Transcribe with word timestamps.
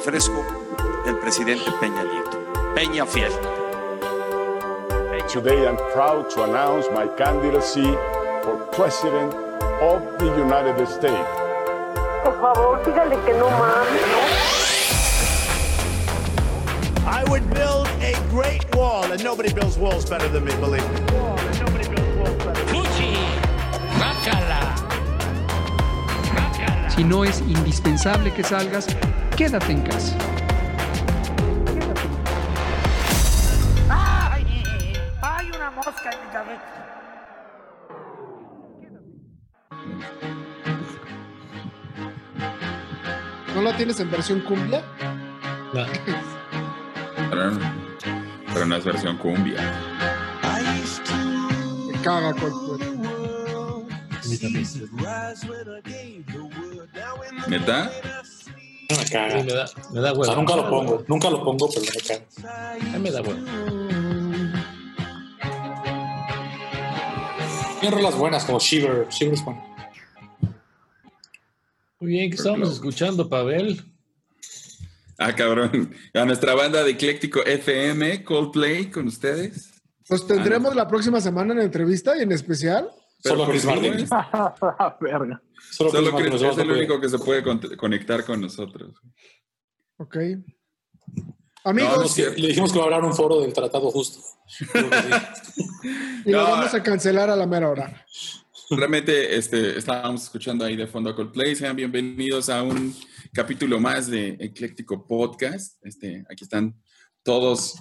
refresco 0.00 0.42
del 1.04 1.18
presidente 1.18 1.70
Peña 1.78 2.02
Nieto. 2.02 2.38
Peña 2.74 3.06
Fiel. 3.06 3.30
Today 5.28 5.68
I'm 5.68 5.76
proud 5.92 6.30
to 6.30 6.44
announce 6.44 6.88
my 6.90 7.06
candidacy 7.18 7.84
for 8.42 8.56
President 8.72 9.34
of 9.82 10.00
the 10.18 10.26
United 10.38 10.88
States. 10.88 11.28
Por 12.24 12.34
favor, 12.40 12.82
dígale 12.82 13.16
que 13.26 13.34
no 13.34 13.50
mames, 13.50 14.00
I 17.06 17.22
would 17.28 17.46
build 17.50 17.86
a 18.00 18.14
great 18.30 18.64
wall, 18.74 19.04
and 19.12 19.22
nobody 19.22 19.52
builds 19.52 19.76
walls 19.76 20.08
better 20.08 20.28
than 20.28 20.44
me, 20.46 20.52
believe 20.56 20.82
me. 20.92 21.00
Si 26.88 27.04
no 27.04 27.24
es 27.24 27.40
indispensable 27.40 28.32
que 28.32 28.42
salgas, 28.42 28.86
quédate 29.40 29.72
en 29.72 29.80
casa. 29.80 30.18
¡Ay! 33.88 34.62
¡Hay 35.22 35.50
una 35.56 35.70
mosca 35.70 36.10
en 36.12 36.26
mi 36.26 36.30
cabeza! 36.30 36.60
¿No 43.54 43.62
la 43.62 43.74
tienes 43.78 43.98
en 44.00 44.10
versión 44.10 44.40
cumbia? 44.40 44.84
No. 45.72 45.86
Pero, 47.30 47.52
pero 48.52 48.66
no 48.66 48.76
es 48.76 48.84
versión 48.84 49.16
cumbia. 49.16 49.58
Me 51.86 51.98
caga 52.02 52.34
Coldplay. 52.34 52.90
También. 54.38 54.66
¿Neta? 57.48 57.90
No 58.90 58.96
me 58.98 59.04
caga. 59.04 59.38
Sí, 59.40 59.46
me 59.46 59.52
da, 59.52 59.70
me 59.92 60.00
da 60.00 60.12
O 60.12 60.14
huevo. 60.14 60.24
sea, 60.24 60.34
nunca 60.34 60.56
lo 60.56 60.68
pongo, 60.70 61.04
nunca 61.06 61.30
lo 61.30 61.44
pongo, 61.44 61.68
pero 61.68 61.82
me 61.82 62.00
caga. 62.02 62.74
A 62.94 62.98
mí 62.98 62.98
me 62.98 63.10
da 63.10 63.22
huevo. 63.22 63.40
Tiene 67.80 67.96
rolas 67.96 68.14
buenas 68.16 68.44
como 68.44 68.58
Shiver. 68.58 69.08
Shiver 69.08 69.34
es 69.34 69.44
bueno. 69.44 69.64
Muy 72.00 72.12
bien, 72.12 72.30
¿qué 72.30 72.36
estábamos 72.36 72.70
escuchando, 72.72 73.28
Pavel? 73.28 73.82
Ah, 75.18 75.34
cabrón. 75.34 75.94
A 76.14 76.24
nuestra 76.24 76.54
banda 76.54 76.82
de 76.82 76.92
Ecléctico 76.92 77.44
FM, 77.44 78.24
Coldplay, 78.24 78.90
con 78.90 79.06
ustedes. 79.06 79.70
Los 80.08 80.26
tendremos 80.26 80.74
la 80.74 80.88
próxima 80.88 81.20
semana 81.20 81.52
en 81.52 81.60
entrevista 81.60 82.16
y 82.16 82.22
en 82.22 82.32
especial. 82.32 82.90
Pero 83.22 83.34
Solo 83.34 83.44
por 83.44 83.52
Chris 83.52 83.64
Martin. 83.64 83.92
Verga. 85.00 85.42
Solo, 85.70 85.90
Solo 85.90 86.16
Chris 86.16 86.30
Chris 86.30 86.42
es 86.42 86.58
el 86.58 86.70
único 86.70 87.00
que 87.00 87.08
se 87.08 87.18
puede 87.18 87.42
con- 87.42 87.60
conectar 87.76 88.24
con 88.24 88.40
nosotros. 88.40 88.94
Ok. 89.98 90.16
Amigos, 91.64 91.96
no, 91.98 92.08
sí, 92.08 92.22
le 92.38 92.48
dijimos 92.48 92.72
que 92.72 92.78
va 92.78 92.84
a 92.84 92.86
hablar 92.86 93.04
un 93.04 93.12
foro 93.14 93.40
del 93.40 93.52
tratado 93.52 93.90
justo. 93.90 94.20
Y 96.24 96.30
lo 96.32 96.38
No. 96.42 96.50
vamos 96.50 96.74
a 96.74 96.82
cancelar 96.82 97.30
a 97.30 97.36
la 97.36 97.46
mera 97.46 97.68
hora. 97.70 98.04
Realmente 98.70 99.36
este, 99.36 99.78
estábamos 99.78 100.22
escuchando 100.24 100.64
ahí 100.64 100.76
de 100.76 100.86
fondo 100.86 101.10
a 101.10 101.16
Coldplay. 101.16 101.56
Sean 101.56 101.74
bienvenidos 101.76 102.48
a 102.48 102.62
un 102.62 102.94
capítulo 103.32 103.80
más 103.80 104.06
de 104.08 104.36
Ecléctico 104.38 105.06
Podcast. 105.06 105.84
Este, 105.84 106.24
aquí 106.30 106.44
están 106.44 106.80
todos, 107.22 107.74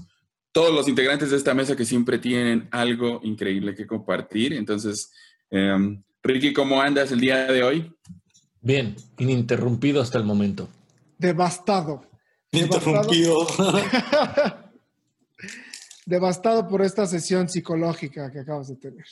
todos 0.51 0.73
los 0.73 0.87
integrantes 0.87 1.31
de 1.31 1.37
esta 1.37 1.53
mesa 1.53 1.75
que 1.75 1.85
siempre 1.85 2.17
tienen 2.17 2.67
algo 2.71 3.19
increíble 3.23 3.75
que 3.75 3.85
compartir. 3.85 4.53
Entonces, 4.53 5.11
em, 5.49 6.01
Ricky, 6.23 6.53
¿cómo 6.53 6.81
andas 6.81 7.11
el 7.11 7.19
día 7.19 7.45
de 7.51 7.63
hoy? 7.63 7.93
Bien, 8.61 8.95
ininterrumpido 9.17 10.01
hasta 10.01 10.17
el 10.17 10.23
momento. 10.25 10.67
Devastado. 11.17 12.03
Interrumpido. 12.51 13.47
Devastado 16.05 16.67
por 16.67 16.81
esta 16.81 17.05
sesión 17.05 17.47
psicológica 17.49 18.31
que 18.31 18.39
acabas 18.39 18.67
de 18.69 18.75
tener. 18.77 19.05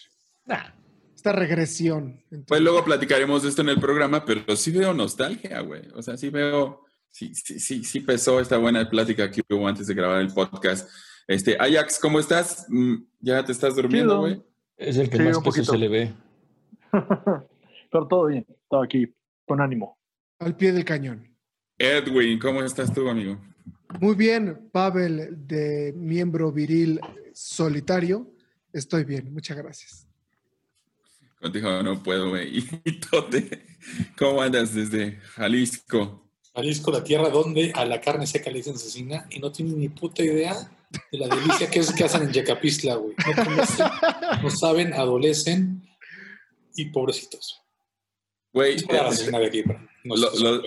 Nah, 0.46 0.72
Esta 1.16 1.32
regresión. 1.32 2.22
Pues 2.48 2.62
luego 2.62 2.84
platicaremos 2.84 3.44
de 3.44 3.50
esto 3.50 3.62
en 3.62 3.70
el 3.70 3.80
programa, 3.80 4.26
pero 4.26 4.56
sí 4.56 4.72
veo 4.72 4.94
nostalgia, 4.94 5.60
güey. 5.62 5.84
O 5.96 6.02
sea, 6.02 6.18
sí 6.18 6.30
veo, 6.30 6.82
sí, 7.10 7.34
sí, 7.36 7.60
sí, 7.60 7.84
sí 7.84 8.00
pesó 8.02 8.40
esta 8.40 8.58
buena 8.58 8.90
plática 8.90 9.30
que 9.30 9.42
hubo 9.50 9.68
antes 9.68 9.88
de 9.88 9.94
grabar 9.94 10.22
el 10.22 10.34
podcast. 10.34 10.90
Este, 11.28 11.58
Ajax, 11.60 12.00
¿cómo 12.00 12.20
estás? 12.20 12.66
Mm, 12.70 12.96
¿Ya 13.20 13.44
te 13.44 13.52
estás 13.52 13.76
durmiendo, 13.76 14.20
güey? 14.20 14.42
es 14.78 14.98
el 14.98 15.10
que 15.10 15.18
Sí, 15.18 15.24
más 15.24 15.40
poquito. 15.40 15.72
se 15.72 15.78
le 15.78 15.88
ve. 15.90 16.14
Pero 16.92 18.08
todo 18.08 18.28
bien, 18.28 18.46
todo 18.70 18.84
aquí, 18.84 19.14
con 19.46 19.62
ánimo. 19.62 19.98
Al 20.40 20.56
pie 20.56 20.72
del 20.72 20.86
cañón. 20.86 21.28
Edwin, 21.78 22.40
¿cómo 22.40 22.64
estás 22.64 22.94
tú, 22.94 23.08
amigo? 23.08 23.40
Muy 24.00 24.16
bien, 24.16 24.70
Pavel, 24.72 25.48
de 25.48 25.94
miembro 25.96 26.52
viril 26.52 27.00
solitario. 27.34 28.32
Estoy 28.74 29.04
bien, 29.04 29.34
muchas 29.34 29.58
gracias. 29.58 30.08
Contigo 31.40 31.84
no 31.84 32.02
puedo, 32.02 32.34
Tote, 33.10 33.64
¿cómo 34.18 34.42
andas 34.42 34.74
desde 34.74 35.18
Jalisco? 35.36 36.28
Jalisco, 36.54 36.92
la 36.92 37.04
tierra 37.04 37.30
donde 37.30 37.72
a 37.76 37.86
la 37.86 38.02
carne 38.02 38.26
seca 38.26 38.50
le 38.50 38.58
dicen 38.58 38.78
cecina 38.78 39.28
y 39.30 39.40
no 39.40 39.52
tienen 39.52 39.80
ni 39.80 39.90
puta 39.90 40.24
idea 40.24 40.56
de 41.12 41.18
la 41.18 41.28
delicia 41.28 41.70
que 41.70 41.80
es 41.80 41.94
que 41.94 42.04
hacen 42.04 42.24
en 42.24 42.32
Yecapistla, 42.32 42.96
güey. 42.96 43.16
No 43.28 44.42
no 44.42 44.50
saben, 44.50 44.94
adolecen 44.94 45.87
y 46.78 46.86
pobrecitos. 46.92 47.62
Güey, 48.54 48.78
lo- 50.06 50.62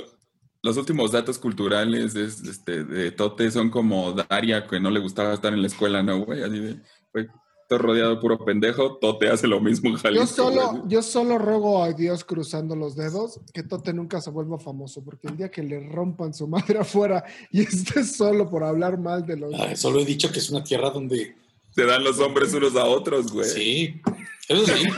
los 0.63 0.77
últimos 0.77 1.11
datos 1.13 1.39
culturales 1.39 2.13
de, 2.13 2.25
este, 2.27 2.85
de 2.85 3.11
Tote 3.13 3.51
son 3.51 3.71
como 3.71 4.13
Daria, 4.13 4.67
que 4.67 4.79
no 4.79 4.91
le 4.91 5.01
gustaba 5.01 5.33
estar 5.33 5.55
en 5.55 5.63
la 5.63 5.69
escuela, 5.69 6.03
¿no, 6.03 6.19
güey? 6.25 6.43
Así 6.43 6.59
de, 6.59 6.77
güey, 7.15 7.27
estoy 7.63 7.79
rodeado 7.79 8.11
de 8.17 8.21
puro 8.21 8.45
pendejo, 8.45 8.99
Tote 8.99 9.31
hace 9.31 9.47
lo 9.47 9.59
mismo 9.61 9.89
en 9.89 9.97
Jalisco. 9.97 10.23
Yo 10.27 10.27
solo, 10.31 10.71
güey. 10.73 10.83
yo 10.89 11.03
solo 11.03 11.39
ruego 11.39 11.83
a 11.83 11.93
Dios 11.95 12.25
cruzando 12.25 12.77
los 12.77 12.95
dedos 12.95 13.41
que 13.55 13.63
Tote 13.63 13.95
nunca 13.95 14.21
se 14.21 14.29
vuelva 14.31 14.59
famoso, 14.59 15.03
porque 15.03 15.29
el 15.29 15.39
día 15.39 15.51
que 15.51 15.63
le 15.63 15.81
rompan 15.89 16.35
su 16.35 16.47
madre 16.47 16.79
afuera 16.81 17.25
y 17.51 17.63
esté 17.63 18.05
solo 18.05 18.51
por 18.51 18.63
hablar 18.63 18.99
mal 18.99 19.25
de 19.25 19.39
los... 19.39 19.55
Solo 19.81 20.01
he 20.01 20.05
dicho 20.05 20.31
que 20.31 20.41
es 20.41 20.51
una 20.51 20.63
tierra 20.63 20.91
donde 20.91 21.35
Se 21.71 21.87
dan 21.87 22.05
los 22.05 22.19
hombres 22.19 22.53
unos 22.53 22.77
a 22.77 22.85
otros, 22.85 23.33
güey. 23.33 23.49
sí, 23.49 24.03
eso 24.51 24.67
sí. 24.67 24.89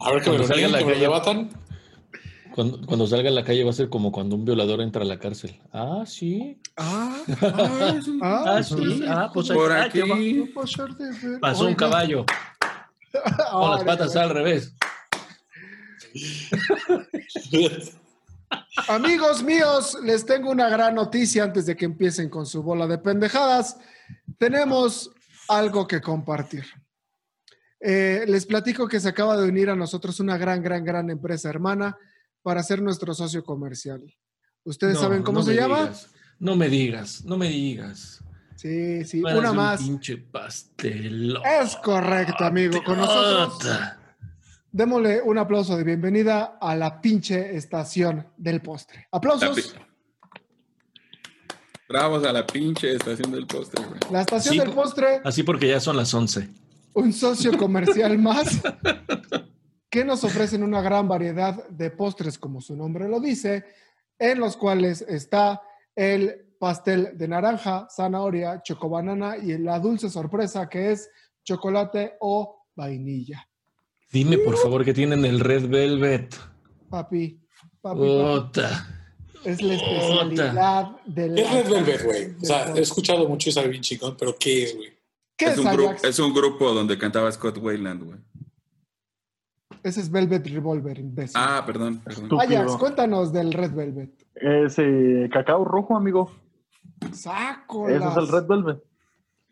A 0.00 0.12
ver 0.12 0.22
que 0.22 0.30
me 0.30 0.36
Cuando 0.36 0.38
lo 0.38 0.46
salga 0.46 0.68
la 0.68 0.78
que 0.78 0.84
me 0.84 0.92
calle. 0.92 1.48
Cuando, 2.54 2.86
cuando 2.86 3.06
salga 3.06 3.30
a 3.30 3.32
la 3.32 3.44
calle 3.44 3.64
va 3.64 3.70
a 3.70 3.74
ser 3.74 3.88
como 3.88 4.12
cuando 4.12 4.36
un 4.36 4.44
violador 4.44 4.80
entra 4.80 5.02
a 5.02 5.04
la 5.04 5.18
cárcel. 5.18 5.58
Ah, 5.72 6.04
sí. 6.06 6.60
Ah, 6.76 7.16
ah, 7.42 8.00
ah, 8.22 8.44
Ah, 8.46 8.62
sí. 8.62 9.02
Ah, 9.08 9.30
pues 9.32 9.50
ahí 9.50 9.56
Por 9.56 9.72
aquí. 9.72 10.00
ver. 10.02 11.40
Pasó 11.40 11.66
un 11.66 11.74
caballo 11.74 12.24
con 13.50 13.70
las 13.72 13.84
patas 13.84 14.14
al 14.16 14.30
revés. 14.30 14.74
Amigos 18.88 19.42
míos, 19.42 19.98
les 20.02 20.24
tengo 20.24 20.50
una 20.50 20.68
gran 20.68 20.94
noticia 20.94 21.42
antes 21.42 21.66
de 21.66 21.74
que 21.74 21.86
empiecen 21.86 22.28
con 22.28 22.46
su 22.46 22.62
bola 22.62 22.86
de 22.86 22.98
pendejadas. 22.98 23.78
Tenemos 24.38 25.10
algo 25.48 25.86
que 25.86 26.00
compartir. 26.00 26.64
Eh, 27.84 28.24
les 28.28 28.46
platico 28.46 28.86
que 28.86 29.00
se 29.00 29.08
acaba 29.08 29.36
de 29.36 29.48
unir 29.48 29.68
a 29.70 29.74
nosotros 29.76 30.20
una 30.20 30.36
gran, 30.38 30.62
gran, 30.62 30.84
gran 30.84 31.10
empresa 31.10 31.48
hermana 31.48 31.96
para 32.42 32.62
ser 32.62 32.80
nuestro 32.80 33.12
socio 33.14 33.42
comercial. 33.44 34.02
¿Ustedes 34.64 34.94
No, 34.94 35.00
saben 35.00 35.22
cómo 35.22 35.40
no 35.40 35.44
se 35.44 35.54
llama? 35.54 35.80
digas. 35.82 36.08
No 36.38 36.54
me 36.56 36.68
digas, 36.68 37.24
no 37.24 37.36
me 37.36 37.48
digas. 37.48 38.22
Sí, 38.56 39.04
sí, 39.04 39.20
una 39.22 39.50
un 39.50 39.56
más. 39.56 39.80
pinche 39.80 40.16
pastel. 40.18 41.36
Es 41.60 41.74
correcto, 41.76 42.44
amigo. 42.44 42.82
Con 42.84 42.98
nosotros, 42.98 43.68
démosle 44.70 45.20
un 45.22 45.38
aplauso 45.38 45.76
de 45.76 45.82
bienvenida 45.82 46.58
a 46.60 46.76
la 46.76 47.00
pinche 47.00 47.56
estación 47.56 48.28
del 48.36 48.60
postre. 48.60 49.08
La 49.10 49.18
Aplausos. 49.18 49.74
Bravos 51.88 52.24
a 52.24 52.32
la 52.32 52.46
pinche 52.46 52.92
estación 52.94 53.32
del 53.32 53.46
postre, 53.46 53.84
güey. 53.84 54.00
La 54.10 54.20
estación 54.22 54.56
del 54.56 54.68
po- 54.70 54.76
postre 54.82 55.20
Así 55.24 55.42
porque 55.42 55.68
ya 55.68 55.80
son 55.80 55.96
las 55.96 56.14
11. 56.14 56.48
Un 56.94 57.12
socio 57.12 57.56
comercial 57.56 58.18
más 58.18 58.62
que 59.90 60.04
nos 60.04 60.24
ofrecen 60.24 60.62
una 60.62 60.80
gran 60.80 61.06
variedad 61.06 61.68
de 61.68 61.90
postres, 61.90 62.38
como 62.38 62.60
su 62.60 62.74
nombre 62.74 63.08
lo 63.08 63.20
dice, 63.20 63.64
en 64.18 64.40
los 64.40 64.56
cuales 64.56 65.02
está 65.02 65.60
el 65.94 66.46
pastel 66.58 67.18
de 67.18 67.28
naranja, 67.28 67.88
zanahoria, 67.90 68.62
chocobanana 68.62 69.36
y 69.36 69.58
la 69.58 69.78
dulce 69.78 70.08
sorpresa 70.08 70.68
que 70.68 70.92
es 70.92 71.10
chocolate 71.44 72.14
o 72.20 72.66
vainilla. 72.74 73.46
Dime, 74.10 74.38
por 74.38 74.56
favor, 74.56 74.84
que 74.84 74.94
tienen 74.94 75.24
el 75.24 75.40
Red 75.40 75.68
Velvet. 75.68 76.36
Papi, 76.88 77.40
papi, 77.80 77.98
papi, 77.98 78.00
Ota. 78.00 78.86
es 79.44 79.60
la 79.60 79.74
especialidad 79.74 80.96
del... 81.04 81.38
Es 81.38 81.52
Red 81.52 81.70
Velvet, 81.70 82.04
güey. 82.04 82.34
O 82.40 82.44
sea, 82.44 82.72
he 82.74 82.80
escuchado 82.80 83.28
mucho 83.28 83.50
y 83.50 83.52
sabe 83.52 83.68
bien 83.68 83.82
chingón, 83.82 84.16
pero 84.16 84.36
¿qué 84.38 84.64
es, 84.64 84.76
güey? 84.76 85.01
¿Qué 85.36 85.46
Es 85.46 85.52
es, 85.52 85.58
un, 85.58 85.72
grupo, 85.72 85.88
Ajax? 85.90 86.04
es 86.04 86.18
un 86.18 86.34
grupo 86.34 86.72
donde 86.72 86.98
cantaba 86.98 87.30
Scott 87.32 87.58
Wayland, 87.58 88.04
güey. 88.04 88.18
Ese 89.82 90.00
es 90.00 90.10
Velvet 90.10 90.46
Revolver, 90.46 90.98
imbécil. 90.98 91.34
Ah, 91.36 91.64
perdón, 91.66 92.00
perdón. 92.04 92.40
Ajax, 92.40 92.76
cuéntanos 92.76 93.32
del 93.32 93.52
Red 93.52 93.72
Velvet. 93.72 94.10
Es 94.36 94.74
eh, 94.78 95.28
cacao 95.32 95.64
rojo, 95.64 95.96
amigo. 95.96 96.30
Saco. 97.12 97.88
Ese 97.88 98.06
es 98.06 98.16
el 98.16 98.28
Red 98.28 98.46
Velvet. 98.46 98.82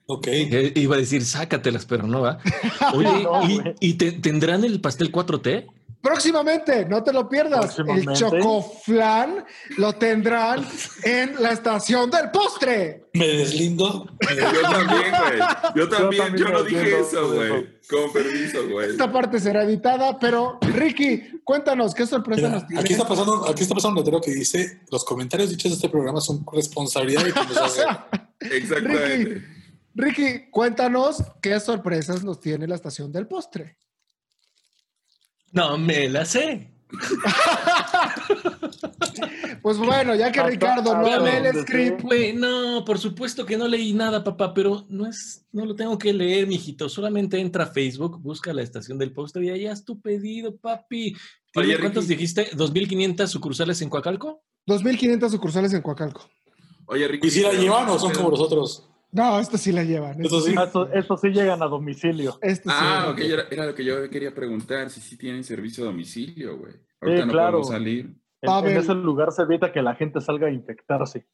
Ok. 0.07 0.27
Eh, 0.29 0.73
Iba 0.77 0.97
a 0.97 0.99
decir, 0.99 1.25
sácatelas, 1.25 1.85
pero 1.87 2.07
no 2.07 2.21
va. 2.23 2.39
Oye, 2.95 3.25
No, 3.25 3.49
¿y, 3.49 3.59
güey. 3.61 3.75
y 3.81 3.95
te- 3.95 4.13
tendrán 4.13 4.63
el 4.65 4.81
pastel 4.81 5.11
4T? 5.11 5.67
Próximamente, 6.03 6.87
no 6.87 7.03
te 7.03 7.13
lo 7.13 7.29
pierdas. 7.29 7.79
El 7.79 8.07
chocoflan 8.15 9.45
lo 9.77 9.93
tendrán 9.95 10.67
en 11.03 11.43
la 11.43 11.53
estación 11.53 12.11
del 12.11 12.31
postre. 12.31 13.09
Me 13.13 13.27
deslindo. 13.27 14.07
Yo 14.21 14.63
también, 14.63 15.11
güey. 15.11 15.39
Yo 15.75 15.89
también, 15.89 16.23
también 16.23 16.37
yo 16.37 16.49
no 16.49 16.65
me 16.65 16.69
dije 16.71 16.81
entiendo 16.81 17.07
eso, 17.07 17.35
güey. 17.35 17.81
Con 17.89 18.13
permiso, 18.13 18.69
güey. 18.71 18.91
Esta 18.91 19.13
parte 19.13 19.41
será 19.41 19.65
editada, 19.65 20.19
pero 20.19 20.59
Ricky, 20.63 21.43
cuéntanos, 21.45 21.95
¿qué 21.95 22.07
sorpresa 22.07 22.43
Mira, 22.43 22.55
nos 22.55 22.67
tiene? 22.67 22.81
aquí 22.81 22.93
está 22.95 23.07
pasando, 23.07 23.49
aquí 23.49 23.63
está 23.63 23.75
pasando 23.75 24.01
un 24.01 24.05
letrero 24.05 24.21
que 24.23 24.31
dice 24.31 24.81
los 24.91 25.05
comentarios 25.05 25.51
dichos 25.51 25.71
de 25.71 25.75
este 25.75 25.89
programa 25.89 26.21
son 26.21 26.47
responsabilidad 26.51 27.25
de 27.25 27.33
quienes 27.33 27.57
hacen. 27.57 27.87
Exactamente. 28.41 29.43
Ricky, 29.95 30.51
cuéntanos 30.51 31.23
qué 31.43 31.59
sorpresas 31.61 32.25
nos 32.25 32.41
tiene 32.41 32.67
la 32.67 32.77
estación 32.77 33.13
del 33.13 33.27
postre. 33.27 33.77
No 35.53 35.79
me 35.79 36.09
la 36.09 36.25
sé. 36.25 36.71
Pues 39.63 39.79
bueno, 39.79 40.15
ya 40.15 40.33
que 40.33 40.43
Ricardo 40.43 40.95
no 40.95 41.25
lee 41.25 41.47
el 41.47 41.63
script, 41.63 42.03
Güey, 42.03 42.33
no, 42.33 42.85
por 42.85 42.99
supuesto 42.99 43.45
que 43.45 43.57
no 43.57 43.69
leí 43.69 43.93
nada, 43.93 44.25
papá, 44.25 44.55
pero 44.55 44.85
no 44.89 45.07
es, 45.07 45.45
no 45.53 45.65
lo 45.67 45.77
tengo 45.77 45.99
que 45.99 46.13
leer, 46.13 46.47
mijito. 46.47 46.89
Solamente 46.89 47.39
entra 47.39 47.65
a 47.65 47.67
Facebook, 47.67 48.21
busca 48.21 48.53
la 48.53 48.63
estación 48.63 48.99
del 48.99 49.13
postre 49.13 49.45
y 49.47 49.51
ahí 49.51 49.67
haz 49.67 49.85
tu 49.85 50.01
pedido, 50.01 50.57
papi. 50.57 51.15
¿Tienes 51.53 51.71
Oye, 51.71 51.79
¿Cuántos 51.79 52.05
Ricky. 52.05 52.15
dijiste? 52.15 52.51
¿2.500 52.53 53.27
sucursales 53.27 53.83
en 53.83 53.91
Coacalco? 53.91 54.43
2.500 54.67 55.31
sucursales 55.31 55.73
en 55.75 55.83
Coacalco. 55.83 56.29
Oye, 56.87 57.07
Ricky. 57.07 57.29
¿Y 57.29 57.31
si 57.31 57.43
la 57.43 57.53
llevan 57.53 57.89
o 57.89 57.99
son 57.99 58.13
como 58.13 58.31
los 58.31 58.41
otros? 58.41 58.90
No, 59.13 59.41
esto 59.41 59.59
sí 59.59 59.73
la 59.73 59.83
llevan. 59.83 60.23
Estos 60.23 60.45
sí. 60.45 60.55
Estos, 60.57 60.89
estos 60.95 61.21
sí 61.21 61.29
llegan 61.29 61.63
a 61.63 61.67
domicilio. 61.67 62.39
Esto 62.41 62.71
sí. 62.71 62.77
Ah, 62.79 63.09
ok, 63.11 63.19
era, 63.19 63.43
era 63.51 63.67
lo 63.67 63.75
que 63.75 63.85
yo 63.85 64.09
quería 64.09 64.33
preguntar, 64.35 64.89
si 64.91 65.01
sí 65.01 65.17
tienen 65.17 65.43
servicio 65.43 65.83
a 65.85 65.87
domicilio, 65.89 66.59
güey. 66.59 66.75
Ahorita 67.01 67.23
Sí, 67.23 67.27
no 67.27 67.33
claro. 67.33 67.51
podemos 67.61 67.69
salir. 67.69 68.17
En, 68.43 68.77
ese 68.77 68.95
lugar 68.95 69.33
se 69.33 69.43
evita 69.43 69.73
que 69.73 69.83
la 69.83 69.95
gente 69.97 70.21
salga 70.21 70.47
a 70.47 70.51
infectarse. 70.51 71.27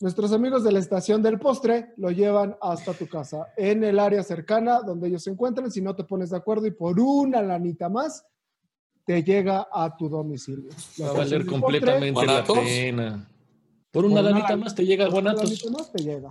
Nuestros 0.00 0.32
amigos 0.32 0.64
de 0.64 0.72
la 0.72 0.80
estación 0.80 1.22
del 1.22 1.38
postre 1.38 1.92
lo 1.96 2.10
llevan 2.10 2.56
hasta 2.60 2.92
tu 2.94 3.06
casa, 3.06 3.46
en 3.56 3.84
el 3.84 4.00
área 4.00 4.22
cercana 4.24 4.80
donde 4.80 5.06
ellos 5.08 5.22
se 5.22 5.30
encuentran. 5.30 5.70
Si 5.70 5.80
no 5.80 5.94
te 5.94 6.02
pones 6.04 6.30
de 6.30 6.38
acuerdo 6.38 6.66
y 6.66 6.72
por 6.72 6.98
una 6.98 7.40
lanita 7.42 7.88
más, 7.88 8.24
te 9.04 9.22
llega 9.22 9.68
a 9.72 9.96
tu 9.96 10.08
domicilio. 10.08 10.70
La 10.98 11.06
Va 11.06 11.10
a 11.12 11.16
valer 11.18 11.46
completamente 11.46 12.20
la 12.26 12.32
¿Guanatos? 12.42 12.58
pena. 12.58 13.28
Por 13.92 14.04
una 14.06 14.14
Por 14.14 14.20
una 14.20 14.30
lanita 14.30 14.54
lan- 14.56 14.60
más 14.60 14.74
te 14.74 14.84
llega 14.86 15.04
postre, 15.04 15.20
una 15.20 15.30
Guanatos. 15.32 15.50
lanita 15.62 15.78
más 15.78 15.92
te 15.92 16.02
llega. 16.02 16.30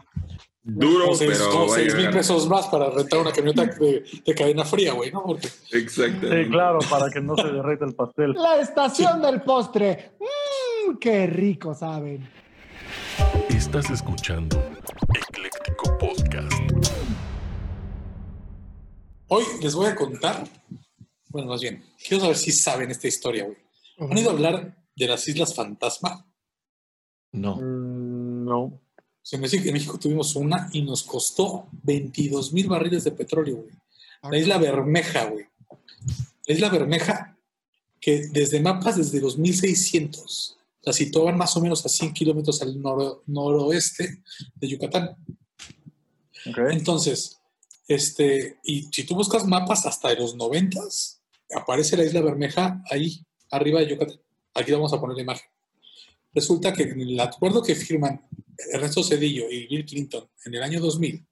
Duro, 0.63 1.05
Como 1.05 1.15
seis, 1.17 1.31
pero 1.33 1.49
como 1.51 1.67
va 1.67 1.73
a 1.73 1.75
seis 1.75 1.87
mil 1.93 1.97
llegar. 1.97 2.13
pesos 2.13 2.47
más 2.47 2.67
para 2.67 2.89
rentar 2.91 3.19
una 3.19 3.31
camioneta 3.31 3.65
de, 3.65 4.03
de 4.25 4.35
cadena 4.35 4.63
fría, 4.63 4.93
güey, 4.93 5.11
¿no? 5.11 5.23
Porque 5.23 5.47
Exactamente. 5.71 6.43
Sí, 6.43 6.49
claro, 6.51 6.79
para 6.89 7.09
que 7.09 7.19
no 7.19 7.35
se 7.35 7.47
derrita 7.47 7.85
el 7.85 7.95
pastel. 7.95 8.33
La 8.33 8.57
estación 8.61 9.21
del 9.23 9.41
postre. 9.41 10.11
¡Mmm! 10.19 10.97
¡Qué 10.99 11.25
rico 11.25 11.73
saben! 11.73 12.29
Estás 13.49 13.89
escuchando 13.89 14.61
Ecléctico 15.15 15.97
Podcast. 15.97 16.53
hoy 19.27 19.43
les 19.61 19.73
voy 19.75 19.87
a 19.87 19.95
contar, 19.95 20.43
bueno, 21.29 21.47
más 21.49 21.61
bien, 21.61 21.83
quiero 22.05 22.21
saber 22.21 22.37
si 22.37 22.51
saben 22.51 22.91
esta 22.91 23.07
historia, 23.07 23.45
güey. 23.45 23.57
¿Han 23.97 24.17
ido 24.17 24.29
a 24.29 24.33
hablar 24.33 24.75
de 24.95 25.07
las 25.07 25.27
Islas 25.27 25.55
Fantasma? 25.55 26.25
No. 27.31 27.55
Mm, 27.55 28.45
no. 28.45 28.80
O 29.23 29.25
sea, 29.25 29.37
en 29.37 29.41
México, 29.41 29.63
en 29.67 29.73
México 29.73 29.99
tuvimos 29.99 30.35
una 30.35 30.69
y 30.73 30.81
nos 30.81 31.03
costó 31.03 31.67
22 31.83 32.53
mil 32.53 32.67
barriles 32.67 33.03
de 33.03 33.11
petróleo, 33.11 33.57
güey. 33.57 33.73
La 34.31 34.37
isla 34.37 34.57
Bermeja, 34.57 35.25
güey. 35.25 35.45
La 36.47 36.53
isla 36.55 36.69
Bermeja, 36.69 37.37
que 37.99 38.27
desde 38.31 38.59
mapas 38.59 38.97
desde 38.97 39.21
los 39.21 39.37
1600 39.37 40.57
la 40.83 40.93
situaban 40.93 41.37
más 41.37 41.55
o 41.55 41.61
menos 41.61 41.85
a 41.85 41.89
100 41.89 42.13
kilómetros 42.13 42.61
al 42.63 42.81
noro- 42.81 43.21
noroeste 43.27 44.23
de 44.55 44.67
Yucatán. 44.67 45.15
Entonces, 46.71 47.39
este, 47.87 48.57
y 48.63 48.89
si 48.91 49.03
tú 49.03 49.13
buscas 49.15 49.45
mapas 49.45 49.85
hasta 49.85 50.09
de 50.09 50.15
los 50.15 50.35
90 50.35 50.79
aparece 51.55 51.97
la 51.97 52.03
isla 52.05 52.21
Bermeja 52.21 52.81
ahí, 52.89 53.23
arriba 53.51 53.79
de 53.81 53.89
Yucatán. 53.89 54.19
Aquí 54.55 54.71
vamos 54.71 54.91
a 54.93 54.99
poner 54.99 55.15
la 55.17 55.23
imagen. 55.23 55.45
Resulta 56.33 56.73
que 56.73 56.83
en 56.83 57.01
el 57.01 57.19
acuerdo 57.19 57.61
que 57.61 57.75
firman 57.75 58.21
Ernesto 58.71 59.03
Cedillo 59.03 59.49
y 59.49 59.67
Bill 59.67 59.85
Clinton 59.85 60.29
en 60.45 60.55
el 60.55 60.63
año 60.63 60.79
2000, 60.79 61.25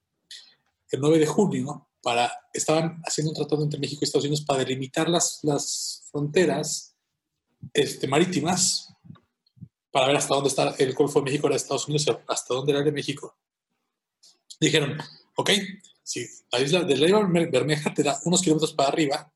el 0.92 1.00
9 1.00 1.18
de 1.18 1.26
junio, 1.26 1.88
para, 2.02 2.32
estaban 2.52 3.00
haciendo 3.04 3.30
un 3.30 3.36
tratado 3.36 3.62
entre 3.62 3.78
México 3.78 4.00
y 4.02 4.04
Estados 4.04 4.24
Unidos 4.24 4.44
para 4.44 4.60
delimitar 4.60 5.08
las, 5.08 5.40
las 5.42 6.04
fronteras 6.10 6.94
este, 7.74 8.08
marítimas, 8.08 8.88
para 9.90 10.06
ver 10.06 10.16
hasta 10.16 10.34
dónde 10.34 10.48
está 10.48 10.74
el 10.78 10.94
Golfo 10.94 11.20
de 11.20 11.24
México 11.26 11.48
de 11.48 11.56
Estados 11.56 11.86
Unidos, 11.88 12.06
hasta 12.28 12.54
dónde 12.54 12.72
era 12.72 12.82
de 12.82 12.92
México. 12.92 13.36
Dijeron, 14.60 14.98
ok, 15.36 15.50
si 16.02 16.26
la 16.52 16.60
isla 16.60 16.82
de 16.84 16.96
la 16.96 17.06
isla 17.06 17.20
Berme- 17.20 17.50
Bermeja 17.50 17.92
te 17.94 18.02
da 18.02 18.18
unos 18.24 18.40
kilómetros 18.40 18.72
para 18.72 18.88
arriba 18.88 19.32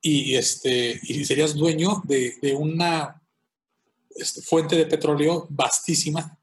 y, 0.00 0.34
este, 0.36 1.00
y 1.02 1.24
serías 1.24 1.54
dueño 1.54 2.02
de, 2.04 2.36
de 2.40 2.54
una 2.54 3.22
este, 4.14 4.42
fuente 4.42 4.76
de 4.76 4.86
petróleo 4.86 5.46
vastísima 5.50 6.37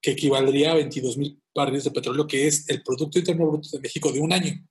que 0.00 0.12
equivaldría 0.12 0.72
a 0.72 0.76
22 0.76 1.16
mil 1.16 1.42
barriles 1.54 1.84
de 1.84 1.90
petróleo, 1.90 2.26
que 2.26 2.46
es 2.46 2.68
el 2.68 2.82
Producto 2.82 3.18
Interno 3.18 3.46
Bruto 3.46 3.68
de 3.72 3.80
México 3.80 4.12
de 4.12 4.20
un 4.20 4.32
año. 4.32 4.64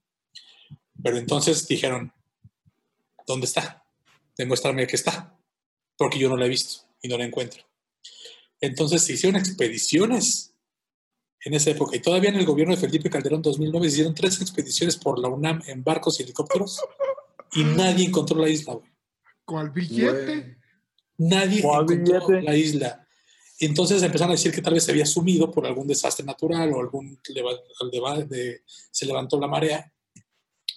Pero 1.03 1.17
entonces 1.17 1.67
dijeron, 1.67 2.11
¿dónde 3.25 3.45
está? 3.45 3.83
Demuéstrame 4.37 4.87
que 4.87 4.95
está, 4.95 5.37
porque 5.97 6.19
yo 6.19 6.29
no 6.29 6.37
la 6.37 6.45
he 6.45 6.49
visto 6.49 6.83
y 7.01 7.07
no 7.07 7.17
la 7.17 7.25
encuentro. 7.25 7.63
Entonces 8.61 9.03
se 9.03 9.13
hicieron 9.13 9.39
expediciones 9.39 10.53
en 11.41 11.53
esa 11.53 11.69
época 11.71 11.95
y 11.95 11.99
todavía 11.99 12.29
en 12.29 12.37
el 12.37 12.45
gobierno 12.45 12.73
de 12.75 12.81
Felipe 12.81 13.09
Calderón 13.09 13.41
2009 13.41 13.87
se 13.87 13.93
hicieron 13.93 14.15
tres 14.15 14.41
expediciones 14.41 14.97
por 14.97 15.19
la 15.19 15.27
UNAM 15.27 15.61
en 15.67 15.83
barcos 15.83 16.19
y 16.19 16.23
helicópteros 16.23 16.81
y 17.53 17.63
nadie 17.63 18.05
encontró 18.05 18.39
la 18.39 18.49
isla, 18.49 18.73
güey. 18.73 18.91
¿Cuál 19.45 19.69
billete? 19.69 20.57
Nadie 21.17 21.61
¿Cuál 21.61 21.83
encontró 21.91 22.27
billete? 22.27 22.41
la 22.41 22.55
isla. 22.55 23.06
Entonces 23.59 24.03
empezaron 24.03 24.31
a 24.31 24.35
decir 24.35 24.51
que 24.51 24.61
tal 24.61 24.73
vez 24.75 24.83
se 24.83 24.91
había 24.91 25.05
sumido 25.05 25.49
por 25.51 25.65
algún 25.65 25.87
desastre 25.87 26.25
natural 26.25 26.71
o 26.73 26.79
algún 26.79 27.19
leva- 27.29 27.57
leva- 27.91 28.21
de- 28.23 28.61
se 28.91 29.05
levantó 29.05 29.39
la 29.39 29.47
marea. 29.47 29.91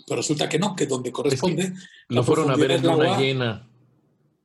Pero 0.07 0.17
resulta 0.17 0.49
que 0.49 0.59
no, 0.59 0.75
que 0.75 0.87
donde 0.87 1.13
corresponde. 1.13 1.73
Lo 2.09 2.17
la 2.17 2.23
fueron 2.23 2.51
a 2.51 2.57
ver 2.57 2.71
en 2.73 2.87
agua- 2.89 3.19
llena. 3.21 3.69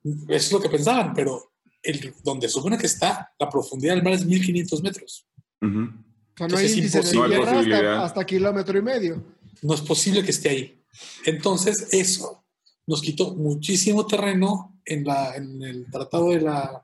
Eso 0.03 0.27
es 0.27 0.51
lo 0.51 0.61
que 0.61 0.69
pensaban, 0.69 1.13
pero 1.13 1.53
el, 1.81 2.13
donde 2.23 2.49
supone 2.49 2.77
que 2.77 2.85
está, 2.87 3.33
la 3.39 3.49
profundidad 3.49 3.95
del 3.95 4.03
mar 4.03 4.13
es 4.13 4.25
1500 4.25 4.83
metros. 4.83 5.25
Ujú. 5.61 5.79
O 5.79 6.37
sea, 6.37 6.47
no 6.47 6.57
hay 6.57 6.65
Entonces, 6.65 6.71
es 6.71 6.77
imposible. 7.13 7.37
No 7.37 7.47
hay 7.47 7.71
hasta, 7.71 8.03
hasta 8.03 8.25
kilómetro 8.25 8.77
y 8.77 8.81
medio. 8.81 9.23
No 9.61 9.73
es 9.73 9.81
posible 9.81 10.23
que 10.23 10.31
esté 10.31 10.49
ahí. 10.49 10.83
Entonces, 11.25 11.87
eso 11.91 12.43
nos 12.85 13.01
quitó 13.01 13.33
muchísimo 13.35 14.05
terreno 14.05 14.79
en, 14.85 15.05
la, 15.05 15.35
en 15.35 15.61
el 15.63 15.89
tratado 15.89 16.29
de 16.31 16.41
la 16.41 16.83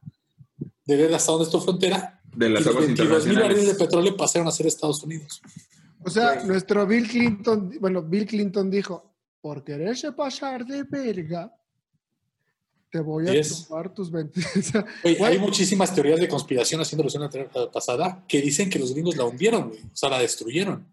de 0.86 0.96
ver 0.96 1.14
hasta 1.14 1.32
dónde 1.32 1.46
es 1.46 1.52
tu 1.52 1.60
frontera. 1.62 2.22
De 2.34 2.50
las 2.50 2.62
y 2.62 2.66
los 2.66 2.68
aguas 2.76 2.86
22 2.88 3.26
mil 3.28 3.36
barriles 3.36 3.56
de 3.56 3.62
internacionales. 3.72 3.78
petróleo 3.78 4.18
pasaron 4.18 4.48
a 4.48 4.52
ser 4.52 4.68
Estados 4.68 5.04
Unidos. 5.04 5.42
O 6.04 6.10
sea, 6.10 6.44
nuestro 6.44 6.88
Bill 6.88 7.08
Clinton, 7.08 7.78
bueno, 7.80 8.02
Bill 8.02 8.26
Clinton 8.26 8.72
dijo, 8.72 9.14
por 9.42 9.64
quererse 9.64 10.12
pasar 10.14 10.66
de 10.66 10.84
verga, 10.84 11.54
te 12.90 13.00
voy 13.00 13.28
a 13.30 13.34
Yes. 13.34 13.68
tomar 13.68 13.94
tus 13.94 14.12
20. 14.12 14.40
o 14.60 14.62
sea, 14.62 14.86
Oye, 15.04 15.16
güey, 15.16 15.32
hay 15.34 15.40
muchísimas 15.40 15.94
teorías 15.94 16.20
de 16.20 16.28
conspiración 16.28 16.82
haciendo 16.82 17.04
alusión 17.04 17.24
a 17.24 17.30
la 17.60 17.72
pasada 17.72 18.24
que 18.28 18.42
dicen 18.42 18.70
que 18.70 18.80
los 18.80 18.94
gringos 18.94 19.16
la 19.16 19.26
hundieron, 19.26 19.70
güey. 19.70 19.80
O 19.82 19.96
sea, 19.96 20.10
la 20.10 20.20
destruyeron. 20.20 20.88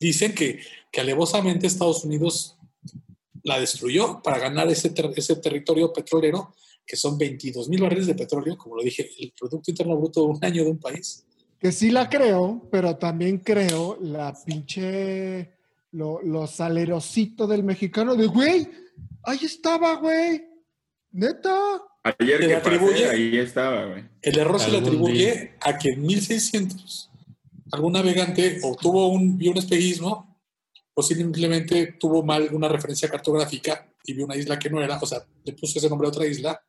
Dicen 0.00 0.34
que, 0.34 0.60
que 0.90 1.00
alevosamente 1.00 1.66
Estados 1.66 2.04
Unidos 2.04 2.56
la 3.42 3.60
destruyó 3.60 4.20
para 4.22 4.38
ganar 4.38 4.68
ese, 4.70 4.90
ter- 4.90 5.12
ese 5.16 5.36
territorio 5.36 5.92
petrolero, 5.92 6.54
que 6.86 6.96
son 6.96 7.16
22 7.18 7.68
mil 7.68 7.80
barriles 7.82 8.06
de 8.06 8.14
petróleo, 8.14 8.56
como 8.58 8.76
lo 8.76 8.82
dije, 8.82 9.10
el 9.18 9.32
Producto 9.38 9.70
Interno 9.70 9.96
Bruto 9.96 10.20
de 10.22 10.26
un 10.26 10.38
año 10.44 10.64
de 10.64 10.70
un 10.70 10.78
país. 10.78 11.24
que 11.58 11.72
sí 11.72 11.90
la 11.90 12.08
creo, 12.08 12.68
pero 12.70 12.96
también 12.96 13.38
creo 13.38 13.96
la 14.00 14.34
pinche, 14.44 15.52
lo, 15.92 16.20
lo 16.22 16.46
salerosito 16.46 17.46
del 17.46 17.64
mexicano 17.64 18.14
de, 18.16 18.26
güey, 18.26 18.68
ahí 19.22 19.38
estaba, 19.42 19.94
güey, 19.96 20.42
neta. 21.12 21.56
Ayer 22.02 22.38
Se 22.42 22.48
le 22.48 22.54
que 22.54 22.60
pasé, 22.60 22.76
atribuye- 22.76 23.08
ahí 23.10 23.38
estaba, 23.38 23.86
güey. 23.86 24.04
El 24.20 24.38
error 24.38 24.60
se 24.60 24.70
le 24.70 24.78
atribuye 24.78 25.30
día. 25.32 25.56
a 25.62 25.78
que 25.78 25.90
en 25.90 26.02
1600 26.02 27.10
algún 27.72 27.94
navegante 27.94 28.58
obtuvo 28.62 29.08
un, 29.08 29.38
vio 29.38 29.50
un 29.52 29.56
espejismo 29.58 30.38
o 30.92 31.02
simplemente 31.02 31.96
tuvo 31.98 32.22
mal 32.22 32.48
una 32.52 32.68
referencia 32.68 33.08
cartográfica 33.08 33.90
y 34.04 34.12
vio 34.12 34.26
una 34.26 34.36
isla 34.36 34.58
que 34.58 34.68
no 34.70 34.82
era, 34.82 34.98
o 35.00 35.06
sea, 35.06 35.24
le 35.44 35.52
puso 35.54 35.78
ese 35.78 35.88
nombre 35.88 36.06
a 36.06 36.10
otra 36.10 36.26
isla, 36.26 36.60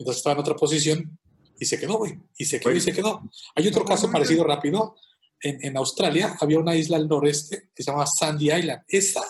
mientras 0.00 0.16
estaba 0.16 0.34
en 0.34 0.40
otra 0.40 0.56
posición 0.56 1.18
Y 1.58 1.66
se 1.66 1.78
quedó, 1.78 1.98
güey. 1.98 2.18
Y 2.38 2.46
se 2.46 2.58
quedó 2.58 2.72
y 2.72 2.80
se 2.80 2.92
quedó. 2.92 3.22
Hay 3.54 3.68
otro 3.68 3.84
caso 3.84 4.10
parecido 4.10 4.44
rápido. 4.44 4.96
En, 5.42 5.62
en 5.62 5.76
Australia 5.76 6.34
había 6.40 6.58
una 6.58 6.74
isla 6.74 6.96
al 6.96 7.06
noreste 7.06 7.68
que 7.74 7.82
se 7.82 7.90
llama 7.90 8.06
Sandy 8.06 8.50
Island. 8.50 8.82
Esa 8.88 9.22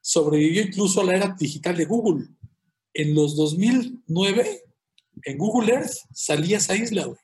sobrevivió 0.00 0.62
incluso 0.62 1.00
a 1.00 1.04
la 1.04 1.16
era 1.16 1.34
digital 1.38 1.74
de 1.74 1.86
Google. 1.86 2.26
En 2.92 3.14
los 3.14 3.34
2009, 3.34 4.62
en 5.22 5.38
Google 5.38 5.72
Earth 5.72 5.94
salía 6.12 6.58
esa 6.58 6.76
isla, 6.76 7.06
güey. 7.06 7.18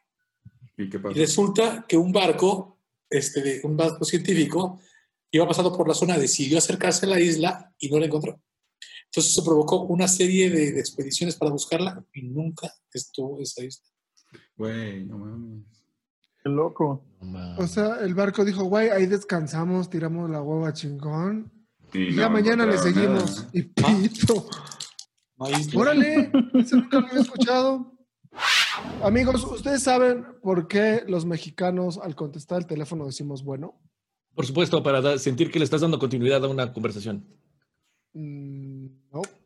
¿Y 0.79 0.89
qué 0.89 0.99
Y 1.15 1.19
resulta 1.19 1.85
que 1.87 1.99
un 1.99 2.11
barco, 2.11 2.79
este, 3.11 3.61
un 3.65 3.77
barco 3.77 4.07
científico, 4.07 4.81
iba 5.31 5.47
pasando 5.47 5.77
por 5.77 5.87
la 5.87 5.95
zona, 5.95 6.17
decidió 6.17 6.57
acercarse 6.57 7.05
a 7.05 7.11
la 7.11 7.21
isla 7.21 7.75
y 7.79 7.91
no 7.91 7.99
la 7.99 8.07
encontró. 8.07 8.41
Entonces 9.11 9.35
se 9.35 9.43
provocó 9.43 9.83
una 9.83 10.07
serie 10.07 10.51
de, 10.51 10.73
de 10.73 10.81
expediciones 10.81 11.35
para 11.37 11.51
buscarla 11.51 12.05
y 12.15 12.23
nunca 12.23 12.73
estuvo 12.93 13.41
esa 13.41 13.65
isla. 13.65 13.85
Güey, 14.57 15.05
no 15.05 15.19
mames. 15.19 15.65
Qué 16.43 16.49
loco. 16.49 17.05
O 17.59 17.67
sea, 17.67 18.01
el 18.01 18.15
barco 18.15 18.45
dijo, 18.45 18.65
güey, 18.65 18.89
ahí 18.89 19.07
descansamos, 19.07 19.91
tiramos 19.91 20.31
la 20.31 20.41
hueva 20.43 20.73
chingón. 20.73 21.53
Y 21.93 21.99
Y 22.05 22.15
ya 22.15 22.29
no 22.29 22.31
mañana 22.31 22.67
le 22.67 22.79
seguimos. 22.79 23.39
nada. 23.39 23.51
Y 23.53 23.63
pito. 23.63 24.47
No 25.37 25.47
hay 25.47 25.55
isla. 25.55 25.81
Órale, 25.81 26.33
eso 26.55 26.77
nunca 26.77 27.01
lo 27.01 27.07
había 27.09 27.21
escuchado. 27.21 27.93
Amigos, 29.03 29.45
¿ustedes 29.45 29.83
saben 29.83 30.25
por 30.41 30.69
qué 30.69 31.03
los 31.09 31.27
mexicanos 31.27 31.99
al 31.99 32.15
contestar 32.15 32.59
el 32.61 32.67
teléfono 32.67 33.07
decimos 33.07 33.43
bueno? 33.43 33.81
Por 34.35 34.47
supuesto, 34.47 34.83
para 34.85 35.19
sentir 35.19 35.51
que 35.51 35.59
le 35.59 35.65
estás 35.65 35.81
dando 35.81 35.99
continuidad 35.99 36.45
a 36.45 36.49
una 36.49 36.73
conversación. 36.73 37.27
Mm, 38.13 38.70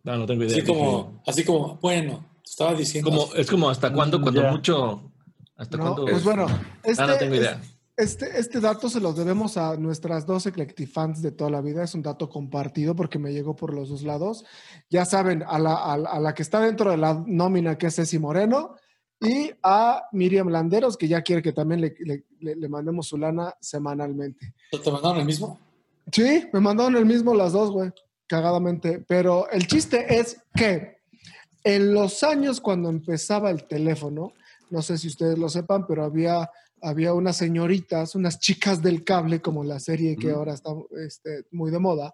no. 0.05 0.17
No, 0.19 0.27
tengo 0.27 0.45
idea. 0.45 0.57
Así 0.59 0.65
como, 0.67 1.23
así 1.27 1.45
como, 1.45 1.79
bueno, 1.83 2.25
estaba 2.45 2.75
diciendo. 2.75 3.11
Como- 3.11 3.35
es 3.35 3.51
como 3.51 3.69
hasta 3.71 3.93
cuándo, 3.93 4.21
cuando 4.21 4.43
mucho. 4.51 5.11
¿Hasta 5.57 5.77
No, 5.77 5.83
cuándo? 5.85 6.05
pues 6.07 6.23
bueno, 6.25 6.47
este, 6.83 7.03
Ah, 7.03 7.07
no 7.07 7.17
tengo 7.17 7.35
idea. 7.35 7.61
Este, 7.97 8.41
este 8.41 8.59
dato 8.61 8.89
se 8.89 8.99
los 8.99 9.17
debemos 9.17 9.57
a 9.57 9.77
nuestras 9.77 10.27
dos 10.27 10.47
Eclectifans 10.47 11.23
de 11.23 11.31
toda 11.31 11.49
la 11.51 11.61
vida. 11.61 11.85
Es 11.85 11.95
un 11.95 12.03
dato 12.03 12.29
compartido 12.29 12.97
porque 12.97 13.21
me 13.21 13.33
llegó 13.33 13.55
por 13.55 13.73
los 13.73 13.89
dos 13.89 14.03
lados. 14.03 14.45
Ya 14.91 15.05
saben, 15.05 15.45
a 15.47 15.61
la, 15.61 15.75
a 15.77 15.97
la- 15.97 16.11
a 16.11 16.19
la 16.19 16.35
que 16.35 16.43
está 16.43 16.59
dentro 16.61 16.91
de 16.91 16.97
la 16.97 17.23
nómina, 17.25 17.79
que 17.79 17.87
es 17.87 17.95
Ceci 17.95 18.19
Moreno, 18.19 18.75
y 19.21 19.53
a 19.63 20.03
Miriam 20.11 20.49
Landeros, 20.49 20.97
que 20.97 21.07
ya 21.07 21.23
quiere 21.23 21.41
que 21.41 21.53
también 21.53 21.81
le, 21.83 21.95
le- 22.01 22.25
le- 22.41 22.57
le 22.57 22.69
mandemos 22.69 23.07
su 23.07 23.17
lana 23.17 23.55
semanalmente. 23.61 24.53
¿Te 24.73 24.91
mandaron 24.91 25.19
el 25.21 25.25
mismo? 25.25 25.61
Sí, 26.11 26.45
me 26.53 26.59
mandaron 26.61 26.97
el 26.97 27.07
mismo 27.07 27.33
las 27.33 27.53
dos, 27.53 27.71
güey, 27.71 27.93
cagadamente. 28.35 29.05
Pero 29.07 29.49
el 29.51 29.67
chiste 29.69 30.19
es 30.19 30.39
que 30.57 30.99
en 31.63 31.95
los 31.95 32.23
años 32.25 32.61
cuando 32.61 32.89
empezaba 32.89 33.51
el 33.51 33.65
teléfono, 33.69 34.33
no 34.71 34.83
sé 34.83 34.99
si 34.99 35.07
ustedes 35.09 35.39
lo 35.39 35.49
sepan, 35.49 35.87
pero 35.87 36.05
había, 36.05 36.51
había 36.83 37.15
unas 37.15 37.37
señoritas, 37.37 38.15
unas 38.17 38.41
chicas 38.41 38.83
del 38.83 39.05
cable, 39.05 39.41
como 39.41 39.63
la 39.63 39.79
serie 39.79 40.17
que 40.17 40.31
ahora 40.33 40.53
está 40.55 40.71
este, 41.07 41.45
muy 41.53 41.71
de 41.71 41.79
moda, 41.79 42.13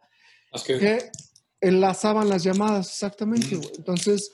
que- 0.79 1.11
enlazaban 1.63 2.29
las 2.29 2.43
llamadas, 2.43 2.89
exactamente. 2.89 3.59
Entonces, 3.77 4.31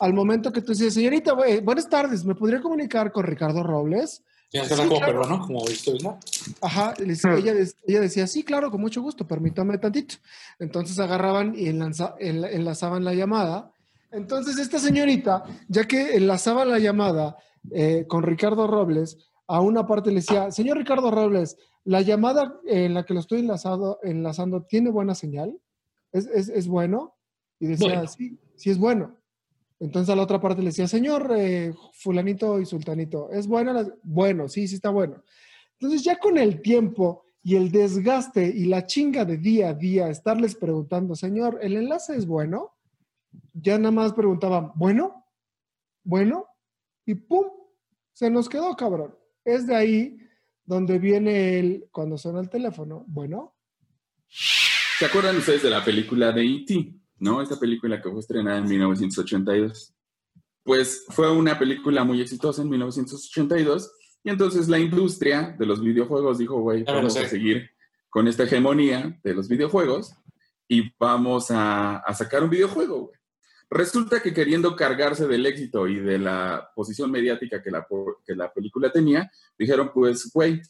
al 0.00 0.12
momento 0.12 0.52
que 0.52 0.60
tú 0.60 0.72
decías, 0.72 0.92
señorita, 0.94 1.32
güey, 1.32 1.60
buenas 1.60 1.88
tardes, 1.88 2.22
¿me 2.24 2.34
podría 2.34 2.60
comunicar 2.60 3.10
con 3.12 3.24
Ricardo 3.24 3.62
Robles? 3.62 4.22
Tienes 4.62 4.68
que 4.68 4.74
Sí, 4.82 4.88
como 4.88 4.96
claro. 5.00 5.12
peruano, 5.22 5.46
como. 5.46 6.18
Ajá, 6.60 6.94
decía- 6.98 7.34
ella, 7.36 7.54
de- 7.54 7.72
ella 7.86 8.00
decía, 8.00 8.26
sí, 8.26 8.42
claro, 8.42 8.70
con 8.70 8.80
mucho 8.80 9.02
gusto, 9.02 9.26
permítame 9.26 9.78
tantito. 9.78 10.16
Entonces 10.58 10.98
agarraban 10.98 11.54
y 11.56 11.68
enlaza- 11.68 12.14
enla- 12.20 12.50
enlazaban 12.50 13.04
la 13.04 13.14
llamada. 13.14 13.72
Entonces 14.12 14.58
esta 14.58 14.78
señorita, 14.78 15.44
ya 15.68 15.84
que 15.84 16.16
enlazaba 16.16 16.64
la 16.64 16.78
llamada 16.78 17.36
eh, 17.72 18.04
con 18.06 18.22
Ricardo 18.22 18.66
Robles, 18.68 19.18
a 19.48 19.60
una 19.60 19.86
parte 19.86 20.10
le 20.10 20.16
decía, 20.16 20.50
señor 20.52 20.78
Ricardo 20.78 21.10
Robles, 21.10 21.56
la 21.84 22.00
llamada 22.00 22.54
en 22.64 22.94
la 22.94 23.04
que 23.04 23.12
lo 23.14 23.20
estoy 23.20 23.40
enlazado, 23.40 23.98
enlazando 24.04 24.62
tiene 24.62 24.90
buena 24.90 25.14
señal, 25.16 25.58
¿es, 26.12 26.26
es, 26.26 26.48
es 26.48 26.68
bueno? 26.68 27.14
Y 27.58 27.66
decía, 27.66 27.88
Bueno. 27.88 28.06
sí, 28.08 28.38
sí 28.54 28.70
es 28.70 28.78
bueno. 28.78 29.16
Entonces 29.78 30.10
a 30.10 30.16
la 30.16 30.22
otra 30.22 30.40
parte 30.40 30.62
le 30.62 30.68
decía, 30.68 30.88
señor 30.88 31.32
eh, 31.36 31.74
fulanito 31.92 32.60
y 32.60 32.66
sultanito, 32.66 33.30
¿es 33.30 33.46
bueno? 33.46 33.74
Bueno, 34.02 34.48
sí, 34.48 34.66
sí 34.66 34.76
está 34.76 34.90
bueno. 34.90 35.22
Entonces 35.72 36.02
ya 36.02 36.18
con 36.18 36.38
el 36.38 36.62
tiempo 36.62 37.24
y 37.42 37.56
el 37.56 37.70
desgaste 37.70 38.46
y 38.46 38.64
la 38.64 38.86
chinga 38.86 39.24
de 39.24 39.36
día 39.36 39.68
a 39.68 39.74
día, 39.74 40.08
estarles 40.08 40.54
preguntando, 40.54 41.14
señor, 41.14 41.58
¿el 41.62 41.76
enlace 41.76 42.16
es 42.16 42.26
bueno? 42.26 42.74
Ya 43.52 43.78
nada 43.78 43.92
más 43.92 44.14
preguntaban, 44.14 44.72
¿bueno? 44.74 45.26
¿Bueno? 46.02 46.46
Y 47.04 47.14
¡pum! 47.14 47.46
Se 48.12 48.30
nos 48.30 48.48
quedó, 48.48 48.74
cabrón. 48.76 49.14
Es 49.44 49.66
de 49.66 49.76
ahí 49.76 50.18
donde 50.64 50.98
viene 50.98 51.58
el, 51.58 51.88
cuando 51.92 52.18
suena 52.18 52.40
el 52.40 52.48
teléfono, 52.48 53.04
¿bueno? 53.06 53.54
¿Se 54.28 55.04
acuerdan 55.04 55.36
ustedes 55.36 55.62
de 55.62 55.70
la 55.70 55.84
película 55.84 56.32
de 56.32 56.44
E.T.? 56.44 56.94
¿No? 57.18 57.40
Esta 57.40 57.58
película 57.58 58.00
que 58.00 58.10
fue 58.10 58.20
estrenada 58.20 58.58
en 58.58 58.68
1982. 58.68 59.94
Pues 60.62 61.04
fue 61.08 61.30
una 61.30 61.58
película 61.58 62.04
muy 62.04 62.20
exitosa 62.20 62.62
en 62.62 62.68
1982 62.70 63.90
y 64.24 64.30
entonces 64.30 64.68
la 64.68 64.78
industria 64.78 65.54
de 65.58 65.66
los 65.66 65.80
videojuegos 65.80 66.38
dijo, 66.38 66.60
güey, 66.60 66.82
vamos 66.82 67.14
sé. 67.14 67.20
a 67.20 67.28
seguir 67.28 67.70
con 68.10 68.26
esta 68.26 68.42
hegemonía 68.42 69.20
de 69.22 69.34
los 69.34 69.48
videojuegos 69.48 70.14
y 70.68 70.92
vamos 70.98 71.50
a, 71.50 71.98
a 71.98 72.14
sacar 72.14 72.42
un 72.42 72.50
videojuego, 72.50 73.02
güey. 73.02 73.16
Resulta 73.68 74.22
que 74.22 74.32
queriendo 74.32 74.76
cargarse 74.76 75.26
del 75.26 75.44
éxito 75.44 75.88
y 75.88 75.96
de 75.96 76.18
la 76.18 76.70
posición 76.74 77.10
mediática 77.10 77.62
que 77.62 77.70
la, 77.70 77.86
que 78.24 78.36
la 78.36 78.52
película 78.52 78.92
tenía, 78.92 79.30
dijeron, 79.58 79.90
pues, 79.92 80.30
güey, 80.32 80.62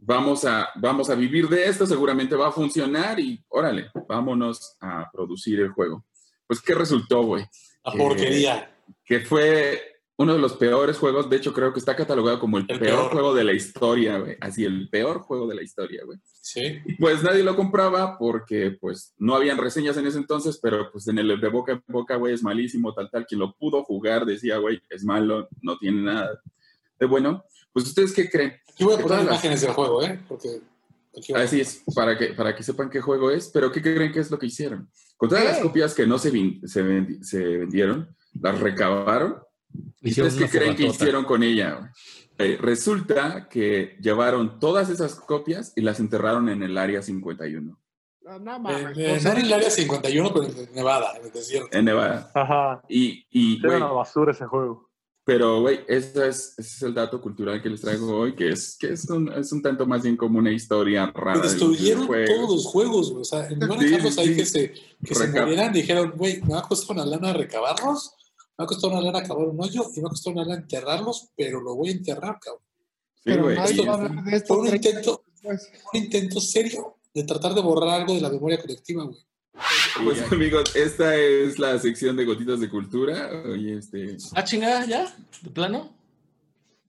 vamos 0.00 0.44
a, 0.44 0.68
vamos 0.76 1.10
a 1.10 1.14
vivir 1.14 1.48
de 1.48 1.66
esto, 1.66 1.86
seguramente 1.86 2.34
va 2.34 2.48
a 2.48 2.52
funcionar 2.52 3.20
y 3.20 3.44
órale, 3.48 3.90
vámonos 4.08 4.76
a 4.80 5.10
producir 5.12 5.60
el 5.60 5.70
juego. 5.70 6.04
Pues, 6.46 6.60
¿qué 6.60 6.74
resultó, 6.74 7.22
güey? 7.22 7.44
La 7.84 7.92
Que- 7.92 7.98
porquería. 7.98 8.76
Que 9.04 9.20
fue 9.20 9.80
uno 10.16 10.34
de 10.34 10.38
los 10.38 10.54
peores 10.54 10.98
juegos, 10.98 11.30
de 11.30 11.36
hecho 11.36 11.52
creo 11.54 11.72
que 11.72 11.78
está 11.78 11.96
catalogado 11.96 12.38
como 12.40 12.58
el, 12.58 12.66
El 12.68 12.78
peor, 12.78 12.98
peor. 12.98 13.12
juego 13.12 13.34
de 13.34 13.44
la 13.44 13.52
historia, 13.54 14.18
güey. 14.18 14.36
Así, 14.40 14.64
el 14.64 14.88
peor 14.90 15.20
juego 15.20 15.46
de 15.46 15.54
la 15.54 15.62
historia, 15.62 16.02
güey. 16.04 16.18
Sí. 16.42 16.60
Y 16.84 16.94
pues 16.96 17.22
nadie 17.22 17.42
lo 17.42 17.56
compraba 17.56 18.18
porque 18.18 18.76
pues 18.80 19.14
no 19.18 19.34
habían 19.34 19.56
reseñas 19.58 19.96
en 19.96 20.06
ese 20.06 20.18
entonces, 20.18 20.58
pero 20.62 20.90
pues 20.92 21.08
en 21.08 21.18
el 21.18 21.40
de 21.40 21.48
boca 21.48 21.72
en 21.72 21.82
boca, 21.88 22.16
güey, 22.16 22.34
es 22.34 22.42
malísimo, 22.42 22.92
tal, 22.92 23.08
tal. 23.10 23.24
Quien 23.26 23.38
lo 23.40 23.54
pudo 23.54 23.82
jugar 23.84 24.26
decía, 24.26 24.58
güey, 24.58 24.82
es 24.90 25.04
malo, 25.04 25.48
no 25.62 25.78
tiene 25.78 26.02
nada 26.02 26.38
de 26.98 27.06
bueno. 27.06 27.44
Pues 27.72 27.86
ustedes 27.86 28.12
qué 28.12 28.28
creen? 28.28 28.54
Aquí 28.68 28.84
voy 28.84 28.94
a 28.94 28.98
poner 28.98 29.18
las- 29.18 29.26
imágenes 29.28 29.60
del 29.60 29.72
juego, 29.72 30.02
¿eh? 30.02 30.20
Porque 30.28 30.60
Así 31.34 31.60
es, 31.60 31.82
para 31.94 32.16
que, 32.16 32.28
para 32.34 32.54
que 32.54 32.62
sepan 32.62 32.88
qué 32.88 33.00
juego 33.00 33.30
es, 33.32 33.48
pero 33.48 33.72
¿qué 33.72 33.82
creen 33.82 34.12
que 34.12 34.20
es 34.20 34.30
lo 34.30 34.38
que 34.38 34.46
hicieron? 34.46 34.88
Con 35.16 35.28
todas 35.28 35.44
las 35.44 35.56
¿Qué? 35.56 35.62
copias 35.64 35.92
que 35.94 36.06
no 36.06 36.18
se, 36.18 36.32
vin- 36.32 36.64
se, 36.66 36.84
vendi- 36.84 37.20
se 37.22 37.38
vendieron, 37.58 38.14
las 38.40 38.58
recabaron. 38.60 39.38
¿Y 40.00 40.10
Hicieron 40.10 40.32
¿Ustedes 40.32 40.50
qué 40.50 40.58
creen 40.58 40.76
que 40.76 40.86
hicieron 40.86 41.24
con 41.24 41.42
ella? 41.42 41.92
Eh, 42.38 42.56
resulta 42.60 43.48
que 43.48 43.96
llevaron 44.00 44.58
todas 44.60 44.88
esas 44.88 45.16
copias 45.16 45.72
y 45.76 45.82
las 45.82 46.00
enterraron 46.00 46.48
en 46.48 46.62
el 46.62 46.78
área 46.78 47.02
51, 47.02 47.78
No, 48.22 48.38
no 48.38 48.56
Eh, 48.56 48.58
mames. 48.60 48.98
eh, 48.98 49.20
no 49.22 49.30
en 49.32 49.38
el 49.38 49.52
área 49.52 49.70
51, 49.70 50.32
pero 50.32 50.46
en 50.46 50.72
Nevada, 50.74 51.16
en 51.18 51.24
el 51.26 51.32
desierto. 51.32 51.76
en 51.76 51.84
Nevada. 51.84 52.30
Ajá. 52.34 52.82
Y, 52.88 53.26
y 53.30 53.58
Era 53.66 53.76
una 53.78 53.86
basura 53.88 54.30
ese 54.32 54.46
juego. 54.46 54.89
Pero, 55.24 55.60
güey, 55.60 55.80
ese 55.86 56.28
es, 56.28 56.54
ese 56.58 56.76
es 56.76 56.82
el 56.82 56.94
dato 56.94 57.20
cultural 57.20 57.62
que 57.62 57.68
les 57.68 57.80
traigo 57.80 58.16
hoy, 58.16 58.34
que 58.34 58.48
es, 58.50 58.76
que 58.78 58.92
es, 58.94 59.08
un, 59.10 59.30
es 59.32 59.52
un 59.52 59.62
tanto 59.62 59.86
más 59.86 60.02
bien 60.02 60.16
como 60.16 60.38
una 60.38 60.50
historia 60.50 61.06
rara. 61.14 61.34
Y 61.34 61.36
de 61.38 61.42
los 61.44 61.52
destruyeron 61.52 62.06
todos 62.06 62.50
los 62.50 62.66
juegos, 62.66 63.10
güey. 63.10 63.22
O 63.22 63.24
sea, 63.24 63.46
en 63.46 63.60
lugar 63.60 63.78
de 63.78 63.84
Sí, 63.86 63.90
dejarlos 63.92 64.18
ahí 64.18 64.28
sí. 64.28 64.34
que 64.36 64.46
se, 64.46 64.72
que 65.04 65.14
se 65.14 65.26
murieran, 65.28 65.72
dijeron, 65.72 66.12
güey, 66.16 66.40
me 66.42 66.54
va 66.54 66.60
a 66.60 66.68
costar 66.68 66.96
una 66.96 67.06
lana 67.06 67.32
recabarlos, 67.32 68.12
me 68.58 68.62
va 68.62 68.64
a 68.64 68.66
costar 68.66 68.90
una 68.90 69.00
lana 69.02 69.22
cavar 69.22 69.46
un 69.46 69.60
hoyo 69.62 69.84
y 69.94 69.96
me 69.98 70.02
va 70.02 70.08
a 70.08 70.10
costar 70.10 70.32
una 70.32 70.44
lana 70.44 70.60
enterrarlos, 70.62 71.28
pero 71.36 71.60
lo 71.60 71.76
voy 71.76 71.90
a 71.90 71.92
enterrar, 71.92 72.38
cabrón. 72.40 72.62
Sí, 73.16 73.20
pero 73.24 73.42
güey, 73.44 73.56
nadie 73.56 73.82
y- 73.82 73.86
va 73.86 73.92
a 73.92 73.96
hablar 73.96 74.24
de 74.24 74.36
esto. 74.36 74.54
Fue 74.54 74.62
un 74.62 74.68
30 74.68 74.88
intento, 74.88 75.24
un 75.92 75.98
intento 76.02 76.40
serio 76.40 76.96
de 77.14 77.24
tratar 77.24 77.54
de 77.54 77.60
borrar 77.60 78.00
algo 78.00 78.14
de 78.14 78.20
la 78.22 78.30
memoria 78.30 78.60
colectiva, 78.60 79.04
güey. 79.04 79.18
Pues 80.04 80.32
amigos, 80.32 80.74
esta 80.76 81.16
es 81.16 81.58
la 81.58 81.78
sección 81.78 82.16
de 82.16 82.24
gotitas 82.24 82.60
de 82.60 82.68
cultura. 82.68 83.30
Oye, 83.46 83.78
este. 83.78 84.16
Ah, 84.34 84.44
chingada, 84.44 84.84
ya, 84.86 85.06
de 85.42 85.50
plano. 85.50 85.92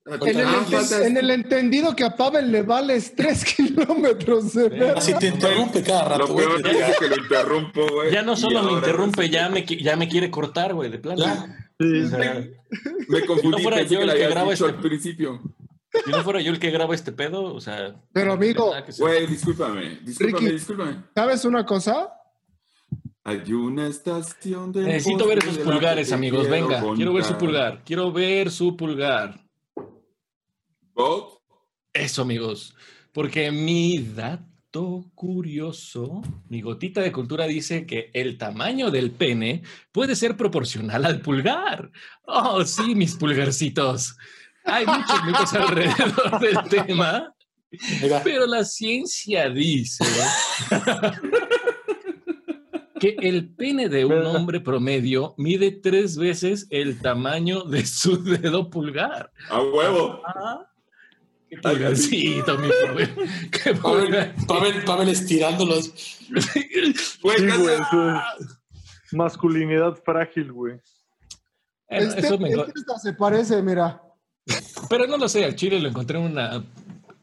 En 0.05 0.39
el, 0.39 0.45
Ah, 0.47 0.65
en 1.03 1.15
el 1.17 1.29
entendido 1.29 1.95
que 1.95 2.03
a 2.03 2.15
Pavel 2.17 2.51
le 2.51 2.63
vales 2.63 3.13
3 3.15 3.45
kilómetros 3.55 4.53
de. 4.53 4.93
Así 4.95 5.13
te 5.13 5.27
interrumpe 5.27 5.83
cada 5.83 6.05
rato, 6.05 6.27
Lo 6.27 6.33
güey. 6.33 6.47
peor 6.63 6.75
es 6.75 6.97
que 6.97 7.07
lo 7.07 7.17
interrumpo, 7.17 7.87
güey. 7.87 8.11
Ya 8.11 8.23
no 8.23 8.35
solo 8.35 8.63
me 8.63 8.71
interrumpe, 8.73 9.29
ya 9.29 9.47
me, 9.49 9.63
ya 9.65 9.95
me 9.95 10.07
quiere 10.09 10.31
cortar, 10.31 10.73
güey, 10.73 10.89
de 10.89 10.97
plano. 10.97 11.23
Ya. 11.23 11.69
Sí. 11.79 12.01
O 12.03 12.07
sea, 12.09 12.43
Me 13.09 13.25
confundí, 13.25 13.57
Si 13.57 13.63
no 13.63 13.69
fuera 13.69 13.77
pensé 13.77 13.93
yo 13.93 13.99
que 13.99 14.03
el 14.03 14.09
lo 14.09 14.13
que 14.15 14.27
dicho 14.27 14.51
este- 14.51 14.65
al 14.65 14.75
principio. 14.81 15.41
si 16.05 16.11
no 16.11 16.23
fuera 16.23 16.41
yo 16.41 16.51
el 16.51 16.59
que 16.59 16.71
graba 16.71 16.95
este 16.95 17.11
pedo, 17.11 17.43
o 17.53 17.61
sea. 17.61 17.95
Pero, 18.11 18.33
amigo, 18.33 18.73
Güey, 18.97 19.27
discúlpame, 19.27 19.99
discúlpame, 20.03 20.39
Ricky. 20.45 20.53
discúlpame. 20.53 21.03
¿Sabes 21.13 21.45
una 21.45 21.63
cosa? 21.65 22.09
Hay 23.23 23.53
una 23.53 23.87
estación 23.87 24.71
de. 24.71 24.81
Necesito 24.81 25.27
ver 25.27 25.39
esos 25.39 25.59
pulgares, 25.59 26.11
amigos. 26.11 26.49
Venga, 26.49 26.83
quiero 26.95 27.13
ver 27.13 27.23
su 27.23 27.37
pulgar. 27.37 27.83
Quiero 27.85 28.11
ver 28.11 28.49
su 28.49 28.75
pulgar. 28.75 29.39
Vote. 30.93 31.37
Eso, 31.93 32.23
amigos. 32.23 32.75
Porque 33.13 33.51
mi 33.51 33.99
dato 33.99 35.05
curioso, 35.13 36.21
mi 36.47 36.61
gotita 36.61 37.01
de 37.01 37.11
cultura 37.11 37.45
dice 37.45 37.85
que 37.85 38.09
el 38.13 38.37
tamaño 38.37 38.89
del 38.89 39.11
pene 39.11 39.61
puede 39.91 40.15
ser 40.15 40.35
proporcional 40.35 41.05
al 41.05 41.21
pulgar. 41.21 41.91
Oh, 42.25 42.63
sí, 42.65 42.95
mis 42.95 43.15
pulgarcitos. 43.15 44.17
Hay 44.63 44.85
muchos 44.85 45.25
mitos 45.25 45.53
alrededor 45.53 46.39
del 46.39 46.69
tema, 46.69 47.35
Mira, 48.01 48.21
pero 48.23 48.45
la 48.45 48.65
ciencia 48.65 49.49
dice 49.49 50.03
que 53.01 53.15
el 53.27 53.49
pene 53.55 53.89
de 53.89 54.05
un 54.05 54.23
hombre 54.27 54.59
promedio 54.61 55.33
mide 55.37 55.71
tres 55.71 56.15
veces 56.17 56.67
el 56.69 56.99
tamaño 57.01 57.63
de 57.63 57.83
su 57.85 58.23
dedo 58.23 58.69
pulgar. 58.69 59.31
A 59.49 59.59
huevo. 59.59 60.21
Ah, 60.23 60.67
qué 61.49 61.57
pulgarcito, 61.57 62.57
mi 62.59 62.67
pobre. 62.87 63.09
Qué 63.51 63.73
Pavel, 63.73 64.03
pulgar. 64.05 64.35
Pavel, 64.47 64.83
Pavel 64.85 65.09
estirándolos. 65.09 65.91
Güey, 67.23 67.37
Sí, 67.39 67.45
güey, 67.57 67.77
casa- 67.77 67.87
eso 67.87 68.15
es 69.05 69.13
masculinidad 69.13 69.95
frágil, 70.05 70.51
güey. 70.51 70.79
Este, 71.87 72.21
eso 72.21 72.37
me- 72.37 72.49
este 72.51 72.71
hasta 72.75 72.99
se 72.99 73.13
parece, 73.13 73.61
mira. 73.63 73.99
Pero 74.89 75.07
no 75.07 75.17
lo 75.17 75.27
sé, 75.27 75.43
al 75.43 75.55
chile 75.55 75.79
lo 75.79 75.89
encontré 75.89 76.17
en 76.19 76.25
una 76.31 76.63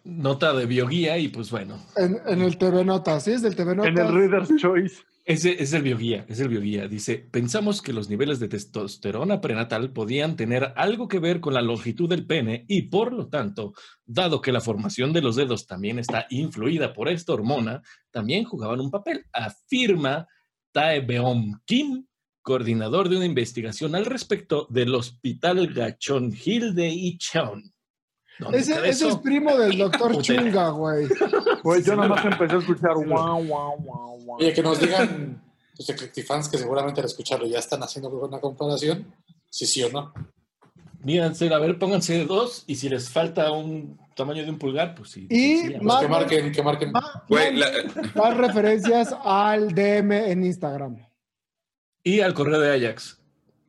nota 0.04 0.52
de 0.54 0.66
bioguía 0.66 1.18
y 1.18 1.28
pues 1.28 1.50
bueno, 1.50 1.80
En, 1.96 2.18
en 2.26 2.42
el 2.42 2.58
TV 2.58 2.84
Notas, 2.84 3.24
¿sí? 3.24 3.32
Es 3.32 3.42
del 3.42 3.54
TV 3.56 3.74
Notas. 3.76 3.90
En 3.92 3.98
el 3.98 4.12
Reader's 4.12 4.50
Choice. 4.56 5.02
Ese 5.28 5.62
es 5.62 5.74
el 5.74 5.82
bioguía, 5.82 6.24
es 6.26 6.40
el 6.40 6.48
bioguía. 6.48 6.88
Dice, 6.88 7.18
pensamos 7.18 7.82
que 7.82 7.92
los 7.92 8.08
niveles 8.08 8.40
de 8.40 8.48
testosterona 8.48 9.42
prenatal 9.42 9.92
podían 9.92 10.36
tener 10.36 10.72
algo 10.74 11.06
que 11.06 11.18
ver 11.18 11.40
con 11.40 11.52
la 11.52 11.60
longitud 11.60 12.08
del 12.08 12.26
pene 12.26 12.64
y 12.66 12.88
por 12.88 13.12
lo 13.12 13.28
tanto, 13.28 13.74
dado 14.06 14.40
que 14.40 14.52
la 14.52 14.62
formación 14.62 15.12
de 15.12 15.20
los 15.20 15.36
dedos 15.36 15.66
también 15.66 15.98
está 15.98 16.26
influida 16.30 16.94
por 16.94 17.10
esta 17.10 17.34
hormona, 17.34 17.82
también 18.10 18.44
jugaban 18.44 18.80
un 18.80 18.90
papel, 18.90 19.26
afirma 19.30 20.26
Tae 20.72 21.00
Beom 21.00 21.60
Kim, 21.66 22.06
coordinador 22.40 23.10
de 23.10 23.16
una 23.16 23.26
investigación 23.26 23.94
al 23.94 24.06
respecto 24.06 24.66
del 24.70 24.94
Hospital 24.94 25.74
Gachon 25.74 26.32
Hill 26.42 26.74
de 26.74 26.88
Icheon. 26.88 27.74
¿Dónde 28.38 28.58
Ese, 28.58 28.88
ese 28.88 29.08
es 29.08 29.16
primo 29.16 29.56
del 29.56 29.76
doctor. 29.78 30.20
Chunga, 30.22 30.70
güey. 30.70 31.08
Güey, 31.62 31.82
yo 31.82 31.92
Sí, 31.92 31.96
nada 31.96 32.08
más 32.08 32.22
sí. 32.22 32.28
empecé 32.30 32.54
a 32.54 32.58
escuchar 32.58 32.94
guau, 32.94 33.44
guau, 33.44 33.76
guau, 33.78 34.18
guau. 34.20 34.38
Oye, 34.38 34.52
que 34.52 34.62
nos 34.62 34.80
digan 34.80 35.42
los 35.76 35.88
Eclectifans 35.90 36.48
que 36.48 36.58
seguramente 36.58 37.00
al 37.00 37.06
escucharlo 37.06 37.46
ya 37.46 37.58
están 37.58 37.82
haciendo 37.82 38.08
una 38.10 38.40
comparación. 38.40 39.12
Sí, 39.50 39.66
sí 39.66 39.82
o 39.82 39.90
no. 39.90 40.12
Mírense, 41.02 41.52
a 41.52 41.58
ver, 41.58 41.78
pónganse 41.78 42.14
de 42.18 42.24
dos 42.26 42.64
y 42.66 42.74
si 42.76 42.88
les 42.88 43.08
falta 43.08 43.50
un 43.52 43.98
tamaño 44.16 44.42
de 44.44 44.50
un 44.50 44.58
pulgar, 44.58 44.94
pues 44.96 45.10
sí. 45.10 45.26
Y 45.30 45.58
sí, 45.58 45.70
Pues 45.70 45.82
más- 45.82 46.00
que 46.00 46.08
marquen, 46.08 46.52
que 46.52 46.62
marquen. 46.62 46.92
Güey, 47.28 47.56
la- 47.56 47.70
Más 48.16 48.36
referencias 48.36 49.14
al 49.24 49.72
DM 49.74 50.30
en 50.32 50.44
Instagram. 50.44 50.96
Y 52.02 52.20
al 52.20 52.34
correo 52.34 52.58
de 52.60 52.74
Ajax. 52.86 53.20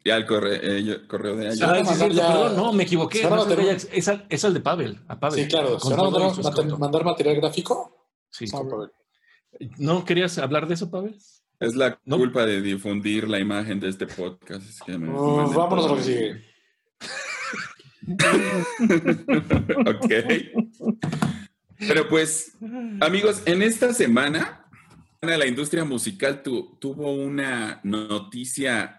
Ya 0.05 0.15
el 0.17 0.25
correo, 0.25 0.59
eh, 0.61 1.07
correo 1.07 1.35
de 1.35 1.51
sí, 1.53 1.59
ya- 1.59 1.71
perdón, 1.73 2.55
no, 2.55 2.73
me 2.73 2.83
equivoqué. 2.83 3.23
No 3.23 3.35
es, 3.37 3.43
el 3.43 3.49
de 3.49 3.55
tener- 3.55 3.69
Ajax, 3.71 3.87
es, 3.91 4.07
al, 4.07 4.25
es 4.29 4.45
al 4.45 4.53
de 4.53 4.59
Pavel. 4.61 4.99
A 5.07 5.19
Pavel. 5.19 5.39
Sí, 5.43 5.47
claro. 5.47 5.77
Con 5.77 5.91
¿Se 5.91 5.95
van 5.97 6.05
a 6.07 6.09
todo 6.51 6.63
y 6.63 6.77
mandar, 6.79 7.03
material 7.05 7.35
gráfico? 7.37 8.07
Sí. 8.29 8.45
Pavel. 8.47 8.91
¿No 9.77 10.05
querías 10.05 10.37
hablar 10.37 10.67
de 10.67 10.75
eso, 10.75 10.89
Pavel? 10.89 11.15
Es 11.59 11.75
la 11.75 11.99
No. 12.05 12.17
culpa 12.17 12.45
de 12.45 12.61
difundir 12.61 13.27
la 13.27 13.39
imagen 13.39 13.79
de 13.79 13.89
este 13.89 14.07
podcast. 14.07 14.67
Es 14.67 14.79
que 14.81 14.97
me- 14.97 15.09
Uh, 15.09 15.47
me- 15.49 15.55
vámonos 15.55 15.85
a 15.85 15.89
lo 15.89 15.95
que 15.97 16.03
sigue. 16.03 16.43
ok. 19.85 20.11
Pero 21.79 22.07
pues, 22.09 22.53
amigos, 23.01 23.41
en 23.45 23.61
esta 23.61 23.93
semana, 23.93 24.65
la 25.21 25.45
industria 25.45 25.83
musical 25.85 26.41
tu- 26.43 26.77
tuvo 26.79 27.11
una 27.13 27.79
noticia 27.83 28.98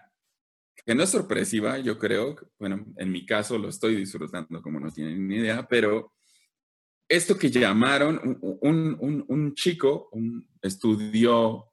que 0.85 0.95
no 0.95 1.03
es 1.03 1.09
sorpresiva, 1.09 1.77
yo 1.79 1.97
creo. 1.97 2.35
Bueno, 2.59 2.85
en 2.97 3.11
mi 3.11 3.25
caso 3.25 3.57
lo 3.57 3.69
estoy 3.69 3.95
disfrutando 3.95 4.61
como 4.61 4.79
no 4.79 4.91
tienen 4.91 5.27
ni 5.27 5.35
idea, 5.37 5.67
pero 5.67 6.11
esto 7.07 7.37
que 7.37 7.49
llamaron, 7.51 8.19
un, 8.41 8.97
un- 8.99 9.25
un- 9.27 9.53
chico 9.53 10.09
un 10.13 10.47
estudió, 10.61 11.65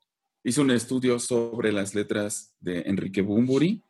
hizo 0.45 0.63
un 0.63 0.71
estudio 0.73 1.19
sobre 1.19 1.73
las 1.73 1.95
letras 1.95 2.57
de 2.61 2.81
Enrique 2.83 3.23
Bumburi 3.23 3.83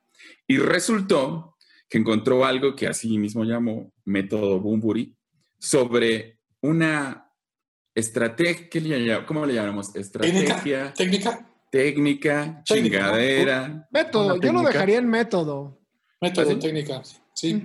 y 0.46 0.58
resultó 0.58 1.56
que 1.88 1.98
encontró 1.98 2.44
algo 2.44 2.76
que 2.76 2.86
así 2.86 3.16
mismo 3.18 3.44
llamó 3.44 3.92
método 4.04 4.60
Bumburi 4.60 5.16
sobre 5.58 6.38
una 6.60 7.30
estrategia, 7.94 8.68
¿qué 8.68 8.80
le 8.80 8.98
llam- 9.06 9.24
¿cómo 9.24 9.46
le 9.46 9.54
llamamos? 9.54 9.94
Estrategia, 9.96 10.92
¿Técnica? 10.92 10.92
técnica, 10.94 11.57
chingadera, 12.64 13.88
Método, 13.90 14.28
yo 14.28 14.34
lo 14.34 14.40
técnica. 14.40 14.68
dejaría 14.68 14.98
en 14.98 15.08
método. 15.08 15.80
Método, 16.20 16.58
técnica. 16.58 17.02
Sí. 17.34 17.62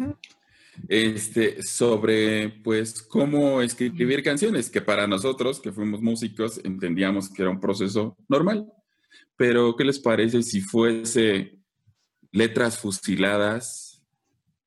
Este, 0.87 1.61
sobre 1.61 2.49
pues 2.49 3.01
cómo 3.03 3.61
escribir 3.61 4.23
canciones, 4.23 4.69
que 4.69 4.81
para 4.81 5.07
nosotros 5.07 5.59
que 5.59 5.71
fuimos 5.71 6.01
músicos 6.01 6.59
entendíamos 6.63 7.29
que 7.29 7.43
era 7.43 7.51
un 7.51 7.59
proceso 7.59 8.17
normal. 8.27 8.71
Pero, 9.35 9.75
¿qué 9.75 9.83
les 9.83 9.99
parece 9.99 10.43
si 10.43 10.61
fuese 10.61 11.59
letras 12.31 12.77
fusiladas 12.77 14.03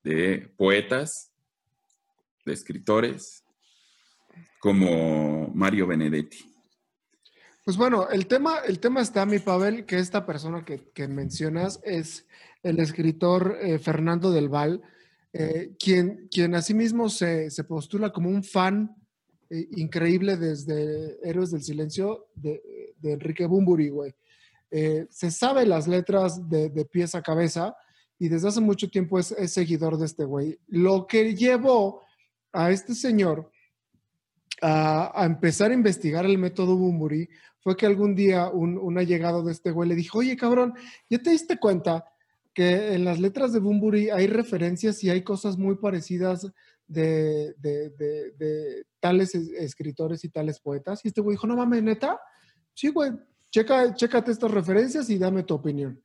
de 0.03 0.53
poetas, 0.57 1.33
de 2.45 2.53
escritores, 2.53 3.45
como 4.61 5.49
Mario 5.55 5.87
Benedetti? 5.87 6.56
Pues 7.67 7.77
bueno, 7.77 8.09
el 8.11 8.29
tema, 8.29 8.59
el 8.65 8.79
tema 8.79 9.01
está, 9.01 9.27
mi 9.27 9.41
Pavel, 9.41 9.87
que 9.87 9.99
esta 9.99 10.25
persona 10.25 10.65
que, 10.65 10.89
que 10.95 11.09
mencionas 11.09 11.81
es 11.83 12.25
el 12.63 12.79
escritor 12.79 13.59
eh, 13.61 13.81
Fernando 13.81 14.31
del 14.31 14.49
Val, 14.49 14.83
eh, 15.33 15.75
quien, 15.77 16.29
quien 16.31 16.55
asimismo 16.55 17.09
se, 17.09 17.51
se 17.51 17.65
postula 17.65 18.13
como 18.13 18.31
un 18.31 18.45
fan 18.45 18.95
eh, 19.51 19.67
increíble 19.73 20.37
desde 20.37 21.19
Héroes 21.29 21.51
del 21.51 21.65
Silencio 21.65 22.29
de, 22.37 22.63
Enrique 23.03 23.47
Bumburi, 23.47 23.89
güey. 23.89 24.15
Se 25.11 25.33
sabe 25.33 25.67
las 25.67 25.89
letras 25.89 26.49
de, 26.49 26.71
de 26.71 26.85
pies 26.85 27.17
a 27.17 27.23
cabeza 27.23 27.75
y 28.17 28.29
desde 28.29 28.47
hace 28.47 28.61
mucho 28.61 28.89
tiempo 28.89 29.19
es, 29.19 29.33
es 29.33 29.53
seguidor 29.53 29.99
de 29.99 30.07
este 30.07 30.25
güey. 30.25 30.57
Lo 30.69 31.09
que 31.09 31.35
llevó 31.35 32.03
a 32.53 32.71
este 32.71 32.95
señor 32.95 33.51
a, 34.63 35.21
a 35.21 35.27
empezar 35.27 35.73
a 35.73 35.75
investigar 35.75 36.25
el 36.27 36.39
método 36.39 36.77
Bumburi 36.77 37.29
fue 37.67 37.77
que 37.77 37.85
algún 37.85 38.15
día 38.15 38.49
un, 38.49 38.79
un 38.79 38.97
allegado 38.97 39.43
de 39.43 39.51
este 39.51 39.73
güey 39.73 39.89
le 39.89 39.97
dijo, 39.97 40.19
oye 40.19 40.37
cabrón, 40.37 40.75
¿ya 41.11 41.19
te 41.19 41.31
diste 41.31 41.59
cuenta 41.59 42.05
que 42.55 42.95
en 42.95 43.05
las 43.05 43.19
letras 43.19 43.53
de 43.53 43.59
Bumburi 43.59 44.09
hay 44.09 44.29
referencias 44.29 45.03
y 45.03 45.11
hay 45.11 45.23
cosas 45.25 45.59
muy 45.59 45.75
parecidas 45.75 46.47
de, 46.87 47.55
de- 47.59 48.85
tales 49.01 49.35
es- 49.35 49.49
escritores 49.49 50.23
y 50.23 50.29
tales 50.29 50.61
poetas? 50.61 51.01
Y 51.05 51.09
este 51.09 51.21
güey 51.21 51.35
dijo, 51.35 51.49
no 51.49 51.57
mames, 51.57 51.83
neta, 51.83 52.21
sí 52.73 52.87
güey, 52.91 53.11
checa, 53.51 53.93
chécate 53.97 54.31
estas 54.31 54.53
referencias 54.53 55.11
y 55.11 55.19
dame 55.19 55.43
tu 55.43 55.55
opinión. 55.55 56.01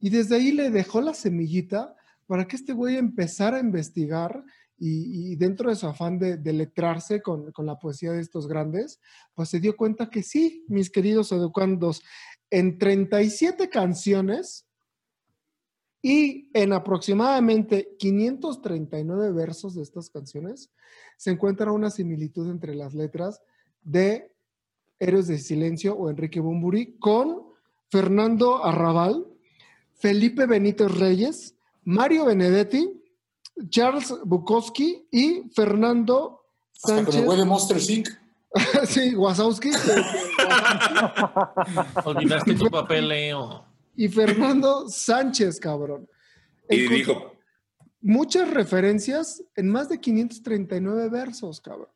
Y 0.00 0.08
desde 0.08 0.36
ahí 0.36 0.50
le 0.52 0.70
dejó 0.70 1.02
la 1.02 1.12
semillita 1.12 1.94
para 2.26 2.48
que 2.48 2.56
este 2.56 2.72
güey 2.72 2.96
empezara 2.96 3.58
a 3.58 3.60
investigar 3.60 4.42
y, 4.84 5.36
dentro 5.36 5.70
de 5.70 5.76
su 5.76 5.86
afán 5.86 6.18
de, 6.18 6.52
letrarse 6.52 7.22
con, 7.22 7.52
con 7.52 7.66
la 7.66 7.78
poesía 7.78 8.10
de 8.10 8.20
estos 8.20 8.48
grandes, 8.48 9.00
pues 9.32 9.48
se 9.48 9.60
dio 9.60 9.76
cuenta 9.76 10.10
que 10.10 10.24
sí, 10.24 10.64
mis 10.66 10.90
queridos 10.90 11.30
educandos, 11.30 12.02
en 12.50 12.78
37 12.78 13.68
canciones 13.68 14.66
y 16.02 16.50
en 16.52 16.72
aproximadamente 16.72 17.94
539 17.96 19.30
versos 19.30 19.76
de 19.76 19.82
estas 19.82 20.10
canciones, 20.10 20.72
se 21.16 21.30
encuentra 21.30 21.70
una 21.70 21.88
similitud 21.88 22.50
entre 22.50 22.74
las 22.74 22.92
letras 22.92 23.40
de 23.82 24.34
Héroes 24.98 25.28
de 25.28 25.38
Silencio 25.38 25.94
o 25.94 26.10
Enrique 26.10 26.40
Bumburi 26.40 26.96
con 26.98 27.46
Fernando 27.88 28.64
Arrabal, 28.64 29.28
Felipe 29.94 30.46
Benítez 30.46 30.90
Reyes, 30.98 31.54
Mario 31.84 32.24
Benedetti, 32.24 33.01
Charles 33.68 34.14
Bukowski 34.24 35.06
y 35.10 35.42
Fernando 35.54 36.40
Hasta 36.74 36.96
Sánchez. 37.04 37.36
de 37.38 37.44
Monster 37.44 37.90
Inc. 37.90 38.08
sí, 38.86 39.14
Wazowski. 39.14 39.70
Olvidaste 42.04 42.54
tu 42.54 42.70
papel, 42.70 43.08
Leo. 43.08 43.64
y 43.96 44.08
Fernando 44.08 44.88
Sánchez, 44.88 45.58
cabrón. 45.60 46.08
Y 46.68 46.88
dijo, 46.88 47.32
muchas 48.00 48.50
referencias 48.50 49.42
en 49.56 49.68
más 49.68 49.88
de 49.88 50.00
539 50.00 51.08
versos, 51.08 51.60
cabrón. 51.60 51.88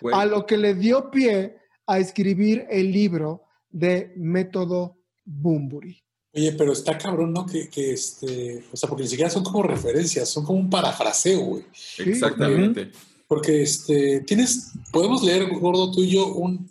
güey, 0.00 0.14
A 0.14 0.24
lo 0.26 0.46
que 0.46 0.56
le 0.56 0.74
dio 0.74 1.10
pie 1.10 1.58
a 1.86 1.98
escribir 1.98 2.66
el 2.70 2.92
libro 2.92 3.44
de 3.70 4.12
Método 4.16 4.98
Bumburi. 5.24 6.02
Oye, 6.36 6.52
pero 6.52 6.72
está 6.72 6.98
cabrón, 6.98 7.32
¿no? 7.32 7.46
Que, 7.46 7.68
que 7.68 7.92
este, 7.92 8.64
o 8.72 8.76
sea, 8.76 8.88
porque 8.88 9.04
ni 9.04 9.08
siquiera 9.08 9.30
son 9.30 9.44
como 9.44 9.62
referencias, 9.62 10.28
son 10.28 10.44
como 10.44 10.58
un 10.58 10.68
parafraseo, 10.68 11.40
güey. 11.40 11.64
exactamente. 11.98 12.90
Porque 13.28 13.62
este, 13.62 14.20
tienes, 14.20 14.72
podemos 14.92 15.22
leer, 15.22 15.48
gordo 15.58 15.90
tuyo, 15.92 16.26
un, 16.34 16.68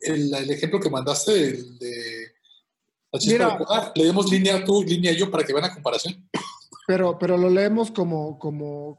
el, 0.00 0.34
el 0.34 0.50
ejemplo 0.50 0.80
que 0.80 0.90
mandaste 0.90 1.32
del- 1.32 1.78
de, 1.78 1.92
la 3.12 3.18
chispa 3.20 3.58
Mira. 3.58 3.92
Leemos 3.94 4.30
línea 4.30 4.64
tú, 4.64 4.82
línea 4.82 5.12
yo 5.12 5.30
para 5.30 5.44
que 5.44 5.52
vean 5.52 5.66
la 5.68 5.74
comparación. 5.74 6.26
Pero, 6.86 7.18
pero 7.18 7.36
lo 7.36 7.50
leemos 7.50 7.90
como, 7.90 8.38
como, 8.38 8.98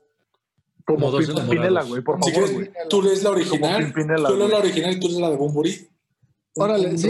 Como, 0.86 1.00
Como 1.00 1.12
dos 1.12 1.22
Pin- 1.26 1.32
enamorados. 1.32 1.50
Pinela, 1.56 1.84
güey, 1.84 2.02
por 2.04 2.24
Si 2.24 2.32
favor, 2.32 2.50
quieres, 2.50 2.72
güey. 2.72 2.88
tú 2.90 3.02
lees 3.02 3.24
la 3.24 3.30
original, 3.32 3.84
Pimpinela, 3.86 4.30
tú 4.30 4.38
lees 4.38 4.52
la 4.52 4.58
original 4.60 4.94
y 4.94 5.00
tú 5.00 5.08
lees 5.08 5.20
la 5.20 5.30
de 5.32 5.36
Bumburi. 5.38 5.90
Un- 6.56 6.64
Órale, 6.64 6.88
un 6.90 6.98
sí, 7.00 7.08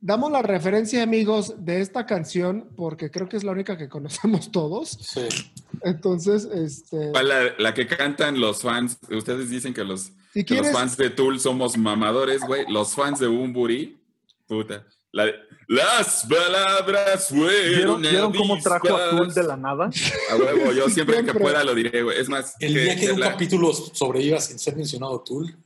damos 0.00 0.30
la- 0.30 0.42
referencia, 0.42 1.02
amigos, 1.02 1.54
de 1.64 1.80
esta 1.80 2.06
canción, 2.06 2.68
porque 2.76 3.10
creo 3.10 3.28
que 3.28 3.36
es 3.36 3.44
la 3.44 3.52
única 3.52 3.76
que 3.76 3.88
conocemos 3.88 4.50
todos. 4.52 4.90
Sí. 4.90 5.26
Entonces, 5.82 6.44
este, 6.54 7.10
¿Cuál 7.12 7.28
La, 7.28 7.40
la 7.58 7.74
que 7.74 7.86
cantan 7.86 8.40
los 8.40 8.62
fans, 8.62 8.98
ustedes 9.10 9.50
dicen 9.50 9.74
que 9.74 9.84
los, 9.84 10.12
si 10.32 10.44
que 10.44 10.54
los 10.54 10.62
quieres, 10.62 10.72
fans 10.72 10.96
de 10.96 11.10
Tool 11.10 11.38
somos 11.40 11.76
mamadores, 11.76 12.40
güey. 12.42 12.64
Los 12.70 12.94
fans 12.94 13.18
de 13.20 13.26
Bumburi, 13.26 13.98
puta. 14.46 14.84
La 15.12 15.26
de, 15.26 15.34
las 15.68 16.26
palabras 16.28 17.28
fueron. 17.28 17.68
¿Vieron, 17.70 18.02
¿vieron 18.02 18.32
cómo 18.34 18.58
trajo 18.60 18.96
a 18.96 19.10
Tool 19.10 19.32
de 19.34 19.42
la 19.42 19.56
nada? 19.56 19.90
A 20.30 20.36
huevo, 20.36 20.72
yo 20.72 20.88
siempre, 20.88 21.16
Siempre. 21.16 21.32
que 21.34 21.40
pueda 21.40 21.64
lo 21.64 21.74
diré, 21.74 22.02
güey. 22.02 22.18
Es 22.20 22.28
más, 22.28 22.54
El 22.60 22.74
que- 22.74 22.80
día 22.80 22.94
que 22.96 23.06
que 23.06 23.12
un 23.12 23.20
la- 23.20 23.30
capítulo 23.32 23.72
sobreviva 23.72 24.40
sin 24.40 24.58
ser 24.58 24.76
mencionado 24.76 25.20
Tool, 25.20 25.56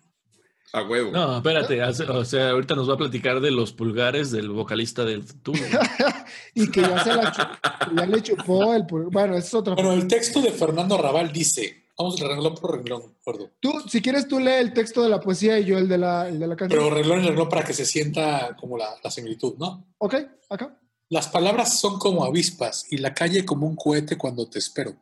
a 0.72 0.82
huevo. 0.82 1.10
No, 1.10 1.36
espérate, 1.38 1.82
hace- 1.82 2.04
o 2.04 2.24
sea, 2.24 2.50
ahorita 2.50 2.74
nos 2.74 2.88
va 2.88 2.94
a 2.94 2.98
platicar 2.98 3.40
de 3.40 3.50
los 3.50 3.72
pulgares 3.72 4.30
del 4.30 4.48
vocalista 4.50 5.04
del 5.04 5.24
Tool. 5.42 5.56
y 6.54 6.70
que 6.70 6.80
ya 6.82 7.02
se 7.04 7.14
la 7.14 7.32
chu- 7.32 7.94
ya 7.96 8.06
le 8.06 8.22
chupó 8.22 8.74
el 8.74 8.82
pul- 8.84 9.08
Bueno, 9.10 9.34
esa 9.36 9.46
es 9.46 9.54
otra. 9.54 9.74
Bueno, 9.74 9.92
el 9.92 10.06
texto 10.06 10.40
de 10.40 10.50
Fernando 10.52 10.94
Arrabal 10.96 11.32
dice, 11.32 11.84
vamos 11.98 12.18
renglón 12.20 12.54
por 12.54 12.76
renglón, 12.76 13.02
gordo. 13.24 13.50
Tú, 13.60 13.72
si 13.88 14.00
quieres, 14.00 14.28
tú 14.28 14.38
lee 14.38 14.52
el 14.60 14.72
texto 14.72 15.02
de 15.02 15.08
la 15.08 15.20
poesía 15.20 15.58
y 15.58 15.64
yo 15.64 15.78
el 15.78 15.88
de 15.88 15.98
la, 15.98 16.28
el 16.28 16.38
de 16.38 16.46
la 16.46 16.56
canción. 16.56 16.82
Pero 16.82 16.94
renglón 16.94 17.24
y 17.24 17.26
renglón 17.28 17.48
para 17.48 17.64
que 17.64 17.72
se 17.74 17.84
sienta 17.84 18.56
como 18.58 18.78
la, 18.78 18.88
la 19.02 19.10
similitud, 19.10 19.54
¿no? 19.58 19.86
ok, 19.98 20.14
acá. 20.48 20.76
Las 21.08 21.26
palabras 21.26 21.80
son 21.80 21.98
como 21.98 22.24
avispas 22.24 22.86
y 22.88 22.98
la 22.98 23.12
calle 23.12 23.44
como 23.44 23.66
un 23.66 23.74
cohete 23.74 24.16
cuando 24.16 24.48
te 24.48 24.60
espero. 24.60 24.94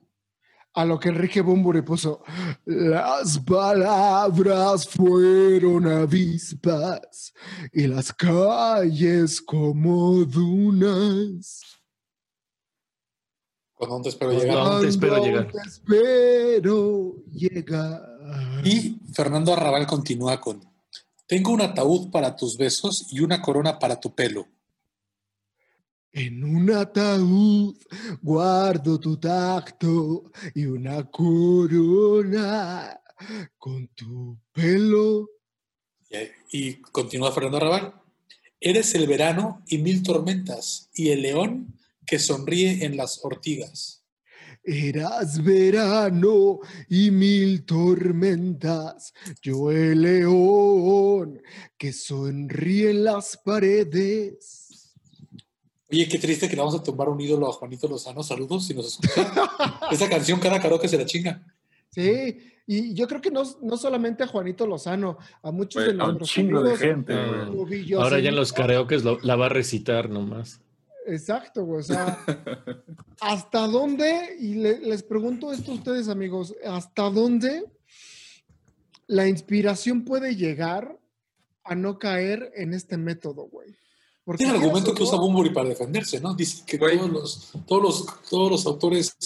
A 0.78 0.84
lo 0.84 1.00
que 1.00 1.08
Enrique 1.08 1.40
Bumburi 1.40 1.82
puso, 1.82 2.22
las 2.64 3.40
palabras 3.40 4.88
fueron 4.88 5.88
avispas 5.88 7.34
y 7.72 7.88
las 7.88 8.12
calles 8.12 9.42
como 9.42 10.24
dunas. 10.24 11.62
Cuando 13.74 14.02
te 14.02 14.10
espero 14.10 14.30
llegar. 14.38 14.56
aún 14.56 14.82
te 14.82 14.86
espero 14.86 15.14
Cuando 15.14 15.26
llegar. 15.26 15.50
te 15.50 15.68
espero 15.68 17.14
llegar. 17.32 18.62
Y 18.64 19.00
Fernando 19.12 19.54
Arrabal 19.54 19.84
continúa 19.88 20.40
con, 20.40 20.60
tengo 21.26 21.50
un 21.50 21.62
ataúd 21.62 22.12
para 22.12 22.36
tus 22.36 22.56
besos 22.56 23.08
y 23.10 23.18
una 23.18 23.42
corona 23.42 23.80
para 23.80 23.98
tu 23.98 24.14
pelo. 24.14 24.46
En 26.12 26.42
un 26.42 26.70
ataúd 26.70 27.76
guardo 28.22 28.98
tu 28.98 29.18
tacto 29.18 30.30
y 30.54 30.64
una 30.64 31.08
corona 31.10 33.00
con 33.58 33.88
tu 33.88 34.38
pelo. 34.52 35.28
Y, 36.50 36.58
y 36.58 36.74
continúa 36.80 37.32
Fernando 37.32 37.58
Arrabal, 37.58 37.94
eres 38.60 38.94
el 38.94 39.06
verano 39.06 39.62
y 39.68 39.78
mil 39.78 40.02
tormentas 40.02 40.88
y 40.94 41.10
el 41.10 41.22
león 41.22 41.78
que 42.06 42.18
sonríe 42.18 42.84
en 42.84 42.96
las 42.96 43.20
ortigas. 43.22 44.02
Eras 44.64 45.42
verano 45.42 46.58
y 46.88 47.10
mil 47.10 47.64
tormentas, 47.64 49.14
yo 49.40 49.70
el 49.70 50.02
león 50.02 51.40
que 51.76 51.92
sonríe 51.92 52.90
en 52.90 53.04
las 53.04 53.36
paredes. 53.36 54.67
Oye, 55.90 56.06
qué 56.08 56.18
triste 56.18 56.48
que 56.48 56.54
le 56.56 56.60
vamos 56.62 56.78
a 56.78 56.82
tumbar 56.82 57.08
un 57.08 57.20
ídolo 57.20 57.48
a 57.48 57.52
Juanito 57.52 57.88
Lozano. 57.88 58.22
Saludos 58.22 58.66
si 58.66 58.74
nos 58.74 58.86
escuchan. 58.88 59.26
Esa 59.90 60.08
canción 60.08 60.38
cada 60.38 60.60
karaoke 60.60 60.86
se 60.88 60.98
la 60.98 61.06
chinga. 61.06 61.42
Sí, 61.90 62.38
y 62.66 62.92
yo 62.92 63.08
creo 63.08 63.22
que 63.22 63.30
no, 63.30 63.42
no 63.62 63.76
solamente 63.78 64.22
a 64.22 64.26
Juanito 64.26 64.66
Lozano, 64.66 65.16
a 65.42 65.50
muchos 65.50 65.82
Güey, 65.82 65.96
de 65.96 66.02
a 66.02 66.04
un 66.04 66.10
nuestros 66.18 66.30
chingo 66.30 66.58
de 66.62 66.70
amigos, 66.72 66.78
gente, 66.80 67.14
güey. 67.14 67.46
Tobillo 67.56 68.02
Ahora 68.02 68.18
ya 68.20 68.28
en 68.28 68.36
los 68.36 68.52
karaokes 68.52 69.02
lo- 69.04 69.18
la 69.22 69.36
va 69.36 69.46
a 69.46 69.48
recitar 69.48 70.10
nomás. 70.10 70.60
Exacto, 71.06 71.64
güey. 71.64 71.80
O 71.80 71.82
sea, 71.82 72.18
¿hasta 73.22 73.66
dónde? 73.66 74.36
Y 74.38 74.56
le- 74.56 74.80
les 74.80 75.02
pregunto 75.02 75.50
esto 75.50 75.72
a 75.72 75.76
ustedes, 75.76 76.08
amigos, 76.10 76.54
¿hasta 76.66 77.08
dónde 77.08 77.64
la 79.06 79.26
inspiración 79.26 80.04
puede 80.04 80.36
llegar 80.36 80.98
a 81.64 81.74
no 81.74 81.98
caer 81.98 82.52
en 82.56 82.74
este 82.74 82.98
método, 82.98 83.44
güey? 83.48 83.74
Porque 84.28 84.44
Tiene 84.44 84.58
el 84.58 84.62
argumento 84.62 84.92
que 84.94 85.02
usa 85.04 85.16
Bumburi 85.18 85.48
para 85.54 85.70
defenderse, 85.70 86.20
¿no? 86.20 86.34
Dice 86.34 86.62
que 86.66 86.76
Güey. 86.76 86.98
todos 86.98 87.10
los, 87.10 87.52
todos, 87.66 87.82
los, 87.82 88.06
todos 88.28 88.50
los 88.50 88.66
autores 88.66 89.16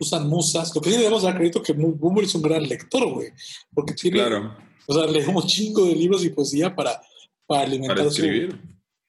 usan 0.00 0.26
musas. 0.30 0.74
Lo 0.74 0.80
que 0.80 0.90
sí 0.92 0.96
debemos 0.96 1.24
dar 1.24 1.36
crédito 1.36 1.62
que 1.62 1.74
Mu- 1.74 1.92
Bumburi 1.92 2.24
es 2.26 2.34
un 2.34 2.40
gran 2.40 2.62
lector, 2.62 3.12
güey. 3.12 3.32
Porque 3.74 3.92
tiene, 3.92 4.16
Claro, 4.16 4.56
o 4.86 4.94
sea, 4.94 5.04
leemos 5.08 5.44
un 5.44 5.50
chingo 5.50 5.84
de 5.84 5.94
libros 5.94 6.24
y 6.24 6.30
poesía 6.30 6.74
para, 6.74 7.02
para 7.46 7.64
alimentar 7.64 7.98
para 7.98 8.08
su- 8.10 8.22
escribir. 8.22 8.58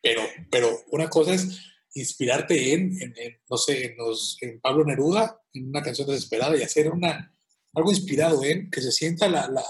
Pero, 0.02 0.22
pero 0.52 0.70
una 0.92 1.10
cosa 1.10 1.34
es 1.34 1.48
inspirarte 1.94 2.74
en, 2.74 3.02
en- 3.02 3.14
en, 3.18 3.38
no 3.50 3.56
sé, 3.58 3.86
en, 3.86 3.98
los, 3.98 4.38
en 4.42 4.60
Pablo 4.60 4.84
Neruda, 4.84 5.42
en 5.54 5.70
una 5.70 5.82
canción 5.82 6.10
desesperada 6.10 6.58
y 6.58 6.62
hacer 6.62 6.92
una, 6.92 7.34
algo 7.74 7.90
inspirado 7.92 8.44
en 8.44 8.70
que 8.70 8.82
se 8.82 8.92
sienta 8.92 9.30
la, 9.30 9.48
la- 9.48 9.64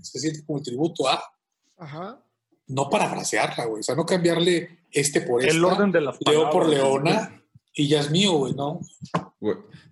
se 0.00 0.20
siente 0.20 0.44
como 0.46 0.58
el 0.60 0.64
tributo 0.64 1.08
a, 1.08 1.20
Ajá. 1.76 2.24
no 2.68 2.88
parafrasearla, 2.88 3.64
güey. 3.64 3.80
O 3.80 3.82
sea, 3.82 3.96
no 3.96 4.06
cambiarle 4.06 4.83
este 4.94 5.20
por 5.20 5.42
esta, 5.42 5.54
El 5.54 5.64
orden 5.64 5.92
de 5.92 6.00
las 6.00 6.16
Leo 6.26 6.50
por. 6.50 6.68
Leona 6.68 7.42
y 7.74 7.88
ya 7.88 8.00
es 8.00 8.10
mío, 8.10 8.32
güey, 8.32 8.54
¿no? 8.54 8.80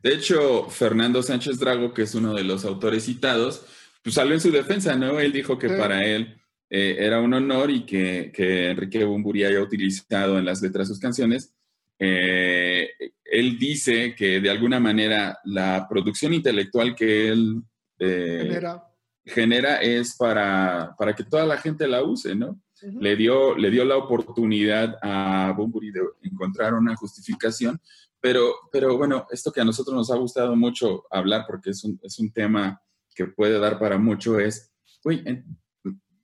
De 0.03 0.15
hecho, 0.15 0.69
Fernando 0.71 1.23
Sánchez 1.23 1.59
Drago, 1.59 1.93
que 1.93 2.03
es 2.03 2.15
uno 2.15 2.33
de 2.35 2.45
los 2.45 2.65
autores 2.65 3.05
citados, 3.05 3.65
pues 4.03 4.15
salió 4.15 4.35
en 4.35 4.41
su 4.41 4.51
defensa, 4.51 4.95
¿no? 4.97 5.19
Él 5.21 5.33
dijo 5.33 5.59
que 5.59 5.69
Sí. 5.69 5.75
para 5.77 6.01
él 6.05 6.41
eh, 6.71 6.97
era 7.01 7.21
un 7.21 7.35
honor 7.35 7.71
y 7.71 7.85
que, 7.85 8.33
que 8.35 8.71
Enrique 8.71 9.05
Bumburi 9.05 9.45
haya 9.45 9.61
utilizado 9.61 10.38
en 10.38 10.45
las 10.45 10.62
letras 10.62 10.88
sus 10.88 10.99
canciones. 10.99 11.53
Eh, 11.99 12.88
él 13.25 13.59
dice 13.59 14.15
que 14.15 14.41
de 14.41 14.51
alguna 14.51 14.81
manera 14.81 15.38
la 15.45 15.87
producción 15.88 16.33
intelectual 16.35 16.95
que 16.95 17.29
él 17.29 17.62
eh, 17.99 18.41
Genera. 18.45 18.85
genera 19.25 19.77
es 19.83 20.17
para, 20.17 20.95
para 20.99 21.15
que 21.15 21.25
toda 21.25 21.47
la 21.47 21.59
gente 21.59 21.87
la 21.87 22.03
use, 22.03 22.35
¿no? 22.35 22.61
Le 22.83 23.16
dio, 23.16 23.57
le 23.57 23.71
dio 23.71 23.85
la 23.85 23.97
oportunidad 23.97 24.99
a 25.03 25.53
Bumburi 25.57 25.90
de 25.90 26.01
encontrar 26.23 26.75
una 26.75 26.97
justificación, 26.97 27.81
pero, 28.21 28.55
pero 28.71 28.97
bueno, 28.97 29.27
esto 29.31 29.53
que 29.53 29.61
a 29.61 29.64
nosotros 29.64 29.95
nos 29.97 30.11
ha 30.11 30.16
gustado 30.16 30.55
mucho 30.57 31.05
hablar, 31.11 31.45
porque 31.47 31.71
es 31.71 31.83
un, 31.85 31.99
es 32.03 32.18
un 32.18 32.33
tema 32.33 32.81
que 33.14 33.27
puede 33.27 33.59
dar 33.59 33.79
para 33.79 33.99
mucho, 33.99 34.38
es, 34.38 34.73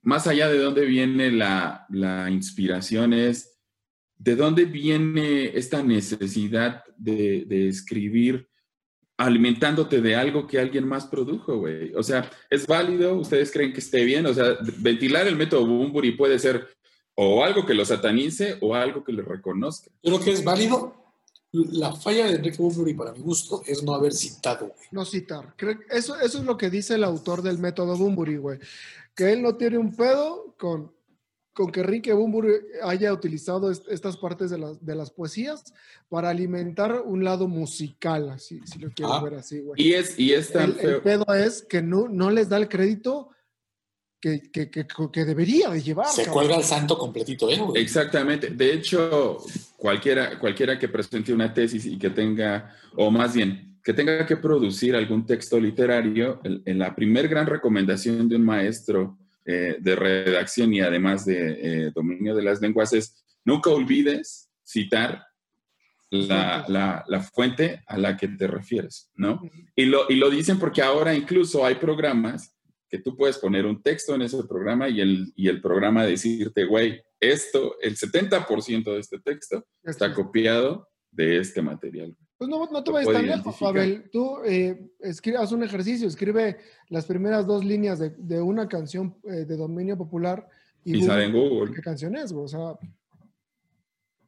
más 0.01 0.27
allá 0.27 0.49
de 0.49 0.59
dónde 0.59 0.85
viene 0.85 1.31
la, 1.31 1.85
la 1.89 2.29
inspiración, 2.29 3.13
es 3.13 3.59
de 4.17 4.35
dónde 4.35 4.65
viene 4.65 5.57
esta 5.57 5.83
necesidad 5.83 6.83
de, 6.97 7.45
de 7.47 7.67
escribir 7.67 8.48
alimentándote 9.19 9.99
de 10.01 10.15
algo 10.15 10.47
que 10.47 10.59
alguien 10.59 10.87
más 10.87 11.05
produjo, 11.05 11.57
güey. 11.57 11.93
O 11.93 12.01
sea, 12.01 12.29
es 12.49 12.65
válido, 12.65 13.15
ustedes 13.15 13.51
creen 13.51 13.73
que 13.73 13.79
esté 13.81 14.03
bien, 14.05 14.25
o 14.25 14.33
sea, 14.33 14.57
ventilar 14.77 15.27
el 15.27 15.35
método 15.35 15.65
Bumburi 15.67 16.11
puede 16.11 16.39
ser 16.39 16.67
o 17.15 17.43
algo 17.43 17.65
que 17.65 17.73
lo 17.73 17.83
satanice 17.83 18.57
o 18.61 18.73
algo 18.73 19.03
que 19.03 19.11
le 19.11 19.21
reconozca. 19.21 19.91
Yo 20.01 20.13
creo 20.13 20.23
que 20.23 20.31
es 20.31 20.43
válido. 20.43 20.95
La 21.51 21.91
falla 21.93 22.27
de 22.27 22.35
Enrique 22.35 22.57
Bumburi, 22.61 22.93
para 22.93 23.11
mi 23.11 23.19
gusto, 23.19 23.61
es 23.65 23.83
no 23.83 23.93
haber 23.93 24.13
citado, 24.13 24.67
güey. 24.67 24.87
No 24.91 25.03
citar. 25.03 25.53
Creo- 25.57 25.79
Eso, 25.89 26.17
eso 26.19 26.37
es 26.37 26.45
lo 26.45 26.55
que 26.57 26.69
dice 26.69 26.95
el 26.95 27.03
autor 27.03 27.41
del 27.41 27.57
método 27.57 27.97
Bumburi, 27.97 28.37
güey. 28.37 28.59
Que 29.15 29.33
él 29.33 29.41
no 29.41 29.55
tiene 29.57 29.77
un 29.79 29.93
pedo 29.95 30.55
con, 30.57 30.91
con 31.53 31.71
que 31.71 31.81
Enrique 31.81 32.13
Bumburi 32.13 32.53
haya 32.83 33.11
utilizado 33.11 33.69
est- 33.71 33.87
estas 33.89 34.17
partes 34.17 34.49
de 34.49 34.57
las, 34.57 34.85
de 34.85 34.95
las 34.95 35.11
poesías 35.11 35.73
para 36.07 36.29
alimentar 36.29 37.01
un 37.05 37.23
lado 37.23 37.47
musical, 37.47 38.29
así, 38.29 38.61
si 38.65 38.79
lo 38.79 38.89
quieres 38.91 39.15
Ah. 39.17 39.23
ver 39.23 39.33
así, 39.35 39.59
güey. 39.59 39.81
Y 39.81 39.93
es, 39.93 40.17
y 40.17 40.33
es 40.33 40.51
tan 40.51 40.75
El, 40.79 41.01
pedo 41.01 41.25
es 41.33 41.63
que 41.67 41.81
no, 41.81 42.07
no 42.07 42.29
les 42.31 42.47
da 42.49 42.57
el 42.57 42.69
crédito 42.69 43.29
que, 44.21 44.49
que, 44.51 44.69
que, 44.69 44.85
que 45.11 45.25
debería 45.25 45.69
de 45.69 45.81
llevar. 45.81 46.07
Se 46.07 46.23
cabrón. 46.25 46.33
cuelga 46.33 46.57
el 46.57 46.63
santo 46.63 46.97
completito, 46.97 47.49
¿eh, 47.49 47.57
güey? 47.57 47.81
Exactamente. 47.81 48.49
De 48.49 48.73
hecho, 48.73 49.37
cualquiera, 49.77 50.37
cualquiera 50.39 50.77
que 50.77 50.87
presente 50.89 51.33
una 51.33 51.53
tesis 51.53 51.85
y 51.85 51.97
que 51.97 52.09
tenga, 52.09 52.73
o 52.95 53.09
más 53.11 53.33
bien, 53.33 53.79
que 53.83 53.93
tenga 53.93 54.25
que 54.25 54.35
producir 54.37 54.93
algún 54.95 55.25
texto 55.25 55.59
literario, 55.59 56.39
el- 56.43 56.61
en 56.65 56.79
la 56.79 56.93
primer 56.95 57.27
gran 57.29 57.47
recomendación 57.47 58.27
de 58.29 58.35
un 58.35 58.43
maestro 58.45 59.17
eh, 59.51 59.77
de 59.79 59.95
redacción 59.95 60.71
y 60.73 60.81
además 60.81 61.25
de 61.25 61.37
eh, 61.87 61.91
dominio 61.95 62.35
de 62.35 62.43
las 62.43 62.61
lenguas 62.61 62.93
es 62.93 63.15
nunca 63.43 63.69
olvides 63.71 64.49
citar 64.63 65.23
la, 66.11 66.65
la- 66.67 67.03
la 67.07 67.21
fuente 67.21 67.81
a 67.87 67.97
la 67.97 68.15
que 68.17 68.27
te 68.27 68.47
refieres, 68.47 69.09
¿no? 69.15 69.41
Y 69.75 69.85
lo, 69.85 70.05
y 70.09 70.15
lo 70.15 70.29
dicen 70.29 70.57
porque 70.59 70.81
ahora 70.81 71.13
incluso 71.13 71.65
hay 71.65 71.75
programas 71.75 72.55
que 72.89 72.99
tú 72.99 73.15
puedes 73.15 73.37
poner 73.37 73.65
un 73.65 73.81
texto 73.83 74.15
en 74.15 74.23
ese 74.23 74.43
programa 74.43 74.89
y 74.89 75.01
el, 75.01 75.31
y 75.35 75.47
el 75.47 75.61
programa 75.61 76.05
decirte, 76.05 76.65
güey, 76.65 76.99
esto, 77.19 77.75
el 77.81 77.95
70% 77.95 78.83
de 78.93 78.99
este 78.99 79.19
texto 79.19 79.65
está 79.83 80.13
copiado 80.13 80.87
de 81.11 81.37
este 81.37 81.61
material. 81.61 82.15
Pues 82.39 82.49
no, 82.49 82.65
no 82.71 82.83
te 82.83 82.89
vayas 82.91 83.13
tan 83.13 83.27
lejos. 83.27 83.57
Pavel. 83.59 84.09
Tú 84.09 84.37
eh, 84.45 84.89
escribe, 84.99 85.37
haz 85.39 85.51
un 85.51 85.61
ejercicio, 85.61 86.07
escribe 86.07 86.57
las 86.87 87.05
primeras 87.05 87.45
dos 87.45 87.65
líneas 87.65 87.99
de, 87.99 88.11
de 88.11 88.41
una 88.41 88.65
canción 88.69 89.17
eh, 89.25 89.43
de 89.45 89.57
dominio 89.57 89.97
popular 89.97 90.47
Y 90.85 90.93
Google 90.93 91.07
sale 91.07 91.25
en 91.25 91.33
Google. 91.33 91.73
qué 91.75 91.81
canción 91.81 92.15
es, 92.15 92.31
o 92.31 92.47
sea, 92.47 92.79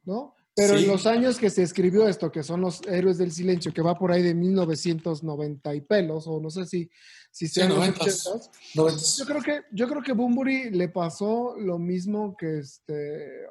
¿no? 0.04 0.34
Pero 0.54 0.76
Sí. 0.76 0.84
en 0.84 0.90
los 0.90 1.06
años 1.06 1.38
que 1.38 1.48
se 1.48 1.62
escribió 1.62 2.06
esto, 2.06 2.30
que 2.30 2.42
son 2.42 2.60
los 2.60 2.82
héroes 2.86 3.16
del 3.16 3.32
silencio, 3.32 3.72
que 3.72 3.80
va 3.80 3.98
por 3.98 4.12
ahí 4.12 4.22
de 4.22 4.34
1990 4.34 5.74
y 5.74 5.80
pelos, 5.80 6.26
o 6.26 6.40
no 6.40 6.50
sé 6.50 6.66
si, 6.66 6.90
si 7.30 7.48
Sí, 7.48 7.54
sean 7.54 7.70
los 7.70 7.78
90s. 7.78 8.26
80s, 8.26 8.50
90s. 8.74 9.18
yo 9.18 9.24
creo 9.24 9.42
que, 9.42 9.60
yo 9.72 9.88
creo 9.88 10.02
que 10.02 10.12
Bumburi 10.12 10.70
le 10.70 10.88
pasó 10.90 11.54
lo 11.58 11.78
mismo 11.78 12.36
que 12.36 12.58
este. 12.58 13.46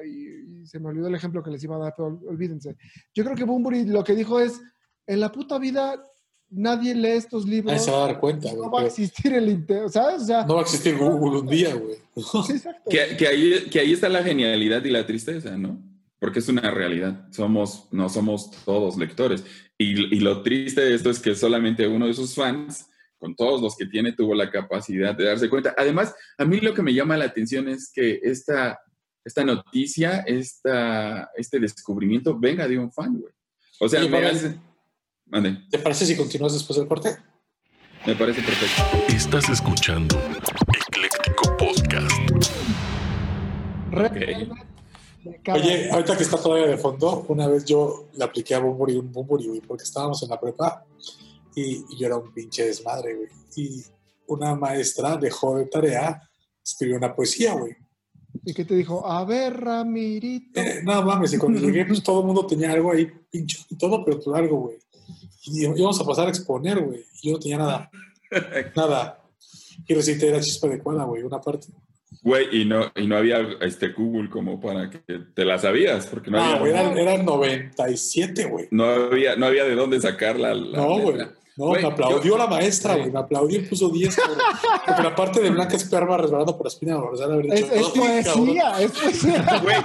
Ay, 0.00 0.64
se 0.66 0.78
me 0.80 0.88
olvidó 0.88 1.08
el 1.08 1.14
ejemplo 1.14 1.42
que 1.42 1.50
les 1.50 1.62
iba 1.62 1.76
a 1.76 1.78
dar, 1.80 1.94
pero 1.96 2.08
ol- 2.08 2.20
olvídense. 2.28 2.76
Yo 3.14 3.22
creo 3.24 3.36
que 3.36 3.44
Bumburi 3.44 3.84
lo 3.84 4.02
que 4.02 4.14
dijo 4.14 4.40
es: 4.40 4.58
en 5.06 5.20
la 5.20 5.30
puta 5.30 5.58
vida 5.58 6.02
nadie 6.48 6.94
lee 6.94 7.08
estos 7.10 7.44
libros. 7.46 7.72
Nadie 7.72 7.84
se 7.84 7.90
va 7.90 8.04
a 8.04 8.06
dar 8.06 8.20
cuenta, 8.20 8.48
güey. 8.50 8.62
No 8.62 8.70
va 8.70 8.80
a 8.82 8.86
existir 8.86 9.32
el 9.34 9.48
internet, 9.50 9.90
¿sabes? 9.92 10.22
O 10.22 10.24
sea, 10.24 10.46
No 10.46 10.54
va 10.54 10.60
a 10.60 10.62
existir 10.62 10.96
Google 10.96 11.40
un 11.40 11.46
día, 11.48 11.74
güey. 11.74 11.96
sí, 12.46 12.52
exacto. 12.52 12.88
Que, 12.90 13.16
que 13.16 13.26
ahí, 13.26 13.68
que 13.70 13.80
ahí 13.80 13.92
está 13.92 14.08
la 14.08 14.22
genialidad 14.22 14.82
y 14.84 14.90
la 14.90 15.04
tristeza, 15.06 15.56
¿no? 15.56 15.78
Porque 16.18 16.38
es 16.38 16.48
una 16.48 16.70
realidad. 16.70 17.26
Somos, 17.30 17.88
no 17.92 18.08
somos 18.08 18.50
todos 18.64 18.96
lectores. 18.96 19.44
Y, 19.78 20.14
y 20.16 20.20
lo 20.20 20.42
triste 20.42 20.80
de 20.80 20.94
esto 20.94 21.10
es 21.10 21.18
que 21.20 21.34
solamente 21.34 21.86
uno 21.86 22.06
de 22.06 22.14
sus 22.14 22.34
fans, 22.34 22.88
con 23.18 23.34
todos 23.36 23.60
los 23.60 23.76
que 23.76 23.86
tiene, 23.86 24.12
tuvo 24.12 24.34
la 24.34 24.50
capacidad 24.50 25.14
de 25.14 25.24
darse 25.24 25.48
cuenta. 25.50 25.74
Además, 25.76 26.14
a 26.38 26.44
mí 26.44 26.60
lo 26.60 26.72
que 26.74 26.82
me 26.82 26.94
llama 26.94 27.16
la 27.16 27.26
atención 27.26 27.68
es 27.68 27.90
que 27.92 28.20
esta, 28.22 28.78
esta 29.24 29.44
noticia, 29.44 30.20
esta, 30.20 31.30
este 31.36 31.58
descubrimiento 31.60 32.38
venga 32.38 32.66
de 32.66 32.78
un 32.78 32.90
fan, 32.90 33.18
güey. 33.18 33.32
O 33.80 33.88
sea, 33.88 34.00
me, 34.06 34.26
hace- 34.26 34.58
Mande, 35.26 35.58
¿Te 35.70 35.78
parece 35.78 36.06
si 36.06 36.16
continúas 36.16 36.52
después 36.54 36.78
del 36.78 36.88
corte? 36.88 37.16
me 38.06 38.14
parece 38.14 38.40
perfecto. 38.40 38.82
Estás 39.14 39.48
escuchando 39.48 40.16
Ecléctico 40.88 41.56
Podcast. 41.56 42.12
Caga. 43.90 44.75
Oye, 45.52 45.90
ahorita 45.90 46.16
que 46.16 46.22
está 46.22 46.36
todavía 46.36 46.66
de 46.66 46.78
fondo, 46.78 47.24
una 47.28 47.46
vez 47.48 47.64
yo 47.64 48.08
le 48.14 48.24
apliqué 48.24 48.54
a 48.54 48.60
Bumburi 48.60 48.96
un 48.96 49.12
Bumburi, 49.12 49.48
güey, 49.48 49.60
porque 49.60 49.84
estábamos 49.84 50.22
en 50.22 50.30
la 50.30 50.40
prepa 50.40 50.84
y, 51.54 51.84
y 51.88 51.98
yo 51.98 52.06
era 52.06 52.16
un 52.16 52.32
pinche 52.32 52.64
desmadre, 52.64 53.14
güey. 53.14 53.28
Y 53.56 53.84
una 54.28 54.54
maestra 54.54 55.16
dejó 55.16 55.56
de 55.56 55.66
tarea 55.66 56.22
escribir 56.64 56.96
una 56.96 57.14
poesía, 57.14 57.54
güey. 57.54 57.76
¿Y 58.44 58.52
qué 58.52 58.64
te 58.64 58.74
dijo? 58.74 59.06
A 59.06 59.24
ver, 59.24 59.60
Ramirito. 59.60 60.60
Eh, 60.60 60.82
no 60.84 61.02
mames, 61.02 61.32
y 61.32 61.38
cuando 61.38 61.60
llegué, 61.60 61.84
pues 61.86 62.02
todo 62.02 62.20
el 62.20 62.26
mundo 62.26 62.46
tenía 62.46 62.72
algo 62.72 62.92
ahí, 62.92 63.06
pincho 63.30 63.58
y 63.68 63.76
todo, 63.76 64.04
pero 64.04 64.20
pues 64.20 64.36
algo, 64.36 64.60
güey. 64.60 64.78
Y 65.46 65.64
íbamos 65.64 66.00
a 66.00 66.04
pasar 66.04 66.26
a 66.26 66.30
exponer, 66.30 66.84
güey. 66.84 67.04
Y 67.22 67.28
yo 67.28 67.34
no 67.34 67.40
tenía 67.40 67.58
nada. 67.58 67.90
nada. 68.76 69.22
Y 69.86 69.94
recité 69.94 70.30
la 70.30 70.40
chispa 70.40 70.66
adecuada, 70.66 71.04
güey, 71.04 71.22
una 71.22 71.40
parte. 71.40 71.68
Güey, 72.22 72.62
y 72.62 72.64
no, 72.64 72.92
y 72.94 73.06
no 73.06 73.16
había 73.16 73.38
este 73.60 73.88
Google 73.88 74.30
como 74.30 74.60
para 74.60 74.90
que 74.90 74.98
te 75.34 75.44
la 75.44 75.58
sabías, 75.58 76.06
porque 76.06 76.30
no 76.30 76.38
Ah, 76.40 76.54
había... 76.54 76.80
eran, 76.80 76.98
eran 76.98 77.24
97, 77.26 78.44
güey. 78.46 78.68
No 78.70 78.84
había, 78.84 79.36
no 79.36 79.46
había 79.46 79.64
de 79.64 79.74
dónde 79.74 80.00
sacar 80.00 80.38
la. 80.38 80.54
la 80.54 80.78
No, 80.78 80.98
güey. 81.00 81.18
No, 81.58 81.68
Güey, 81.68 81.80
me 81.82 81.88
aplaudió 81.88 82.22
yo- 82.22 82.36
la 82.38 82.46
maestra, 82.46 82.96
güey. 82.96 83.10
Me 83.10 83.18
aplaudió 83.18 83.58
y 83.58 83.62
puso 83.64 83.88
10, 83.88 84.14
cabrón. 84.14 84.36
Porque 84.86 85.02
la 85.02 85.16
parte 85.16 85.40
de 85.40 85.48
Blanca 85.48 85.74
Esperma 85.74 86.18
resbalando 86.18 86.54
por 86.54 86.66
la 86.66 86.68
espina 86.68 86.94
dorsal 86.96 87.32
haber 87.32 87.46
Es, 87.46 87.54
dicho. 87.62 87.72
es 87.72 87.86
"Ay, 87.86 88.24
cabrón". 88.24 88.44
poesía, 88.46 88.80
es 88.82 88.90
poesía. 88.92 89.60
Güey, 89.62 89.76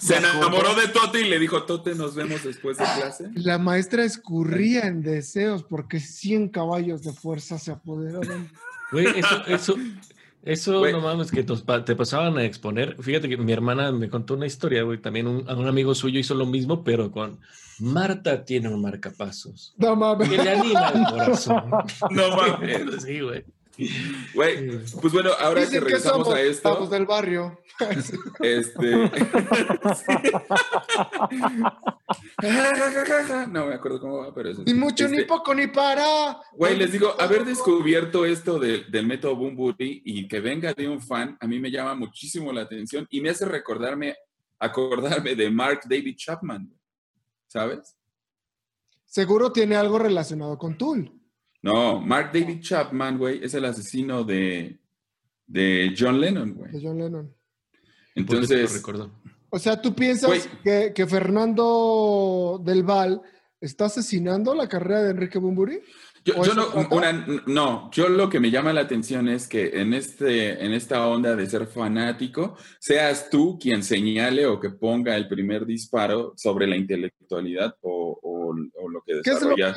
se, 0.00 0.06
se 0.06 0.16
enamoró 0.16 0.74
de 0.74 0.88
Tote 0.88 1.20
y 1.20 1.28
le 1.28 1.38
dijo, 1.38 1.64
Tote, 1.64 1.94
nos 1.94 2.14
vemos 2.14 2.42
después 2.44 2.78
de 2.78 2.84
clase. 2.84 3.28
La 3.34 3.58
maestra 3.58 4.04
escurría 4.04 4.86
en 4.86 5.02
deseos 5.02 5.64
porque 5.64 6.00
100 6.00 6.48
caballos 6.48 7.02
de 7.02 7.12
fuerza 7.12 7.58
se 7.58 7.72
apoderaron. 7.72 8.50
Güey, 8.90 9.06
eso, 9.18 9.42
eso, 9.48 9.74
eso 10.42 10.78
Güey. 10.80 10.92
no 10.92 11.00
mames, 11.00 11.30
que 11.30 11.42
te 11.44 11.96
pasaban 11.96 12.38
a 12.38 12.44
exponer. 12.44 12.96
Fíjate 13.02 13.28
que 13.28 13.36
mi 13.36 13.52
hermana 13.52 13.92
me 13.92 14.08
contó 14.08 14.34
una 14.34 14.46
historia, 14.46 14.82
güey. 14.82 14.98
También 14.98 15.26
un, 15.26 15.48
a 15.48 15.54
un 15.54 15.66
amigo 15.68 15.94
suyo 15.94 16.18
hizo 16.18 16.34
lo 16.34 16.46
mismo, 16.46 16.82
pero 16.84 17.10
con 17.10 17.40
Marta 17.78 18.44
tiene 18.44 18.68
un 18.68 18.80
marcapasos. 18.80 19.74
No 19.78 19.96
mames. 19.96 20.28
Que 20.28 20.36
le 20.38 20.50
anima 20.50 20.88
el 20.88 21.04
corazón. 21.06 21.64
No 22.10 22.36
mames. 22.36 23.02
Sí, 23.02 23.20
güey. 23.20 23.44
Güey, 24.34 24.68
pues 25.00 25.12
bueno, 25.12 25.30
ahora 25.38 25.60
que 25.60 25.66
Dicen 25.66 25.80
que 25.80 25.84
regresamos 25.86 26.26
somos 26.26 26.34
a 26.38 26.42
esto, 26.42 26.86
del 26.86 27.06
barrio. 27.06 27.58
este. 28.40 29.10
no 33.48 33.66
me 33.66 33.74
acuerdo 33.74 34.00
cómo 34.00 34.18
va, 34.18 34.34
pero 34.34 34.50
eso. 34.50 34.62
Ni 34.64 34.74
mucho, 34.74 35.08
ni 35.08 35.18
Este, 35.18 35.26
poco, 35.28 35.54
ni 35.54 35.66
para. 35.68 36.38
Güey, 36.52 36.76
les 36.76 36.92
digo, 36.92 37.14
haber 37.20 37.44
descubierto 37.44 38.24
esto 38.24 38.58
de- 38.58 38.84
del 38.84 39.06
método 39.06 39.36
Bumburi 39.36 40.02
y 40.04 40.28
que 40.28 40.40
venga 40.40 40.72
de 40.74 40.88
un 40.88 41.00
fan, 41.00 41.36
a 41.40 41.46
mí 41.46 41.58
me 41.58 41.70
llama 41.70 41.94
muchísimo 41.94 42.52
la 42.52 42.62
atención 42.62 43.06
y 43.10 43.20
me 43.20 43.30
hace 43.30 43.44
recordarme, 43.44 44.16
acordarme 44.58 45.34
de 45.34 45.50
Mark 45.50 45.80
David 45.88 46.16
Chapman, 46.16 46.72
¿sabes? 47.46 47.96
Seguro 49.06 49.50
tiene 49.52 49.76
algo 49.76 49.98
relacionado 49.98 50.56
con 50.56 50.76
Tool. 50.78 51.12
No, 51.62 52.00
Mark 52.00 52.30
David 52.32 52.60
Chapman, 52.60 53.18
güey, 53.18 53.44
es 53.44 53.52
el 53.54 53.64
asesino 53.66 54.24
de, 54.24 54.78
de 55.46 55.94
John 55.98 56.20
Lennon, 56.20 56.54
güey. 56.54 56.72
de 56.72 56.80
John 56.82 56.98
Lennon. 56.98 57.34
Entonces, 58.14 58.72
recordó. 58.72 59.10
O 59.50 59.58
sea, 59.58 59.80
¿tú 59.80 59.94
piensas 59.94 60.48
que, 60.62 60.92
que 60.94 61.06
Fernando 61.06 62.60
del 62.64 62.82
Val 62.82 63.20
está 63.60 63.86
asesinando 63.86 64.54
la 64.54 64.68
carrera 64.68 65.02
de 65.02 65.10
Enrique 65.10 65.38
Bumburi? 65.38 65.80
Yo, 66.24 66.34
¿O 66.38 66.44
yo 66.44 66.54
no, 66.54 66.66
una- 66.90 67.26
no, 67.46 67.90
yo 67.92 68.08
lo 68.10 68.28
que 68.28 68.40
me 68.40 68.50
llama 68.50 68.72
la 68.74 68.82
atención 68.82 69.26
es 69.28 69.48
que 69.48 69.80
en, 69.80 69.94
este, 69.94 70.62
en 70.64 70.72
esta 70.72 71.06
onda 71.08 71.34
de 71.34 71.46
ser 71.46 71.66
fanático, 71.66 72.56
seas 72.78 73.30
tú 73.30 73.58
quien 73.58 73.82
señale 73.82 74.44
o 74.46 74.60
que 74.60 74.68
ponga 74.70 75.16
el 75.16 75.28
primer 75.28 75.64
disparo 75.64 76.34
sobre 76.36 76.66
la 76.66 76.76
intelectualidad 76.76 77.74
o, 77.80 78.18
o- 78.22 78.54
o 78.82 78.88
lo 78.88 79.02
que 79.02 79.20
¿Qué 79.24 79.30
es 79.30 79.42
lo 79.42 79.50
desarrolla 79.54 79.74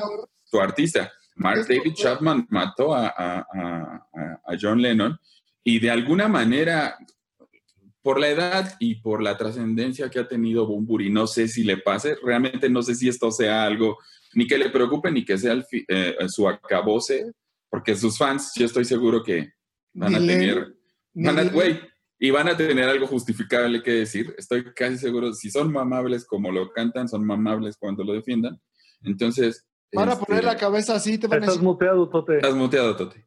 tu 0.52 0.60
artista. 0.60 1.12
Mark 1.36 1.66
David? 1.68 1.94
Chapman 1.94 2.48
mató 2.50 2.94
a, 2.94 3.46
John 4.62 4.82
Lennon 4.82 5.18
y 5.64 5.80
de 5.80 5.90
alguna 5.90 6.28
manera, 6.28 6.96
por 8.02 8.20
la 8.20 8.30
edad 8.30 8.76
y 8.80 8.96
por 8.96 9.22
la 9.22 9.38
trascendencia 9.38 10.10
que 10.10 10.20
ha 10.20 10.28
tenido 10.28 10.68
Bumburi, 10.68 11.10
no 11.10 11.26
sé 11.26 11.48
si 11.48 11.64
le 11.64 11.78
pase, 11.78 12.18
realmente 12.24 12.70
no 12.70 12.82
sé 12.82 12.96
si 12.96 13.08
esto 13.10 13.32
sea 13.32 13.64
algo 13.64 13.98
ni 14.36 14.46
que 14.48 14.58
le 14.58 14.70
preocupe 14.70 15.12
ni 15.12 15.24
que 15.24 15.38
sea 15.38 15.54
el 15.54 15.64
fi- 15.64 15.86
eh, 15.88 16.16
su 16.28 16.48
acabose, 16.48 17.32
porque 17.70 17.96
sus 17.96 18.18
fans, 18.18 18.52
yo 18.56 18.66
estoy 18.66 18.86
seguro 18.86 19.24
que 19.24 19.54
van 19.94 20.16
a 20.16 20.20
tener, 20.20 20.76
van 21.14 21.40
a, 21.40 21.52
y 22.20 22.32
van 22.32 22.48
a 22.48 22.58
tener 22.58 22.88
algo 22.90 23.06
justificable 23.08 23.82
que 23.84 23.92
decir. 23.92 24.34
Estoy 24.38 24.74
casi 24.74 24.98
seguro, 24.98 25.34
si 25.34 25.50
son 25.50 25.72
mamables 25.72 26.26
como 26.26 26.52
lo 26.52 26.72
cantan, 26.72 27.08
son 27.08 27.26
mamables 27.26 27.78
cuando 27.78 28.04
lo 28.04 28.14
defiendan. 28.14 28.60
Entonces, 29.04 29.66
Van 29.94 30.10
a 30.10 30.14
este, 30.14 30.26
poner 30.26 30.44
la 30.44 30.58
cabeza 30.58 30.96
así, 30.96 31.18
te 31.18 31.28
van 31.28 31.44
a 31.44 31.46
Estás 31.46 31.62
muteado, 31.62 32.10
Tote. 32.10 32.38
Estás 32.38 32.56
muteado, 32.56 32.96
Tote. 32.96 33.26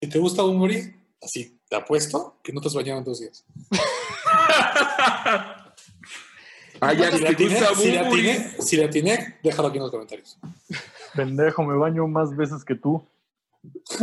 Si 0.00 0.08
te 0.08 0.18
gusta 0.18 0.42
Bumburi, 0.42 0.94
así, 1.22 1.60
te 1.68 1.76
apuesto 1.76 2.38
que 2.42 2.52
no 2.52 2.60
te 2.60 2.68
has 2.68 2.74
bañado 2.74 2.98
en 2.98 3.04
dos 3.04 3.20
días. 3.20 3.44
Ah, 6.80 6.92
ya, 6.92 7.10
si, 7.10 7.16
¿te 7.16 7.22
le 7.22 7.28
atiné, 7.30 7.58
gusta 7.58 7.74
si, 8.62 8.76
le 8.76 8.84
atiné, 8.84 9.38
déjalo 9.42 9.66
aquí 9.66 9.78
en 9.78 9.82
los 9.82 9.90
comentarios. 9.90 10.38
Pendejo, 11.12 11.64
me 11.64 11.76
baño 11.76 12.06
más 12.06 12.36
veces 12.36 12.64
que 12.64 12.76
tú. 12.76 13.04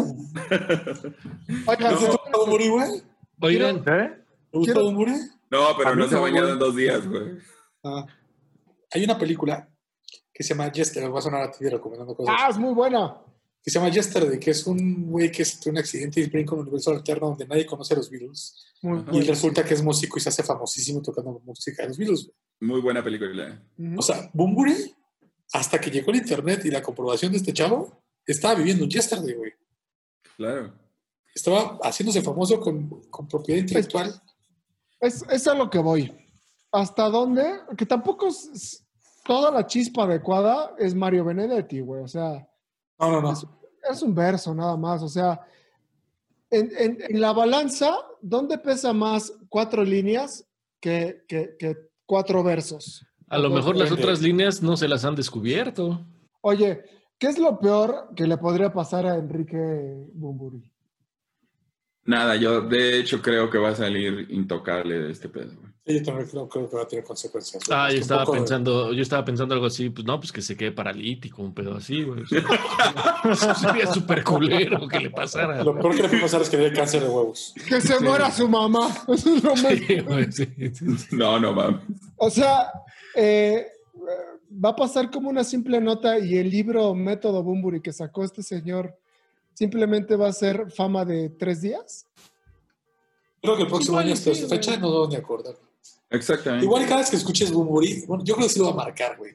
Oigan, 1.65 1.97
¿Te 1.97 2.05
gusta 2.05 2.31
Bumburi, 2.37 2.67
güey? 2.67 3.01
Oigan, 3.39 3.77
¿Eh? 3.77 4.19
¿Te 4.51 4.57
gusta 4.57 4.81
Bumburi? 4.81 5.13
No, 5.49 5.67
A 5.67 5.77
pero 5.77 5.95
no 5.95 6.05
se 6.09 6.15
ha 6.15 6.19
bañado 6.19 6.51
en 6.51 6.59
dos 6.59 6.75
días, 6.75 7.07
güey. 7.07 7.37
Ah. 7.81 8.05
Hay 8.91 9.05
una 9.05 9.17
película 9.17 9.69
que 10.37 10.43
se 10.43 10.49
llama 10.49 10.69
Yesterday, 10.69 11.09
va 11.09 11.19
a 11.19 11.21
sonar 11.21 11.41
a 11.43 11.51
ti 11.51 11.63
recomendando 11.69 12.13
cosas. 12.13 12.35
ah, 12.37 12.49
es 12.49 12.57
muy 12.57 12.73
buena. 12.73 13.21
Que 13.63 13.71
se 13.71 13.79
llama 13.79 13.89
Yesterday, 13.89 14.37
que 14.37 14.51
es 14.51 14.67
un 14.67 15.09
güey 15.09 15.31
que 15.31 15.43
es- 15.43 15.57
tiene 15.61 15.79
un 15.79 15.83
accidente 15.83 16.19
y 16.19 16.25
brinca 16.27 16.51
a 16.51 16.55
un 16.55 16.61
universo 16.63 16.91
alterno 16.91 17.29
donde 17.29 17.47
nadie 17.47 17.65
conoce 17.65 17.93
a 17.93 17.97
los 17.97 18.09
Beatles. 18.09 18.53
Muy. 18.81 18.99
Y 18.99 19.03
buena. 19.03 19.25
resulta 19.27 19.63
que 19.63 19.73
es 19.73 19.81
músico 19.81 20.17
y 20.19 20.21
se 20.21 20.27
hace 20.29 20.43
famosísimo 20.43 21.01
tocando 21.01 21.41
música 21.45 21.83
de 21.83 21.87
los 21.87 21.97
Beatles. 21.97 22.25
güey. 22.25 22.35
Muy 22.71 22.81
buena 22.81 23.01
película. 23.03 23.63
Ujú. 23.77 23.95
O 23.99 24.01
sea, 24.01 24.29
Bumburi, 24.33 24.93
hasta 25.53 25.79
que 25.79 25.89
llegó 25.89 26.11
el 26.11 26.17
internet 26.17 26.65
y 26.65 26.69
la 26.69 26.83
comprobación 26.83 27.31
de 27.31 27.37
este 27.37 27.53
chavo, 27.53 28.03
estaba 28.27 28.55
viviendo 28.55 28.83
un 28.83 28.89
Yesterday, 28.89 29.33
güey. 29.33 29.53
Claro. 30.35 30.73
Estaba 31.33 31.79
haciéndose 31.83 32.21
famoso 32.21 32.59
con, 32.59 32.89
con 33.09 33.27
propiedad 33.27 33.59
intelectual. 33.61 34.21
Es, 34.99 35.23
es 35.29 35.47
a 35.47 35.53
lo 35.55 35.69
que 35.69 35.79
voy. 35.79 36.13
¿Hasta 36.71 37.09
dónde? 37.09 37.43
Que 37.77 37.85
tampoco 37.85 38.27
es- 38.27 38.84
toda 39.25 39.51
la 39.51 39.65
chispa 39.65 40.03
adecuada 40.03 40.75
es 40.77 40.93
Mario 40.95 41.25
Benedetti, 41.25 41.81
güey. 41.81 42.03
O 42.03 42.07
sea, 42.07 42.47
No, 42.99 43.11
no, 43.11 43.21
no. 43.21 43.33
es 43.91 44.01
un 44.01 44.13
verso 44.15 44.53
nada 44.53 44.77
más. 44.77 45.01
O 45.03 45.09
sea, 45.09 45.41
en, 46.49 46.71
en- 46.77 46.97
en 47.09 47.19
la 47.19 47.33
balanza, 47.33 47.97
¿dónde 48.21 48.57
pesa 48.57 48.93
más 48.93 49.33
cuatro 49.49 49.83
líneas 49.83 50.47
que, 50.79 51.23
que- 51.27 51.55
que 51.57 51.75
cuatro 52.05 52.43
versos? 52.43 53.05
A 53.27 53.39
lo 53.39 53.49
mejor 53.49 53.75
las 53.75 53.91
otras 53.91 54.21
líneas 54.21 54.61
no 54.61 54.77
se 54.77 54.87
las 54.87 55.03
han 55.03 55.15
descubierto. 55.15 56.05
Oye, 56.41 56.83
¿qué 57.17 57.27
es 57.27 57.39
lo 57.39 57.59
peor 57.59 58.09
que 58.15 58.27
le 58.27 58.37
podría 58.37 58.71
pasar 58.71 59.07
a 59.07 59.15
Enrique 59.15 59.57
Bumburi? 60.13 60.71
Nada, 62.03 62.35
yo 62.35 62.61
de 62.61 62.99
hecho 62.99 63.19
creo 63.23 63.49
que 63.49 63.57
va 63.57 63.69
a 63.69 63.75
salir 63.75 64.27
intocable 64.29 64.99
de 64.99 65.11
este 65.11 65.27
pedo. 65.27 65.53
Güey. 65.85 65.99
Yo 65.99 66.03
también 66.05 66.27
creo, 66.27 66.49
creo 66.49 66.69
que 66.69 66.75
va 66.75 66.81
a 66.83 66.87
tener 66.87 67.05
consecuencias. 67.05 67.63
güey. 67.65 67.77
Ah, 67.79 67.87
Es 67.89 67.95
yo 67.95 68.01
estaba 68.01 68.25
poco- 68.25 68.37
pensando, 68.37 68.91
yo 68.93 69.01
estaba 69.01 69.23
pensando 69.23 69.53
algo 69.53 69.67
así, 69.67 69.89
pues 69.89 70.05
no, 70.05 70.19
pues 70.19 70.31
que 70.31 70.41
se 70.41 70.57
quede 70.57 70.71
paralítico, 70.71 71.41
un 71.43 71.53
pedo 71.53 71.75
así, 71.75 72.03
güey. 72.03 72.23
Sería 73.61 73.87
súper 73.93 74.23
culero 74.23 74.87
que 74.87 74.99
le 74.99 75.09
pasara. 75.09 75.63
Lo 75.63 75.73
peor 75.79 75.95
que 75.95 76.01
le 76.03 76.09
puede 76.09 76.21
pasar 76.21 76.41
es 76.41 76.49
que 76.49 76.57
le 76.57 76.69
dé 76.69 76.73
cáncer 76.75 77.01
de 77.03 77.09
huevos. 77.09 77.53
Que 77.67 77.81
se 77.81 77.99
muera 77.99 78.31
su 78.31 78.47
mamá. 78.49 78.87
Eso 79.07 79.35
es 79.35 79.43
lo 79.43 79.55
Sí, 79.55 79.99
güey, 80.01 80.31
sí, 80.31 80.45
sí, 80.57 80.97
sí. 80.97 81.15
No, 81.15 81.39
no 81.39 81.53
mames. 81.53 81.81
O 82.17 82.29
sea, 82.29 82.71
eh, 83.15 83.67
va 84.63 84.69
a 84.69 84.75
pasar 84.75 85.11
como 85.11 85.29
una 85.29 85.43
simple 85.43 85.79
nota 85.81 86.17
y 86.19 86.37
el 86.37 86.49
libro 86.49 86.93
Método 86.95 87.43
Bumburi 87.43 87.81
que 87.81 87.93
sacó 87.93 88.23
este 88.23 88.41
señor 88.43 88.97
simplemente 89.53 90.15
va 90.15 90.27
a 90.29 90.33
ser 90.33 90.69
fama 90.71 91.05
de 91.05 91.29
tres 91.29 91.61
días. 91.61 92.05
Creo 93.41 93.55
que 93.55 93.63
el 93.63 93.67
próximo 93.69 93.97
año, 93.99 94.15
sí, 94.15 94.31
esta 94.31 94.47
güey. 94.47 94.57
fecha, 94.59 94.77
no 94.77 95.01
van 95.01 95.15
a 95.15 95.19
acordar. 95.19 95.53
Exactamente. 96.15 96.65
Igual 96.65 96.85
cada 96.85 96.97
vez 96.97 97.09
que 97.09 97.17
escuches 97.17 97.51
Bumburi, 97.51 98.05
bueno, 98.05 98.23
yo 98.23 98.35
creo 98.35 98.47
que 98.47 98.53
sí 98.53 98.59
lo 98.59 98.65
va 98.65 98.71
a 98.71 98.85
marcar, 98.85 99.17
güey. 99.17 99.33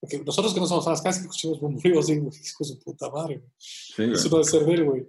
Porque 0.00 0.18
nosotros 0.18 0.54
que 0.54 0.60
no 0.60 0.66
somos 0.66 0.84
fans, 0.84 1.00
cada 1.00 1.10
vez 1.10 1.18
que 1.18 1.28
escuchemos 1.28 1.60
Bumburi, 1.60 1.90
vamos 1.90 2.08
a 2.08 2.14
decir, 2.14 2.46
hijo 2.46 2.64
de 2.64 2.70
su 2.70 2.78
puta 2.78 3.10
madre, 3.10 3.38
güey. 3.38 3.50
Sí. 3.58 4.02
Eso 4.04 4.28
no 4.28 4.38
debe 4.38 4.44
ser 4.44 4.64
de 4.64 4.74
él, 4.74 4.84
güey. 4.84 5.06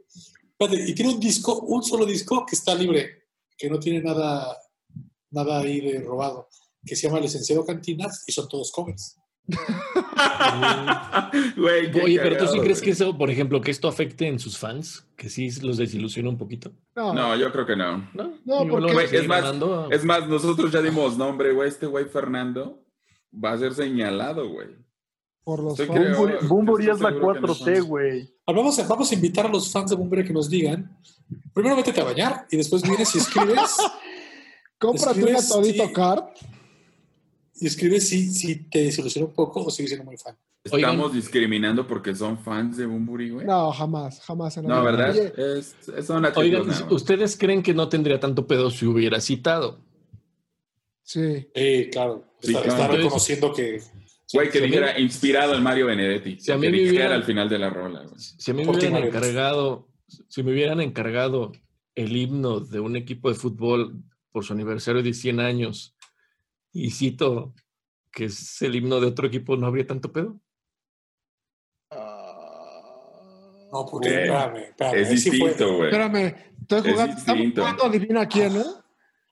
Espérate, 0.51 0.89
y 0.89 0.93
tiene 0.93 1.13
un 1.13 1.19
disco, 1.19 1.60
un 1.62 1.84
solo 1.84 2.05
disco 2.05 2.45
que 2.45 2.55
está 2.55 2.75
libre, 2.75 3.27
que 3.57 3.69
no 3.69 3.79
tiene 3.79 4.01
nada, 4.01 4.57
nada 5.31 5.60
ahí 5.60 5.81
de 5.81 5.99
robado, 6.01 6.49
que 6.86 6.95
se 6.95 7.07
llama 7.07 7.19
Licenciado 7.19 7.65
Cantinas 7.65 8.23
y 8.27 8.31
son 8.31 8.47
todos 8.47 8.71
covers. 8.71 9.17
Güey, 11.55 11.91
Oye, 12.01 12.19
pero 12.21 12.37
tú 12.37 12.47
sí 12.51 12.59
crees 12.59 12.81
que 12.81 12.91
eso, 12.91 13.17
por 13.17 13.29
ejemplo, 13.29 13.61
que 13.61 13.71
esto 13.71 13.87
afecte 13.87 14.27
en 14.27 14.39
sus 14.39 14.57
fans, 14.57 15.05
que 15.15 15.29
sí 15.29 15.49
los 15.61 15.77
desilusiona 15.77 16.29
un 16.29 16.37
poquito. 16.37 16.71
No, 16.95 17.13
No, 17.13 17.35
yo 17.35 17.51
creo 17.51 17.65
que 17.65 17.75
no. 17.75 18.09
No, 18.13 18.67
porque- 18.67 19.07
seguir 19.07 19.21
es 19.21 19.27
más, 19.27 19.43
ganando. 19.43 19.89
Es 19.91 20.03
más, 20.05 20.27
nosotros 20.27 20.71
ya 20.71 20.81
dimos 20.81 21.17
nombre, 21.17 21.53
güey. 21.53 21.69
Este 21.69 21.85
güey 21.85 22.05
Fernando 22.05 22.83
va 23.33 23.53
a 23.53 23.57
ser 23.57 23.73
señalado, 23.73 24.49
güey. 24.49 24.67
por 25.43 25.63
los 25.63 25.79
Estoy 25.79 25.97
fans. 25.97 26.47
Bumburi, 26.47 26.89
es 26.89 26.99
la 26.99 27.09
seguro 27.09 27.33
que 27.33 27.39
no 27.41 27.47
4T, 27.47 27.77
son. 27.79 27.87
güey. 27.87 28.33
Vamos 28.45 28.77
a, 28.77 28.87
vamos 28.87 29.11
a 29.11 29.15
invitar 29.15 29.45
a 29.45 29.49
los 29.49 29.71
fans 29.71 29.89
de 29.89 29.95
Bumburi 29.95 30.23
que 30.23 30.33
nos 30.33 30.49
digan. 30.49 30.97
Primero 31.53 31.75
métete 31.75 31.99
a 32.01 32.03
bañar 32.03 32.45
y 32.51 32.57
después 32.57 32.81
vienes 32.83 33.13
y 33.15 33.17
escribes. 33.17 33.77
Cómprate 34.77 35.23
una 35.23 35.39
todito 35.47 35.85
sí. 35.87 35.93
card. 35.93 36.23
Y 37.62 37.67
escribes 37.67 38.08
si, 38.10 38.30
si 38.32 38.56
te 38.56 38.84
desilusionó 38.84 39.28
un 39.28 39.34
poco 39.34 39.63
o 39.63 39.69
sigues 39.71 39.91
siendo 39.91 40.04
muy 40.06 40.17
fan. 40.17 40.36
Oigan. 40.71 40.91
Estamos 40.91 41.13
discriminando 41.13 41.88
porque 41.88 42.13
son 42.13 42.38
fans 42.38 42.78
de 42.78 42.86
Bumburi, 42.86 43.30
güey. 43.32 43.47
No, 43.47 43.71
jamás, 43.71 44.19
jamás. 44.21 44.58
en 44.58 44.67
la 44.67 44.76
No, 44.76 44.82
vida. 44.82 44.91
¿verdad? 44.91 45.17
Es, 45.58 45.76
es 45.95 46.10
adjetivos 46.12 46.67
Oigan. 46.82 46.93
¿ustedes 46.93 47.36
creen 47.38 47.63
que 47.63 47.74
no 47.74 47.89
tendría 47.89 48.19
tanto 48.19 48.45
pedo 48.45 48.69
si 48.69 48.86
hubiera 48.86 49.19
citado? 49.21 49.80
sí. 51.04 51.47
Sí, 51.56 51.89
claro. 51.91 52.26
Sí, 52.41 52.52
está, 52.54 52.62
claro. 52.63 52.69
está 52.69 52.84
Entonces- 52.86 52.97
reconociendo 53.04 53.54
que. 53.54 53.82
Güey, 54.34 54.47
que 54.50 54.60
si 54.60 54.63
mí- 54.63 54.67
dijera 54.67 55.00
inspirado 55.00 55.56
en 55.56 55.63
Mario 55.63 55.88
Benedetti. 55.88 56.39
Si 56.39 56.52
a 56.52 56.58
mí 56.58 56.67
que 56.67 56.71
me 56.71 56.78
dijera 56.78 56.91
hubiera- 56.93 57.15
al 57.15 57.24
final 57.24 57.50
de 57.50 57.60
la 57.60 57.69
rola, 57.69 58.04
güey. 58.04 58.15
Si 58.17 58.50
a 58.50 58.54
mí 58.54 58.63
me 58.63 58.71
hubieran 58.71 58.93
Mario. 58.93 59.08
encargado, 59.10 59.88
si 60.30 60.41
me 60.43 60.52
hubieran 60.54 60.80
encargado 60.80 61.52
el 61.95 62.15
himno 62.15 62.62
de 62.62 62.80
un 62.80 62.95
equipo 62.95 63.28
de 63.30 63.36
fútbol 63.36 64.02
por 64.32 64.45
su 64.45 64.54
aniversario 64.54 65.04
de 65.04 65.13
100 65.13 65.41
años 65.41 65.95
y 66.73 66.91
cito 66.91 67.53
que 68.12 68.25
es 68.25 68.62
el 68.62 68.75
himno 68.75 68.99
de 68.99 69.07
otro 69.07 69.27
equipo, 69.27 69.55
¿no 69.57 69.67
habría 69.67 69.88
tanto 69.88 70.12
pedo? 70.12 70.39
No, 73.71 73.86
porque. 73.89 74.10
Espérame, 74.10 74.57
espérame. 74.57 74.95
Es 75.01 75.10
ahí 75.10 75.17
sí 75.17 75.29
fue- 75.29 75.38
distinto, 75.49 75.75
güey. 75.77 75.89
Espérame, 75.89 76.36
estoy 76.62 76.79
Es 76.79 76.93
jugando. 76.93 77.53
Jugando 77.55 77.84
adivina 77.86 78.27
quién, 78.27 78.57
¿eh? 78.57 78.63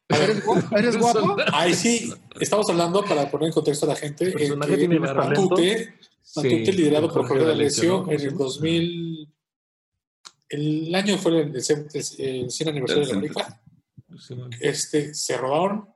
¿Eres, 0.10 0.46
gu- 0.46 0.78
eres 0.78 0.98
guapo? 1.00 1.36
Ahí 1.54 1.74
sí, 1.74 2.14
estamos 2.40 2.70
hablando 2.70 3.04
para 3.04 3.30
poner 3.30 3.48
en 3.48 3.54
contexto 3.54 3.86
a 3.86 3.90
la 3.90 3.96
gente. 3.96 4.32
Personaje 4.32 4.72
que 4.72 4.78
tiene. 4.78 5.00
Matute, 5.00 5.94
Matute 6.36 6.74
liderado 6.74 7.12
por 7.12 7.28
Jorge 7.28 7.44
D'Alessio, 7.46 8.10
en 8.10 8.20
el 8.22 8.38
2000. 8.38 9.34
El 10.52 10.96
año 10.96 11.18
fue 11.18 11.42
el, 11.42 11.56
el, 11.56 11.92
el 12.18 12.50
100 12.50 12.70
aniversario 12.70 13.06
de 13.06 13.12
la 13.12 13.18
América. 13.20 13.62
Este, 14.60 15.14
se 15.14 15.38
robaron 15.38 15.88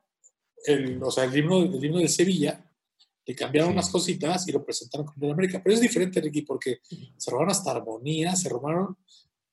el, 0.65 1.01
o 1.01 1.11
sea, 1.11 1.23
el 1.25 1.37
himno, 1.37 1.63
el 1.63 1.83
himno 1.83 1.99
de 1.99 2.07
Sevilla, 2.07 2.63
le 3.25 3.35
cambiaron 3.35 3.69
Sí. 3.71 3.73
unas 3.73 3.89
cositas 3.89 4.47
y 4.47 4.51
lo 4.51 4.63
presentaron 4.65 5.05
como 5.07 5.25
el 5.25 5.31
América. 5.33 5.61
Pero 5.63 5.73
es 5.75 5.81
diferente, 5.81 6.19
Ricky, 6.21 6.41
porque 6.41 6.79
se 7.17 7.31
robaron 7.31 7.51
hasta 7.51 7.71
armonía, 7.71 8.35
se 8.35 8.49
robaron 8.49 8.97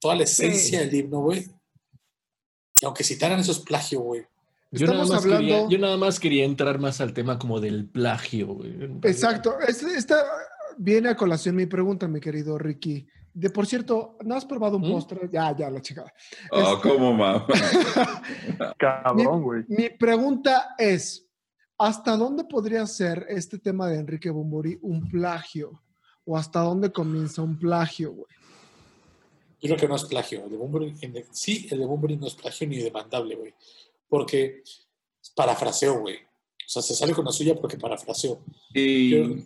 toda 0.00 0.16
la 0.16 0.24
esencia 0.24 0.80
Sí. 0.80 0.86
del 0.86 0.94
himno, 0.94 1.20
güey. 1.20 1.46
Y 2.80 2.86
aunque 2.86 3.04
citaran 3.04 3.38
eso 3.40 3.52
es 3.52 3.58
plagio, 3.60 4.00
güey. 4.00 4.22
Yo 4.72 4.86
nada, 4.86 5.04
más 5.04 5.24
quería, 5.26 5.68
yo 5.68 5.78
nada 5.78 5.96
más 5.96 6.20
quería 6.20 6.44
entrar 6.44 6.78
más 6.78 7.00
al 7.00 7.12
tema 7.12 7.38
como 7.38 7.60
del 7.60 7.86
plagio. 7.88 8.46
güey. 8.54 8.72
Exacto. 9.02 9.58
Es- 9.66 9.82
Esta 9.82 10.24
viene 10.78 11.08
a 11.08 11.16
colación 11.16 11.56
mi 11.56 11.66
pregunta, 11.66 12.06
mi 12.08 12.20
querido 12.20 12.56
Ricky. 12.56 13.06
De 13.32 13.48
por 13.50 13.66
cierto, 13.66 14.16
¿no 14.24 14.34
has 14.34 14.44
probado 14.44 14.76
un 14.76 14.88
¿Mm? 14.88 14.92
postre? 14.92 15.28
Ya, 15.32 15.56
ya, 15.56 15.70
la 15.70 15.80
chica. 15.80 16.04
Oh, 16.50 16.74
Este- 16.74 16.88
cómo 16.88 17.12
mamá. 17.14 17.46
Cabrón, 18.78 19.42
güey. 19.42 19.64
Mi 19.68 19.88
pregunta 19.90 20.74
es, 20.78 21.28
¿hasta 21.78 22.16
dónde 22.16 22.44
podría 22.44 22.86
ser 22.86 23.26
este 23.28 23.58
tema 23.58 23.88
de 23.88 23.98
Enrique 23.98 24.30
Bumburi 24.30 24.78
un 24.82 25.08
plagio? 25.08 25.82
¿O 26.24 26.36
hasta 26.36 26.60
dónde 26.60 26.92
comienza 26.92 27.42
un 27.42 27.58
plagio, 27.58 28.12
güey? 28.12 28.26
Yo 29.62 29.68
creo 29.68 29.76
que 29.76 29.88
no 29.88 29.96
es 29.96 30.04
plagio. 30.04 30.44
El 30.44 30.50
de 30.50 31.18
el- 31.20 31.26
sí, 31.32 31.68
el 31.70 31.78
de 31.80 31.86
Bunbury 31.86 32.16
no 32.16 32.26
es 32.26 32.34
plagio 32.34 32.66
ni 32.68 32.78
demandable, 32.78 33.36
güey. 33.36 33.54
Porque 34.08 34.62
parafraseó, 35.34 36.00
güey. 36.00 36.16
O 36.16 36.72
sea, 36.72 36.82
se 36.82 36.94
sale 36.94 37.12
con 37.12 37.24
la 37.24 37.32
suya 37.32 37.54
porque 37.54 37.76
parafraseó. 37.76 38.40
Y 38.72 39.44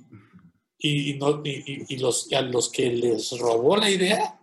Y, 0.78 1.12
y 1.12 1.18
no, 1.18 1.40
y, 1.44 1.96
los, 1.98 2.30
a 2.32 2.40
los 2.42 2.68
que 2.70 2.90
les 2.90 3.38
robó 3.38 3.76
la 3.76 3.90
idea 3.90 4.38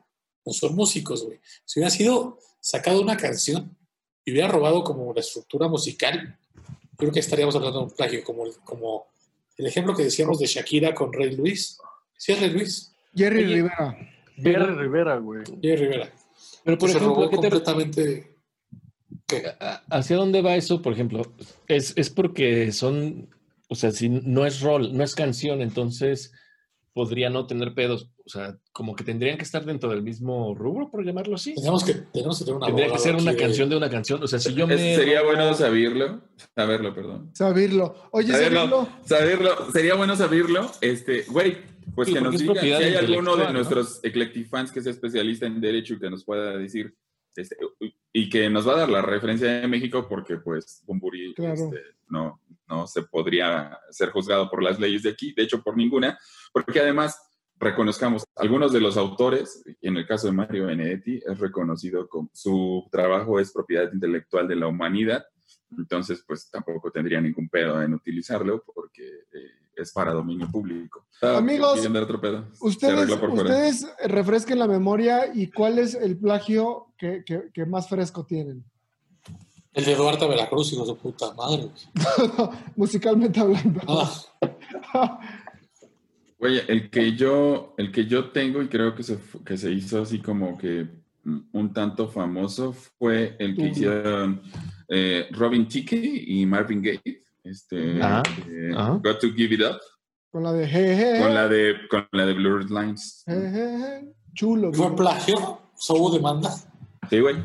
no 0.45 0.53
son 0.53 0.75
músicos, 0.75 1.23
güey. 1.25 1.39
Si 1.65 1.79
hubiera 1.79 1.91
sido 1.91 2.39
sacado 2.59 3.01
una 3.01 3.17
canción 3.17 3.77
y 4.25 4.31
hubiera 4.31 4.47
robado 4.47 4.83
como 4.83 5.13
la 5.13 5.19
estructura 5.21 5.67
musical, 5.67 6.37
creo 6.97 7.11
que 7.11 7.19
estaríamos 7.19 7.55
hablando 7.55 7.79
de 7.79 7.85
un 7.85 7.91
plagio, 7.91 8.23
como, 8.23 8.45
el- 8.45 8.55
como 8.63 9.07
el 9.57 9.67
ejemplo 9.67 9.95
que 9.95 10.03
decíamos 10.03 10.39
de 10.39 10.47
Shakira 10.47 10.95
con 10.95 11.11
Rey 11.13 11.35
Luis. 11.35 11.77
¿Sí 12.17 12.31
es 12.31 12.39
Rey 12.39 12.49
Luis? 12.51 12.91
Jerry 13.15 13.43
Oye, 13.43 13.53
Rivera. 13.55 13.97
Jerry 14.37 14.75
Rivera, 14.75 15.17
güey. 15.17 15.43
Jerry 15.61 15.75
Rivera. 15.75 16.11
Pero 16.63 16.77
por 16.77 16.87
Que 16.89 16.93
se 16.93 16.97
ejemplo, 16.99 17.15
robó 17.21 17.29
¿qué 17.29 17.35
te- 17.37 17.41
completamente... 17.49 18.35
¿Qué? 19.27 19.43
¿a- 19.59 19.83
¿hacia 19.89 20.15
dónde 20.17 20.41
va 20.41 20.55
eso? 20.55 20.81
Por 20.81 20.93
ejemplo, 20.93 21.21
es, 21.67 21.93
es 21.97 22.09
porque 22.09 22.71
son, 22.71 23.29
o 23.71 23.75
sea, 23.75 23.91
si 23.91 24.09
no 24.09 24.45
es 24.45 24.59
rol, 24.59 24.95
no 24.95 25.01
es 25.03 25.15
canción, 25.15 25.61
entonces 25.61 26.33
podría 26.93 27.29
no 27.29 27.47
tener 27.47 27.73
pedos. 27.73 28.09
O 28.25 28.29
sea, 28.29 28.57
como 28.73 28.95
que 28.97 29.05
tendrían 29.05 29.37
que 29.37 29.43
estar 29.43 29.63
dentro 29.63 29.89
del 29.89 30.03
mismo 30.03 30.53
rubro, 30.55 30.91
por 30.91 31.05
llamarlo 31.05 31.35
así. 31.35 31.55
Tenemos 31.55 31.85
que, 31.85 31.93
tenemos 32.13 32.37
que 32.39 32.43
tener 32.45 32.57
una 32.57 32.65
Tendría 32.67 32.91
que 32.91 32.97
ser 32.99 33.15
una 33.15 33.31
de- 33.31 33.37
canción 33.37 33.69
de 33.69 33.77
una 33.77 33.89
canción. 33.89 34.21
O 34.21 34.27
sea, 34.27 34.39
si 34.39 34.53
yo 34.53 34.65
es- 34.65 34.69
me. 34.71 34.95
sería 34.95 35.21
robo- 35.21 35.31
bueno 35.35 35.53
saberlo. 35.53 36.21
Saberlo, 36.53 36.93
perdón. 36.93 37.31
Saberlo. 37.33 37.95
Oye, 38.11 38.33
Saberlo, 38.33 38.89
saberlo. 39.05 39.71
sería 39.71 39.95
bueno 39.95 40.15
saberlo. 40.17 40.69
Este, 40.81 41.23
güey, 41.29 41.57
pues 41.95 42.09
Sí, 42.09 42.13
que 42.13 42.21
nos 42.21 42.37
diga 42.37 42.59
si 42.61 42.71
hay 42.73 42.95
alguno 42.95 43.37
de 43.37 43.45
¿no? 43.45 43.53
nuestros 43.53 44.01
eclectifans 44.03 44.69
que 44.73 44.79
es 44.79 44.85
especialista 44.87 45.45
en 45.47 45.61
derecho 45.61 45.93
y 45.93 45.99
que 45.99 46.09
nos 46.09 46.25
pueda 46.25 46.57
decir 46.57 46.93
este, 47.37 47.55
y 48.11 48.29
que 48.29 48.49
nos 48.49 48.67
va 48.67 48.73
a 48.73 48.77
dar 48.79 48.89
la 48.89 49.01
referencia 49.01 49.47
de 49.61 49.67
México 49.67 50.05
porque 50.09 50.35
pues 50.37 50.83
Bumburi 50.85 51.33
Claro. 51.35 51.53
este, 51.53 51.81
no, 52.09 52.41
no 52.71 52.87
se 52.87 53.03
podría 53.03 53.77
ser 53.89 54.11
juzgado 54.11 54.49
por 54.49 54.63
las 54.63 54.79
leyes 54.79 55.03
de 55.03 55.09
aquí, 55.09 55.33
de 55.35 55.43
hecho 55.43 55.61
por 55.61 55.75
ninguna, 55.75 56.17
porque 56.53 56.79
además 56.79 57.17
reconozcamos 57.59 58.23
algunos 58.35 58.71
de 58.71 58.79
los 58.81 58.97
autores, 58.97 59.63
en 59.81 59.97
el 59.97 60.07
caso 60.07 60.27
de 60.27 60.33
Mario 60.33 60.67
Benedetti, 60.67 61.21
es 61.25 61.37
reconocido 61.37 62.07
como 62.07 62.29
su 62.33 62.87
trabajo 62.91 63.39
es 63.39 63.51
propiedad 63.51 63.91
intelectual 63.93 64.47
de 64.47 64.55
la 64.55 64.67
humanidad, 64.67 65.23
entonces 65.77 66.23
pues 66.25 66.49
tampoco 66.49 66.91
tendría 66.91 67.19
ningún 67.21 67.49
pedo 67.49 67.81
en 67.81 67.93
utilizarlo 67.93 68.63
porque 68.73 69.05
eh, 69.05 69.51
es 69.75 69.91
para 69.91 70.11
dominio 70.13 70.47
público. 70.49 71.07
Ah, 71.21 71.37
Amigos, 71.37 71.79
Ustedes, 72.61 73.09
ustedes 73.51 73.87
refresquen 74.05 74.59
la 74.59 74.67
memoria 74.67 75.31
y 75.33 75.51
cuál 75.51 75.77
es 75.79 75.93
el 75.93 76.17
plagio 76.17 76.93
que, 76.97 77.23
que- 77.25 77.49
que 77.53 77.65
más 77.65 77.87
fresco 77.89 78.25
tienen. 78.25 78.63
El 79.73 79.85
de 79.85 79.93
Eduardo 79.93 80.27
Veracruz, 80.27 80.73
hijo 80.73 80.81
de 80.81 80.87
su 80.87 80.97
puta 80.97 81.33
madre. 81.33 81.69
Musicalmente 82.75 83.39
hablando. 83.39 83.81
Ah, 83.87 84.11
Oye, 86.39 86.63
el 86.67 86.89
que 86.89 87.15
yo, 87.15 87.75
el 87.77 87.91
que 87.91 88.05
yo 88.07 88.31
tengo 88.31 88.61
y 88.63 88.67
creo 88.67 88.95
que 88.95 89.03
se, 89.03 89.19
que 89.45 89.57
se 89.57 89.71
hizo 89.71 90.01
así 90.01 90.19
como 90.19 90.57
que 90.57 90.87
un 91.51 91.71
tanto 91.71 92.07
famoso 92.07 92.73
fue 92.97 93.35
el 93.37 93.55
que 93.55 93.61
Uy. 93.61 93.69
hicieron 93.69 94.41
eh, 94.89 95.27
Robin 95.31 95.67
Thicke 95.67 95.93
y 96.27 96.43
Marvin 96.47 96.81
Gaye. 96.81 97.23
Este, 97.43 97.99
Ah, 98.01 98.23
eh, 98.49 98.71
ah. 98.75 98.99
Got 99.03 99.19
to 99.19 99.31
Give 99.33 99.53
It 99.53 99.61
Up. 99.61 99.79
Con 100.31 100.43
la 100.43 100.51
de 100.53 100.67
jeje. 100.67 101.19
Con 101.21 101.33
la 101.35 101.47
de, 101.47 101.75
con 101.89 102.07
la 102.11 102.25
de 102.25 102.33
Blurred 102.33 102.69
Lines. 102.69 103.23
jeje, 103.27 104.11
Chulo. 104.33 104.73
¿Fue 104.73 104.95
plagio? 104.95 105.35
¿O 105.37 105.71
sea, 105.75 105.95
hubo 105.95 106.09
demanda? 106.11 106.49
Sí, 107.09 107.19
güey. 107.19 107.35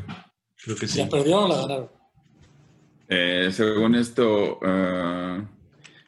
Creo 0.63 0.75
que 0.75 0.87
sí. 0.87 0.97
¿La 0.99 1.07
perdieron 1.09 1.43
o 1.43 1.47
la 1.49 1.55
ganaron? 1.61 1.89
Eh, 3.09 3.49
según 3.51 3.95
esto, 3.95 4.59
ah, 4.63 5.41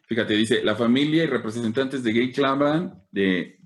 fíjate, 0.06 0.34
dice, 0.36 0.64
la 0.64 0.76
familia 0.76 1.24
y 1.24 1.28
representantes 1.28 2.04
de 2.04 2.12
Gay 2.14 2.32
claman 2.32 3.04
de 3.12 3.60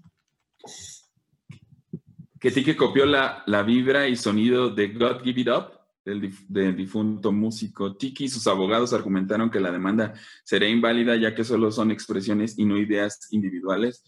que 2.39 2.51
Tique 2.51 2.75
copió 2.75 3.05
la, 3.05 3.43
la 3.47 3.63
vibra 3.63 4.07
y 4.07 4.15
sonido 4.15 4.69
de 4.69 4.89
God 4.89 5.21
Give 5.23 5.41
It 5.41 5.47
Up 5.47 5.79
del, 6.05 6.21
dif- 6.21 6.45
del 6.47 6.75
difunto 6.75 7.31
músico 7.31 7.95
Tiki. 7.95 8.25
Y 8.25 8.29
sus 8.29 8.45
abogados 8.47 8.91
argumentaron 8.93 9.49
que 9.49 9.61
la 9.61 9.71
demanda 9.71 10.13
sería 10.43 10.67
inválida 10.67 11.15
ya 11.15 11.34
que 11.34 11.43
solo 11.45 11.71
son 11.71 11.89
expresiones 11.91 12.59
y 12.59 12.65
no 12.65 12.77
ideas 12.77 13.27
individuales, 13.31 14.03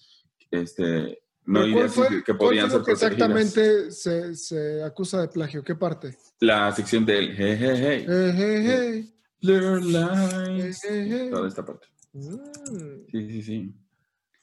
este, 0.51 1.21
no 1.45 1.61
¿Pero 1.61 1.71
¿Cuál 1.71 1.71
ideas 1.71 1.93
fue, 1.93 2.23
que, 2.23 2.33
podían 2.33 2.69
ser 2.69 2.81
exactamente 2.87 3.91
se, 3.91 4.35
se 4.35 4.83
acusa 4.83 5.21
de 5.21 5.29
plagio? 5.29 5.63
¿Qué 5.63 5.75
parte? 5.75 6.17
La 6.41 6.71
sección 6.73 7.05
del 7.05 7.33
Eh, 7.39 9.05
Blur 9.45 9.83
lines, 9.83 10.81
Jejeje. 10.81 11.29
toda 11.29 11.47
esta 11.47 11.65
parte. 11.65 11.87
Mm. 12.13 13.05
Sí, 13.11 13.29
sí, 13.29 13.41
sí. 13.41 13.75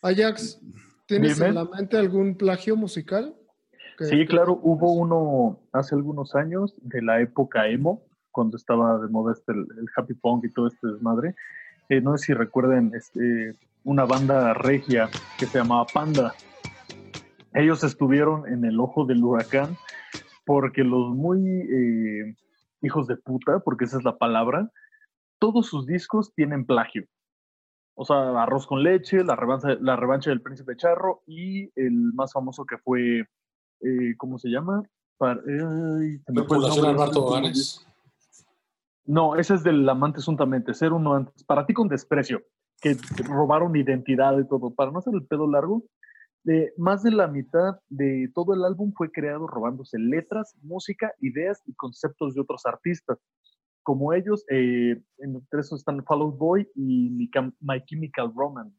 Ajax, 0.02 0.60
¿tienes 1.06 1.36
Dime. 1.36 1.48
en 1.48 1.54
la 1.56 1.64
mente 1.64 1.96
algún 1.96 2.36
plagio 2.36 2.76
musical? 2.76 3.34
Que- 3.98 4.04
Sí, 4.06 4.26
claro, 4.26 4.58
hubo 4.62 4.92
uno 4.92 5.60
hace 5.72 5.94
algunos 5.94 6.34
años 6.34 6.74
de 6.82 7.02
la 7.02 7.20
época 7.20 7.68
emo, 7.68 8.02
cuando 8.30 8.56
estaba 8.56 8.98
de 8.98 9.08
moda 9.08 9.32
este, 9.32 9.52
el, 9.52 9.60
el 9.78 9.86
happy 9.96 10.14
punk 10.14 10.44
y 10.46 10.52
todo 10.52 10.66
este 10.68 10.86
desmadre. 10.88 11.34
Eh, 11.88 12.00
no 12.00 12.16
sé 12.16 12.26
si 12.26 12.32
recuerden 12.34 12.92
este, 12.94 13.54
una 13.84 14.04
banda 14.04 14.54
regia 14.54 15.10
que 15.38 15.46
se 15.46 15.58
llamaba 15.58 15.86
Panda. 15.92 16.34
Ellos 17.54 17.84
estuvieron 17.84 18.46
en 18.48 18.64
el 18.64 18.80
ojo 18.80 19.04
del 19.04 19.22
huracán 19.22 19.76
porque 20.46 20.82
los 20.84 21.14
muy 21.14 21.40
eh, 21.46 22.34
hijos 22.80 23.06
de 23.06 23.16
puta, 23.16 23.60
porque 23.60 23.84
esa 23.84 23.98
es 23.98 24.04
la 24.04 24.16
palabra, 24.16 24.70
todos 25.42 25.66
sus 25.66 25.88
discos 25.88 26.32
tienen 26.36 26.64
plagio. 26.64 27.04
O 27.96 28.04
sea, 28.04 28.40
Arroz 28.40 28.64
con 28.64 28.84
leche, 28.84 29.24
La 29.24 29.34
revancha, 29.34 29.74
la 29.80 29.96
revancha 29.96 30.30
del 30.30 30.40
príncipe 30.40 30.76
charro 30.76 31.24
y 31.26 31.68
el 31.74 32.12
más 32.14 32.32
famoso 32.32 32.64
que 32.64 32.78
fue, 32.78 33.22
eh, 33.80 34.14
¿cómo 34.18 34.38
se 34.38 34.50
llama? 34.50 34.84
Par- 35.18 35.42
ay, 35.44 36.18
se 36.18 36.32
me 36.32 36.42
Alberto. 36.42 37.26
No, 39.04 39.34
ese 39.34 39.54
es 39.54 39.64
del 39.64 39.88
amante 39.88 40.20
suntamente, 40.20 40.74
ser 40.74 40.92
uno 40.92 41.14
antes. 41.14 41.42
Para 41.42 41.66
ti 41.66 41.74
con 41.74 41.88
desprecio, 41.88 42.40
que 42.80 42.96
robaron 43.24 43.74
identidad 43.74 44.38
y 44.38 44.46
todo. 44.46 44.72
Para 44.72 44.92
no 44.92 45.00
hacer 45.00 45.12
el 45.12 45.26
pedo 45.26 45.50
largo, 45.50 45.82
más 46.76 47.02
de 47.02 47.10
la 47.10 47.26
mitad 47.26 47.80
de 47.88 48.30
todo 48.32 48.54
el 48.54 48.64
álbum 48.64 48.92
fue 48.96 49.10
creado 49.10 49.48
robándose 49.48 49.98
letras, 49.98 50.54
música, 50.62 51.12
ideas 51.18 51.60
y 51.66 51.74
conceptos 51.74 52.36
de 52.36 52.42
otros 52.42 52.64
artistas. 52.64 53.18
Como 53.82 54.12
ellos, 54.12 54.44
eh, 54.50 55.02
entre 55.18 55.60
esos 55.60 55.80
están 55.80 56.04
Fall 56.04 56.20
Out 56.22 56.38
Boy 56.38 56.68
y 56.76 57.10
My 57.10 57.28
Chem- 57.30 57.54
My 57.60 57.84
Chemical 57.84 58.32
Romance. 58.34 58.76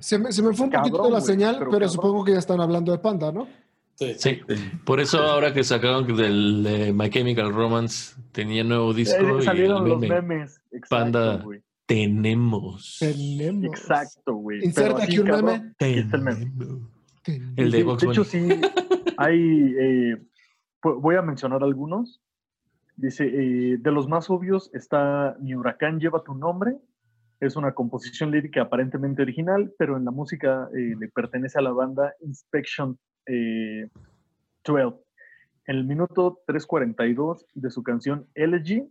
Se 0.00 0.18
me, 0.18 0.30
se 0.32 0.42
me 0.42 0.52
fue 0.54 0.66
un 0.66 0.70
Cabrón, 0.72 0.90
poquito 0.92 1.10
la 1.10 1.20
señal, 1.20 1.66
pero, 1.70 1.88
supongo 1.88 2.24
que 2.24 2.32
ya 2.32 2.38
están 2.38 2.60
hablando 2.60 2.92
de 2.92 2.98
Panda, 2.98 3.32
¿no? 3.32 3.48
Sí. 3.94 4.14
Sí, 4.16 4.38
por 4.84 5.00
eso 5.00 5.18
ahora 5.20 5.52
que 5.52 5.64
sacaron 5.64 6.06
del 6.16 6.62
de 6.62 6.92
My 6.92 7.10
Chemical 7.10 7.52
Romance 7.52 8.14
tenía 8.30 8.62
nuevo 8.62 8.94
disco 8.94 9.16
Eh, 9.20 9.38
y 9.40 9.42
salieron 9.42 9.82
el 9.82 9.88
los 9.88 10.00
meme, 10.00 10.22
memes. 10.22 10.60
Exacto, 10.70 10.88
Panda. 10.88 11.36
güey. 11.42 11.60
tenemos. 11.86 12.98
Tenemos. 13.00 13.64
Exacto, 13.64 14.34
güey. 14.34 14.62
Inserta 14.64 15.02
aquí 15.02 15.18
un 15.18 15.26
cabrón, 15.26 15.44
meme. 15.46 15.72
aquí 15.80 15.98
está 15.98 16.16
el 16.16 16.22
meme. 16.22 16.52
Tenemos. 17.24 17.58
El 17.58 17.70
de 17.72 17.78
Sí, 17.78 17.82
Box 17.82 18.02
de 18.02 18.08
hecho, 18.10 18.24
sí, 18.24 18.48
hay, 19.16 19.74
eh, 19.80 20.16
voy 20.82 21.16
a 21.16 21.22
mencionar 21.22 21.62
algunos. 21.64 22.20
Dice, 22.98 23.26
eh, 23.26 23.76
de 23.78 23.92
los 23.92 24.08
más 24.08 24.28
obvios 24.28 24.70
está 24.74 25.36
Mi 25.40 25.54
huracán 25.54 26.00
lleva 26.00 26.24
tu 26.24 26.34
nombre. 26.34 26.76
Es 27.38 27.54
una 27.54 27.72
composición 27.72 28.32
lírica 28.32 28.62
aparentemente 28.62 29.22
original, 29.22 29.72
pero 29.78 29.96
en 29.96 30.04
la 30.04 30.10
música 30.10 30.68
eh, 30.74 30.96
le 30.98 31.08
pertenece 31.08 31.60
a 31.60 31.62
la 31.62 31.70
banda 31.70 32.12
Inspection 32.22 32.98
eh, 33.26 33.88
12. 34.64 34.96
En 35.66 35.76
el 35.76 35.84
minuto 35.84 36.42
3.42 36.48 37.46
de 37.54 37.70
su 37.70 37.84
canción 37.84 38.26
Elegy, 38.34 38.82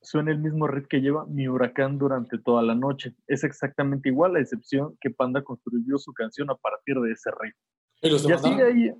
suena 0.00 0.30
el 0.30 0.38
mismo 0.38 0.66
riff 0.66 0.86
que 0.88 1.02
lleva 1.02 1.26
Mi 1.26 1.46
huracán 1.46 1.98
durante 1.98 2.38
toda 2.38 2.62
la 2.62 2.74
noche. 2.74 3.14
Es 3.26 3.44
exactamente 3.44 4.08
igual, 4.08 4.36
a 4.36 4.40
excepción 4.40 4.96
que 5.02 5.10
Panda 5.10 5.42
construyó 5.42 5.98
su 5.98 6.14
canción 6.14 6.50
a 6.50 6.54
partir 6.54 6.98
de 6.98 7.12
ese 7.12 7.30
riff. 7.38 7.54
¿Y 8.00 8.08
los 8.08 8.26
Y 8.26 8.32
así 8.32 8.48
ahí. 8.62 8.90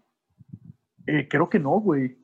eh, 1.07 1.29
creo 1.31 1.49
que 1.49 1.59
no, 1.59 1.81
güey. 1.81 2.19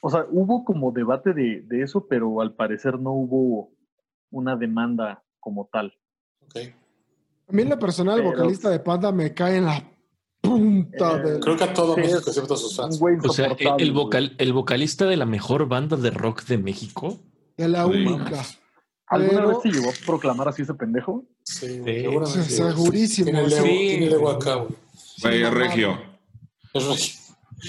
O 0.00 0.10
sea, 0.10 0.26
hubo 0.30 0.64
como 0.64 0.92
debate 0.92 1.32
de, 1.34 1.62
de 1.66 1.82
eso, 1.82 2.06
pero 2.08 2.40
al 2.40 2.54
parecer 2.54 2.98
no 2.98 3.12
hubo 3.12 3.70
una 4.30 4.56
demanda 4.56 5.22
como 5.38 5.68
tal. 5.72 5.92
Ok. 6.42 6.56
A 7.48 7.52
mí 7.52 7.62
en 7.62 7.68
lo 7.70 7.78
personal, 7.78 8.18
el 8.20 8.26
vocalista 8.26 8.70
de 8.70 8.80
Panda 8.80 9.12
me 9.12 9.34
cae 9.34 9.56
en 9.56 9.66
la 9.66 9.84
punta 10.40 11.16
Eh, 11.18 11.22
del... 11.22 11.40
Creo 11.40 11.56
que 11.56 11.64
a 11.64 11.72
todo 11.74 11.94
Sí, 11.96 12.00
México, 12.00 12.18
excepto 12.26 12.54
a 12.54 12.56
sus 12.56 12.78
Un 12.78 12.92
fans. 12.92 13.24
O 13.28 13.32
sea, 13.32 13.56
el, 13.78 13.92
vocal, 13.92 14.34
el 14.38 14.52
vocalista 14.52 15.04
de 15.06 15.16
la 15.16 15.26
mejor 15.26 15.68
banda 15.68 15.96
de 15.96 16.10
rock 16.10 16.44
de 16.44 16.58
México. 16.58 17.18
de 17.56 17.68
la 17.68 17.84
Sí. 17.84 17.90
única. 17.90 18.42
¿Alguna 19.06 19.32
pero- 19.34 19.48
vez 19.48 19.58
se 19.62 19.68
llegó 19.70 19.90
a 19.90 19.92
proclamar 20.06 20.48
así 20.48 20.62
ese 20.62 20.72
pendejo? 20.74 21.24
Sí, 21.44 21.66
Sí, 21.66 21.82
seguramente. 21.84 22.42
segurísimo, 22.44 23.24
Tiene 23.26 23.40
el 23.44 24.12
ego, 24.14 24.30
sí. 24.30 24.36
acá, 24.36 24.54
güey. 24.54 25.50
Regio. 25.50 25.98
Es 26.72 26.86
regio. 26.88 27.14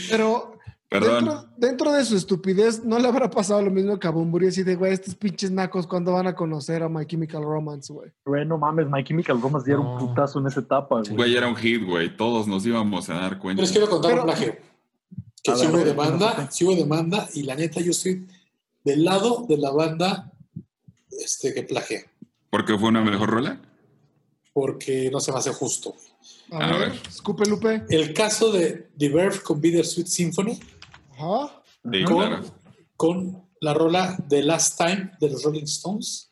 Pero 0.10 0.54
Perdón. 0.92 1.24
Dentro, 1.24 1.46
dentro 1.56 1.94
de 1.94 2.04
su 2.04 2.18
estupidez, 2.18 2.84
¿no 2.84 3.00
le 3.00 3.08
habrá 3.08 3.30
pasado 3.30 3.62
lo 3.62 3.72
mismo 3.72 3.98
que 3.98 4.08
a 4.08 4.12
Bumburi? 4.12 4.48
Así 4.48 4.62
de, 4.64 4.76
güey, 4.76 4.92
estos 4.92 5.16
pinches 5.16 5.50
nacos, 5.50 5.88
¿cuándo 5.88 6.12
van 6.12 6.28
a 6.28 6.36
conocer 6.36 6.84
a 6.84 6.90
My 6.90 7.06
Chemical 7.06 7.44
Romance, 7.44 7.94
güey? 7.94 8.12
Güey, 8.26 8.46
no 8.46 8.58
mames, 8.58 8.88
My 8.90 9.02
Chemical 9.02 9.42
Romance 9.42 9.70
ya 9.70 9.76
era 9.76 9.82
un 9.82 9.96
No. 9.98 10.00
putazo 10.10 10.40
en 10.40 10.48
esa 10.48 10.60
etapa, 10.60 11.00
güey. 11.00 11.16
Güey, 11.16 11.38
era 11.38 11.48
un 11.48 11.56
hit, 11.56 11.82
güey. 11.86 12.14
Todos 12.18 12.46
nos 12.46 12.66
íbamos 12.66 13.10
a 13.10 13.14
dar 13.14 13.40
cuenta. 13.40 13.62
Pero 13.62 13.66
les 13.68 13.72
quiero 13.72 13.90
contar 13.90 14.12
Pero- 14.12 14.24
un 14.24 14.28
plagio. 14.28 14.56
Que 15.42 15.56
si 15.56 15.66
hubo 15.66 15.78
demanda, 15.78 16.52
si 16.52 16.66
hubo 16.66 16.76
demanda, 16.76 17.28
y 17.34 17.44
la 17.44 17.56
neta, 17.56 17.80
yo 17.80 17.92
estoy 17.92 18.28
del 18.84 19.06
lado 19.06 19.46
de 19.48 19.58
la 19.58 19.72
banda 19.72 20.30
este, 21.10 21.54
que 21.54 21.64
plagié. 21.64 22.06
¿Porque 22.50 22.78
fue 22.78 22.90
una 22.90 23.02
mejor 23.02 23.30
rola? 23.30 23.62
Porque 24.54 25.10
no 25.10 25.22
se 25.22 25.32
me 25.32 25.38
hace 25.38 25.54
justo. 25.54 25.96
A, 26.52 26.58
A 26.66 26.78
ver, 26.78 26.90
ver. 26.92 27.00
escupe 27.08 27.46
Lupe. 27.50 27.84
El 27.90 28.14
caso 28.14 28.52
de 28.52 28.90
The 28.98 29.08
Verve 29.10 29.40
con 29.40 29.62
Bittersweet 29.62 30.08
Symphony, 30.08 30.60
Ajá. 31.22 31.64
Sí, 31.92 32.04
con, 32.04 32.18
claro. 32.18 32.42
con 32.96 33.50
la 33.62 33.74
rola 33.74 34.18
The 34.28 34.44
Last 34.44 34.78
Time 34.78 35.12
de 35.20 35.30
los 35.30 35.44
Rolling 35.44 35.64
Stones. 35.64 36.32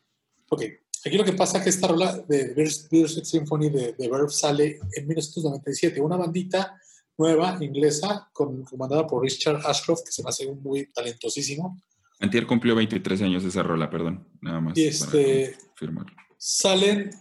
Ok, 0.50 0.64
aquí 1.06 1.18
lo 1.18 1.24
que 1.24 1.34
pasa 1.34 1.60
es 1.60 1.64
que 1.64 1.70
esta 1.70 1.88
rola 1.88 2.18
de 2.28 2.54
Bittersweet 2.54 3.26
Symphony 3.26 3.70
de 3.70 3.94
The 3.94 4.10
Verve 4.10 4.30
sale 4.30 4.80
en 4.94 5.08
1997. 5.08 6.02
Una 6.02 6.18
bandita 6.18 6.80
nueva, 7.18 7.58
inglesa, 7.62 8.30
con, 8.34 8.64
comandada 8.64 9.06
por 9.06 9.24
Richard 9.24 9.62
Ashcroft, 9.66 10.06
que 10.06 10.12
se 10.12 10.24
me 10.24 10.30
hace 10.30 10.48
un 10.48 10.62
muy 10.64 10.88
talentosísimo. 10.88 11.80
Antier 12.20 12.48
cumplió 12.48 12.76
23 12.76 13.22
años 13.22 13.44
esa 13.44 13.62
rola, 13.62 13.90
perdón. 13.90 14.28
Nada 14.42 14.60
más. 14.60 14.78
Y 14.78 14.86
este-. 14.86 15.56
Salen 16.38 17.12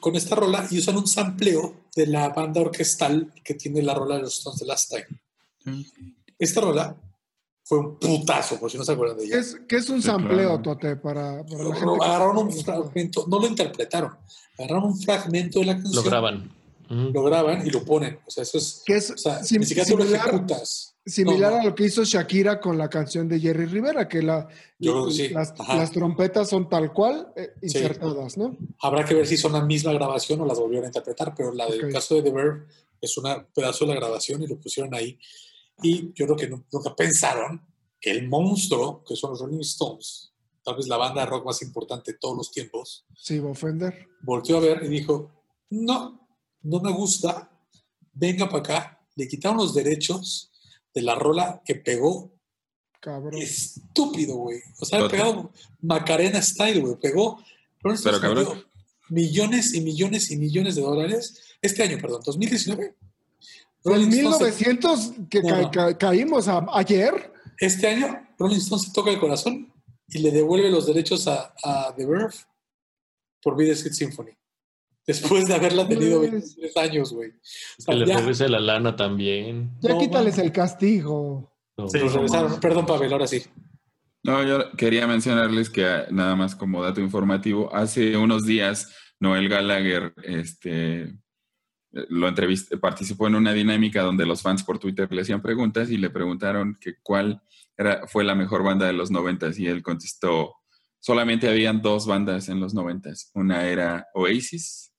con 0.00 0.16
esta 0.16 0.34
rola 0.34 0.66
y 0.70 0.78
usan 0.78 0.96
un 0.96 1.06
sampleo 1.06 1.86
de 1.94 2.06
la 2.06 2.28
banda 2.30 2.60
orquestal 2.60 3.32
que 3.44 3.54
tiene 3.54 3.82
la 3.82 3.94
rola 3.94 4.16
de 4.16 4.22
los 4.22 4.38
Stones 4.38 4.60
The 4.60 4.66
Last 4.66 4.92
Time. 4.92 5.86
Esta 6.38 6.60
rola 6.60 6.96
fue 7.64 7.78
un 7.78 7.98
putazo, 7.98 8.58
por 8.60 8.70
si 8.70 8.78
no 8.78 8.84
se 8.84 8.92
acuerdan 8.92 9.16
de 9.18 9.24
¿Qué 9.24 9.28
ella. 9.30 9.40
es, 9.40 9.56
qué 9.68 9.76
es 9.76 9.88
un 9.90 10.00
Sí, 10.00 10.06
sampleo, 10.08 10.60
claro. 10.60 10.62
Tote, 10.62 10.96
para, 10.96 11.44
para 11.44 11.64
la 11.64 11.74
gente? 11.74 11.90
que- 11.98 12.04
agarraron 12.04 12.38
un 12.38 12.52
fragmento, 12.52 13.24
no 13.28 13.40
lo 13.40 13.46
interpretaron, 13.46 14.12
agarraron 14.58 14.84
un 14.84 15.00
fragmento 15.00 15.58
de 15.60 15.64
la 15.66 15.72
canción, 15.74 15.94
Lo 15.94 16.02
graban. 16.02 16.52
Lo 16.88 17.24
graban 17.24 17.66
y 17.66 17.70
lo 17.70 17.84
ponen. 17.84 18.20
O 18.24 18.30
sea, 18.30 18.44
eso 18.44 18.58
es. 18.58 18.82
Que 18.86 18.94
es 18.94 19.10
O 19.10 19.16
sea, 19.18 19.42
sim- 19.42 19.58
ni 19.58 19.66
siquiera 19.66 19.88
tú 19.90 19.96
lo 19.96 20.04
similar, 20.04 20.28
ejecutas. 20.28 20.94
similar 21.04 21.50
No, 21.50 21.56
no. 21.56 21.62
a 21.62 21.66
lo 21.66 21.74
que 21.74 21.84
hizo 21.86 22.04
Shakira 22.04 22.60
con 22.60 22.78
la 22.78 22.88
canción 22.88 23.26
de 23.28 23.40
Jerry 23.40 23.64
Rivera, 23.66 24.06
que 24.06 24.22
la, 24.22 24.46
Yo 24.78 25.06
que 25.06 25.12
sí. 25.12 25.28
las, 25.30 25.52
las 25.66 25.90
trompetas 25.90 26.48
son 26.48 26.68
tal 26.68 26.92
cual 26.92 27.32
eh, 27.34 27.54
Sí. 27.62 27.78
insertadas, 27.78 28.36
¿no? 28.38 28.56
Habrá 28.80 29.04
que 29.04 29.14
ver 29.14 29.26
si 29.26 29.36
son 29.36 29.54
la 29.54 29.64
misma 29.64 29.92
grabación 29.94 30.40
o 30.42 30.46
las 30.46 30.60
volvieron 30.60 30.84
a 30.84 30.88
interpretar, 30.88 31.34
pero 31.36 31.52
la 31.52 31.66
del 31.66 31.92
caso 31.92 32.14
de 32.14 32.22
The 32.22 32.30
Verve 32.30 32.66
es 33.00 33.18
un 33.18 33.24
pedazo 33.52 33.84
de 33.84 33.92
la 33.94 33.98
grabación 34.00 34.40
y 34.44 34.46
lo 34.46 34.56
pusieron 34.56 34.94
ahí. 34.94 35.18
Y 35.82 36.12
yo 36.14 36.24
creo 36.26 36.36
que 36.36 36.48
nu- 36.48 36.64
nunca 36.72 36.94
pensaron 36.94 37.60
que 38.00 38.10
el 38.10 38.28
monstruo, 38.28 39.04
que 39.04 39.16
son 39.16 39.30
los 39.30 39.40
Rolling 39.40 39.60
Stones, 39.60 40.32
tal 40.62 40.76
vez 40.76 40.86
la 40.88 40.96
banda 40.96 41.20
de 41.22 41.26
rock 41.26 41.44
más 41.46 41.62
importante 41.62 42.12
de 42.12 42.18
todos 42.18 42.36
los 42.36 42.50
tiempos, 42.50 43.04
Sí, 43.16 43.38
va 43.38 43.48
a 43.48 43.52
ofender. 43.52 44.08
volteó 44.22 44.56
a 44.58 44.60
ver 44.60 44.82
y 44.84 44.88
dijo, 44.88 45.30
no, 45.70 46.28
no 46.62 46.80
me 46.80 46.92
gusta, 46.92 47.50
venga 48.12 48.48
para 48.48 48.58
acá. 48.60 49.00
Le 49.14 49.28
quitaron 49.28 49.56
los 49.58 49.74
derechos 49.74 50.50
de 50.94 51.02
la 51.02 51.14
rola 51.14 51.62
que 51.64 51.74
pegó 51.76 52.32
Cabrón. 53.00 53.34
estúpido, 53.40 54.34
güey. 54.36 54.60
O 54.80 54.84
sea, 54.84 54.98
ha 54.98 55.02
Total. 55.02 55.18
pegado 55.18 55.52
Macarena 55.80 56.42
Style, 56.42 56.80
güey. 56.80 56.96
Pegó. 56.96 57.38
Rolling 57.82 57.98
Pero, 58.02 58.16
Stones 58.16 58.20
cabrón. 58.20 58.64
millones 59.08 59.74
y 59.74 59.80
millones 59.80 60.30
y 60.30 60.36
millones 60.36 60.74
de 60.74 60.82
dólares 60.82 61.40
este 61.62 61.82
año, 61.82 61.98
perdón, 62.00 62.22
2019. 62.24 62.94
En 63.86 63.92
Rolling 63.92 64.08
Stones 64.12 64.56
se- 64.56 64.64
1900 64.70 65.12
que 65.30 65.42
No, 65.42 65.48
ca- 65.48 65.60
no. 65.62 65.70
ca- 65.70 65.98
caímos 65.98 66.48
a- 66.48 66.66
ayer. 66.74 67.32
Este 67.58 67.86
año, 67.88 68.20
Rolling 68.38 68.56
Stone 68.58 68.82
se 68.82 68.92
toca 68.92 69.10
el 69.10 69.18
corazón 69.20 69.72
y 70.08 70.18
le 70.18 70.30
devuelve 70.30 70.70
los 70.70 70.86
derechos 70.86 71.26
a, 71.28 71.54
a 71.64 71.94
The 71.96 72.04
Verve 72.06 72.34
por 73.42 73.54
Sweet 73.56 73.92
Symphony. 73.94 74.30
Después 75.06 75.46
de 75.46 75.54
haberla 75.54 75.86
tenido 75.86 76.18
Pues. 76.18 76.32
23 76.32 76.76
años, 76.78 77.12
güey. 77.12 77.30
O 77.30 77.32
sea, 77.82 77.94
Que 77.94 78.00
le 78.00 78.06
ya 78.06 78.18
regrese 78.18 78.48
la 78.48 78.58
lana 78.58 78.96
también. 78.96 79.70
Ya 79.80 79.90
No, 79.94 79.98
quítales 80.00 80.36
el 80.38 80.50
castigo. 80.50 81.52
No, 81.76 81.84
no, 81.84 81.90
regresaron. 81.92 82.58
Perdón, 82.60 82.86
Pavel, 82.86 83.12
ahora 83.12 83.26
sí. 83.28 83.42
No, 84.24 84.42
yo 84.42 84.72
quería 84.76 85.06
mencionarles 85.06 85.70
que 85.70 85.86
ah, 85.86 86.06
nada 86.10 86.34
más 86.34 86.56
como 86.56 86.82
dato 86.82 87.00
informativo, 87.00 87.72
hace 87.72 88.16
unos 88.16 88.44
días 88.44 88.92
Noel 89.20 89.48
Gallagher 89.48 90.12
este, 90.24 91.14
lo 92.08 92.28
entrevisté, 92.28 92.76
participó 92.78 93.26
en 93.26 93.34
una 93.36 93.52
dinámica 93.52 94.02
donde 94.02 94.26
los 94.26 94.42
fans 94.42 94.62
por 94.62 94.78
Twitter 94.78 95.10
le 95.12 95.22
hacían 95.22 95.42
preguntas 95.42 95.90
y 95.90 95.96
le 95.96 96.10
preguntaron 96.10 96.76
que 96.80 96.94
cuál 97.02 97.42
era, 97.76 98.06
fue 98.06 98.24
la 98.24 98.34
mejor 98.34 98.62
banda 98.62 98.86
de 98.86 98.92
los 98.92 99.10
noventas 99.10 99.58
y 99.58 99.66
él 99.66 99.82
contestó, 99.82 100.54
solamente 100.98 101.48
habían 101.48 101.82
dos 101.82 102.06
bandas 102.06 102.48
en 102.48 102.60
los 102.60 102.74
noventas, 102.74 103.30
una 103.34 103.66
era 103.66 104.06
Oasis 104.14 104.92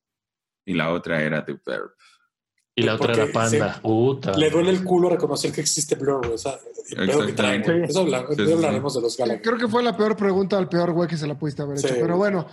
y 0.65 0.73
la 0.73 0.91
otra 0.91 1.21
era 1.21 1.43
The 1.45 1.59
Verve. 1.65 1.89
Y 2.79 2.83
la 2.83 2.93
otra 2.93 3.13
era 3.13 3.25
Panda. 3.33 3.79
Puta. 3.81 4.37
Le 4.37 4.51
duele 4.51 4.69
el 4.69 4.83
culo 4.83 5.09
reconocer 5.09 5.51
que 5.51 5.61
existe 5.61 5.95
Blur. 5.95 6.27
O 6.27 6.37
sea. 6.37 6.59
Exactamente. 6.95 7.85
Eso 7.85 8.01
habla- 8.01 8.19
Sí, 8.19 8.25
sí, 8.29 8.35
luego 8.37 8.51
sí. 8.51 8.53
hablaremos 8.65 8.93
de 8.93 9.01
los 9.01 9.17
Gallagher. 9.17 9.41
Creo 9.41 9.57
que 9.57 9.67
fue 9.67 9.81
la 9.81 9.97
peor 9.97 10.15
pregunta 10.15 10.59
al 10.59 10.69
peor 10.69 10.91
güey 10.91 11.09
que 11.09 11.17
se 11.17 11.25
la 11.25 11.35
pudiste 11.39 11.63
haber 11.63 11.79
hecho. 11.79 11.87
Sí. 11.87 11.95
Pero 11.99 12.17
bueno, 12.17 12.45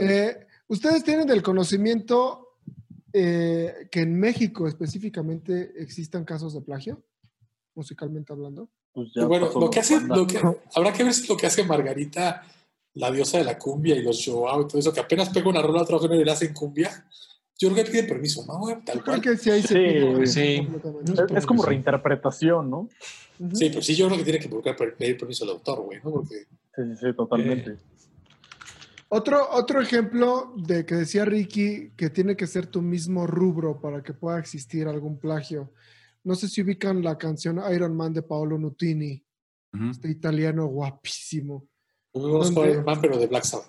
eh, 0.00 0.46
ustedes 0.68 1.02
tienen 1.02 1.26
del 1.26 1.42
conocimiento 1.42 2.51
eh, 3.12 3.88
que 3.90 4.00
en 4.00 4.18
México 4.18 4.66
específicamente 4.68 5.72
existan 5.76 6.24
casos 6.24 6.54
de 6.54 6.60
plagio, 6.60 7.02
musicalmente 7.74 8.32
hablando. 8.32 8.68
Pues 8.92 9.08
bueno, 9.26 9.50
lo 9.58 9.70
que 9.70 9.80
hace, 9.80 9.96
banda. 9.96 10.16
lo 10.16 10.26
que, 10.26 10.38
habrá 10.74 10.92
que 10.92 11.04
ver 11.04 11.14
si 11.14 11.26
lo 11.26 11.36
que 11.36 11.46
hace 11.46 11.64
Margarita, 11.64 12.42
la 12.94 13.10
diosa 13.10 13.38
de 13.38 13.44
la 13.44 13.58
cumbia 13.58 13.96
y 13.96 14.02
los 14.02 14.22
Joao 14.24 14.62
y 14.62 14.68
todo 14.68 14.78
eso, 14.78 14.92
que 14.92 15.00
apenas 15.00 15.30
pega 15.30 15.48
una 15.48 15.62
rola 15.62 15.80
a 15.80 15.82
otro 15.82 15.98
género 15.98 16.20
y 16.20 16.24
la 16.24 16.32
hacen 16.32 16.52
cumbia. 16.52 17.06
Yo 17.58 17.70
creo 17.72 17.84
que 17.84 17.90
piden 17.90 18.06
permiso, 18.08 18.44
¿no? 18.46 18.66
Tal 18.84 19.02
Creo 19.02 19.04
cual. 19.04 19.20
que 19.22 19.36
sí 19.36 19.48
ahí 19.50 19.62
se 19.62 19.68
Sí, 19.68 19.74
pide 19.74 20.26
sí. 20.26 20.56
completamente. 20.68 21.12
Es, 21.12 21.38
es 21.38 21.46
como 21.46 21.62
reinterpretación, 21.62 22.68
¿no? 22.68 22.88
Sí, 23.54 23.68
pero 23.68 23.80
sí, 23.82 23.94
yo 23.94 24.06
creo 24.06 24.18
que 24.18 24.24
tiene 24.24 24.38
que 24.40 24.48
buscar 24.48 24.76
pedir 24.76 25.16
permiso 25.16 25.44
al 25.44 25.50
autor, 25.50 25.82
güey, 25.82 25.98
¿no? 26.02 26.10
Porque 26.10 26.34
Sí, 26.74 26.82
sí, 26.90 26.96
sí, 27.00 27.12
totalmente. 27.14 27.76
Otro, 29.14 29.46
otro 29.50 29.82
ejemplo 29.82 30.54
de 30.56 30.86
que 30.86 30.94
decía 30.94 31.26
Ricky 31.26 31.90
que 31.98 32.08
tiene 32.08 32.34
que 32.34 32.46
ser 32.46 32.66
tu 32.66 32.80
mismo 32.80 33.26
rubro 33.26 33.78
para 33.78 34.02
que 34.02 34.14
pueda 34.14 34.38
existir 34.38 34.88
algún 34.88 35.18
plagio. 35.18 35.70
No 36.24 36.34
sé 36.34 36.48
si 36.48 36.62
ubican 36.62 37.02
la 37.02 37.18
canción 37.18 37.60
Iron 37.74 37.94
Man 37.94 38.14
de 38.14 38.22
Paolo 38.22 38.56
Nutini, 38.56 39.22
este 39.90 40.08
italiano 40.08 40.64
guapísimo. 40.64 41.68
no. 42.14 42.66
Iron 42.66 42.84
Man, 42.86 43.00
pero 43.02 43.18
de 43.18 43.26
Black 43.26 43.44
Sabbath. 43.44 43.68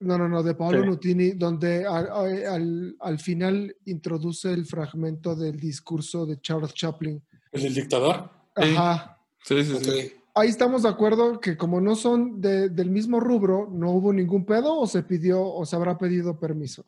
No, 0.00 0.18
no, 0.18 0.28
no, 0.28 0.42
de 0.42 0.56
Paolo 0.56 0.80
Sí. 0.82 0.86
Nutini, 0.88 1.30
donde 1.30 1.86
al, 1.86 2.96
al 2.98 3.18
final 3.20 3.76
introduce 3.84 4.52
el 4.52 4.66
fragmento 4.66 5.36
del 5.36 5.60
discurso 5.60 6.26
de 6.26 6.40
Charles 6.40 6.74
Chaplin. 6.74 7.22
¿El 7.52 7.62
del 7.62 7.74
dictador? 7.74 8.28
Ajá. 8.56 9.20
Sí, 9.44 9.62
sí, 9.62 9.76
sí. 9.84 10.12
Ahí 10.34 10.48
estamos 10.48 10.82
de 10.82 10.88
acuerdo 10.88 11.40
que 11.40 11.56
como 11.56 11.80
no 11.80 11.94
son 11.94 12.40
de- 12.40 12.68
del 12.68 12.90
mismo 12.90 13.20
rubro, 13.20 13.68
no 13.72 13.90
hubo 13.92 14.12
ningún 14.12 14.44
pedo 14.44 14.76
o 14.78 14.86
se 14.86 15.02
pidió 15.04 15.40
o 15.46 15.64
se 15.64 15.76
habrá 15.76 15.96
pedido 15.96 16.38
permiso. 16.38 16.84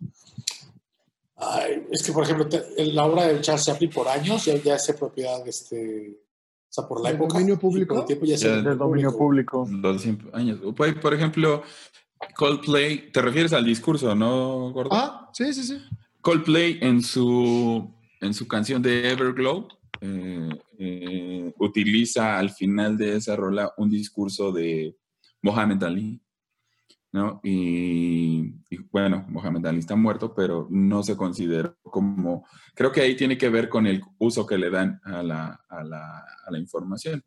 Ay, 1.36 1.86
es 1.90 2.02
que, 2.02 2.12
por 2.12 2.24
ejemplo, 2.24 2.48
te- 2.48 2.64
la 2.92 3.04
obra 3.04 3.26
de 3.28 3.40
Charles 3.40 3.64
Chaplin 3.66 3.90
por 3.90 4.08
años 4.08 4.44
ya, 4.44 4.56
ya 4.56 4.74
es 4.76 4.92
propiedad, 4.98 5.46
este, 5.46 6.18
o 6.68 6.72
sea, 6.72 6.88
por 6.88 7.00
la 7.02 7.10
¿De 7.10 7.16
época. 7.16 7.34
dominio 7.34 7.54
y 7.54 7.56
por 7.56 7.70
público? 7.70 7.98
el 8.00 8.04
tiempo 8.06 8.24
ya 8.26 8.34
es 8.34 8.40
Ya, 8.40 8.56
De 8.62 8.74
dominio 8.74 9.16
público. 9.16 9.66
100 9.98 10.18
años. 10.32 10.58
Por 10.74 11.00
por 11.00 11.14
ejemplo, 11.14 11.62
Coldplay, 12.34 13.12
te 13.12 13.20
refieres 13.22 13.52
al 13.52 13.64
discurso, 13.64 14.14
¿no, 14.14 14.72
Gordo? 14.72 14.90
Ah, 14.92 15.30
sí, 15.34 15.52
sí, 15.52 15.62
sí. 15.62 15.78
Coldplay 16.20 16.78
en 16.80 17.02
su, 17.02 17.88
en 18.20 18.34
su 18.34 18.48
canción 18.48 18.82
de 18.82 19.10
Everglow 19.10 19.68
eh, 20.00 20.48
eh, 20.78 21.52
utiliza 21.58 22.38
al 22.38 22.50
final 22.50 22.96
de 22.96 23.16
esa 23.16 23.36
rola 23.36 23.72
un 23.76 23.90
discurso 23.90 24.52
de 24.52 24.96
Mohamed 25.42 25.82
Ali, 25.82 26.22
¿no? 27.12 27.40
Y, 27.42 28.52
bueno, 28.90 29.24
Mohamed 29.28 29.66
Ali 29.66 29.78
está 29.78 29.96
muerto, 29.96 30.34
pero 30.34 30.68
no 30.70 31.02
se 31.02 31.16
consideró 31.16 31.76
como... 31.82 32.46
Creo 32.74 32.92
que 32.92 33.00
ahí 33.00 33.16
tiene 33.16 33.38
que 33.38 33.48
ver 33.48 33.68
con 33.68 33.86
el 33.86 34.02
uso 34.18 34.46
que 34.46 34.58
le 34.58 34.70
dan 34.70 35.00
a 35.04 35.22
la, 35.22 35.60
a 35.68 35.82
la, 35.84 36.58
información. 36.58 37.24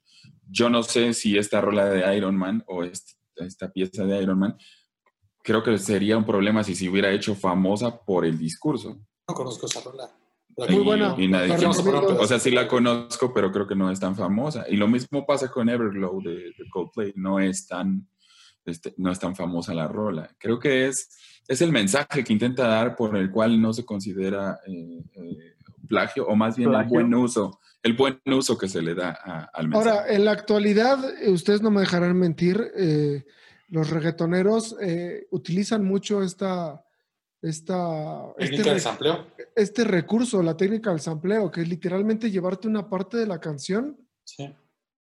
Yo 0.47 0.69
no 0.69 0.83
sé 0.83 1.13
si 1.13 1.37
esta 1.37 1.61
rola 1.61 1.85
de 1.85 2.15
Iron 2.15 2.35
Man 2.35 2.63
o 2.67 2.83
este- 2.83 3.13
esta 3.35 3.71
pieza 3.71 4.03
de 4.03 4.21
Iron 4.21 4.39
Man, 4.39 4.57
creo 5.43 5.63
que 5.63 5.77
sería 5.77 6.17
un 6.17 6.25
problema 6.25 6.63
si 6.63 6.75
se 6.75 6.89
hubiera 6.89 7.11
hecho 7.11 7.35
famosa 7.35 8.03
por 8.03 8.25
el 8.25 8.37
discurso. 8.37 8.99
No 9.27 9.33
conozco 9.33 9.65
esa 9.65 9.81
rola. 9.81 10.09
Muy 10.57 10.75
Y- 10.75 10.79
buena. 10.83 11.15
y 11.17 11.27
nadie 11.27 11.53
o 11.65 12.25
sea, 12.27 12.39
sí 12.39 12.51
la 12.51 12.67
conozco, 12.67 13.33
pero 13.33 13.51
creo 13.51 13.65
que 13.67 13.75
no 13.75 13.89
es 13.91 13.99
tan 13.99 14.15
famosa. 14.15 14.65
Y 14.69 14.75
lo 14.75 14.87
mismo 14.87 15.25
pasa 15.25 15.49
con 15.49 15.69
Everglow 15.69 16.21
de, 16.21 16.35
de 16.35 16.69
Coldplay. 16.71 17.13
No 17.15 17.39
es 17.39 17.65
tan, 17.67 18.07
este, 18.65 18.93
no 18.97 19.11
es 19.11 19.19
tan 19.19 19.35
famosa 19.35 19.73
la 19.73 19.87
rola. 19.87 20.29
Creo 20.37 20.59
que 20.59 20.87
es, 20.87 21.09
es 21.47 21.61
el 21.61 21.71
mensaje 21.71 22.23
que 22.23 22.33
intenta 22.33 22.67
dar 22.67 22.95
por 22.95 23.15
el 23.15 23.31
cual 23.31 23.61
no 23.61 23.71
se 23.73 23.85
considera 23.85 24.59
eh, 24.67 25.01
eh, 25.15 25.55
plagio, 25.87 26.27
o 26.27 26.35
más 26.35 26.57
bien 26.57 26.69
Plagio. 26.69 26.99
el 26.99 27.05
buen 27.05 27.15
uso, 27.15 27.59
el 27.81 27.93
buen 27.93 28.19
uso 28.25 28.57
que 28.57 28.67
se 28.67 28.81
le 28.81 28.93
da 28.95 29.17
a- 29.23 29.49
al 29.53 29.69
mensaje. 29.69 29.89
Ahora, 29.97 30.13
en 30.13 30.25
la 30.25 30.31
actualidad, 30.31 30.99
eh, 31.21 31.31
ustedes 31.31 31.61
no 31.61 31.71
me 31.71 31.79
dejarán 31.81 32.17
mentir, 32.17 32.61
eh, 32.75 33.23
los 33.69 33.89
reggaetoneros 33.91 34.75
eh, 34.81 35.25
utilizan 35.31 35.85
mucho 35.85 36.21
esta, 36.21 36.83
esta, 37.41 38.25
este, 38.37 38.45
Técnica 38.57 38.69
de 38.69 38.73
re- 38.75 38.79
sampleo. 38.79 39.25
este 39.55 39.83
recurso, 39.83 40.43
la 40.43 40.57
técnica 40.57 40.89
del 40.91 40.99
sampleo, 40.99 41.49
que 41.51 41.61
es 41.61 41.69
literalmente 41.69 42.29
llevarte 42.31 42.67
una 42.67 42.89
parte 42.89 43.17
de 43.17 43.27
la 43.27 43.39
canción 43.39 43.97
Sí. 44.25 44.43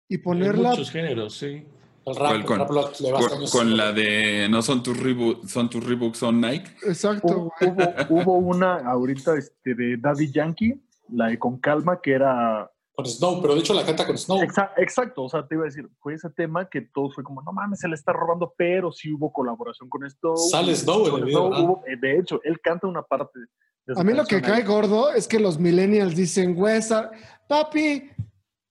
y 0.09 0.15
Hay 0.15 0.19
ponerla. 0.19 0.71
muchos 0.71 0.91
géneros, 0.91 1.37
sí. 1.37 1.65
El 2.07 2.17
rap, 2.17 2.29
¿Cuál? 2.29 2.37
el 2.41 2.45
Con- 2.47 2.59
rap 2.61 2.71
lo- 2.71 2.93
le 3.01 3.13
vas 3.13 3.27
Con, 3.27 3.37
años- 3.39 3.53
con 3.53 3.77
la 3.77 3.93
de 3.93 4.49
no 4.51 4.63
son 4.63 4.83
tus 4.83 4.99
Reeboks, 4.99 5.51
son 5.51 5.69
tus 5.69 5.85
Reeboks, 5.85 6.19
son 6.19 6.41
Nike. 6.41 6.71
Exacto, 6.87 7.53
hubo, 7.61 7.95
hubo 8.09 8.39
una 8.39 8.77
ahorita 8.77 9.37
este, 9.37 9.75
de 9.75 9.97
Daddy 9.99 10.31
Yankee, 10.33 10.81
la 11.13 11.27
de 11.27 11.39
Con 11.39 11.59
Calma, 11.59 12.01
que 12.01 12.13
era... 12.13 12.71
Con 13.03 13.11
Snow, 13.11 13.41
pero 13.43 13.55
de 13.55 13.61
hecho 13.61 13.75
la 13.75 13.85
canta 13.85 14.07
con 14.07 14.17
Snow. 14.19 14.39
Exa- 14.41 14.73
exacto, 14.77 15.25
o 15.25 15.29
sea, 15.29 15.47
te 15.47 15.55
iba 15.55 15.65
a 15.65 15.67
decir, 15.67 15.89
fue 16.01 16.15
ese 16.15 16.31
tema 16.31 16.69
que 16.69 16.83
todo 16.83 17.11
fue 17.11 17.25
como, 17.25 17.43
no 17.43 17.53
mames, 17.53 17.81
se 17.81 17.89
le 17.89 17.95
está 17.95 18.13
robando, 18.13 18.53
pero 18.57 18.93
sí 18.93 19.13
hubo 19.13 19.33
colaboración 19.33 19.89
con 19.89 20.05
esto. 20.05 20.37
Sale 20.37 20.75
Snow 20.75 21.09
en 21.09 21.15
el 21.17 21.25
video, 21.25 21.51
¿verdad? 21.51 21.99
de 22.01 22.19
hecho, 22.19 22.41
él 22.45 22.61
canta 22.61 22.87
una 22.87 23.03
parte. 23.03 23.39
de 23.87 24.01
A 24.01 24.05
mí 24.05 24.13
lo 24.13 24.25
que 24.25 24.41
cae 24.43 24.63
gordo 24.65 25.13
es 25.13 25.27
que 25.27 25.41
los 25.41 25.59
millennials 25.59 26.15
dicen, 26.15 26.55
güey, 26.55 26.77
esa, 26.77 27.11
papi, 27.49 28.11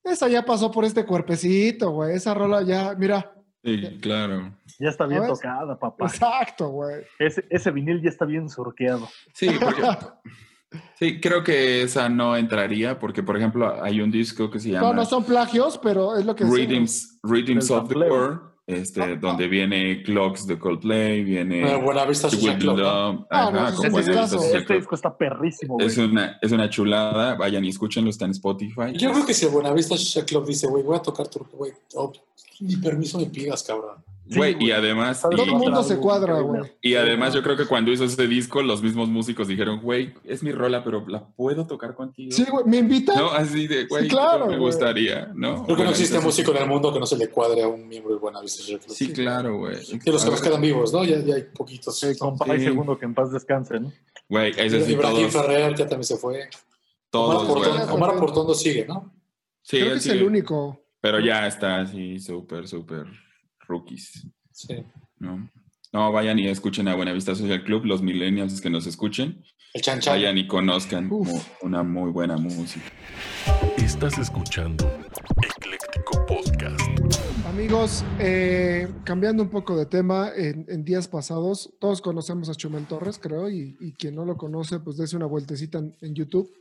esa 0.03 0.27
ya 0.27 0.43
pasó 0.45 0.71
por 0.71 0.85
este 0.85 1.05
cuerpecito, 1.05 1.91
güey. 1.91 2.15
Esa 2.15 2.33
rola 2.33 2.61
ya, 2.61 2.95
mira. 2.97 3.33
Sí, 3.63 3.99
claro. 4.01 4.53
Ya 4.79 4.89
está 4.89 5.05
bien 5.05 5.21
¿Sabes? 5.21 5.39
tocada, 5.39 5.77
papá. 5.77 6.05
Exacto, 6.05 6.69
güey. 6.69 7.03
Ese, 7.19 7.45
ese 7.49 7.71
vinil 7.71 8.01
ya 8.01 8.09
está 8.09 8.23
bien 8.25 8.49
surqueado. 8.49 9.07
Sí, 9.33 9.49
porque, 9.59 9.81
sí, 10.99 11.19
creo 11.19 11.43
que 11.43 11.83
esa 11.83 12.09
no 12.09 12.35
entraría 12.35 12.99
porque, 12.99 13.23
por 13.23 13.37
ejemplo, 13.37 13.81
hay 13.83 14.01
un 14.01 14.11
disco 14.11 14.49
que 14.49 14.59
se 14.59 14.71
llama 14.71 14.87
No, 14.87 14.93
no 14.93 15.05
son 15.05 15.23
plagios, 15.23 15.79
pero 15.81 16.17
es 16.17 16.25
lo 16.25 16.35
que 16.35 16.43
Rhythms 16.45 17.19
Del 17.23 17.59
of 17.71 17.89
the. 17.89 17.95
World, 17.95 18.39
este, 18.67 19.17
donde 19.17 19.47
viene 19.47 20.03
Clocks 20.03 20.45
de 20.45 20.59
Coldplay, 20.59 21.23
viene 21.23 21.67
Social 22.13 22.59
Club, 22.59 22.75
Be 22.75 22.83
¿no? 22.83 23.13
Love, 23.13 23.25
Ah, 23.31 23.49
no, 23.51 23.89
Buena. 23.89 24.07
Vista 24.07 24.27
Social 24.27 24.61
Este 24.61 24.75
disco 24.75 24.93
está 24.93 25.17
perrísimo, 25.17 25.73
güey. 25.73 25.87
Es 25.87 25.97
una, 25.97 26.37
es 26.39 26.51
una 26.51 26.69
chulada, 26.69 27.33
vayan 27.33 27.65
y 27.65 27.69
escúchenlo, 27.69 28.11
está 28.11 28.25
en 28.25 28.31
Spotify. 28.31 28.93
Yo 28.93 29.11
creo 29.11 29.25
que 29.25 29.33
si 29.33 29.45
el 29.45 29.51
Buenavista 29.51 29.97
Social 29.97 30.23
Club 30.25 30.45
dice, 30.45 30.67
güey, 30.67 30.83
voy 30.83 30.97
a 30.97 31.01
tocar 31.01 31.27
tu, 31.27 31.39
güey, 31.51 31.71
oh, 31.95 32.13
ni 32.59 32.75
permiso 32.75 33.17
me 33.17 33.25
pidas, 33.25 33.63
cabrón. 33.63 34.03
Güey, 34.35 34.53
Sí, 34.59 34.65
y 34.67 34.71
además, 34.71 35.21
¿Sabes 35.21 35.37
Todo 35.37 35.45
y- 35.47 35.49
el 35.49 35.55
mundo 35.55 35.81
se 35.83 35.97
cuadra, 35.97 36.39
güey. 36.41 36.61
Y 36.81 36.95
además 36.95 37.33
yo 37.33 37.41
creo 37.41 37.57
que 37.57 37.65
cuando 37.65 37.91
hizo 37.91 38.03
ese 38.03 38.27
disco, 38.27 38.61
los 38.61 38.83
mismos 38.83 39.09
músicos 39.09 39.47
dijeron, 39.47 39.81
güey, 39.81 40.13
es 40.23 40.43
mi 40.43 40.51
rola, 40.51 40.83
pero 40.83 41.03
¿la 41.07 41.25
puedo 41.25 41.65
tocar 41.65 41.95
contigo? 41.95 42.31
Sí, 42.31 42.45
güey, 42.49 42.63
¿me 42.65 42.77
invitan? 42.77 43.15
No, 43.17 43.31
así 43.31 43.67
de, 43.67 43.85
güey, 43.87 44.07
claro, 44.07 44.45
me 44.47 44.57
gustaría, 44.57 45.31
¿no? 45.33 45.63
Creo 45.65 45.77
que 45.77 45.83
no 45.83 45.89
existe 45.89 46.19
músico 46.19 46.51
en 46.51 46.57
el 46.57 46.67
mundo 46.67 46.93
que 46.93 46.99
no 46.99 47.05
se 47.07 47.17
le 47.17 47.27
cuadre 47.29 47.63
a 47.63 47.67
un 47.67 47.87
miembro 47.87 48.11
del 48.11 48.19
Buenavista 48.19 48.63
Club. 48.65 48.81
Sí, 48.87 49.11
claro, 49.11 49.57
güey. 49.57 49.77
Y 50.05 50.11
los 50.11 50.23
que 50.23 50.29
nos 50.31 50.41
quedan 50.41 50.61
vivos, 50.61 50.93
¿no? 50.93 51.03
Ya, 51.03 51.19
ya 51.19 51.35
hay 51.35 51.43
poquitos. 51.53 52.03
Eh, 52.03 52.15
compa 52.17 52.55
y 52.55 52.59
Sí. 52.59 52.65
segundo 52.65 52.97
que 52.99 53.05
en 53.05 53.13
paz 53.15 53.31
descanse, 53.31 53.79
¿no? 53.79 53.91
Güey, 54.29 54.51
ese 54.57 54.85
sí, 54.85 54.91
Ibrahim 54.91 55.29
todos, 55.29 55.33
Ferrer 55.33 55.71
ya 55.75 55.87
también 55.87 56.03
se 56.03 56.17
fue. 56.17 56.49
todos, 57.09 57.49
Omar. 57.49 57.91
Omar 57.91 58.15
Portondo 58.19 58.53
sigue, 58.53 58.85
¿no? 58.87 59.11
Sí, 59.63 59.77
Creo 59.79 59.91
que 59.93 59.97
es 59.97 60.03
sigue, 60.03 60.15
el 60.17 60.23
único. 60.23 60.83
Pero 61.01 61.19
ya 61.19 61.47
está 61.47 61.81
así, 61.81 62.19
súper, 62.19 62.67
súper 62.67 63.05
rookies. 63.69 64.27
Sí. 64.51 64.83
¿no? 65.19 65.49
No, 65.93 66.11
vayan 66.11 66.37
y 66.39 66.47
escuchen 66.47 66.87
a 66.89 66.95
Buenavista 66.95 67.33
Social 67.35 67.63
Club, 67.63 67.85
los 67.85 68.01
millennials 68.01 68.59
que 68.59 68.69
nos 68.69 68.85
escuchen. 68.85 69.43
El 69.73 69.81
chan 69.81 69.99
chan. 69.99 70.15
Vayan 70.15 70.37
y 70.37 70.47
conozcan 70.47 71.07
Uf. 71.11 71.47
una 71.61 71.83
muy 71.83 72.11
buena 72.11 72.35
música. 72.35 72.91
Estás 73.77 74.17
escuchando 74.17 74.85
Ecléctico 75.41 76.25
Podcast. 76.25 76.81
Amigos, 77.47 78.03
eh, 78.19 78.87
cambiando 79.03 79.43
un 79.43 79.49
poco 79.49 79.77
de 79.77 79.85
tema, 79.85 80.31
en, 80.35 80.65
en 80.67 80.83
días 80.83 81.07
pasados, 81.07 81.71
todos 81.79 82.01
conocemos 82.01 82.49
a 82.49 82.55
Chumel 82.55 82.85
Torres, 82.85 83.17
creo, 83.17 83.49
y, 83.49 83.77
y 83.79 83.93
quien 83.93 84.15
no 84.15 84.25
lo 84.25 84.37
conoce, 84.37 84.79
pues 84.79 84.97
dése 84.97 85.15
una 85.15 85.25
vueltecita 85.25 85.77
en, 85.77 85.95
en 86.01 86.15
YouTube 86.15 86.51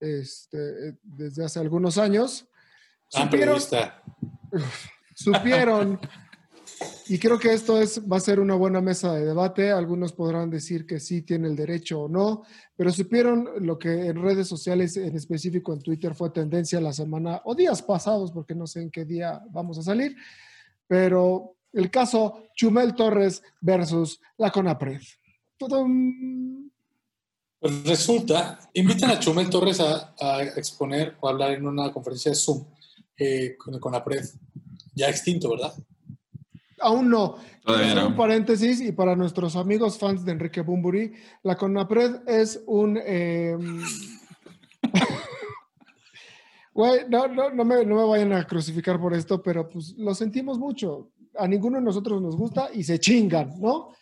este, 0.00 0.88
eh, 0.88 0.94
desde 1.02 1.44
hace 1.44 1.60
algunos 1.60 1.98
años. 1.98 2.46
Ah, 3.14 3.22
Supieron, 3.24 3.60
supieron, 5.14 6.00
y 7.08 7.18
creo 7.18 7.38
que 7.38 7.52
esto 7.52 7.80
es, 7.80 8.00
va 8.10 8.16
a 8.16 8.20
ser 8.20 8.40
una 8.40 8.54
buena 8.54 8.80
mesa 8.80 9.14
de 9.14 9.24
debate. 9.24 9.70
Algunos 9.70 10.12
podrán 10.12 10.50
decir 10.50 10.86
que 10.86 10.98
sí 10.98 11.22
tiene 11.22 11.46
el 11.46 11.54
derecho 11.54 12.02
o 12.02 12.08
no, 12.08 12.42
pero 12.76 12.92
supieron 12.92 13.48
lo 13.60 13.78
que 13.78 14.06
en 14.06 14.20
redes 14.20 14.48
sociales, 14.48 14.96
en 14.96 15.14
específico 15.14 15.72
en 15.72 15.82
Twitter, 15.82 16.14
fue 16.14 16.30
tendencia 16.30 16.80
la 16.80 16.92
semana 16.92 17.42
o 17.44 17.54
días 17.54 17.82
pasados, 17.82 18.32
porque 18.32 18.54
no 18.54 18.66
sé 18.66 18.82
en 18.82 18.90
qué 18.90 19.04
día 19.04 19.40
vamos 19.50 19.78
a 19.78 19.82
salir, 19.82 20.16
pero 20.88 21.56
el 21.72 21.90
caso 21.90 22.42
Chumel 22.56 22.94
Torres 22.94 23.42
versus 23.60 24.20
la 24.36 24.50
CONAPRED. 24.50 25.00
Tudum. 25.56 26.70
Pues 27.60 27.84
resulta, 27.84 28.58
invitan 28.74 29.10
a 29.10 29.18
Chumel 29.20 29.48
Torres 29.48 29.80
a, 29.80 30.42
exponer 30.56 31.16
o 31.20 31.28
hablar 31.28 31.52
en 31.52 31.66
una 31.66 31.92
conferencia 31.92 32.32
de 32.32 32.36
Zoom 32.36 32.64
eh, 33.16 33.56
con 33.56 33.92
la 33.92 34.04
PRED. 34.04 34.24
Ya 34.94 35.08
extinto, 35.08 35.50
¿verdad? 35.50 35.72
Aún 36.86 37.10
no. 37.10 37.36
No. 37.66 38.06
Un 38.06 38.16
paréntesis 38.16 38.80
y 38.80 38.92
para 38.92 39.16
nuestros 39.16 39.56
amigos 39.56 39.98
fans 39.98 40.24
de 40.24 40.32
Enrique 40.32 40.60
Bumburi, 40.60 41.12
la 41.42 41.56
CONAPRED 41.56 42.28
es 42.28 42.62
un... 42.66 42.98
eh, 43.04 43.56
Güey, 46.72 47.08
no, 47.08 47.26
no, 47.26 47.50
no, 47.50 47.64
me, 47.64 47.86
no 47.86 47.96
me 47.96 48.04
vayan 48.04 48.34
a 48.34 48.46
crucificar 48.46 49.00
por 49.00 49.14
esto, 49.14 49.42
pero 49.42 49.66
pues 49.66 49.94
lo 49.96 50.14
sentimos 50.14 50.58
mucho. 50.58 51.10
A 51.34 51.48
ninguno 51.48 51.78
de 51.78 51.84
nosotros 51.84 52.20
nos 52.20 52.36
gusta 52.36 52.68
y 52.72 52.84
se 52.84 53.00
chingan, 53.00 53.58
¿no? 53.58 53.92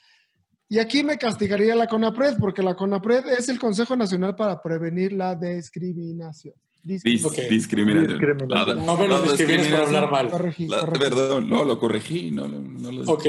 Y 0.69 0.81
aquí 0.81 1.05
me 1.05 1.17
castigaría 1.17 1.77
la 1.77 1.87
CONAPRED, 1.87 2.37
porque 2.37 2.65
la 2.65 2.75
CONAPRED 2.75 3.29
es 3.29 3.49
el 3.49 3.61
Consejo 3.61 3.95
Nacional 3.95 4.35
para 4.35 4.61
Prevenir 4.61 5.13
la 5.13 5.37
Discriminación. 5.37 6.55
Dis- 6.85 7.25
Ok. 7.25 7.39
Discriminación. 7.49 8.07
Discriminación. 8.19 8.49
Nada- 8.49 8.75
No 8.75 8.97
me 8.97 9.09
lo 9.09 9.19
no 9.19 9.33
discrimines 9.33 9.69
por 9.69 9.81
hablar 9.81 10.11
mal. 10.11 10.31
Corregí, 10.31 10.67
La- 10.69 10.81
corregí. 10.81 10.99
perdón, 11.01 11.49
no, 11.49 11.65
lo 11.65 11.79
corregí, 11.79 12.31
no, 12.31 12.47
lo- 12.47 12.61
no 12.61 12.93
lo 12.93 13.11
Ok. 13.13 13.25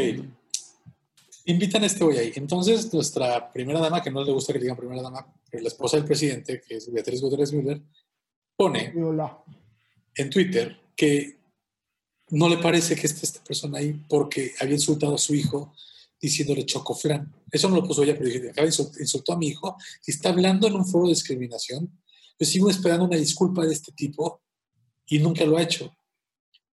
Invitan 1.47 1.83
a 1.83 1.85
este 1.85 2.03
güey 2.03 2.17
ahí. 2.17 2.31
Entonces, 2.35 2.91
nuestra 2.93 3.51
primera 3.53 3.79
dama, 3.79 4.01
que 4.01 4.09
no 4.09 4.23
le 4.23 4.31
gusta 4.31 4.51
que 4.51 4.59
le 4.59 4.63
digan 4.65 4.77
primera 4.77 5.01
dama, 5.03 5.25
pero 5.49 5.61
la 5.61 5.67
esposa 5.69 5.97
del 5.97 6.05
presidente, 6.05 6.61
que 6.67 6.75
es 6.77 6.91
Beatriz 6.91 7.21
Gutiérrez 7.21 7.53
Müller, 7.53 7.81
pone 8.57 8.91
Viola. 8.91 9.37
en 10.15 10.29
Twitter 10.29 10.75
que 10.95 11.37
no 12.31 12.49
le 12.49 12.57
parece 12.57 12.95
que 12.95 13.05
esté 13.05 13.25
esta 13.25 13.43
persona 13.43 13.77
ahí 13.77 13.93
porque 14.09 14.53
había 14.59 14.73
insultado 14.73 15.13
a 15.15 15.17
su 15.19 15.35
hijo 15.35 15.73
diciéndole 16.19 16.65
chocoflán. 16.65 17.31
Eso 17.51 17.69
no 17.69 17.75
lo 17.75 17.83
puso 17.83 18.01
ella, 18.01 18.15
pero 18.17 18.25
dije, 18.29 18.51
insult- 18.55 18.99
insultó 18.99 19.33
a 19.33 19.37
mi 19.37 19.49
hijo 19.49 19.77
y 20.07 20.11
está 20.11 20.29
hablando 20.29 20.67
en 20.67 20.73
un 20.75 20.85
foro 20.87 21.03
de 21.05 21.09
discriminación. 21.11 21.91
Yo 22.39 22.45
sigo 22.45 22.69
esperando 22.69 23.05
una 23.05 23.17
disculpa 23.17 23.65
de 23.65 23.73
este 23.73 23.91
tipo 23.91 24.41
y 25.05 25.19
nunca 25.19 25.45
lo 25.45 25.57
ha 25.57 25.61
hecho. 25.61 25.95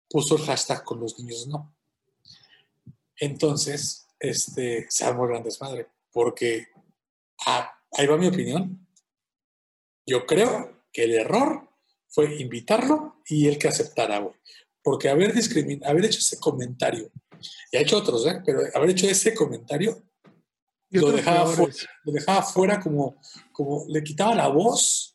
Puso 0.09 0.37
el 0.37 0.43
hashtag 0.43 0.85
con 0.85 1.01
los 1.01 1.19
niños 1.19 1.47
no. 1.47 1.75
Entonces, 3.17 4.07
este, 4.19 4.87
se 4.91 5.05
armó 5.05 5.27
gran 5.27 5.43
desmadre 5.43 5.89
porque, 6.13 6.67
ah, 7.47 7.73
ahí 7.93 8.07
va 8.07 8.17
mi 8.17 8.27
opinión. 8.27 8.87
Yo 10.07 10.27
creo 10.27 10.83
que 10.93 11.05
el 11.05 11.15
error 11.15 11.69
fue 12.09 12.41
invitarlo 12.41 13.23
y 13.27 13.47
el 13.47 13.59
que 13.59 13.69
aceptara, 13.69 14.19
güey. 14.19 14.35
Porque 14.83 15.09
haber, 15.09 15.33
discrimin 15.33 15.85
haber 15.85 16.07
hecho 16.07 16.19
ese 16.19 16.39
comentario, 16.39 17.11
y 17.71 17.77
ha 17.77 17.81
hecho 17.81 17.99
otros, 17.99 18.27
¿eh? 18.27 18.43
pero 18.45 18.63
haber 18.75 18.91
hecho 18.91 19.07
ese 19.07 19.35
comentario 19.35 20.03
lo 20.91 21.13
dejaba, 21.13 21.47
fuera, 21.47 21.75
lo 22.05 22.13
dejaba 22.13 22.43
fuera 22.43 22.81
como, 22.81 23.17
como 23.53 23.85
le 23.89 24.03
quitaba 24.03 24.35
la 24.35 24.49
voz 24.49 25.12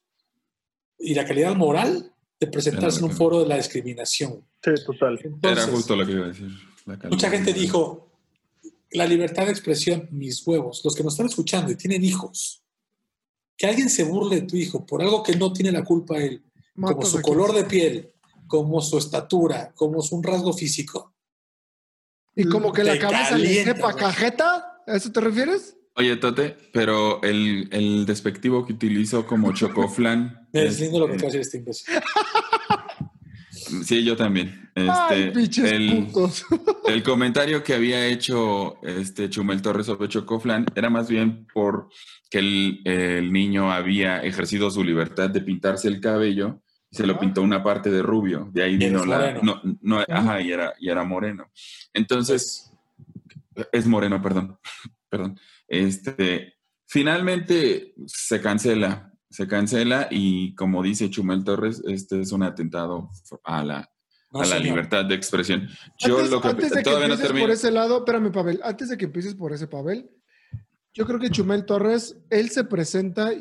y 1.00 1.14
la 1.14 1.26
calidad 1.26 1.56
moral 1.56 2.12
de 2.40 2.48
presentarse 2.48 3.00
en 3.00 3.06
un 3.06 3.12
foro 3.12 3.42
de 3.42 3.48
la 3.48 3.58
discriminación. 3.58 4.44
Sí, 4.64 4.72
total. 4.86 5.20
Era 5.42 5.68
justo 5.68 5.96
lo 5.96 6.06
que 6.06 6.12
iba 6.12 6.26
a 6.26 6.28
decir. 6.30 6.50
la. 6.86 6.98
Mucha 7.10 7.30
gente 7.30 7.54
dijo, 7.54 8.08
la 8.92 9.06
libertad 9.06 9.46
de 9.46 9.52
expresión, 9.52 10.08
mis 10.12 10.46
huevos, 10.46 10.82
los 10.84 10.96
que 10.96 11.04
nos 11.04 11.14
están 11.14 11.28
escuchando 11.28 11.72
y 11.72 11.76
tienen 11.76 12.04
hijos, 12.04 12.64
que 13.58 13.68
alguien 13.68 13.90
se 13.90 14.04
burle 14.04 14.42
de 14.42 14.48
tu 14.48 14.56
hijo 14.56 14.86
por 14.86 15.02
algo 15.02 15.24
que 15.24 15.36
no 15.36 15.52
tiene 15.52 15.72
la 15.72 15.84
culpa 15.84 16.18
él, 16.18 16.44
como 16.80 17.04
su 17.04 17.22
color 17.22 17.54
de 17.54 17.64
piel, 17.64 18.12
como 18.46 18.82
su 18.82 18.98
estatura, 18.98 19.74
como 19.76 20.02
su 20.02 20.16
un 20.16 20.24
rasgo 20.24 20.54
físico. 20.54 21.14
Y 22.36 22.46
como 22.46 22.72
que 22.72 22.84
la 22.84 23.00
cabeza 23.00 23.32
calienta, 23.32 23.72
le 23.72 23.78
sepa 23.78 23.96
cajeta, 23.96 24.84
¿a 24.86 24.96
eso 24.96 25.12
te 25.12 25.22
refieres? 25.22 25.76
Oye, 25.96 26.16
Tote, 26.18 26.56
pero 26.72 27.22
el, 27.24 27.68
el 27.72 28.06
despectivo 28.06 28.64
que 28.68 28.74
utilizó 28.74 29.26
como 29.26 29.52
chocoflan. 29.52 30.47
Me 30.58 30.64
deslindo 30.66 31.00
lo 31.00 31.08
que 31.08 31.14
este, 31.14 31.26
acaba 31.26 31.32
de 31.32 31.38
decir 31.40 31.42
este 31.42 31.58
imbécil. 31.58 31.94
Sí, 33.84 34.02
yo 34.06 34.16
también. 34.16 34.70
Ay, 34.76 35.24
Este, 35.24 35.32
pinches 35.32 35.72
el, 35.72 36.08
putos. 36.08 36.46
el 36.88 37.04
comentario 37.04 37.64
que 37.64 37.74
había 37.74 38.06
hecho 38.06 38.82
este 38.82 39.30
Chumel 39.30 39.62
Torres 39.62 39.88
sobre 39.88 40.08
Chocoflan 40.08 40.68
era 40.74 40.90
más 40.90 41.10
bien 41.10 41.46
por 41.54 41.90
que 42.30 42.40
el, 42.40 42.82
el 42.86 43.34
niño 43.34 43.70
había 43.72 44.22
ejercido 44.22 44.72
su 44.72 44.86
libertad 44.86 45.30
de 45.30 45.42
pintarse 45.42 45.90
el 45.90 46.00
cabello 46.00 46.62
y 46.90 46.96
se 46.96 47.08
lo 47.08 47.20
pintó 47.20 47.42
una 47.42 47.64
parte 47.64 47.90
de 47.90 48.02
rubio. 48.02 48.50
De 48.54 48.64
ahí 48.64 48.78
vino 48.78 49.02
es 49.02 49.08
la. 49.08 49.34
No, 49.42 49.62
no, 49.82 50.00
ajá, 50.08 50.42
y 50.42 50.52
era, 50.52 50.74
y 50.80 50.90
era 50.90 51.04
moreno. 51.04 51.52
Entonces, 51.94 52.72
es 53.72 53.86
moreno, 53.86 54.22
perdón. 54.22 54.58
perdón. 55.10 55.40
Este, 55.68 56.56
finalmente 56.86 57.94
se 58.06 58.42
cancela, 58.42 59.14
se 59.38 59.48
cancela 59.48 60.08
y 60.10 60.56
como 60.56 60.82
dice 60.82 61.12
Chumel 61.12 61.44
Torres, 61.44 61.84
este 61.86 62.20
es 62.20 62.32
un 62.32 62.42
atentado 62.42 63.12
a 63.44 63.64
la, 63.64 63.88
No, 64.32 64.42
a 64.42 64.48
la 64.48 64.58
libertad 64.58 65.06
de 65.06 65.14
expresión. 65.14 65.70
Yo 66.00 66.16
antes, 66.18 66.32
lo 66.32 66.42
que 66.42 66.48
antes 66.48 66.72
de 66.72 66.78
que 66.78 66.84
todavía 66.84 67.10
no 67.10 67.14
empieces 67.14 67.40
por 67.40 67.52
ese 67.52 67.70
lado, 67.70 68.00
espérame, 68.00 68.32
Pavel, 68.32 68.60
antes 68.64 68.90
de 68.90 68.98
que 68.98 69.06
empieces 69.06 69.36
por 69.36 69.54
ese 69.54 69.68
Pavel, 69.68 70.10
yo 70.92 71.06
creo 71.06 71.20
que 71.20 71.30
Chumel 71.30 71.66
Torres, 71.66 72.18
él 72.32 72.50
se 72.50 72.64
presenta 72.64 73.32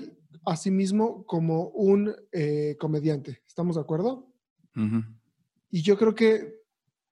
a 0.45 0.57
sí 0.57 0.71
mismo 0.71 1.25
como 1.25 1.69
un 1.69 2.15
eh, 2.31 2.77
comediante. 2.79 3.43
¿Estamos 3.47 3.77
de 3.77 3.81
acuerdo? 3.81 4.31
Y 5.71 5.81
yo 5.81 5.97
creo 5.97 6.15
que 6.15 6.57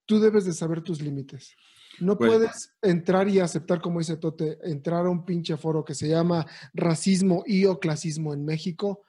tú 0.05 0.20
debes 0.20 0.45
de 0.45 0.53
saber 0.53 0.82
tus 0.82 1.01
límites. 1.01 1.57
No 2.01 2.17
Pues- 2.19 2.31
puedes 2.31 2.73
entrar 2.83 3.29
y 3.29 3.41
aceptar, 3.41 3.81
como 3.81 3.99
dice 3.99 4.17
Tote, 4.17 4.59
entrar 4.63 5.07
a 5.07 5.11
un 5.11 5.25
pinche 5.25 5.57
foro 5.57 5.85
que 5.85 5.95
se 5.95 6.09
llama 6.09 6.47
racismo 6.73 7.43
y 7.47 7.65
o 7.67 7.79
clasismo 7.79 8.33
en 8.35 8.45
México 8.45 9.03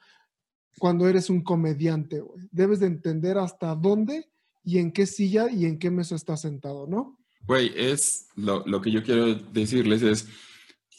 cuando 0.78 1.08
eres 1.08 1.30
un 1.30 1.42
comediante. 1.42 2.20
güey. 2.20 2.46
Debes 2.50 2.80
de 2.80 2.86
entender 2.86 3.38
hasta 3.38 3.74
dónde 3.74 4.28
y 4.62 4.78
en 4.78 4.92
qué 4.92 5.06
silla 5.06 5.50
y 5.50 5.64
en 5.66 5.78
qué 5.78 5.90
mesa 5.90 6.14
estás 6.16 6.40
sentado, 6.42 6.86
¿no? 6.86 7.18
Güey, 7.46 7.72
es 7.76 8.26
lo, 8.34 8.66
lo 8.66 8.80
que 8.80 8.90
yo 8.90 9.02
quiero 9.02 9.34
decirles 9.34 10.02
es, 10.02 10.26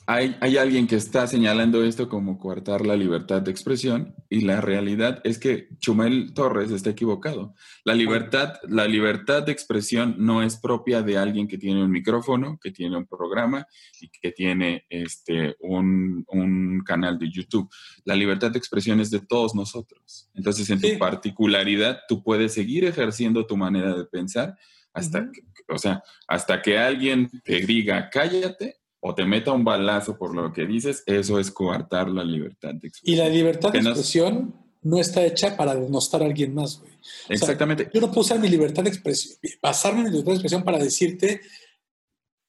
hay, 0.09 0.37
hay 0.39 0.55
alguien 0.55 0.87
que 0.87 0.95
está 0.95 1.27
señalando 1.27 1.83
esto 1.83 2.07
como 2.07 2.39
coartar 2.39 2.85
la 2.85 2.95
libertad 2.95 3.41
de 3.41 3.51
expresión 3.51 4.15
y 4.29 4.39
la 4.41 4.61
realidad 4.61 5.19
es 5.25 5.37
que 5.37 5.67
Chumel 5.79 6.33
Torres 6.33 6.71
está 6.71 6.91
equivocado. 6.91 7.53
La 7.83 7.93
libertad, 7.93 8.53
la 8.69 8.87
libertad 8.87 9.43
de 9.43 9.51
expresión 9.51 10.15
no 10.17 10.41
es 10.41 10.55
propia 10.55 11.01
de 11.01 11.17
alguien 11.17 11.45
que 11.45 11.57
tiene 11.57 11.83
un 11.83 11.91
micrófono, 11.91 12.57
que 12.57 12.71
tiene 12.71 12.95
un 12.95 13.05
programa 13.05 13.67
y 13.99 14.07
que 14.07 14.31
tiene 14.31 14.85
este, 14.89 15.57
un, 15.59 16.23
un 16.29 16.81
canal 16.85 17.19
de 17.19 17.29
YouTube. 17.29 17.69
La 18.05 18.15
libertad 18.15 18.51
de 18.51 18.59
expresión 18.59 19.01
es 19.01 19.11
de 19.11 19.19
todos 19.19 19.55
nosotros. 19.55 20.29
Entonces, 20.33 20.69
en 20.69 20.79
Sí. 20.79 20.93
tu 20.93 20.99
particularidad, 20.99 21.99
tú 22.07 22.23
puedes 22.23 22.53
seguir 22.53 22.85
ejerciendo 22.85 23.45
tu 23.45 23.57
manera 23.57 23.93
de 23.93 24.05
pensar 24.05 24.55
hasta 24.93 25.29
que, 25.31 25.41
o 25.67 25.77
sea, 25.77 26.01
hasta 26.29 26.61
que 26.61 26.77
alguien 26.77 27.29
te 27.43 27.59
diga 27.59 28.09
cállate 28.09 28.77
o 29.07 29.15
te 29.15 29.25
meta 29.25 29.51
un 29.51 29.63
balazo 29.63 30.17
por 30.17 30.35
lo 30.35 30.51
que 30.53 30.65
dices, 30.65 31.03
eso 31.05 31.39
es 31.39 31.51
coartar 31.51 32.09
la 32.09 32.23
libertad 32.23 32.73
de 32.73 32.87
Y 32.87 32.87
expresión. 32.87 33.17
la 33.17 33.29
libertad 33.29 33.71
de 33.71 33.79
expresión 33.79 34.55
no 34.83 34.99
está 34.99 35.25
hecha 35.25 35.55
para 35.57 35.75
denostar 35.75 36.21
a 36.21 36.25
alguien 36.25 36.53
más, 36.53 36.79
güey. 36.79 36.91
sea, 37.01 37.35
Exactamente. 37.35 37.89
Yo 37.93 38.01
no 38.01 38.07
puedo 38.07 38.21
usar 38.21 38.39
mi 38.39 38.47
libertad 38.49 38.83
de 38.83 38.89
expresión, 38.89 39.37
basarme 39.61 39.99
en 39.99 40.05
mi 40.05 40.11
libertad 40.11 40.31
de 40.31 40.35
expresión 40.35 40.63
para 40.63 40.77
decirte 40.77 41.41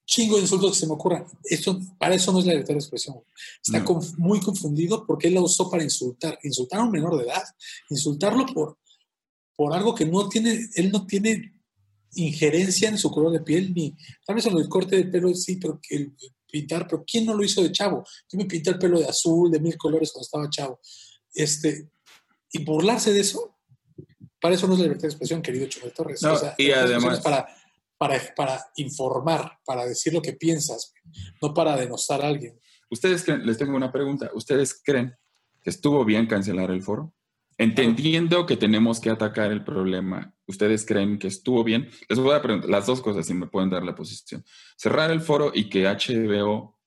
chingo 0.05 0.35
de 0.37 0.41
insultos 0.41 0.71
que 0.73 0.79
se 0.79 0.87
me 0.87 0.93
ocurran. 0.93 1.25
Eso, 1.43 1.79
para 1.99 2.15
eso 2.15 2.31
no 2.31 2.39
es 2.39 2.45
la 2.45 2.53
libertad 2.53 2.73
de 2.73 2.79
expresión. 2.79 3.15
güey. 3.15 3.25
Está 3.63 3.79
No. 3.79 3.85
conf- 3.85 4.17
muy 4.17 4.39
confundido 4.39 5.05
porque 5.05 5.27
él 5.27 5.35
la 5.35 5.41
usó 5.41 5.69
para 5.69 5.83
insultar. 5.83 6.37
Insultar 6.43 6.79
a 6.79 6.83
un 6.83 6.91
menor 6.91 7.15
de 7.17 7.25
edad. 7.25 7.43
Insultarlo 7.89 8.45
por, 8.47 8.77
por 9.55 9.73
algo 9.73 9.93
que 9.93 10.05
no 10.05 10.27
tiene, 10.27 10.59
él 10.75 10.91
no 10.91 11.05
tiene 11.05 11.53
injerencia 12.15 12.89
en 12.89 12.97
su 12.97 13.11
color 13.11 13.31
de 13.31 13.41
piel, 13.41 13.71
ni 13.75 13.95
tal 14.25 14.35
vez 14.37 14.45
en 14.47 14.57
el 14.57 14.67
corte 14.67 14.95
de 14.95 15.05
pelo 15.05 15.31
sí, 15.35 15.57
pero 15.57 15.79
que 15.81 15.95
el 15.95 16.13
pintar, 16.49 16.87
pero 16.87 17.03
¿quién 17.05 17.25
no 17.25 17.33
lo 17.33 17.43
hizo 17.43 17.61
de 17.61 17.71
chavo? 17.71 18.03
Yo 18.31 18.37
me 18.37 18.45
pinté 18.45 18.69
el 18.71 18.77
pelo 18.79 18.99
de 18.99 19.05
azul, 19.05 19.49
de 19.51 19.59
mil 19.59 19.77
colores 19.77 20.11
cuando 20.11 20.25
estaba 20.25 20.49
chavo. 20.49 20.79
Este, 21.33 21.89
y 22.51 22.63
burlarse 22.63 23.13
de 23.13 23.19
eso, 23.21 23.57
para 24.41 24.55
eso 24.55 24.67
no 24.67 24.73
es 24.73 24.79
la 24.79 24.83
libertad 24.85 25.03
de 25.03 25.07
expresión, 25.09 25.41
querido 25.41 25.67
Chumel 25.67 25.93
Torres. 25.93 26.21
No, 26.23 26.33
O 26.33 26.37
sea, 26.37 26.55
y 26.57 26.71
además- 26.71 27.19
para, 27.21 27.47
para, 27.97 28.33
para 28.35 28.65
informar, 28.77 29.59
para 29.65 29.85
decir 29.85 30.13
lo 30.13 30.21
que 30.21 30.33
piensas, 30.33 30.93
no 31.41 31.53
para 31.53 31.75
denostar 31.75 32.21
a 32.23 32.27
alguien. 32.27 32.59
Ustedes 32.89 33.23
creen- 33.25 33.45
les 33.45 33.57
tengo 33.57 33.75
una 33.75 33.91
pregunta. 33.91 34.31
¿Ustedes 34.33 34.81
creen 34.83 35.13
que 35.61 35.69
estuvo 35.69 36.03
bien 36.05 36.25
cancelar 36.25 36.71
el 36.71 36.81
foro? 36.81 37.13
Entendiendo 37.59 38.45
que 38.45 38.55
tenemos 38.55 39.01
que 39.01 39.09
atacar 39.09 39.51
el 39.51 39.65
problema, 39.65 40.33
¿ustedes 40.47 40.85
creen 40.85 41.19
que 41.19 41.27
estuvo 41.27 41.61
bien? 41.65 41.89
Les 42.07 42.17
voy 42.17 42.33
a 42.33 42.41
preguntar 42.41 42.69
las 42.69 42.85
dos 42.85 43.01
cosas, 43.01 43.25
si 43.25 43.33
me 43.33 43.47
pueden 43.47 43.69
dar 43.69 43.83
la 43.83 43.95
posición. 43.95 44.45
Cerrar 44.77 45.11
el 45.11 45.19
foro 45.19 45.51
y 45.53 45.67
que 45.67 45.83
HBO 45.83 46.79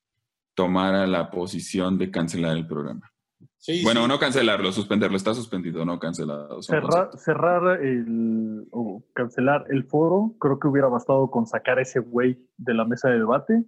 tomara 0.54 1.06
la 1.06 1.30
posición 1.30 1.98
de 1.98 2.10
cancelar 2.10 2.56
el 2.56 2.66
programa. 2.66 3.12
Sí, 3.58 3.82
bueno, 3.84 4.04
sí. 4.04 4.08
no 4.08 4.18
cancelarlo, 4.18 4.72
suspenderlo. 4.72 5.18
Está 5.18 5.34
suspendido, 5.34 5.84
no 5.84 5.98
cancelado. 5.98 6.62
Cerrar, 6.62 7.10
cerrar 7.18 7.82
el, 7.84 8.66
o 8.70 9.04
cancelar 9.12 9.66
el 9.68 9.84
foro, 9.84 10.36
creo 10.40 10.58
que 10.58 10.68
hubiera 10.68 10.88
bastado 10.88 11.30
con 11.30 11.46
sacar 11.46 11.80
ese 11.80 12.00
güey 12.00 12.48
de 12.56 12.72
la 12.72 12.86
mesa 12.86 13.10
de 13.10 13.18
debate. 13.18 13.62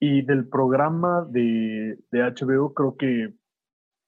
Y 0.00 0.22
del 0.22 0.48
programa 0.48 1.24
de, 1.30 2.00
de 2.10 2.20
HBO, 2.20 2.74
creo 2.74 2.96
que 2.96 3.32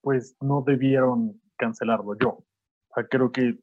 pues 0.00 0.36
no 0.40 0.64
debieron 0.66 1.40
cancelarlo 1.56 2.16
yo. 2.18 2.28
O 2.28 2.94
sea, 2.94 3.06
creo 3.06 3.32
que 3.32 3.58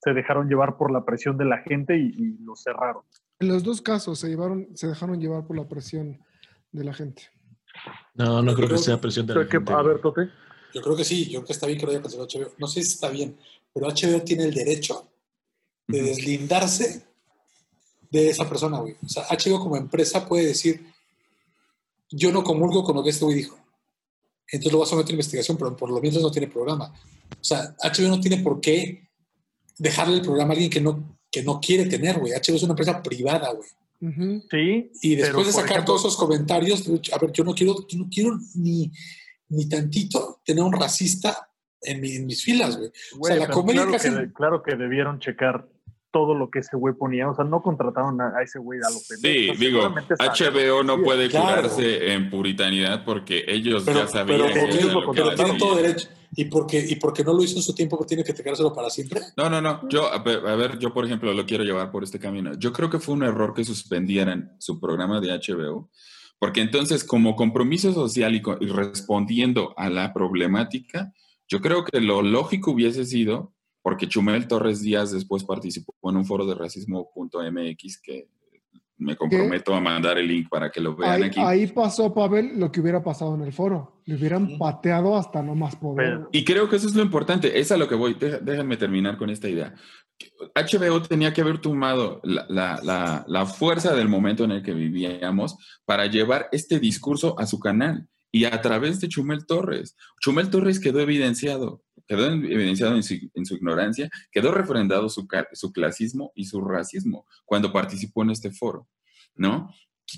se 0.00 0.12
dejaron 0.12 0.48
llevar 0.48 0.76
por 0.76 0.90
la 0.90 1.04
presión 1.04 1.36
de 1.38 1.44
la 1.44 1.58
gente 1.58 1.96
y, 1.96 2.06
y 2.16 2.38
lo 2.44 2.56
cerraron. 2.56 3.02
En 3.40 3.48
los 3.48 3.62
dos 3.62 3.82
casos 3.82 4.18
se, 4.18 4.28
llevaron, 4.28 4.68
se 4.74 4.86
dejaron 4.86 5.20
llevar 5.20 5.46
por 5.46 5.56
la 5.56 5.68
presión 5.68 6.20
de 6.72 6.84
la 6.84 6.92
gente. 6.92 7.22
No, 8.14 8.42
no 8.42 8.54
creo 8.54 8.68
que 8.68 8.78
sea 8.78 9.00
presión 9.00 9.26
de 9.26 9.34
la 9.34 9.44
que, 9.46 9.58
gente. 9.58 9.72
a 9.72 9.82
ver, 9.82 10.00
Tote. 10.00 10.28
Yo 10.72 10.82
creo 10.82 10.96
que 10.96 11.04
sí, 11.04 11.26
yo 11.26 11.40
creo 11.40 11.46
que 11.46 11.52
está 11.52 11.66
bien 11.66 11.78
que 11.78 11.86
lo 11.86 11.92
haya 11.92 12.02
cancelado 12.02 12.28
HBO. 12.28 12.52
No 12.58 12.66
sé 12.66 12.82
si 12.82 12.94
está 12.94 13.08
bien, 13.08 13.36
pero 13.72 13.88
HBO 13.88 14.22
tiene 14.22 14.44
el 14.44 14.54
derecho 14.54 15.08
de 15.86 16.02
deslindarse 16.02 17.06
de 18.10 18.30
esa 18.30 18.48
persona, 18.48 18.78
güey. 18.78 18.96
O 19.04 19.08
sea, 19.08 19.24
HBO 19.24 19.60
como 19.60 19.76
empresa 19.76 20.26
puede 20.26 20.46
decir, 20.46 20.84
yo 22.10 22.32
no 22.32 22.44
comulgo 22.44 22.84
con 22.84 22.96
lo 22.96 23.02
que 23.02 23.10
este 23.10 23.24
güey 23.24 23.38
dijo. 23.38 23.58
Entonces 24.50 24.72
lo 24.72 24.78
vas 24.78 24.88
a 24.88 24.90
someter 24.90 25.10
a 25.10 25.14
investigación, 25.14 25.56
pero 25.56 25.76
por 25.76 25.90
lo 25.90 26.00
menos 26.00 26.22
no 26.22 26.30
tiene 26.30 26.48
programa. 26.48 26.92
O 27.40 27.44
sea, 27.44 27.74
HBO 27.82 28.08
no 28.08 28.20
tiene 28.20 28.38
por 28.38 28.60
qué 28.60 29.08
dejarle 29.78 30.16
el 30.16 30.22
programa 30.22 30.50
a 30.50 30.52
alguien 30.52 30.70
que 30.70 30.80
no, 30.80 31.18
que 31.30 31.42
no 31.42 31.60
quiere 31.60 31.86
tener, 31.86 32.18
güey. 32.18 32.32
HBO 32.32 32.56
es 32.56 32.62
una 32.62 32.72
empresa 32.72 33.02
privada, 33.02 33.52
güey. 33.52 33.68
Sí. 34.50 34.90
Y 35.02 35.16
después 35.16 35.32
pero, 35.32 35.44
de 35.44 35.52
sacar 35.52 35.70
ejemplo, 35.70 35.84
todos 35.86 36.00
esos 36.02 36.16
comentarios, 36.16 36.84
a 37.12 37.18
ver, 37.18 37.32
yo 37.32 37.42
no 37.42 37.54
quiero, 37.54 37.86
yo 37.88 37.98
no 37.98 38.08
quiero 38.12 38.38
ni, 38.54 38.92
ni 39.48 39.66
tantito 39.68 40.40
tener 40.44 40.62
un 40.62 40.72
racista 40.72 41.48
en, 41.80 42.00
mi- 42.00 42.16
en 42.16 42.26
mis 42.26 42.42
filas, 42.44 42.76
güey. 42.76 42.90
O 43.18 43.24
sea, 43.26 43.36
la 43.36 43.48
comedia 43.48 43.86
claro, 43.86 43.98
que, 44.26 44.32
claro 44.32 44.62
que 44.62 44.76
debieron 44.76 45.20
checar 45.20 45.66
todo 46.14 46.32
lo 46.32 46.48
que 46.48 46.60
ese 46.60 46.76
güey 46.76 46.94
ponía. 46.94 47.28
O 47.28 47.34
sea, 47.34 47.44
no 47.44 47.60
contrataron 47.60 48.20
a, 48.20 48.40
ese 48.40 48.60
güey 48.60 48.78
a 48.78 48.88
lo 48.88 49.00
pendejo. 49.08 49.54
Sí, 49.54 49.58
digo, 49.58 49.80
HBO 49.90 50.84
no 50.84 50.96
que 50.98 51.02
puede. 51.02 51.28
Claro. 51.28 51.62
curarse 51.62 52.12
en 52.12 52.30
puritanidad 52.30 53.04
porque 53.04 53.44
ellos 53.48 53.82
pero, 53.84 53.98
ya 53.98 54.06
sabían 54.06 54.38
pero 54.38 54.46
que 54.54 54.60
porque, 54.60 54.76
ellos 54.76 54.92
lo 54.92 55.00
que 55.00 55.06
pero 55.12 55.24
contrataron. 55.24 55.36
tienen 55.36 55.58
todo 55.58 55.74
decían. 55.74 55.92
derecho. 55.92 56.08
¿Y 56.36 56.44
porque, 56.46 56.84
y 56.88 56.96
porque 56.96 57.24
no 57.24 57.32
lo 57.32 57.42
hizo 57.42 57.56
en 57.56 57.62
su 57.62 57.74
tiempo, 57.74 58.04
tiene 58.06 58.22
que 58.22 58.32
quedárselo 58.32 58.72
para 58.72 58.90
siempre. 58.90 59.20
No, 59.36 59.50
no, 59.50 59.60
no. 59.60 59.88
Yo, 59.88 60.12
a 60.12 60.18
ver, 60.22 60.78
yo, 60.78 60.92
por 60.92 61.04
ejemplo, 61.04 61.32
lo 61.32 61.46
quiero 61.46 61.64
llevar 61.64 61.90
por 61.90 62.04
este 62.04 62.18
camino. 62.20 62.52
Yo 62.58 62.72
creo 62.72 62.90
que 62.90 62.98
fue 63.00 63.14
un 63.14 63.22
error 63.24 63.54
que 63.54 63.64
suspendieran 63.64 64.52
su 64.58 64.80
programa 64.80 65.20
de 65.20 65.28
HBO, 65.28 65.90
porque 66.38 66.60
entonces, 66.60 67.04
como 67.04 67.36
compromiso 67.36 67.92
social 67.92 68.34
y, 68.34 68.42
y 68.60 68.66
respondiendo 68.66 69.74
a 69.76 69.88
la 69.90 70.12
problemática, 70.12 71.12
yo 71.48 71.60
creo 71.60 71.84
que 71.84 72.00
lo 72.00 72.22
lógico 72.22 72.72
hubiese 72.72 73.04
sido, 73.04 73.53
porque 73.84 74.08
Chumel 74.08 74.48
Torres 74.48 74.80
Díaz 74.80 75.12
después 75.12 75.44
participó 75.44 75.92
en 76.10 76.16
un 76.16 76.24
foro 76.24 76.46
de 76.46 76.54
racismo.mx 76.54 78.00
que 78.02 78.28
me 78.96 79.14
comprometo 79.14 79.74
a 79.74 79.80
mandar 79.80 80.16
el 80.16 80.26
link 80.26 80.48
para 80.48 80.70
que 80.70 80.80
lo 80.80 80.96
vean 80.96 81.12
Ahí, 81.12 81.22
aquí. 81.24 81.38
ahí 81.40 81.66
pasó, 81.66 82.14
Pavel, 82.14 82.58
lo 82.58 82.72
que 82.72 82.80
hubiera 82.80 83.02
pasado 83.04 83.34
en 83.34 83.42
el 83.42 83.52
foro. 83.52 84.00
Le 84.06 84.14
hubieran 84.14 84.56
pateado 84.56 85.16
hasta 85.16 85.42
no 85.42 85.54
más 85.54 85.76
poder. 85.76 85.96
Pero- 86.16 86.28
Y 86.32 86.44
creo 86.44 86.68
que 86.70 86.76
eso 86.76 86.86
es 86.86 86.94
lo 86.94 87.02
importante, 87.02 87.58
es 87.60 87.70
a 87.72 87.76
lo 87.76 87.86
que 87.86 87.94
voy. 87.96 88.14
Deja- 88.14 88.38
déjenme 88.38 88.78
terminar 88.78 89.18
con 89.18 89.28
esta 89.28 89.48
idea. 89.50 89.74
HBO 90.54 91.02
tenía 91.02 91.34
que 91.34 91.42
haber 91.42 91.58
tomado 91.58 92.20
la, 92.22 92.46
la- 92.48 92.80
la- 92.82 93.24
la 93.28 93.44
fuerza 93.46 93.94
del 93.94 94.08
momento 94.08 94.44
en 94.44 94.52
el 94.52 94.62
que 94.62 94.72
vivíamos 94.72 95.56
para 95.84 96.06
llevar 96.06 96.48
este 96.52 96.78
discurso 96.80 97.38
a 97.38 97.46
su 97.46 97.58
canal 97.58 98.06
y 98.32 98.44
a 98.44 98.62
través 98.62 99.00
de 99.00 99.08
Chumel 99.08 99.44
Torres. 99.44 99.96
Chumel 100.20 100.48
Torres 100.50 100.78
quedó 100.80 101.00
evidenciado, 101.00 101.82
quedó 102.06 102.26
evidenciado 102.26 102.94
en 102.96 103.02
su, 103.02 103.14
en 103.34 103.46
su 103.46 103.54
ignorancia, 103.54 104.10
quedó 104.30 104.52
refrendado 104.52 105.08
su, 105.08 105.26
su 105.52 105.72
clasismo 105.72 106.32
y 106.34 106.44
su 106.46 106.60
racismo 106.60 107.26
cuando 107.44 107.72
participó 107.72 108.22
en 108.22 108.30
este 108.30 108.50
foro, 108.50 108.88
¿no? 109.34 109.70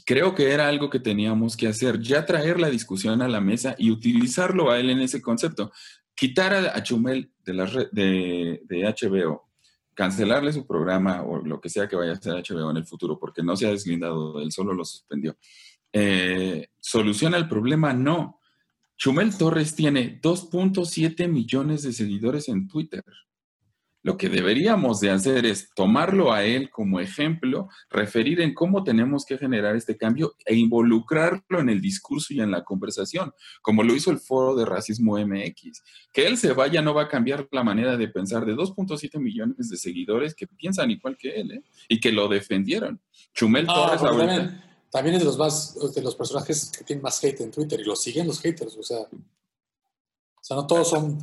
Creo 0.04 0.34
que 0.34 0.50
era 0.50 0.66
algo 0.68 0.90
que 0.90 0.98
teníamos 0.98 1.56
que 1.56 1.68
hacer, 1.68 2.00
ya 2.00 2.26
traer 2.26 2.58
la 2.60 2.68
discusión 2.70 3.22
a 3.22 3.28
la 3.28 3.40
mesa 3.40 3.76
y 3.78 3.90
utilizarlo 3.92 4.70
a 4.70 4.78
él 4.80 4.90
en 4.90 4.98
ese 5.00 5.22
concepto. 5.22 5.70
Quitar 6.14 6.54
a, 6.54 6.82
Chumel 6.82 7.30
de, 7.44 7.52
la 7.54 7.66
red- 7.66 7.90
de, 7.92 8.62
de 8.64 8.82
HBO, 8.82 9.48
cancelarle 9.94 10.52
su 10.52 10.66
programa 10.66 11.22
o 11.22 11.38
lo 11.38 11.60
que 11.60 11.68
sea 11.68 11.86
que 11.88 11.94
vaya 11.94 12.12
a 12.12 12.14
hacer 12.14 12.32
HBO 12.34 12.70
en 12.70 12.78
el 12.78 12.86
futuro, 12.86 13.18
porque 13.18 13.42
no 13.44 13.56
se 13.56 13.66
ha 13.66 13.70
deslindado 13.70 14.38
de 14.38 14.44
él, 14.44 14.50
solo 14.52 14.74
lo 14.74 14.84
suspendió. 14.84 15.36
Eh, 15.92 16.68
¿Soluciona 16.80 17.36
el 17.36 17.48
problema? 17.48 17.92
No. 17.92 18.35
Chumel 18.96 19.36
Torres 19.36 19.74
tiene 19.74 20.20
2.7 20.20 21.28
millones 21.28 21.82
de 21.82 21.92
seguidores 21.92 22.48
en 22.48 22.66
Twitter. 22.66 23.04
Lo 24.02 24.16
que 24.16 24.28
deberíamos 24.28 25.00
de 25.00 25.10
hacer 25.10 25.44
es 25.46 25.70
tomarlo 25.74 26.32
a 26.32 26.44
él 26.44 26.70
como 26.70 27.00
ejemplo, 27.00 27.68
referir 27.90 28.40
en 28.40 28.54
cómo 28.54 28.84
tenemos 28.84 29.26
que 29.26 29.36
generar 29.36 29.74
este 29.74 29.96
cambio 29.96 30.36
e 30.44 30.54
involucrarlo 30.54 31.58
en 31.58 31.68
el 31.68 31.80
discurso 31.80 32.32
y 32.32 32.40
en 32.40 32.52
la 32.52 32.62
conversación, 32.62 33.32
como 33.62 33.82
lo 33.82 33.96
hizo 33.96 34.12
el 34.12 34.20
foro 34.20 34.54
de 34.54 34.64
racismo 34.64 35.18
MX. 35.18 35.82
Que 36.12 36.24
él 36.28 36.36
se 36.36 36.52
vaya 36.52 36.82
no 36.82 36.94
va 36.94 37.02
a 37.02 37.08
cambiar 37.08 37.48
la 37.50 37.64
manera 37.64 37.96
de 37.96 38.06
pensar 38.06 38.46
de 38.46 38.54
2.7 38.54 39.18
millones 39.18 39.68
de 39.68 39.76
seguidores 39.76 40.36
que 40.36 40.46
piensan 40.46 40.92
igual 40.92 41.16
que 41.18 41.40
él 41.40 41.50
¿eh? 41.50 41.62
y 41.88 41.98
que 41.98 42.12
lo 42.12 42.28
defendieron. 42.28 43.00
Chumel 43.34 43.66
Ah, 43.68 43.74
Torres 43.74 44.02
ahorita... 44.02 44.65
también, 44.90 45.14
es 45.16 45.20
de 45.22 45.26
los 45.26 45.38
más 45.38 45.74
de 45.94 46.02
los 46.02 46.14
personajes 46.14 46.70
que 46.76 46.84
tienen 46.84 47.02
más 47.02 47.22
hate 47.22 47.40
en 47.40 47.50
Twitter 47.50 47.80
y 47.80 47.84
lo 47.84 47.96
siguen 47.96 48.26
los 48.26 48.40
haters, 48.40 48.76
o 48.76 48.82
sea, 48.82 48.98
o 49.00 49.08
sea, 50.48 50.56
no 50.56 50.66
todos 50.66 50.88
son 50.88 51.18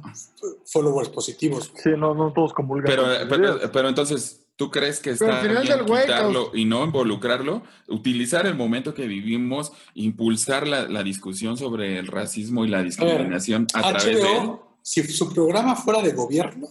followers 0.66 1.10
positivos. 1.10 1.72
Sí, 1.82 1.92
no, 1.98 2.14
no 2.14 2.34
todos 2.34 2.54
comulgan. 2.54 2.86
Pero, 2.88 3.06
pero, 3.30 3.72
pero 3.72 3.88
entonces, 3.90 4.46
¿tú 4.58 4.70
crees 4.70 5.00
que 5.00 5.12
está 5.12 5.40
al 5.40 5.48
final 5.48 5.64
bien 5.64 5.86
quitarlo 5.86 6.52
y 6.54 6.66
no 6.66 6.84
involucrarlo? 6.84 7.64
Utilizar 7.88 8.46
el 8.46 8.56
momento 8.56 8.94
que 8.94 9.08
vivimos, 9.08 9.72
impulsar 9.94 10.68
la, 10.68 10.90
la 10.90 11.04
discusión 11.04 11.56
sobre 11.58 12.00
el 12.00 12.08
racismo 12.08 12.66
y 12.66 12.68
la 12.70 12.84
discriminación 12.84 13.66
a, 13.74 13.82
través 13.94 14.04
de 14.04 14.12
él. 14.14 14.18
HBO, 14.48 14.78
si 14.82 15.04
su 15.04 15.34
programa 15.34 15.78
fuera 15.78 16.02
de 16.02 16.12
gobierno, 16.12 16.68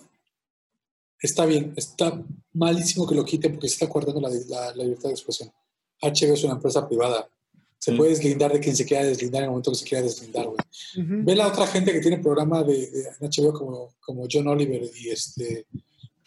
está 1.18 1.46
bien, 1.46 1.72
está 1.76 2.22
malísimo 2.52 3.06
que 3.08 3.14
lo 3.14 3.24
quiten 3.24 3.52
porque 3.52 3.68
se 3.68 3.74
está 3.74 3.88
coartando 3.88 4.20
la, 4.20 4.28
la- 4.48 4.74
la 4.74 4.82
libertad 4.84 5.08
de 5.08 5.14
expresión. 5.14 5.50
HBO 6.02 6.34
es 6.34 6.44
una 6.44 6.54
empresa 6.54 6.86
privada. 6.88 7.28
Se 7.78 7.92
puede 7.92 8.10
deslindar 8.10 8.52
de 8.52 8.60
quien 8.60 8.76
se 8.76 8.84
quiera 8.84 9.04
deslindar 9.04 9.40
en 9.40 9.44
el 9.44 9.50
momento 9.50 9.72
que 9.72 9.78
se 9.78 9.84
quiera 9.84 10.04
deslindar, 10.04 10.46
güey. 10.46 10.58
Ve 10.94 11.34
la 11.34 11.48
otra 11.48 11.66
gente 11.66 11.92
que 11.92 12.00
tiene 12.00 12.18
programa 12.18 12.62
de, 12.62 12.90
de 12.90 13.08
HBO 13.20 13.52
como, 13.52 13.94
como 14.00 14.26
John 14.30 14.46
Oliver 14.46 14.82
y 14.96 15.10
este 15.10 15.66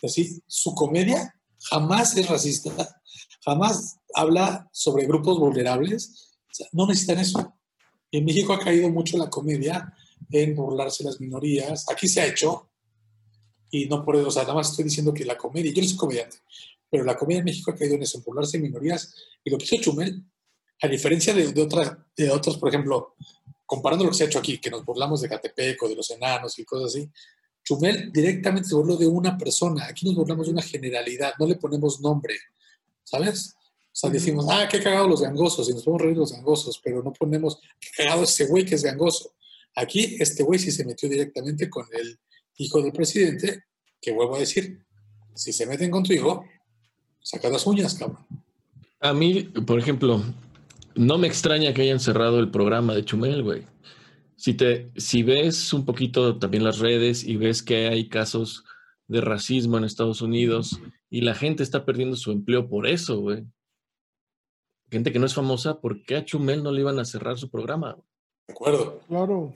así, 0.06 0.42
su 0.48 0.74
comedia 0.74 1.36
jamás 1.70 2.16
es 2.18 2.28
racista, 2.28 3.02
jamás 3.44 3.98
habla 4.14 4.70
sobre 4.72 5.06
grupos 5.06 5.40
vulnerables, 5.40 6.32
O 6.50 6.54
sea, 6.54 6.68
no 6.72 6.88
necesitan 6.88 7.20
eso. 7.20 7.54
Y 8.12 8.20
en 8.20 8.26
México 8.26 8.54
ha 8.54 8.60
caído 8.60 8.90
mucho 8.90 9.18
la 9.18 9.30
comedia 9.30 9.94
en 10.32 10.56
burlarse 10.56 11.04
de 11.04 11.10
las 11.10 11.20
minorías. 11.20 11.86
Aquí 11.92 12.08
se 12.08 12.22
ha 12.22 12.28
hecho, 12.28 12.70
y 13.70 13.88
no 13.88 14.06
por 14.06 14.16
eso, 14.16 14.28
o 14.28 14.32
sea, 14.32 14.44
nada 14.44 14.56
más 14.56 14.70
estoy 14.70 14.86
diciendo 14.86 15.14
que 15.14 15.26
la 15.26 15.38
comedia, 15.38 15.74
yo 15.74 15.82
no 15.82 15.88
soy 15.88 15.98
comediante, 15.98 16.38
pero 16.90 17.04
la 17.04 17.16
comedia 17.16 17.40
en 17.40 17.46
México 17.46 17.72
ha 17.72 17.76
caído 17.76 17.96
en 17.96 18.04
eso, 18.04 18.24
en 18.54 18.62
minorías. 18.62 19.16
Y 19.44 19.50
lo 19.50 19.58
que 19.58 19.66
hizo 19.66 19.78
Chumel, 19.78 20.24
a 20.82 20.88
diferencia 20.88 21.34
de, 21.34 21.52
de, 21.52 21.62
otras, 21.62 21.98
de 22.16 22.30
otros, 22.30 22.58
por 22.58 22.70
ejemplo, 22.70 23.16
comparando 23.66 24.06
lo 24.06 24.12
que 24.12 24.18
se 24.18 24.24
ha 24.24 24.28
hecho 24.28 24.40
aquí, 24.40 24.60
que 24.60 24.70
nos 24.70 24.86
burlamos 24.86 25.22
de 25.22 25.30
Catepec 25.30 25.82
o 25.84 25.90
de 25.90 25.96
los 25.96 26.10
enanos 26.12 26.58
y 26.60 26.66
cosas 26.66 26.96
así, 26.96 27.10
Chumel 27.64 28.12
directamente 28.12 28.70
se 28.70 28.76
burló 28.76 28.96
de 28.96 29.08
una 29.08 29.38
persona. 29.38 29.88
Aquí 29.88 30.06
nos 30.06 30.16
burlamos 30.16 30.46
de 30.46 30.54
una 30.54 30.62
generalidad, 30.62 31.34
no 31.40 31.48
le 31.48 31.56
ponemos 31.56 32.00
nombre, 32.00 32.36
¿sabes? 33.04 33.56
O 33.96 33.98
sea, 33.98 34.10
decimos, 34.10 34.46
ah, 34.50 34.68
qué 34.70 34.82
cagado 34.84 35.08
los 35.08 35.22
gangosos, 35.22 35.70
y 35.70 35.74
nos 35.74 35.84
podemos 35.84 36.02
reír 36.02 36.18
los 36.18 36.32
gangosos, 36.32 36.80
pero 36.84 37.02
no 37.02 37.12
ponemos, 37.14 37.60
qué 37.80 38.04
cagado 38.04 38.24
ese 38.24 38.46
güey 38.46 38.66
que 38.66 38.76
es 38.76 38.84
gangoso. 38.84 39.34
Aquí, 39.76 40.18
este 40.20 40.44
güey 40.44 40.60
sí 40.60 40.72
se 40.72 40.86
metió 40.86 41.10
directamente 41.10 41.70
con 41.70 41.86
el 41.94 42.20
hijo 42.58 42.82
del 42.82 42.92
presidente, 42.92 43.64
que 44.00 44.12
vuelvo 44.12 44.36
a 44.36 44.40
decir, 44.40 44.86
Si 45.34 45.52
se 45.52 45.66
meten 45.66 45.92
con 45.92 46.04
tu 46.04 46.14
hijo, 46.14 46.46
saca 47.26 47.50
las 47.50 47.66
uñas, 47.66 47.96
cabrón. 47.96 48.26
A 49.00 49.14
mí, 49.14 49.44
por 49.44 49.80
ejemplo, 49.80 50.22
no 50.94 51.18
me 51.18 51.28
extraña 51.28 51.74
que 51.74 51.82
hayan 51.82 52.00
cerrado 52.00 52.40
el 52.40 52.52
programa 52.52 52.94
de 52.94 53.04
Chumel, 53.04 53.44
güey. 53.44 53.64
Si, 54.36 54.54
te, 54.54 54.92
si 54.96 55.24
ves 55.24 55.74
un 55.74 55.86
poquito 55.86 56.38
también 56.38 56.64
las 56.64 56.80
redes 56.80 57.24
y 57.24 57.36
ves 57.36 57.64
que 57.64 57.88
hay 57.88 58.10
casos 58.10 58.64
de 59.08 59.22
racismo 59.22 59.78
en 59.78 59.86
Estados 59.86 60.22
Unidos 60.22 60.80
y 61.10 61.22
la 61.22 61.34
gente 61.34 61.64
está 61.64 61.84
perdiendo 61.84 62.16
su 62.16 62.32
empleo 62.32 62.70
por 62.70 62.88
eso, 62.88 63.20
güey. 63.20 63.44
Gente 64.92 65.12
que 65.12 65.20
no 65.20 65.26
es 65.26 65.34
famosa, 65.34 65.82
¿por 65.82 66.04
qué 66.04 66.18
a 66.18 66.26
Chumel 66.26 66.62
no 66.62 66.72
le 66.72 66.82
iban 66.82 67.00
a 67.00 67.06
cerrar 67.06 67.38
su 67.38 67.50
programa? 67.50 67.98
De 68.48 68.54
acuerdo. 68.54 69.02
Claro. 69.08 69.56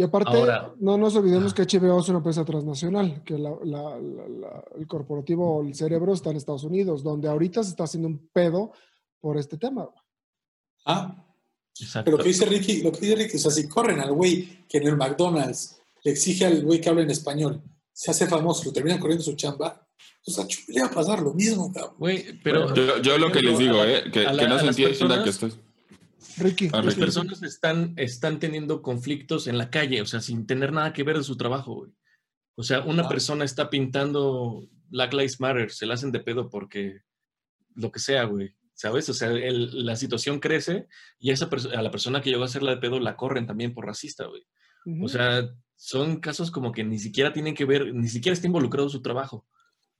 Y 0.00 0.02
aparte, 0.02 0.30
Ahora- 0.34 0.72
no 0.80 0.96
nos 0.96 1.14
olvidemos 1.14 1.52
que 1.52 1.60
HBO 1.60 2.00
es 2.00 2.08
una 2.08 2.18
empresa 2.18 2.42
transnacional, 2.42 3.22
que 3.22 3.36
la- 3.36 3.54
la- 3.64 3.98
la- 4.00 4.28
la- 4.28 4.64
el 4.78 4.86
corporativo 4.86 5.56
o 5.56 5.62
el 5.62 5.74
cerebro 5.74 6.14
está 6.14 6.30
en 6.30 6.38
Estados 6.38 6.64
Unidos, 6.64 7.02
donde 7.02 7.28
ahorita 7.28 7.62
se 7.62 7.68
está 7.68 7.84
haciendo 7.84 8.08
un 8.08 8.30
pedo 8.32 8.72
por 9.20 9.36
este 9.36 9.58
tema. 9.58 9.90
Ah, 10.86 11.22
Exacto. 11.78 12.06
pero 12.06 12.16
lo 12.16 12.22
que 12.22 12.30
dice 12.30 12.46
Ricky, 12.46 12.80
lo 12.82 12.90
que 12.92 13.00
dice 13.00 13.14
Ricky, 13.16 13.36
o 13.36 13.40
sea, 13.40 13.50
si 13.50 13.68
corren 13.68 14.00
al 14.00 14.12
güey 14.12 14.64
que 14.66 14.78
en 14.78 14.86
el 14.86 14.96
McDonald's 14.96 15.78
le 16.02 16.12
exige 16.12 16.46
al 16.46 16.64
güey 16.64 16.80
que 16.80 16.88
habla 16.88 17.02
en 17.02 17.10
español, 17.10 17.62
se 17.92 18.10
hace 18.10 18.26
famoso, 18.26 18.64
lo 18.64 18.72
terminan 18.72 19.00
corriendo 19.00 19.22
su 19.22 19.34
chamba, 19.34 19.86
pues 20.24 20.38
a 20.38 20.46
Chumel 20.46 20.74
le 20.76 20.80
va 20.80 20.86
a 20.86 20.90
pasar 20.92 21.20
lo 21.20 21.34
mismo, 21.34 21.70
cabrón. 21.70 21.96
Güey, 21.98 22.40
pero 22.42 22.72
Yo, 22.74 23.02
yo 23.02 23.18
lo 23.18 23.30
que 23.30 23.42
les 23.42 23.58
digo, 23.58 23.84
eh, 23.84 24.04
que, 24.10 24.26
a 24.26 24.32
la- 24.32 24.42
que 24.42 24.48
no 24.48 24.58
se 24.58 24.66
entienda 24.68 24.92
personas- 24.92 25.24
que 25.24 25.28
estoy. 25.30 25.52
Ricky, 26.38 26.68
Las 26.70 26.94
personas 26.94 27.42
están, 27.42 27.94
están 27.96 28.38
teniendo 28.38 28.82
conflictos 28.82 29.46
en 29.46 29.58
la 29.58 29.70
calle, 29.70 30.00
o 30.02 30.06
sea, 30.06 30.20
sin 30.20 30.46
tener 30.46 30.72
nada 30.72 30.92
que 30.92 31.02
ver 31.02 31.16
de 31.18 31.24
su 31.24 31.36
trabajo, 31.36 31.74
güey. 31.76 31.92
O 32.56 32.62
sea, 32.62 32.80
una 32.80 33.04
Ah. 33.04 33.08
persona 33.08 33.44
está 33.44 33.70
pintando 33.70 34.68
Black 34.88 35.12
Lives 35.14 35.40
Matter, 35.40 35.70
se 35.70 35.86
la 35.86 35.94
hacen 35.94 36.12
de 36.12 36.20
pedo 36.20 36.50
porque 36.50 37.02
lo 37.74 37.90
que 37.90 38.00
sea, 38.00 38.24
güey. 38.24 38.54
¿Sabes? 38.74 39.08
O 39.10 39.14
sea, 39.14 39.28
el- 39.30 39.84
la 39.84 39.94
situación 39.94 40.40
crece 40.40 40.86
y 41.18 41.30
a, 41.30 41.34
esa 41.34 41.50
a 41.74 41.82
la 41.82 41.90
persona 41.90 42.22
que 42.22 42.30
llegó 42.30 42.42
a 42.42 42.46
hacerla 42.46 42.70
de 42.70 42.78
pedo 42.80 42.98
la 42.98 43.14
corren 43.16 43.46
también 43.46 43.74
por 43.74 43.84
racista, 43.84 44.24
güey. 44.26 44.42
O 45.02 45.08
sea, 45.08 45.50
son 45.76 46.20
casos 46.20 46.50
como 46.50 46.72
que 46.72 46.82
ni 46.82 46.98
siquiera 46.98 47.32
tienen 47.34 47.54
que 47.54 47.66
ver, 47.66 47.94
ni 47.94 48.08
siquiera 48.08 48.32
está 48.32 48.46
involucrado 48.46 48.88
su 48.88 49.02
trabajo. 49.02 49.46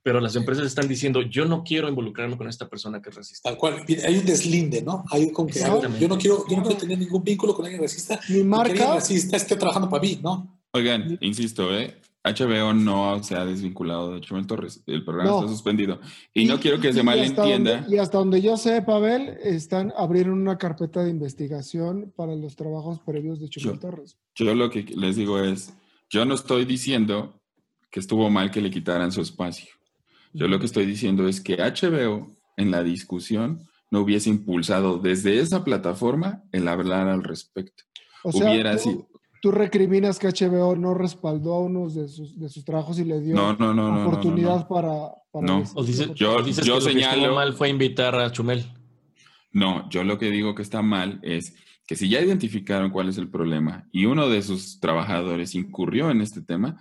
Pero 0.03 0.19
las 0.19 0.35
empresas 0.35 0.65
están 0.65 0.87
diciendo, 0.87 1.21
yo 1.21 1.45
no 1.45 1.63
quiero 1.63 1.87
involucrarme 1.87 2.35
con 2.37 2.47
esta 2.47 2.67
persona 2.67 3.01
que 3.01 3.09
es 3.09 3.15
racista. 3.15 3.49
Tal 3.49 3.57
cual. 3.57 3.83
Hay 4.07 4.17
un 4.17 4.25
deslinde, 4.25 4.81
¿no? 4.81 5.03
Hay 5.11 5.31
como 5.31 5.47
que 5.49 5.59
yo 5.59 6.07
no 6.07 6.17
quiero, 6.17 6.43
yo 6.49 6.57
no 6.57 6.63
quiero 6.63 6.77
tener 6.77 6.97
ningún 6.97 7.23
vínculo 7.23 7.53
con 7.53 7.65
alguien 7.65 7.81
racista. 7.83 8.19
Mi 8.29 8.43
marca- 8.43 8.71
alguien 8.71 8.89
racista 8.95 9.37
esté 9.37 9.55
trabajando 9.55 9.89
para 9.89 10.01
mí, 10.01 10.19
¿no? 10.21 10.59
Oigan, 10.73 11.17
insisto, 11.21 11.71
¿eh? 11.77 11.97
HBO 12.23 12.73
no 12.73 13.21
se 13.23 13.35
ha 13.35 13.45
desvinculado 13.45 14.13
de 14.13 14.21
Chumel 14.21 14.45
Torres. 14.45 14.81
El 14.85 15.03
programa 15.03 15.29
No. 15.31 15.39
está 15.39 15.49
suspendido. 15.51 15.99
Y, 16.33 16.45
no 16.45 16.59
quiero 16.59 16.77
que 16.77 16.93
se 16.93 16.99
hasta 16.99 17.03
malentienda. 17.03 17.77
donde- 17.81 17.95
y 17.95 17.99
hasta 17.99 18.17
donde 18.19 18.41
yo 18.41 18.57
sé, 18.57 18.81
Pavel, 18.83 19.37
están 19.43 19.91
abrieron 19.97 20.39
una 20.39 20.57
carpeta 20.59 21.03
de 21.03 21.09
investigación 21.09 22.13
para 22.15 22.35
los 22.35 22.55
trabajos 22.55 22.99
previos 23.05 23.39
de 23.39 23.49
Chumel 23.49 23.73
Yo- 23.75 23.79
Torres. 23.79 24.17
Yo 24.35 24.53
lo 24.55 24.69
que 24.69 24.83
les 24.83 25.15
digo 25.15 25.39
es, 25.39 25.73
yo 26.11 26.23
no 26.25 26.35
estoy 26.35 26.65
diciendo 26.65 27.39
que 27.89 27.99
estuvo 27.99 28.29
mal 28.29 28.51
que 28.51 28.61
le 28.61 28.69
quitaran 28.69 29.11
su 29.11 29.21
espacio. 29.21 29.67
Yo 30.33 30.47
lo 30.47 30.59
que 30.59 30.65
estoy 30.65 30.85
diciendo 30.85 31.27
es 31.27 31.41
que 31.41 31.57
HBO 31.57 32.27
en 32.57 32.71
la 32.71 32.83
discusión 32.83 33.59
no 33.89 34.01
hubiese 34.01 34.29
impulsado 34.29 34.97
desde 34.99 35.39
esa 35.39 35.63
plataforma 35.63 36.43
el 36.51 36.67
hablar 36.67 37.07
al 37.07 37.23
respecto. 37.23 37.83
O 38.23 38.31
sea, 38.31 38.49
Hubiera 38.51 38.73
tú, 38.77 38.79
sido... 38.83 39.07
tú 39.41 39.51
recriminas 39.51 40.19
que 40.19 40.27
HBO 40.29 40.75
no 40.75 40.93
respaldó 40.93 41.53
a 41.55 41.59
unos 41.61 41.95
de 41.95 42.07
sus, 42.07 42.39
de 42.39 42.47
sus 42.49 42.63
trabajos 42.63 42.99
y 42.99 43.03
le 43.05 43.19
dio 43.19 43.35
No, 43.35 43.53
no, 43.53 43.73
no, 43.73 43.89
no, 43.89 43.95
no, 43.95 44.07
oportunidad 44.07 44.49
no, 44.55 44.59
no. 44.59 44.67
para, 44.67 45.11
para 45.31 45.45
No. 45.47 45.59
decir- 45.59 45.73
O 45.75 45.83
dices, 45.83 46.09
Yo- 46.15 46.41
dices 46.43 46.65
yo 46.65 46.75
que 46.75 46.79
lo 46.79 46.85
que 46.85 46.93
señalo- 46.93 47.35
mal 47.35 47.53
fue 47.53 47.69
invitar 47.69 48.15
a 48.15 48.31
Chumel. 48.31 48.65
No, 49.51 49.89
yo 49.89 50.03
lo 50.05 50.17
que 50.17 50.29
digo 50.31 50.55
que 50.55 50.61
está 50.61 50.81
mal 50.81 51.19
es 51.23 51.55
que 51.91 51.97
si 51.97 52.07
ya 52.07 52.21
identificaron 52.21 52.89
cuál 52.89 53.09
es 53.09 53.17
el 53.17 53.27
problema 53.27 53.85
y 53.91 54.05
uno 54.05 54.29
de 54.29 54.41
sus 54.43 54.79
trabajadores 54.79 55.55
incurrió 55.55 56.09
en 56.09 56.21
este 56.21 56.41
tema, 56.41 56.79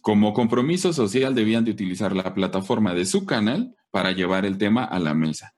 como 0.00 0.32
compromiso 0.32 0.92
social 0.92 1.32
debían 1.32 1.64
de 1.64 1.70
utilizar 1.70 2.12
la 2.12 2.34
plataforma 2.34 2.92
de 2.92 3.06
su 3.06 3.24
canal 3.24 3.76
para 3.92 4.10
llevar 4.10 4.44
el 4.44 4.58
tema 4.58 4.82
a 4.82 4.98
la 4.98 5.14
mesa. 5.14 5.54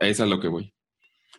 Es 0.00 0.20
a 0.20 0.26
lo 0.26 0.38
que 0.38 0.48
voy. 0.48 0.74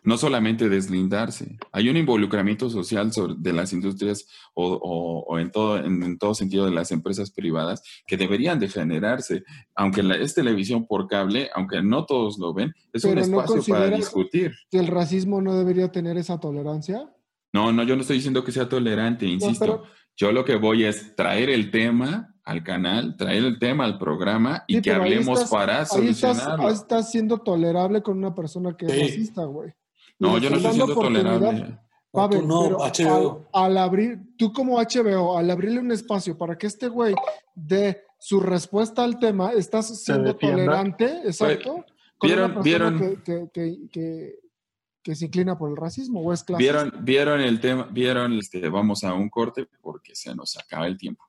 No 0.02 0.16
solamente 0.16 0.68
deslindarse. 0.68 1.58
Hay 1.72 1.88
un 1.88 1.96
involucramiento 1.96 2.70
social 2.70 3.12
sobre- 3.12 3.34
de 3.38 3.52
las 3.52 3.72
industrias 3.72 4.26
o, 4.54 4.66
o- 4.72 5.24
o 5.28 5.38
en, 5.38 5.50
todo, 5.50 5.76
en, 5.78 6.02
en 6.02 6.18
todo 6.18 6.34
sentido 6.34 6.64
de 6.64 6.70
las 6.70 6.90
empresas 6.90 7.30
privadas 7.30 7.82
que 8.06 8.16
deberían 8.16 8.58
de 8.58 8.68
generarse. 8.68 9.42
Aunque 9.74 10.02
la- 10.02 10.16
es 10.16 10.34
televisión 10.34 10.86
por 10.86 11.06
cable, 11.06 11.50
aunque 11.54 11.82
no 11.82 12.06
todos 12.06 12.38
lo 12.38 12.54
ven, 12.54 12.72
es 12.92 13.04
un 13.04 13.14
no 13.16 13.20
espacio 13.20 13.62
para 13.74 13.90
discutir. 13.96 14.52
que 14.70 14.78
el 14.78 14.86
racismo 14.86 15.40
no 15.42 15.54
debería 15.56 15.92
tener 15.92 16.16
esa 16.16 16.38
tolerancia. 16.40 17.08
No, 17.52 17.72
no, 17.72 17.82
yo 17.82 17.94
no 17.96 18.02
estoy 18.02 18.16
diciendo 18.16 18.42
que 18.44 18.52
sea 18.52 18.68
tolerante, 18.68 19.26
insisto. 19.26 19.58
pero- 19.64 19.82
Yo 20.16 20.32
lo 20.32 20.44
que 20.44 20.56
voy 20.56 20.84
es 20.84 21.14
traer 21.16 21.48
el 21.48 21.70
tema 21.70 22.34
al 22.44 22.62
canal, 22.62 23.16
traer 23.16 23.44
el 23.44 23.58
tema 23.58 23.84
al 23.84 23.96
programa 23.98 24.64
y 24.66 24.76
Sí, 24.76 24.82
que 24.82 24.92
hablemos 24.92 25.38
estás- 25.38 25.50
para 25.50 25.76
ahí 25.78 25.82
estás, 25.82 26.36
solucionarlo. 26.36 26.66
ahí 26.68 26.74
estás 26.74 27.10
siendo 27.10 27.38
tolerable 27.38 28.02
con 28.02 28.18
una 28.18 28.34
persona 28.34 28.76
que 28.76 28.86
es 28.86 28.98
racista, 29.00 29.44
güey. 29.44 29.72
No, 30.20 30.38
yo 30.38 30.50
no 30.50 30.56
estoy 30.56 30.72
siendo 30.74 30.94
tolerable. 30.94 31.52
No, 31.52 31.80
Pavel, 32.12 32.40
tú 32.40 32.46
no, 32.46 32.62
pero 32.62 32.78
HBO. 32.78 33.48
Al, 33.52 33.64
al 33.72 33.78
abrir, 33.78 34.18
tú 34.36 34.52
como 34.52 34.78
HBO, 34.80 35.36
al 35.38 35.50
abrirle 35.50 35.80
un 35.80 35.90
espacio 35.92 36.36
para 36.38 36.56
que 36.58 36.66
este 36.66 36.88
güey 36.88 37.14
dé 37.54 38.02
su 38.18 38.38
respuesta 38.40 39.02
al 39.04 39.18
tema, 39.18 39.52
estás 39.52 40.02
siendo 40.04 40.36
tolerante, 40.36 41.06
exacto, 41.24 41.84
con 42.18 42.28
¿vieron- 42.28 42.52
una 42.52 42.60
vieron- 42.62 42.98
que, 42.98 43.22
que, 43.22 43.48
que, 43.52 43.88
que- 43.90 44.34
que 45.02 45.14
se 45.14 45.24
inclina 45.26 45.56
por 45.56 45.70
el 45.70 45.76
racismo 45.78 46.20
o 46.20 46.30
es 46.30 46.44
clasista. 46.44 46.82
¿Vieron, 46.82 47.04
vieron 47.04 47.40
el 47.40 47.58
tema, 47.58 47.88
vieron, 47.90 48.34
este, 48.38 48.68
vamos 48.68 49.02
a 49.02 49.14
un 49.14 49.30
corte 49.30 49.66
porque 49.80 50.14
se 50.14 50.34
nos 50.34 50.58
acaba 50.58 50.86
el 50.86 50.98
tiempo. 50.98 51.24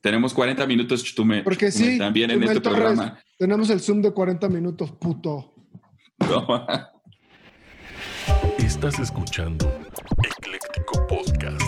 Tenemos 0.00 0.34
40 0.34 0.66
minutos 0.66 1.04
Chutume, 1.04 1.42
Porque 1.44 1.70
Chutume, 1.70 1.92
sí, 1.92 1.98
también 1.98 2.30
en 2.32 2.42
este 2.42 2.60
Torres, 2.60 2.80
programa. 2.80 3.18
tenemos 3.38 3.70
el 3.70 3.78
Zoom 3.80 4.02
de 4.02 4.10
40 4.12 4.48
minutos, 4.48 4.90
puto. 4.92 5.54
No. 6.28 6.66
Estás 8.68 8.98
escuchando 8.98 9.66
Ecléctico 10.22 11.06
Podcast. 11.06 11.62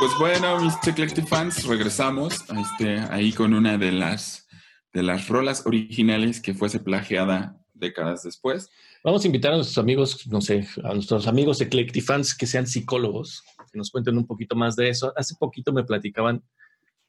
Pues 0.00 0.12
bueno, 0.18 0.60
mis 0.60 0.74
Eclectic 0.86 1.28
fans, 1.28 1.66
regresamos 1.66 2.42
este, 2.48 2.98
ahí 3.10 3.30
con 3.30 3.52
una 3.52 3.76
de 3.76 3.92
las, 3.92 4.48
de 4.94 5.02
las 5.02 5.28
rolas 5.28 5.66
originales 5.66 6.40
que 6.40 6.54
fuese 6.54 6.80
plagiada 6.80 7.60
décadas 7.74 8.22
después. 8.22 8.70
Vamos 9.04 9.22
a 9.22 9.26
invitar 9.26 9.52
a 9.52 9.56
nuestros 9.56 9.76
amigos, 9.76 10.26
no 10.28 10.40
sé, 10.40 10.66
a 10.82 10.94
nuestros 10.94 11.26
amigos 11.26 11.60
Eclectifans 11.60 12.34
que 12.34 12.46
sean 12.46 12.66
psicólogos, 12.66 13.42
que 13.70 13.76
nos 13.76 13.90
cuenten 13.90 14.16
un 14.16 14.26
poquito 14.26 14.56
más 14.56 14.76
de 14.76 14.88
eso. 14.88 15.12
Hace 15.14 15.34
poquito 15.38 15.74
me 15.74 15.84
platicaban 15.84 16.42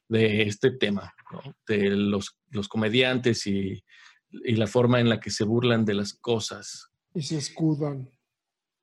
de 0.08 0.42
este 0.42 0.72
tema, 0.72 1.14
¿no? 1.32 1.56
de 1.66 1.88
los, 1.88 2.38
los 2.50 2.68
comediantes 2.68 3.46
y, 3.46 3.82
y 4.30 4.56
la 4.56 4.66
forma 4.66 5.00
en 5.00 5.08
la 5.08 5.20
que 5.20 5.30
se 5.30 5.44
burlan 5.44 5.84
de 5.84 5.94
las 5.94 6.14
cosas. 6.14 6.90
Y 7.14 7.22
se 7.22 7.38
escudan. 7.38 8.10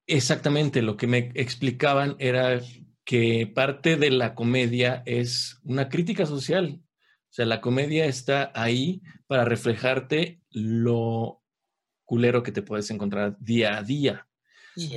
Exactamente, 0.07 0.81
lo 0.81 0.97
que 0.97 1.07
me 1.07 1.31
explicaban 1.35 2.15
era 2.19 2.61
que 3.05 3.47
parte 3.53 3.95
de 3.95 4.11
la 4.11 4.35
comedia 4.35 5.03
es 5.05 5.59
una 5.63 5.89
crítica 5.89 6.25
social. 6.25 6.81
O 6.81 7.33
sea, 7.35 7.45
la 7.45 7.61
comedia 7.61 8.05
está 8.05 8.51
ahí 8.53 9.01
para 9.27 9.45
reflejarte 9.45 10.41
lo 10.51 11.41
culero 12.05 12.43
que 12.43 12.51
te 12.51 12.61
puedes 12.61 12.89
encontrar 12.91 13.37
día 13.39 13.77
a 13.77 13.83
día. 13.83 14.27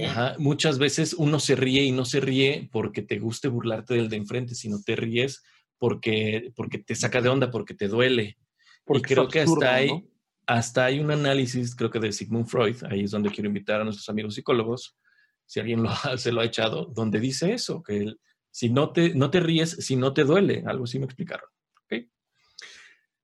Ajá, 0.07 0.37
Muchas 0.39 0.79
veces 0.79 1.15
uno 1.15 1.39
se 1.39 1.55
ríe 1.55 1.83
y 1.85 1.93
no 1.93 2.05
se 2.05 2.21
ríe 2.21 2.69
porque 2.73 3.03
te 3.03 3.19
guste 3.19 3.49
burlarte 3.49 3.95
del 3.95 4.09
de 4.09 4.17
enfrente, 4.17 4.55
sino 4.55 4.81
te 4.83 4.97
ríes 4.97 5.43
porque, 5.79 6.53
porque 6.57 6.79
te 6.79 6.95
saca 6.95 7.21
de 7.21 7.29
onda, 7.29 7.51
porque 7.51 7.75
te 7.75 7.89
duele. 7.89 8.39
Porque 8.85 9.13
y 9.13 9.15
creo 9.15 9.29
que 9.29 9.41
hasta 9.41 9.85
¿no? 9.85 10.05
Hasta 10.47 10.85
hay 10.85 11.01
un 11.01 11.11
análisis, 11.11 11.75
creo 11.75 11.91
que 11.91 11.99
de 11.99 12.13
Sigmund 12.13 12.47
Freud, 12.47 12.77
ahí 12.91 13.03
es 13.03 13.11
donde 13.11 13.31
quiero 13.31 13.49
invitar 13.49 13.81
a 13.81 13.85
nuestros 13.85 14.09
amigos 14.09 14.35
psicólogos, 14.35 14.97
si 15.45 15.61
alguien 15.61 15.83
lo, 15.83 15.91
se 16.17 16.33
lo 16.33 16.41
ha 16.41 16.45
echado, 16.45 16.87
donde 16.87 17.21
dice 17.21 17.53
eso, 17.53 17.83
que 17.83 18.15
si 18.51 18.71
no 18.71 18.93
te, 18.93 19.15
no 19.15 19.31
te 19.31 19.41
ríes, 19.41 19.71
si 19.71 19.97
no 19.97 20.15
te 20.15 20.25
duele, 20.25 20.63
algo 20.67 20.85
así 20.85 20.99
me 20.99 21.05
explicaron. 21.05 21.49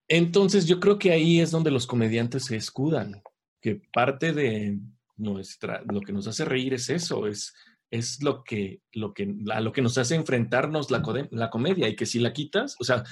Entonces 0.07 0.67
yo 0.67 0.79
creo 0.79 0.99
que 0.99 1.11
ahí 1.11 1.39
es 1.39 1.51
donde 1.51 1.71
los 1.71 1.87
comediantes 1.87 2.45
se 2.45 2.55
escudan, 2.55 3.23
que 3.61 3.81
parte 3.93 4.33
de 4.33 4.77
nuestra, 5.15 5.81
lo 5.89 6.01
que 6.01 6.11
nos 6.11 6.27
hace 6.27 6.45
reír 6.45 6.73
es 6.73 6.89
eso, 6.89 7.25
es, 7.25 7.53
es 7.89 8.21
lo, 8.21 8.43
que, 8.43 8.81
lo, 8.91 9.13
que, 9.13 9.33
a 9.51 9.61
lo 9.61 9.71
que 9.71 9.81
nos 9.81 9.97
hace 9.97 10.15
enfrentarnos 10.15 10.91
la, 10.91 11.01
la 11.31 11.49
comedia 11.49 11.87
y 11.87 11.95
que 11.95 12.05
si 12.05 12.19
la 12.19 12.33
quitas, 12.33 12.75
o 12.79 12.83
sea, 12.83 13.03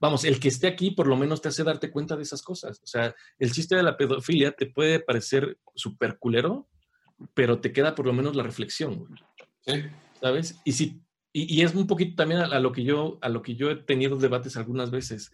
vamos, 0.00 0.24
el 0.24 0.38
que 0.40 0.48
esté 0.48 0.66
aquí 0.66 0.90
por 0.90 1.06
lo 1.06 1.16
menos 1.16 1.40
te 1.40 1.48
hace 1.48 1.64
darte 1.64 1.90
cuenta 1.90 2.16
de 2.16 2.22
esas 2.22 2.42
cosas. 2.42 2.80
O 2.82 2.86
sea, 2.86 3.14
el 3.38 3.52
chiste 3.52 3.76
de 3.76 3.82
la 3.82 3.96
pedofilia 3.96 4.52
te 4.52 4.66
puede 4.66 5.00
parecer 5.00 5.58
súper 5.74 6.18
culero, 6.18 6.68
pero 7.34 7.60
te 7.60 7.72
queda 7.72 7.94
por 7.94 8.06
lo 8.06 8.12
menos 8.12 8.36
la 8.36 8.42
reflexión, 8.42 8.96
güey, 8.96 9.12
Sí. 9.60 9.82
¿sabes? 10.20 10.60
Y 10.64 10.72
si, 10.72 11.00
Y, 11.32 11.58
y 11.58 11.62
es 11.62 11.74
un 11.74 11.86
poquito 11.86 12.14
también 12.16 12.40
a, 12.40 12.44
a 12.46 12.60
lo 12.60 12.72
que 12.72 12.84
yo, 12.84 13.18
a 13.20 13.28
lo 13.28 13.42
que 13.42 13.56
yo 13.56 13.70
he 13.70 13.76
tenido 13.76 14.16
debates 14.16 14.56
algunas 14.56 14.90
veces, 14.90 15.30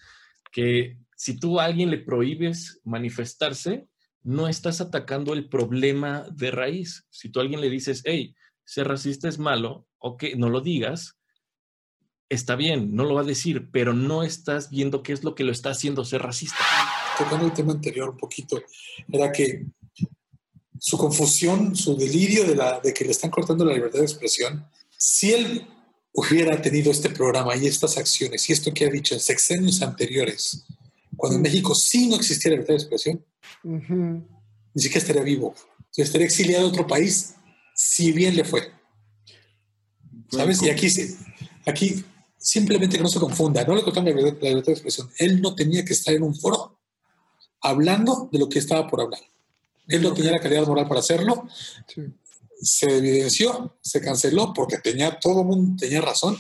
que 0.51 0.97
si 1.17 1.39
tú 1.39 1.61
a 1.61 1.65
alguien 1.65 1.91
le 1.91 1.99
prohíbes 1.99 2.81
manifestarse, 2.85 3.87
no 4.25 4.49
estás 4.49 4.81
atacando 4.81 5.33
el 5.35 5.49
problema 5.49 6.25
de 6.33 6.51
raíz. 6.51 7.07
Si 7.11 7.29
tú 7.31 7.39
a 7.39 7.43
alguien 7.43 7.61
le 7.61 7.71
dices, 7.71 8.03
hey, 8.05 8.35
ser 8.65 8.89
racista 8.89 9.29
es 9.29 9.39
malo, 9.39 9.87
ok, 9.99 10.25
no 10.37 10.49
lo 10.49 10.61
digas, 10.61 11.19
está 12.33 12.57
bien, 12.57 12.95
no 12.95 13.05
lo 13.05 13.15
va 13.15 13.21
a 13.21 13.25
decir, 13.25 13.69
pero 13.71 13.93
no 13.93 14.23
estás 14.23 14.71
viendo 14.71 15.03
qué 15.03 15.13
es 15.13 15.23
lo 15.25 15.35
que 15.35 15.45
lo 15.45 15.53
está 15.53 15.71
haciendo 15.71 16.05
ser 16.05 16.23
racista. 16.23 16.59
tocando 17.19 17.47
el 17.47 17.53
tema 17.53 17.73
anterior 17.73 18.11
un 18.11 18.17
poquito, 18.17 18.63
era 19.11 19.31
que 19.31 19.67
su 20.79 20.99
confusión, 20.99 21.77
su 21.77 21.97
delirio 21.97 22.45
de, 22.45 22.57
la, 22.57 22.81
de 22.81 22.93
que 22.93 23.05
le 23.05 23.13
están 23.13 23.31
cortando 23.31 23.65
la 23.65 23.75
libertad 23.75 24.01
de 24.01 24.07
expresión, 24.07 24.67
si 24.97 25.33
él 25.33 25.67
hubiera 26.13 26.61
tenido 26.61 26.91
este 26.91 27.11
programa 27.11 27.57
y 27.57 27.67
estas 27.67 27.97
acciones 27.99 28.49
y 28.49 28.53
esto 28.53 28.73
que 28.73 28.87
ha 28.87 28.91
dicho 28.91 29.15
en 29.15 29.21
sexenios 29.21 29.83
anteriores, 29.83 30.65
cuando 31.17 31.37
en 31.37 31.43
México 31.43 31.75
sí 31.75 32.09
no 32.09 32.17
existía 32.17 32.51
libertad 32.51 32.75
de 32.75 32.81
expresión, 32.81 33.25
ni 33.63 34.83
siquiera 34.83 34.99
estaría 34.99 35.23
vivo. 35.23 35.55
Entonces, 35.79 36.07
estaría 36.07 36.27
exiliado 36.27 36.67
a 36.67 36.69
otro 36.69 36.87
país, 36.87 37.35
si 37.75 38.13
bien 38.13 38.35
le 38.35 38.45
fue. 38.45 38.73
¿Sabes? 40.31 40.63
Y 40.63 40.71
aquí, 40.71 40.89
aquí 41.67 42.05
simplemente 42.43 42.97
que 42.97 43.03
no 43.03 43.09
se 43.09 43.21
confunda, 43.21 43.65
no 43.65 43.75
le 43.75 43.83
cortaron 43.83 44.11
la 44.11 44.17
libertad, 44.17 44.43
la 44.43 44.49
libertad 44.51 44.67
de 44.67 44.73
expresión. 44.73 45.09
Él 45.19 45.41
no 45.41 45.55
tenía 45.55 45.85
que 45.85 45.93
estar 45.93 46.13
en 46.13 46.23
un 46.25 46.35
foro 46.35 46.79
hablando 47.61 48.29
de 48.33 48.39
lo 48.39 48.49
que 48.49 48.59
estaba 48.59 48.87
por 48.89 49.01
hablar. 49.01 49.21
Él 49.89 50.03
no 50.03 50.13
tenía 50.13 50.33
la 50.33 50.41
calidad 50.41 50.67
moral 50.67 50.87
para 50.89 51.01
hacerlo. 51.01 51.47
Sí. 51.87 52.03
Se 52.61 52.99
evidenció, 52.99 53.77
se 53.81 54.01
canceló 54.01 54.53
porque 54.55 54.79
tenía 54.79 55.19
todo 55.19 55.41
el 55.41 55.47
mundo 55.47 55.77
tenía 55.79 56.01
razón. 56.01 56.37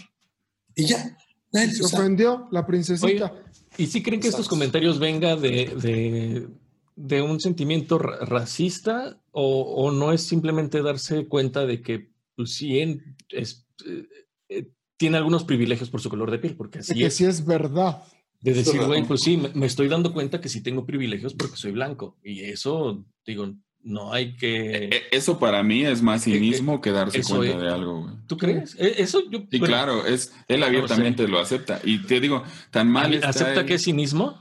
Y 0.74 0.86
ya. 0.86 1.16
Nadie- 1.53 1.72
Se 1.74 1.84
o 1.84 1.88
sea, 1.88 1.98
ofendió 2.00 2.48
la 2.50 2.66
princesita. 2.66 3.32
¿Y 3.76 3.86
si 3.86 4.03
creen 4.03 4.20
que 4.20 4.28
estos 4.28 4.48
comentarios 4.48 4.98
venga 4.98 5.34
de, 5.36 5.66
de, 5.80 6.48
de 6.96 7.22
un 7.22 7.40
sentimiento 7.40 7.98
ra- 7.98 8.24
racista 8.24 9.18
o, 9.32 9.62
o 9.62 9.90
no 9.90 10.12
es 10.12 10.22
simplemente 10.22 10.82
darse 10.82 11.26
cuenta 11.26 11.66
de 11.66 11.82
que 11.82 12.11
pues, 12.36 12.55
sí 12.55 12.78
en- 12.80 13.16
es, 13.30 13.64
eh, 13.86 14.07
eh, 14.48 14.68
tiene 15.03 15.16
algunos 15.16 15.42
privilegios 15.42 15.90
por 15.90 16.00
su 16.00 16.09
color 16.09 16.30
de 16.30 16.38
piel? 16.38 16.55
Porque 16.55 16.78
así 16.78 16.94
que 16.94 17.07
es. 17.07 17.16
sí 17.16 17.24
es 17.24 17.44
verdad. 17.44 18.03
De 18.40 18.55
decir, 18.55 18.80
güey, 18.82 19.03
pues 19.05 19.20
sí, 19.22 19.36
me, 19.36 19.48
me 19.55 19.66
estoy 19.66 19.88
dando 19.88 20.12
cuenta 20.12 20.40
que 20.40 20.48
sí 20.48 20.62
tengo 20.62 20.86
privilegios 20.86 21.34
porque 21.34 21.57
soy 21.57 21.72
blanco. 21.72 22.16
Y 22.24 22.40
eso, 22.44 23.05
digo, 23.26 23.53
no 23.82 24.12
hay 24.12 24.36
que... 24.36 24.84
E- 24.86 25.03
Eso 25.11 25.38
para 25.40 25.62
mí 25.64 25.84
es 25.84 26.03
más 26.03 26.22
cinismo 26.22 26.80
que 26.80 26.92
darse 26.92 27.18
eso 27.18 27.36
cuenta 27.38 27.57
es. 27.57 27.62
de 27.62 27.68
algo, 27.68 28.03
güey. 28.03 28.14
¿Tú 28.28 28.36
crees? 28.36 28.76
E- 28.78 28.94
Eso 29.03 29.20
yo... 29.28 29.40
Y 29.50 29.59
bueno, 29.59 29.66
claro, 29.74 30.07
es, 30.07 30.32
él 30.48 30.61
no 30.61 30.66
abiertamente 30.66 31.26
lo 31.26 31.40
acepta. 31.40 31.80
Y 31.84 31.98
te 31.98 32.20
digo, 32.20 32.44
tan 32.70 32.88
mal 32.88 33.12
está 33.14 33.28
¿Acepta 33.30 33.61
él- 33.61 33.66
que 33.66 33.74
es 33.74 33.82
cinismo? 33.84 34.38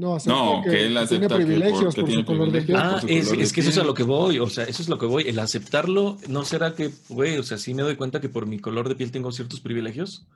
No, 0.00 0.62
que 0.64 0.70
él 0.70 0.76
tiene 0.88 1.00
acepta 1.00 1.28
que 1.28 1.34
privilegios 1.44 1.94
porque 1.94 2.00
por 2.00 2.08
tiene 2.08 2.22
su 2.22 2.26
color 2.26 2.50
de 2.50 2.62
piel. 2.62 2.78
privilegios. 2.78 3.04
Ah, 3.04 3.06
es, 3.08 3.30
de 3.30 3.42
es 3.42 3.52
que 3.52 3.60
eso 3.60 3.70
es 3.70 3.78
a 3.78 3.84
lo 3.84 3.94
que 3.94 4.02
voy, 4.02 4.38
o 4.38 4.48
sea, 4.48 4.64
eso 4.64 4.82
es 4.82 4.88
lo 4.88 4.98
que 4.98 5.06
voy. 5.06 5.24
El 5.28 5.38
aceptarlo, 5.38 6.16
¿no 6.28 6.44
será 6.44 6.74
que, 6.74 6.90
güey, 7.08 7.38
o 7.38 7.42
sea, 7.42 7.58
sí 7.58 7.74
me 7.74 7.82
doy 7.82 7.96
cuenta 7.96 8.20
que 8.20 8.28
por 8.28 8.46
mi 8.46 8.58
color 8.58 8.88
de 8.88 8.94
piel 8.96 9.10
tengo 9.12 9.30
ciertos 9.32 9.60
privilegios? 9.60 10.26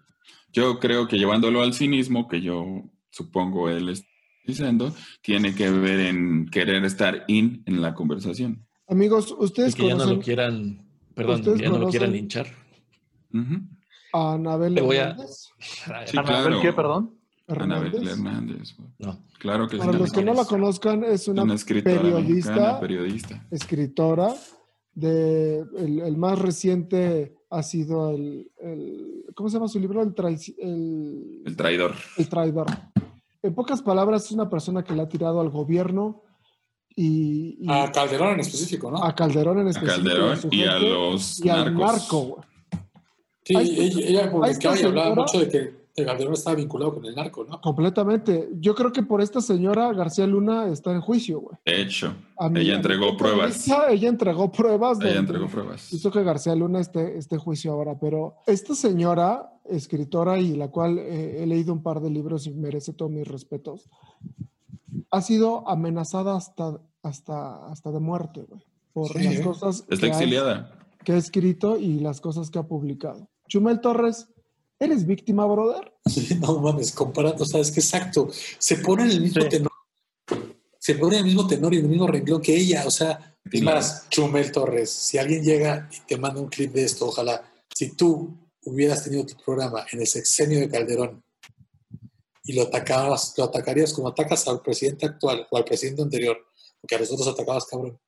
Yo 0.52 0.78
creo 0.78 1.08
que 1.08 1.18
llevándolo 1.18 1.62
al 1.62 1.74
cinismo, 1.74 2.28
que 2.28 2.40
yo 2.40 2.64
supongo 3.10 3.68
él 3.68 3.88
está 3.88 4.08
diciendo, 4.46 4.94
tiene 5.22 5.54
que 5.54 5.70
ver 5.70 6.00
en 6.00 6.46
querer 6.50 6.84
estar 6.84 7.24
in 7.28 7.62
en 7.66 7.80
la 7.80 7.94
conversación. 7.94 8.66
Amigos, 8.86 9.34
Y 9.40 9.44
ustedes 9.44 9.74
que 9.74 9.86
ya 9.88 9.94
no 9.94 10.04
lo 10.04 10.20
quieran, 10.20 10.86
perdón, 11.14 11.40
¿Ustedes 11.40 11.60
ya 11.60 11.68
no 11.70 11.78
lo 11.78 11.88
quieran 11.88 12.12
linchar. 12.12 12.46
Ujú. 13.32 13.62
a 14.12 14.34
Anabel 14.34 14.74
Le 14.74 14.80
voy 14.82 14.98
a-. 14.98 15.16
Sí, 15.58 15.90
¿Anabel 16.18 16.24
claro. 16.44 16.60
qué, 16.60 16.72
perdón? 16.72 17.14
Anabel 17.46 18.08
Hernández. 18.08 18.74
No. 18.98 19.18
Claro 19.38 19.68
que 19.68 19.76
Para 19.76 19.92
sí. 19.92 19.98
los 19.98 20.12
que 20.12 20.24
no 20.24 20.32
la 20.34 20.44
conozcan, 20.46 21.04
es 21.04 21.28
una, 21.28 21.42
Una 21.42 21.54
escritora 21.54 22.00
periodista, 22.00 22.50
mexicana, 22.50 22.80
periodista. 22.80 23.46
escritora. 23.50 24.34
De, 24.96 25.58
el, 25.76 25.98
el 26.00 26.16
más 26.16 26.38
reciente 26.38 27.34
ha 27.50 27.64
sido 27.64 28.10
el, 28.10 28.48
el- 28.60 29.24
¿Cómo 29.34 29.48
se 29.48 29.54
llama 29.56 29.66
su 29.66 29.80
libro? 29.80 30.00
El, 30.02 30.14
traici- 30.14 30.54
el, 30.56 31.42
El 31.44 31.56
traidor. 31.56 31.94
el 32.16 32.28
traidor. 32.28 32.66
En 33.42 33.54
pocas 33.56 33.82
palabras, 33.82 34.26
es 34.26 34.30
una 34.32 34.48
persona 34.48 34.84
que 34.84 34.94
le 34.94 35.02
ha 35.02 35.08
tirado 35.08 35.40
al 35.40 35.50
gobierno 35.50 36.22
y, 36.94 37.56
y 37.60 37.66
a 37.68 37.90
Calderón 37.90 38.34
en 38.34 38.40
específico, 38.40 38.88
¿no? 38.90 39.02
a 39.02 39.12
Calderón 39.16 39.58
en 39.58 39.66
A 39.66 39.70
específico. 39.70 39.96
Calderón 40.04 40.36
su 40.36 40.48
y 40.52 40.62
a 40.62 40.78
los 40.78 41.44
y 41.44 41.48
al 41.48 41.74
narcos. 41.74 41.92
narco, 42.00 42.20
güey. 42.22 42.42
Sí, 43.44 43.56
a 43.56 43.60
ella, 43.62 44.00
ella 44.08 44.24
a 44.26 44.30
publicaba 44.30 44.78
y 44.80 44.82
hablaba 44.84 45.14
mucho 45.16 45.40
de 45.40 45.48
que 45.48 45.83
que 45.94 46.04
Calderón 46.04 46.32
estaba 46.34 46.56
vinculado 46.56 46.94
con 46.94 47.04
el 47.04 47.14
narco, 47.14 47.44
¿no? 47.44 47.60
Completamente. 47.60 48.48
Yo 48.58 48.74
creo 48.74 48.90
que 48.92 49.02
por 49.04 49.20
esta 49.20 49.40
señora 49.40 49.92
García 49.92 50.26
Luna 50.26 50.66
está 50.68 50.90
en 50.92 51.00
juicio, 51.00 51.40
güey. 51.40 51.56
De 51.64 51.82
hecho, 51.82 52.14
A 52.36 52.48
mi- 52.48 52.60
ella 52.60 52.74
entregó 52.74 53.16
pruebas. 53.16 53.68
ella 53.90 54.08
entregó 54.08 54.50
pruebas. 54.50 54.98
Ella 55.00 55.20
entregó 55.20 55.46
pruebas. 55.48 55.92
Hizo 55.92 56.10
que 56.10 56.24
García 56.24 56.54
Luna 56.56 56.80
esté, 56.80 57.16
esté 57.16 57.36
en 57.36 57.40
juicio 57.40 57.72
ahora. 57.72 57.96
Pero 58.00 58.34
esta 58.46 58.74
señora, 58.74 59.52
escritora 59.66 60.38
y 60.40 60.56
la 60.56 60.68
cual 60.68 60.98
eh, 60.98 61.42
he 61.42 61.46
leído 61.46 61.72
un 61.72 61.82
par 61.82 62.00
de 62.00 62.10
libros 62.10 62.46
y 62.48 62.52
merece 62.54 62.92
todos 62.92 63.12
mis 63.12 63.26
respetos, 63.28 63.88
ha 65.10 65.20
sido 65.22 65.68
amenazada 65.68 66.36
hasta, 66.36 66.80
hasta, 67.02 67.66
hasta 67.66 67.92
de 67.92 68.00
muerte, 68.00 68.44
güey. 68.48 68.62
Por 68.92 69.08
Sí, 69.12 69.24
las 69.24 69.34
¿eh? 69.36 69.42
cosas 69.42 69.84
Está 69.88 69.96
que 69.96 70.06
ha, 70.06 70.08
exiliada. 70.08 70.78
que 71.04 71.12
ha 71.12 71.16
escrito 71.16 71.76
y 71.76 72.00
las 72.00 72.20
cosas 72.20 72.50
que 72.50 72.58
ha 72.58 72.64
publicado. 72.64 73.28
Chumel 73.48 73.80
Torres, 73.80 74.28
¿eres 74.84 75.06
víctima, 75.06 75.46
brother? 75.46 75.92
Sí, 76.06 76.28
no 76.40 76.58
mames, 76.60 76.92
comparando, 76.92 77.44
¿sabes 77.44 77.70
qué? 77.70 77.80
Exacto. 77.80 78.28
Se 78.58 78.76
pone 78.76 79.04
en 79.04 79.10
el 79.10 79.20
mismo 79.20 79.42
Sí. 79.42 79.48
tenor. 79.48 79.72
Se 80.78 80.94
pone 80.96 81.14
en 81.16 81.20
el 81.20 81.24
mismo 81.26 81.46
tenor 81.46 81.72
y 81.72 81.78
en 81.78 81.84
el 81.84 81.90
mismo 81.90 82.06
renglón 82.06 82.42
que 82.42 82.54
ella. 82.54 82.84
O 82.86 82.90
sea, 82.90 83.36
es 83.50 83.62
más, 83.62 84.08
Chumel 84.10 84.52
Torres, 84.52 84.90
si 84.90 85.16
alguien 85.18 85.42
llega 85.42 85.88
y 85.90 86.06
te 86.06 86.18
manda 86.18 86.40
un 86.40 86.48
clip 86.48 86.72
de 86.72 86.84
esto, 86.84 87.06
ojalá, 87.06 87.42
si 87.74 87.92
tú 87.92 88.36
hubieras 88.66 89.02
tenido 89.04 89.24
tu 89.24 89.34
programa 89.42 89.86
en 89.92 90.00
el 90.00 90.06
sexenio 90.06 90.60
de 90.60 90.68
Calderón 90.68 91.22
y 92.42 92.52
lo 92.52 92.62
atacabas, 92.62 93.34
lo 93.38 93.44
atacarías 93.44 93.92
como 93.94 94.08
atacas 94.08 94.46
al 94.46 94.60
presidente 94.60 95.06
actual 95.06 95.46
o 95.50 95.56
al 95.56 95.64
presidente 95.64 96.02
anterior, 96.02 96.36
porque 96.80 96.96
a 96.96 96.98
los 96.98 97.10
otros 97.10 97.28
atacabas, 97.28 97.64
cabrón, 97.66 97.98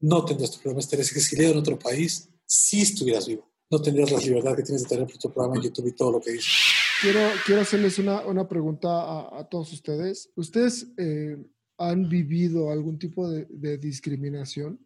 no 0.00 0.24
tendrías 0.24 0.50
tu 0.50 0.58
programa, 0.58 0.80
estarías 0.80 1.10
exiliado 1.16 1.54
en 1.54 1.60
otro 1.60 1.78
país 1.78 2.28
si 2.44 2.82
estuvieras 2.82 3.26
vivo. 3.26 3.50
No 3.70 3.82
tendrías 3.82 4.12
la 4.12 4.18
libertad 4.18 4.56
que 4.56 4.62
tienes 4.62 4.82
de 4.84 4.88
tener 4.88 5.18
tu 5.18 5.32
programa 5.32 5.56
en 5.56 5.62
YouTube 5.62 5.88
y 5.88 5.92
todo 5.92 6.12
lo 6.12 6.20
que 6.20 6.32
dices. 6.32 6.54
Quiero, 7.00 7.20
quiero 7.44 7.60
hacerles 7.62 7.98
una, 7.98 8.24
una 8.26 8.48
pregunta 8.48 8.88
a, 8.88 9.40
a 9.40 9.48
todos 9.48 9.72
ustedes. 9.72 10.32
¿Ustedes 10.36 10.92
eh, 10.96 11.36
han 11.78 12.08
vivido 12.08 12.70
algún 12.70 12.98
tipo 12.98 13.28
de, 13.28 13.46
de 13.50 13.76
discriminación? 13.78 14.78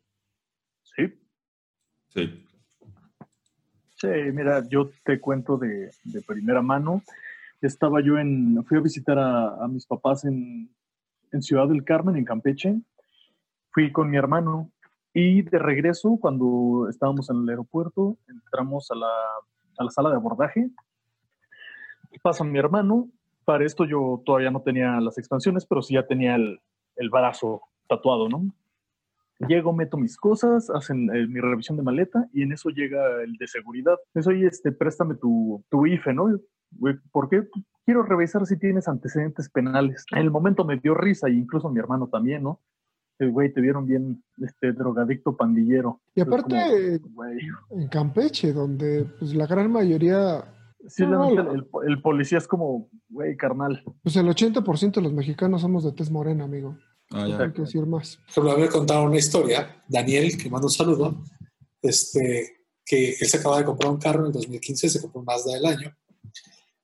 Sí. 0.83 1.03
Sí. 2.09 2.47
Sí, 3.97 4.09
mira, 4.33 4.67
yo 4.67 4.91
te 5.05 5.21
cuento 5.21 5.59
de, 5.59 5.91
de 6.05 6.23
primera 6.23 6.63
mano. 6.63 7.03
Estaba 7.61 8.01
yo 8.03 8.19
en, 8.19 8.65
fui 8.65 8.79
a 8.79 8.81
visitar 8.81 9.19
a, 9.19 9.63
a 9.63 9.69
mis 9.69 9.85
papás 9.85 10.25
en, 10.25 10.75
en 11.33 11.43
Ciudad 11.43 11.69
del 11.69 11.85
Carmen, 11.85 12.17
en 12.17 12.25
Campeche. 12.25 12.81
Fui 13.73 13.93
con 13.93 14.09
mi 14.09 14.17
hermano 14.17 14.73
y 15.13 15.43
de 15.43 15.59
regreso, 15.59 16.19
cuando 16.21 16.87
estábamos 16.89 17.31
en 17.31 17.39
el 17.39 17.49
aeropuerto, 17.49 18.17
entramos 18.29 18.91
a 18.91 18.95
la, 18.95 19.13
a 19.79 19.85
la 19.85 19.91
sala 19.91 20.11
de 20.11 20.17
abordaje. 20.17 20.71
Pasa 22.23 22.45
mi 22.45 22.59
hermano. 22.59 23.09
Para 23.45 23.65
esto 23.65 23.85
yo 23.85 24.23
todavía 24.25 24.51
no 24.51 24.63
tenía 24.63 25.01
las 25.01 25.19
expansiones, 25.19 25.67
pero 25.67 25.83
sí 25.83 25.95
ya 25.95 26.07
tenía 26.07 26.37
el, 26.37 26.61
el 26.97 27.11
brazo 27.11 27.63
tatuado, 27.89 28.29
¿no? 28.29 28.45
Llego, 29.49 29.73
meto 29.73 29.97
mis 29.97 30.19
cosas, 30.19 30.69
hacen 30.69 31.09
eh, 31.15 31.27
mi 31.27 31.41
revisión 31.41 31.79
de 31.79 31.83
maleta 31.83 32.29
y 32.33 32.43
en 32.43 32.53
eso 32.53 32.69
llega 32.69 33.23
el 33.23 33.33
de 33.39 33.47
seguridad. 33.47 33.97
Eso, 34.15 34.31
oye, 34.31 34.47
este, 34.47 34.71
préstame 34.71 35.15
tu, 35.15 35.65
tu 35.71 35.87
IFE, 35.87 36.13
¿no? 36.13 36.39
¿Por 37.11 37.31
qué? 37.31 37.49
Quiero 37.87 38.03
revisar 38.03 38.45
si 38.45 38.59
tienes 38.59 38.87
antecedentes 38.87 39.49
penales. 39.49 40.05
En 40.13 40.19
el 40.19 40.31
momento 40.31 40.65
me 40.65 40.77
dio 40.77 40.95
risa 40.95 41.31
y 41.31 41.39
incluso 41.39 41.71
mi 41.71 41.81
hermano 41.81 42.09
también, 42.09 42.43
¿no? 42.43 42.61
El 43.21 43.33
güey, 43.33 43.53
te 43.53 43.61
vieron 43.61 43.87
bien 43.87 44.25
este 44.39 44.73
drogadicto 44.73 45.37
pandillero. 45.37 46.01
Y 46.15 46.23
aparte, 46.23 47.01
como, 47.01 47.25
en 47.27 47.89
Campeche, 47.89 48.53
donde 48.53 49.07
pues, 49.19 49.35
la 49.35 49.47
gran 49.47 49.71
mayoría, 49.71 50.43
Sí, 50.89 51.03
la 51.03 51.11
No, 51.11 51.29
el, 51.29 51.67
el 51.87 52.03
policía 52.03 52.39
es 52.39 52.49
como, 52.49 52.89
güey, 53.11 53.37
carnal. 53.37 53.83
pues 54.03 54.17
el 54.17 54.27
80% 54.27 54.95
de 54.95 55.03
los 55.03 55.13
mexicanos 55.13 55.61
somos 55.61 55.85
de 55.85 55.93
tez 55.93 56.11
morena, 56.11 56.45
amigo. 56.45 56.79
Ah, 57.11 57.27
No 57.29 57.43
hay 57.43 57.53
que 57.53 57.63
decir 57.63 57.85
más. 57.85 58.19
Mí 58.37 58.43
me 58.57 58.69
contaron 58.69 59.09
una 59.09 59.19
historia, 59.19 59.83
Daniel, 59.89 60.39
que 60.39 60.49
manda 60.49 60.67
un 60.67 60.73
saludo, 60.73 61.23
este, 61.83 62.65
que 62.85 63.11
él 63.11 63.27
se 63.27 63.37
acaba 63.37 63.59
de 63.59 63.65
comprar 63.65 63.91
un 63.91 63.99
carro 63.99 64.21
en 64.21 64.27
el 64.29 64.33
2015, 64.33 64.89
se 64.89 65.01
compró 65.01 65.21
un 65.21 65.27
Mazda 65.27 65.53
del 65.55 65.67
año, 65.67 65.95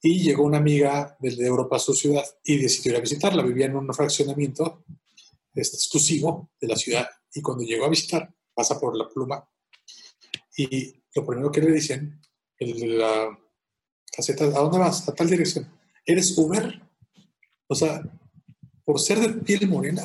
y 0.03 0.22
llegó 0.22 0.45
una 0.45 0.59
amiga 0.59 1.16
del 1.18 1.37
de 1.37 1.47
Europa 1.47 1.76
a 1.76 1.80
su 1.80 1.95
ciudad 1.95 2.24
y 2.45 2.59
decidió 2.59 2.93
ir 2.93 2.99
a 2.99 3.01
visitarla. 3.01 3.43
Vivía 3.43 3.66
en 3.66 3.76
un 3.76 3.93
fraccionamiento 3.95 4.84
este, 5.57 5.76
exclusivo 5.76 6.50
de 6.61 6.68
la 6.68 6.76
ciudad, 6.76 7.09
y 7.34 7.42
cuando 7.42 7.64
llegó 7.64 7.84
a 7.86 7.90
visitar, 7.90 8.32
pasa 8.54 8.78
por 8.80 8.96
la 8.96 9.09
pluma, 9.09 9.48
y 10.57 10.94
lo 11.14 11.26
primero 11.26 11.50
que 11.52 11.61
le 11.61 11.72
dicen 11.72 12.20
el 12.59 12.98
la 12.98 13.38
caseta, 14.14 14.44
¿a 14.44 14.48
dónde 14.48 14.78
vas? 14.78 15.07
A 15.09 15.14
tal 15.14 15.28
dirección. 15.28 15.70
¿Eres 16.04 16.36
Uber? 16.38 16.80
O 17.68 17.74
sea, 17.74 18.02
por 18.84 18.98
ser 19.00 19.18
de 19.20 19.28
piel 19.42 19.68
morena, 19.68 20.02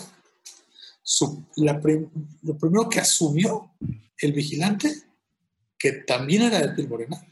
su- 1.02 1.45
la 1.58 1.80
prim- 1.80 2.10
lo 2.41 2.58
primero 2.58 2.89
que 2.89 2.99
asumió 2.99 3.74
el 4.18 4.34
vigilante, 4.34 4.93
que 5.78 5.91
también 5.93 6.41
era 6.43 6.60
de 6.60 6.70
piel 6.76 6.89
morena, 6.89 7.26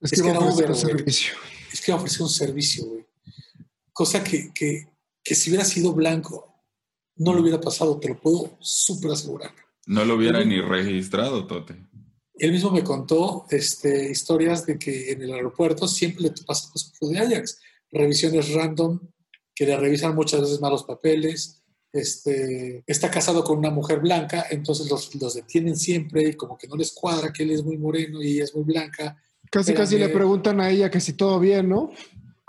Es 0.00 0.12
Es 0.12 0.20
que 0.22 0.28
era 0.28 0.38
ofrecer 0.38 0.64
Uber, 0.70 0.82
güey. 0.82 0.96
servicio. 0.96 1.34
es 1.72 1.80
que 1.80 1.92
ofreció 1.92 2.24
un 2.24 2.30
servicio, 2.30 2.84
güey. 2.86 3.06
Cosa 3.92 4.22
que, 4.24 4.52
que, 4.52 4.88
que 5.22 5.34
si 5.34 5.48
hubiera 5.50 5.64
sido 5.64 5.92
blanco, 5.92 6.53
no 7.16 7.34
le 7.34 7.40
hubiera 7.40 7.60
pasado, 7.60 7.98
te 7.98 8.08
lo 8.08 8.20
puedo 8.20 8.56
súper 8.60 9.12
asegurar. 9.12 9.52
No 9.86 10.04
lo 10.04 10.14
hubiera 10.14 10.44
ni 10.44 10.60
registrado, 10.60 11.46
Tote. 11.46 11.76
Él 12.36 12.52
mismo 12.52 12.70
me 12.70 12.82
contó 12.82 13.46
este, 13.50 14.10
historias 14.10 14.66
de 14.66 14.78
que 14.78 15.12
en 15.12 15.22
el 15.22 15.32
aeropuerto 15.32 15.86
siempre 15.86 16.24
le 16.24 16.30
pasa 16.46 16.70
cosas 16.72 16.92
de 17.00 17.18
Ajax. 17.18 17.60
Revisiones 17.92 18.52
random, 18.52 18.98
que 19.54 19.66
le 19.66 19.76
revisan 19.76 20.16
muchas 20.16 20.40
veces 20.40 20.60
malos 20.60 20.82
papeles. 20.82 21.62
Este, 21.92 22.82
está 22.88 23.08
casado 23.08 23.44
con 23.44 23.58
una 23.58 23.70
mujer 23.70 24.00
blanca, 24.00 24.46
entonces 24.50 24.90
los, 24.90 25.14
los 25.14 25.34
detienen 25.34 25.76
siempre 25.76 26.30
y 26.30 26.34
como 26.34 26.58
que 26.58 26.66
no 26.66 26.74
les 26.74 26.92
cuadra 26.92 27.32
que 27.32 27.44
él 27.44 27.52
es 27.52 27.62
muy 27.62 27.78
moreno 27.78 28.20
y 28.20 28.32
ella 28.32 28.44
es 28.44 28.54
muy 28.54 28.64
blanca. 28.64 29.16
Casi, 29.48 29.70
Pero 29.70 29.84
casi 29.84 29.98
le 29.98 30.08
preguntan 30.08 30.60
a 30.60 30.70
ella 30.70 30.90
que 30.90 30.98
si 30.98 31.12
todo 31.12 31.38
bien, 31.38 31.68
¿no? 31.68 31.92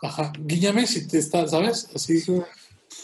Ajá, 0.01 0.34
guíñame 0.39 0.88
si 0.88 1.07
te 1.07 1.20
está, 1.20 1.47
¿sabes? 1.47 1.88
Así. 1.93 2.24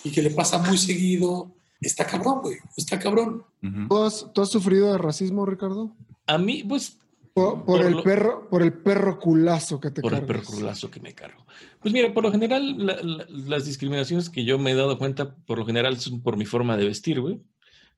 Y 0.03 0.11
que 0.11 0.21
le 0.21 0.31
pasa 0.31 0.57
muy 0.57 0.77
seguido. 0.77 1.51
Está 1.79 2.05
cabrón, 2.05 2.41
güey. 2.41 2.57
Está 2.77 2.99
cabrón. 2.99 3.43
¿Tú 3.89 3.97
has, 4.03 4.27
tú 4.33 4.41
has 4.41 4.49
sufrido 4.49 4.91
de 4.91 4.97
racismo, 4.97 5.45
Ricardo? 5.45 5.95
A 6.27 6.37
mí, 6.37 6.63
pues, 6.63 6.97
Por, 7.33 7.63
por 7.63 7.77
Por 7.77 7.85
el 7.85 7.93
lo- 7.93 8.03
perro, 8.03 8.49
por 8.49 8.61
el 8.61 8.73
perro 8.73 9.17
culazo 9.17 9.79
que 9.79 9.89
te 9.89 10.01
por 10.01 10.13
el 10.13 10.19
cargas. 10.25 10.45
perculazo 10.47 10.91
que 10.91 10.99
me 10.99 11.13
cargo. 11.15 11.45
Pues 11.81 11.93
mira, 11.93 12.13
por 12.13 12.23
lo 12.23 12.31
general, 12.31 12.85
la- 12.85 13.01
la- 13.01 13.25
las 13.29 13.65
discriminaciones 13.65 14.29
que 14.29 14.43
yo 14.43 14.59
me 14.59 14.71
he 14.71 14.75
dado 14.75 14.97
cuenta, 14.97 15.33
por 15.45 15.57
lo 15.57 15.65
general, 15.65 15.97
son 15.97 16.21
por 16.21 16.35
mi 16.35 16.45
forma 16.45 16.75
de 16.75 16.85
vestir, 16.85 17.21
güey. 17.21 17.39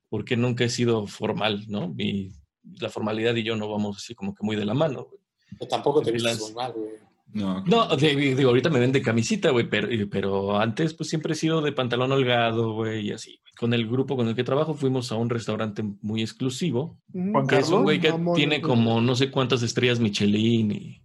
Porque 0.08 0.36
nunca 0.36 0.62
he 0.62 0.68
sido 0.68 1.08
formal, 1.08 1.64
¿no? 1.68 1.88
Mi, 1.88 2.30
la 2.78 2.88
formalidad 2.90 3.34
y 3.34 3.42
yo 3.42 3.56
no 3.56 3.68
vamos 3.68 3.96
así 3.96 4.14
como 4.14 4.34
que 4.36 4.44
muy 4.44 4.54
de 4.54 4.64
la 4.66 4.74
mano, 4.74 5.04
güey. 5.06 5.20
Pero 5.58 5.68
tampoco 5.68 6.00
te 6.00 6.12
vistes 6.12 6.32
las- 6.34 6.40
muy 6.40 6.52
mal, 6.52 6.72
güey. 6.72 6.90
No, 7.34 7.62
No, 7.66 7.96
de- 7.96 8.34
digo, 8.34 8.48
ahorita 8.50 8.70
me 8.70 8.78
ven 8.80 8.92
de 8.92 9.02
camisita, 9.02 9.50
güey, 9.50 9.68
pero, 9.68 9.88
pero 10.10 10.58
antes 10.58 10.94
pues 10.94 11.08
siempre 11.10 11.32
he 11.32 11.36
sido 11.36 11.60
de 11.62 11.72
pantalón 11.72 12.12
holgado, 12.12 12.72
güey, 12.74 13.08
y 13.08 13.12
así. 13.12 13.40
Con 13.58 13.74
el 13.74 13.86
grupo 13.88 14.16
con 14.16 14.26
el 14.28 14.34
que 14.34 14.44
trabajo 14.44 14.74
fuimos 14.74 15.12
a 15.12 15.16
un 15.16 15.28
restaurante 15.30 15.82
muy 16.00 16.22
exclusivo. 16.22 16.98
Juan 17.12 17.46
que 17.46 17.58
es 17.58 17.68
un 17.70 17.82
güey 17.82 18.00
que 18.00 18.12
tiene 18.34 18.60
como 18.60 19.00
no 19.00 19.14
sé 19.16 19.30
cuántas 19.30 19.62
estrellas 19.62 20.00
Michelin 20.00 20.72
y, 20.72 21.00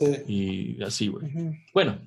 Sí. 0.00 0.76
y 0.78 0.82
así, 0.82 1.08
güey. 1.08 1.30
Bueno, 1.72 2.00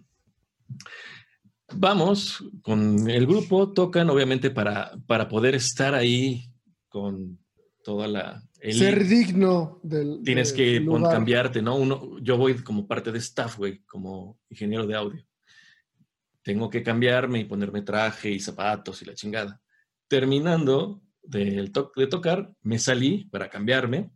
vamos 1.73 2.43
con 2.61 3.09
el 3.09 3.25
grupo, 3.27 3.71
tocan 3.73 4.09
obviamente 4.09 4.49
para, 4.51 4.91
para 5.05 5.27
poder 5.29 5.55
estar 5.55 5.93
ahí 5.93 6.45
con 6.89 7.39
toda 7.83 8.07
la... 8.07 8.43
el- 8.59 8.73
Ser 8.73 9.05
digno 9.07 9.79
del. 9.83 10.21
tienes 10.23 10.49
del 10.49 10.57
que 10.57 10.79
lugar. 10.79 11.13
cambiarte, 11.13 11.61
¿no? 11.61 11.75
Uno, 11.75 12.17
yo 12.19 12.37
voy 12.37 12.55
como 12.63 12.87
parte 12.87 13.11
de 13.11 13.19
staff, 13.19 13.57
güey, 13.57 13.79
como 13.85 14.39
ingeniero 14.49 14.85
de 14.87 14.95
audio. 14.95 15.23
Tengo 16.41 16.69
que 16.69 16.81
cambiarme 16.83 17.39
y 17.39 17.45
ponerme 17.45 17.81
traje 17.81 18.31
y 18.31 18.39
zapatos 18.39 19.01
y 19.01 19.05
la 19.05 19.13
chingada. 19.13 19.61
Terminando 20.07 21.01
del 21.21 21.71
to- 21.71 21.91
de 21.95 22.07
tocar, 22.07 22.53
me 22.61 22.79
salí 22.79 23.25
para 23.25 23.49
cambiarme. 23.49 24.09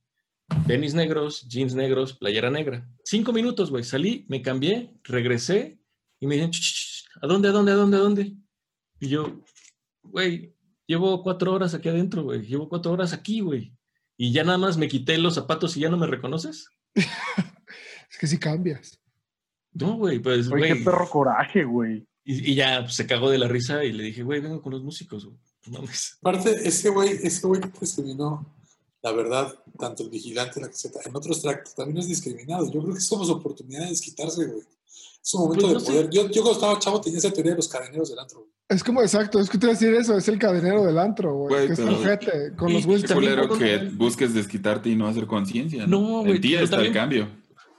Tenis 0.67 0.93
negros, 0.93 1.47
jeans 1.47 1.75
negros, 1.75 2.13
playera 2.17 2.49
negra. 2.49 2.87
Cinco 3.03 3.31
minutos, 3.33 3.69
güey. 3.69 3.83
Salí, 3.83 4.25
me 4.29 4.41
cambié, 4.41 4.93
regresé 5.03 5.79
y 6.19 6.27
me 6.27 6.35
dicen, 6.35 6.51
"Ch, 6.51 6.59
ch, 6.59 7.03
ch, 7.03 7.09
¿a 7.21 7.27
dónde, 7.27 7.49
a 7.49 7.51
dónde, 7.51 7.71
a 7.71 7.75
dónde, 7.75 7.97
a 7.97 7.99
dónde? 7.99 8.35
Y 8.99 9.07
yo, 9.09 9.41
güey, 10.03 10.53
llevo 10.87 11.21
cuatro 11.23 11.53
horas 11.53 11.73
aquí 11.73 11.89
adentro, 11.89 12.23
güey. 12.23 12.41
Llevo 12.41 12.67
cuatro 12.69 12.91
horas 12.91 13.13
aquí, 13.13 13.39
güey. 13.41 13.73
Y 14.23 14.31
ya 14.31 14.43
nada 14.43 14.59
más 14.59 14.77
me 14.77 14.87
quité 14.87 15.17
los 15.17 15.33
zapatos 15.33 15.75
y 15.75 15.79
ya 15.79 15.89
no 15.89 15.97
me 15.97 16.05
reconoces. 16.05 16.67
Es 18.11 18.17
que 18.19 18.27
si 18.27 18.37
cambias. 18.37 18.99
No, 19.73 19.95
güey, 19.95 20.19
pues, 20.19 20.47
Oye, 20.51 20.67
güey. 20.67 20.77
qué 20.77 20.83
perro 20.85 21.09
coraje, 21.09 21.63
güey. 21.63 22.05
Y, 22.23 22.51
y 22.51 22.55
ya 22.55 22.81
pues, 22.81 22.93
se 22.93 23.07
cagó 23.07 23.31
de 23.31 23.39
la 23.39 23.47
risa 23.47 23.83
y 23.83 23.93
le 23.93 24.03
dije, 24.03 24.21
güey, 24.21 24.39
vengo 24.41 24.61
con 24.61 24.73
los 24.73 24.83
músicos, 24.83 25.25
güey. 25.25 25.37
No 25.65 25.79
mames. 25.79 26.17
Aparte, 26.19 26.67
ese 26.67 26.89
güey, 26.89 27.13
ese 27.23 27.47
güey 27.47 27.61
que 27.61 27.69
te 27.69 27.79
discriminó, 27.79 28.45
la 29.01 29.11
verdad, 29.13 29.55
tanto 29.79 30.03
el 30.03 30.09
vigilante, 30.09 30.61
la 30.61 30.67
caseta, 30.67 30.99
en 31.03 31.15
otros 31.15 31.41
tractos 31.41 31.73
también 31.73 31.97
es 31.97 32.07
discriminado. 32.07 32.71
Yo 32.71 32.83
creo 32.83 32.93
que 32.93 33.01
somos 33.01 33.27
oportunidad 33.31 33.85
de 33.85 33.89
desquitarse, 33.89 34.45
güey. 34.45 34.61
Es 35.23 35.33
un 35.33 35.41
momento 35.43 35.63
Pues, 35.71 35.73
no 35.73 35.79
de 35.79 35.85
poder. 35.85 36.09
Yo, 36.11 36.29
yo 36.29 36.41
cuando 36.43 36.59
estaba 36.59 36.77
chavo 36.79 37.01
tenía 37.01 37.17
esa 37.17 37.31
teoría 37.31 37.53
de 37.53 37.57
los 37.57 37.67
cadeneros 37.69 38.09
del 38.09 38.19
antro. 38.19 38.39
güey. 38.41 38.51
Es 38.71 38.83
como 38.83 39.01
exacto, 39.01 39.39
es 39.39 39.49
que 39.49 39.57
te 39.57 39.65
iba 39.65 39.73
a 39.73 39.75
decir 39.77 39.93
eso, 39.93 40.17
es 40.17 40.27
el 40.29 40.39
cadenero 40.39 40.83
del 40.85 40.97
antro, 40.97 41.33
güey. 41.35 41.67
Que 41.67 41.73
es 41.73 41.79
pero- 41.79 41.99
ojete, 41.99 42.55
con 42.55 42.69
Y- 42.69 42.73
los 42.75 42.85
Wilson. 42.85 43.07
Qué 43.07 43.13
culero 43.13 43.51
un- 43.51 43.59
que 43.59 43.77
busques 43.93 44.33
desquitarte 44.33 44.89
y 44.89 44.95
no 44.95 45.07
hacer 45.07 45.27
conciencia. 45.27 45.85
No, 45.85 46.23
güey, 46.23 46.39
pero 46.39 46.63
está 46.63 46.77
también- 46.77 46.93
el 46.93 46.99
cambio. 46.99 47.27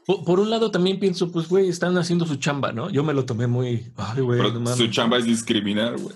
Por, 0.04 0.24
por 0.24 0.40
un 0.40 0.50
lado 0.50 0.70
también 0.70 0.98
pienso, 1.00 1.32
pues, 1.32 1.48
güey, 1.48 1.68
están 1.68 1.96
haciendo 1.96 2.26
su 2.26 2.36
chamba, 2.36 2.72
¿no? 2.72 2.90
Yo 2.90 3.04
me 3.04 3.14
lo 3.14 3.24
tomé 3.24 3.46
muy, 3.46 3.92
ay, 3.96 4.20
güey, 4.20 4.40
no 4.52 4.76
su 4.76 4.88
chamba 4.88 5.16
es 5.16 5.24
discriminar, 5.24 5.96
güey. 5.98 6.14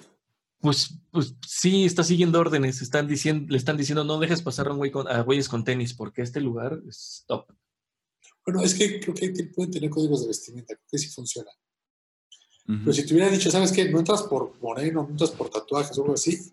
Pues, 0.60 0.94
pues 1.10 1.34
sí, 1.46 1.84
está 1.84 2.02
siguiendo 2.02 2.38
órdenes. 2.40 2.82
Están 2.82 3.06
diciendo, 3.06 3.46
le 3.48 3.56
están 3.56 3.76
diciendo, 3.76 4.04
no 4.04 4.18
dejes 4.18 4.42
pasar 4.42 4.68
a, 4.68 4.72
un 4.72 4.78
güey 4.78 4.90
con, 4.90 5.06
a 5.08 5.20
güeyes 5.22 5.48
con 5.48 5.64
tenis 5.64 5.94
porque 5.94 6.22
este 6.22 6.40
lugar 6.40 6.80
es 6.88 7.24
top. 7.26 7.46
Bueno, 8.44 8.60
es 8.62 8.74
que 8.74 9.00
creo 9.00 9.14
que 9.14 9.30
pueden 9.54 9.70
tener 9.72 9.90
códigos 9.90 10.22
de 10.22 10.28
vestimenta, 10.28 10.74
creo 10.74 10.86
que 10.90 10.98
sí 10.98 11.08
funciona. 11.08 11.50
Pero 12.66 12.92
si 12.92 13.06
te 13.06 13.14
hubiera 13.14 13.30
dicho, 13.30 13.50
¿sabes 13.50 13.70
qué? 13.72 13.88
No 13.88 13.98
entras 14.00 14.22
por 14.24 14.52
moreno, 14.60 15.04
no 15.04 15.10
entras 15.10 15.30
por 15.30 15.48
tatuajes 15.50 15.96
o 15.98 16.02
algo 16.02 16.14
así. 16.14 16.50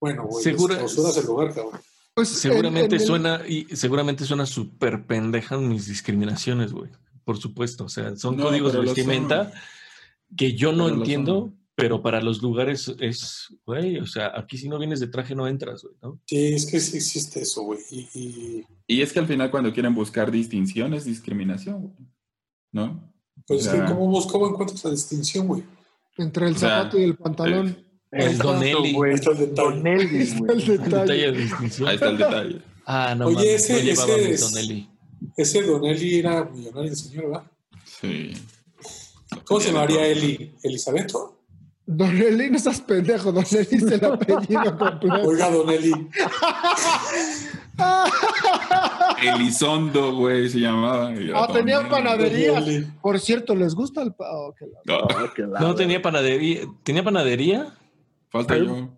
Bueno, 0.00 0.24
güey, 0.26 0.44
Segura- 0.44 0.80
el 0.80 1.26
lugar, 1.26 1.52
cabrón. 1.54 1.80
Pues, 2.14 2.28
Seguramente 2.28 2.94
en- 2.96 3.00
en 3.00 3.00
el- 3.00 3.06
suena, 3.06 3.40
y 3.48 3.66
seguramente 3.76 4.24
suena 4.24 4.46
súper 4.46 5.06
pendejas 5.06 5.60
mis 5.60 5.86
discriminaciones, 5.86 6.72
güey. 6.72 6.90
Por 7.24 7.38
supuesto. 7.38 7.84
O 7.84 7.88
sea, 7.88 8.16
son 8.16 8.36
No, 8.36 8.44
códigos 8.44 8.72
de 8.72 8.80
vestimenta 8.80 9.52
que 10.36 10.54
yo 10.54 10.72
no 10.72 10.84
Pero 10.86 10.96
entiendo, 10.96 11.52
pero 11.74 12.02
para 12.02 12.20
los 12.20 12.42
lugares 12.42 12.92
es, 13.00 13.48
güey, 13.66 13.98
o 13.98 14.06
sea, 14.06 14.32
aquí 14.36 14.56
si 14.58 14.68
no 14.68 14.78
vienes 14.78 15.00
de 15.00 15.06
traje 15.08 15.34
no 15.34 15.46
entras, 15.48 15.82
güey, 15.82 15.94
¿no? 16.02 16.20
Sí, 16.26 16.36
es 16.54 16.66
que 16.66 16.78
sí 16.80 16.96
existe 16.96 17.40
eso, 17.42 17.62
güey. 17.62 17.80
Y, 17.90 18.08
y, 18.14 18.64
Y 18.86 19.02
es 19.02 19.12
que 19.12 19.18
al 19.20 19.26
final 19.26 19.50
cuando 19.50 19.72
quieren 19.72 19.94
buscar 19.94 20.30
distinción 20.30 20.94
es 20.94 21.04
discriminación, 21.04 21.80
güey. 21.82 21.94
¿no? 22.72 23.12
Pues 23.46 23.66
O 23.66 23.70
es 23.70 23.76
que, 23.80 23.86
¿cómo, 23.86 24.06
vos- 24.08 24.26
¿cómo 24.26 24.48
encuentras 24.48 24.84
la 24.84 24.90
distinción, 24.90 25.46
güey? 25.48 25.62
Entre 26.18 26.46
el 26.48 26.54
O 26.54 26.58
sea, 26.58 26.68
zapato 26.78 26.98
y 26.98 27.04
el 27.04 27.16
pantalón. 27.16 27.84
El 28.12 28.22
Exacto, 28.22 28.52
Donelli. 28.54 28.92
güey. 28.92 29.10
Ahí 29.12 29.14
está 29.16 29.30
el 29.30 29.38
detalle. 29.38 29.68
Donelli, 29.70 30.16
Es 30.22 30.38
güey. 30.38 30.52
el 30.52 30.66
Detalle 30.66 30.90
detalle. 30.90 31.32
de 31.32 31.38
distinción. 31.38 31.88
Ahí 31.88 31.94
está 31.94 32.08
el 32.08 32.18
detalle. 32.18 32.62
Ah, 32.86 33.14
no 33.16 33.26
Oye, 33.26 33.34
mames, 33.36 33.48
ese- 33.54 33.72
no 33.74 33.78
llevaba 33.80 34.12
ese 34.16 34.30
es- 34.32 34.40
Donelli. 34.40 34.90
Ese 35.36 35.62
Donelli 35.62 36.18
era 36.18 36.44
millonario 36.44 36.90
el 36.90 36.96
señor, 36.96 37.26
¿verdad? 37.28 37.42
Sí. 37.84 38.32
¿Cómo 39.44 39.60
se 39.60 39.68
llamaría 39.72 40.06
Eli? 40.06 40.54
¿Elisabeto? 40.62 41.39
Donelli, 41.86 42.50
no 42.50 42.56
estás 42.56 42.80
pendejo, 42.80 43.32
Donelli 43.32 43.66
es 43.76 43.82
el 43.82 44.04
apellido 44.04 44.78
completo. 44.78 45.28
Oiga, 45.28 45.50
Donelli. 45.50 45.92
Elizondo, 49.22 50.14
güey, 50.14 50.48
se 50.48 50.58
llamaba. 50.60 51.12
Ah, 51.34 51.48
tenía 51.52 51.88
panadería. 51.88 52.62
Por 53.02 53.18
cierto, 53.18 53.54
¿les 53.54 53.74
gusta 53.74 54.02
el... 54.02 54.12
pa- 54.14 54.30
oh, 54.32 54.54
la- 54.60 54.80
No, 54.98 55.06
Ah, 55.16 55.32
que 55.34 55.42
la 55.42 55.60
No 55.60 55.74
tenía 55.74 56.00
panadería. 56.00 56.60
¿Tenía 56.82 57.02
panadería? 57.04 57.74
falta 58.30 58.56
yo. 58.56 58.88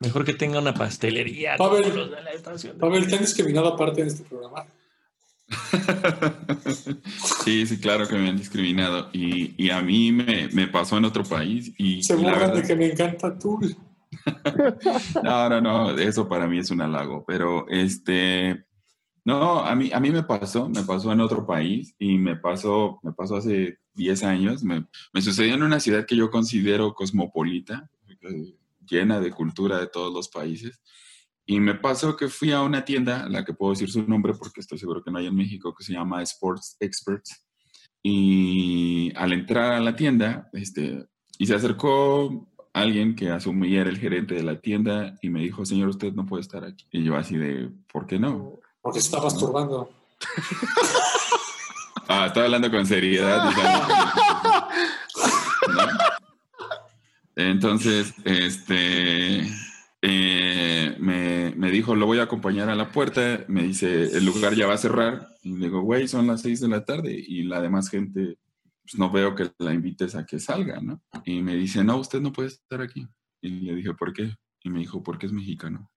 Mejor 0.00 0.24
que 0.24 0.34
tenga 0.34 0.58
una 0.60 0.72
pastelería. 0.74 1.56
Pavel. 1.56 1.94
los 1.94 2.10
de 2.10 2.22
la 2.22 2.30
estación. 2.32 2.78
Pavel, 2.78 3.06
¿te 3.08 3.16
han 3.16 3.20
discriminado 3.22 3.68
aparte 3.68 4.00
en 4.02 4.06
este 4.08 4.24
programa? 4.24 4.66
sí, 7.44 7.66
sí, 7.66 7.80
claro 7.80 8.06
que 8.06 8.16
me 8.16 8.28
han 8.28 8.36
discriminado. 8.36 9.08
Y, 9.12 9.54
y 9.62 9.70
a 9.70 9.82
mí 9.82 10.12
me, 10.12 10.48
me 10.52 10.68
pasó 10.68 10.98
en 10.98 11.04
otro 11.04 11.24
país. 11.24 11.72
Y, 11.76 12.02
Se 12.02 12.14
burlan 12.14 12.54
de 12.54 12.62
que 12.62 12.76
me 12.76 12.92
encanta 12.92 13.36
tú. 13.38 13.58
no, 15.22 15.48
no, 15.48 15.60
no, 15.60 15.98
eso 15.98 16.28
para 16.28 16.46
mí 16.46 16.58
es 16.58 16.70
un 16.70 16.82
halago. 16.82 17.24
Pero 17.26 17.66
este, 17.68 18.64
no, 19.24 19.60
a 19.60 19.74
mí, 19.74 19.90
a 19.92 20.00
mí 20.00 20.10
me 20.10 20.22
pasó, 20.22 20.68
me 20.68 20.82
pasó 20.82 21.12
en 21.12 21.20
otro 21.20 21.46
país 21.46 21.94
y 21.98 22.18
me 22.18 22.36
pasó, 22.36 22.98
me 23.02 23.12
pasó 23.12 23.36
hace 23.36 23.78
10 23.94 24.24
años. 24.24 24.62
Me, 24.62 24.86
me 25.12 25.22
sucedió 25.22 25.54
en 25.54 25.62
una 25.62 25.80
ciudad 25.80 26.06
que 26.06 26.16
yo 26.16 26.30
considero 26.30 26.94
cosmopolita, 26.94 27.90
eh, 28.08 28.54
llena 28.88 29.20
de 29.20 29.30
cultura 29.30 29.78
de 29.78 29.88
todos 29.88 30.12
los 30.12 30.28
países. 30.28 30.80
Y 31.50 31.58
me 31.58 31.74
pasó 31.74 32.16
que 32.16 32.28
fui 32.28 32.52
a 32.52 32.60
una 32.60 32.84
tienda, 32.84 33.28
la 33.28 33.44
que 33.44 33.52
puedo 33.52 33.72
decir 33.72 33.90
su 33.90 34.04
nombre 34.04 34.34
porque 34.34 34.60
estoy 34.60 34.78
seguro 34.78 35.02
que 35.02 35.10
no 35.10 35.18
hay 35.18 35.26
en 35.26 35.34
México, 35.34 35.74
que 35.76 35.82
se 35.82 35.92
llama 35.92 36.22
Sports 36.22 36.76
Experts. 36.78 37.44
Y 38.04 39.12
al 39.16 39.32
entrar 39.32 39.72
a 39.72 39.80
la 39.80 39.96
tienda, 39.96 40.48
este, 40.52 41.08
y 41.38 41.46
se 41.46 41.56
acercó 41.56 42.48
alguien 42.72 43.16
que 43.16 43.30
asumí 43.30 43.74
era 43.74 43.90
el 43.90 43.98
gerente 43.98 44.36
de 44.36 44.44
la 44.44 44.60
tienda 44.60 45.18
y 45.22 45.28
me 45.28 45.40
dijo, 45.40 45.66
señor, 45.66 45.88
usted 45.88 46.12
no 46.12 46.24
puede 46.24 46.42
estar 46.42 46.62
aquí. 46.62 46.86
Y 46.92 47.02
yo 47.02 47.16
así 47.16 47.36
de, 47.36 47.68
¿por 47.92 48.06
qué 48.06 48.20
no? 48.20 48.60
Porque 48.80 49.00
se 49.00 49.06
está 49.06 49.20
masturbando. 49.20 49.90
Ah, 52.12 52.26
estoy 52.26 52.42
hablando 52.42 52.68
con 52.72 52.84
seriedad. 52.84 53.44
¿no? 55.68 55.86
Entonces, 57.36 58.12
este, 58.24 59.48
eh, 60.02 60.96
me, 60.98 61.54
me 61.56 61.70
dijo, 61.70 61.94
lo 61.94 62.06
voy 62.06 62.18
a 62.18 62.24
acompañar 62.24 62.70
a 62.70 62.74
la 62.74 62.90
puerta. 62.90 63.44
Me 63.48 63.62
dice, 63.62 64.16
el 64.16 64.24
lugar 64.24 64.54
ya 64.54 64.66
va 64.66 64.74
a 64.74 64.78
cerrar. 64.78 65.28
Y 65.42 65.56
le 65.56 65.66
digo, 65.66 65.82
güey, 65.82 66.08
son 66.08 66.26
las 66.26 66.42
seis 66.42 66.60
de 66.60 66.68
la 66.68 66.84
tarde 66.84 67.12
y 67.12 67.42
la 67.42 67.60
demás 67.60 67.88
gente, 67.88 68.38
pues 68.82 68.98
no 68.98 69.10
veo 69.10 69.34
que 69.34 69.50
la 69.58 69.72
invites 69.72 70.14
a 70.14 70.24
que 70.24 70.38
salga, 70.38 70.80
¿no? 70.80 71.02
Y 71.24 71.42
me 71.42 71.54
dice, 71.56 71.84
no, 71.84 71.98
usted 71.98 72.20
no 72.20 72.32
puede 72.32 72.48
estar 72.48 72.80
aquí. 72.80 73.06
Y 73.40 73.48
le 73.48 73.74
dije, 73.74 73.94
¿por 73.94 74.12
qué? 74.12 74.34
Y 74.62 74.70
me 74.70 74.80
dijo, 74.80 75.02
porque 75.02 75.26
es 75.26 75.32
mexicano. 75.32 75.90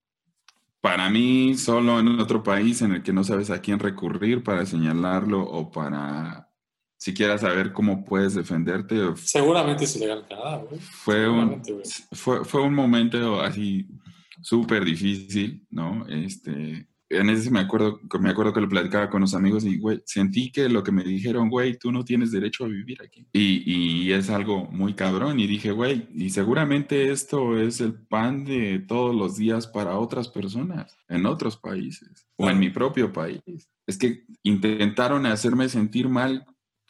Para 0.80 1.08
mí, 1.08 1.56
solo 1.56 1.98
en 1.98 2.20
otro 2.20 2.42
país 2.42 2.82
en 2.82 2.92
el 2.92 3.02
que 3.02 3.12
no 3.12 3.24
sabes 3.24 3.50
a 3.50 3.60
quién 3.60 3.78
recurrir 3.78 4.42
para 4.42 4.66
señalarlo 4.66 5.42
o 5.42 5.70
para 5.70 6.50
siquiera 6.96 7.38
saber 7.38 7.72
cómo 7.72 8.04
puedes 8.04 8.34
defenderte. 8.34 8.96
Seguramente 9.16 9.84
es 9.84 9.96
ilegal 9.96 10.18
en 10.18 10.24
Canadá, 10.24 10.64
güey. 10.68 10.80
Fue 10.80 11.28
un, 11.28 11.60
güey. 11.60 11.82
fue, 12.12 12.44
fue 12.44 12.62
un 12.62 12.74
momento 12.74 13.40
así 13.40 13.86
súper 14.42 14.84
difícil, 14.84 15.66
¿no? 15.70 16.06
Este, 16.08 16.88
en 17.10 17.30
ese 17.30 17.50
me 17.50 17.60
acuerdo, 17.60 18.00
me 18.20 18.30
acuerdo 18.30 18.52
que 18.52 18.60
lo 18.60 18.68
platicaba 18.68 19.10
con 19.10 19.20
los 19.20 19.34
amigos 19.34 19.64
y, 19.64 19.78
güey, 19.78 20.02
sentí 20.04 20.50
que 20.50 20.68
lo 20.68 20.82
que 20.82 20.92
me 20.92 21.04
dijeron, 21.04 21.48
güey, 21.48 21.78
tú 21.78 21.92
no 21.92 22.04
tienes 22.04 22.32
derecho 22.32 22.64
a 22.64 22.68
vivir 22.68 23.02
aquí. 23.02 23.26
Y, 23.32 23.62
y 24.06 24.12
es 24.12 24.30
algo 24.30 24.64
muy 24.70 24.94
cabrón. 24.94 25.38
Y 25.38 25.46
dije, 25.46 25.70
güey, 25.70 26.08
y 26.14 26.30
seguramente 26.30 27.10
esto 27.10 27.58
es 27.58 27.80
el 27.80 27.94
pan 27.94 28.44
de 28.44 28.80
todos 28.80 29.14
los 29.14 29.36
días 29.36 29.66
para 29.66 29.98
otras 29.98 30.28
personas 30.28 30.96
en 31.08 31.26
otros 31.26 31.56
países 31.56 32.26
o 32.36 32.50
en 32.50 32.58
mi 32.58 32.70
propio 32.70 33.12
país. 33.12 33.42
Es 33.86 33.98
que 33.98 34.24
intentaron 34.42 35.26
hacerme 35.26 35.68
sentir 35.68 36.08
mal 36.08 36.46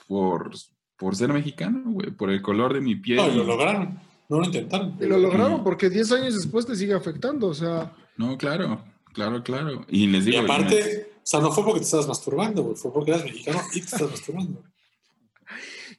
por, 0.08 0.50
por 0.96 1.16
ser 1.16 1.32
mexicano, 1.32 1.82
güey, 1.86 2.10
por 2.10 2.30
el 2.30 2.42
color 2.42 2.74
de 2.74 2.80
mi 2.80 2.96
piel. 2.96 3.16
No, 3.18 3.28
y 3.28 3.34
lo 3.36 3.44
lograron. 3.44 3.98
No 4.28 4.38
lo 4.40 4.46
intentaron. 4.46 4.96
Y 5.00 5.04
lo 5.06 5.18
lograron 5.18 5.62
porque 5.62 5.90
10 5.90 6.12
años 6.12 6.34
después 6.34 6.66
te 6.66 6.74
sigue 6.76 6.94
afectando, 6.94 7.48
o 7.48 7.54
sea. 7.54 7.92
No, 8.16 8.38
claro, 8.38 8.82
claro, 9.12 9.42
claro. 9.42 9.84
Y 9.88 10.06
les 10.06 10.26
Y 10.26 10.30
digo, 10.32 10.44
aparte, 10.44 11.08
o 11.16 11.20
sea, 11.22 11.40
no 11.40 11.52
fue 11.52 11.64
porque 11.64 11.80
te 11.80 11.84
estabas 11.86 12.08
masturbando, 12.08 12.62
güey. 12.62 12.76
Fue 12.76 12.92
porque 12.92 13.10
eras 13.10 13.24
mexicano 13.24 13.60
y 13.74 13.80
te 13.80 13.86
estabas 13.86 14.12
masturbando. 14.12 14.62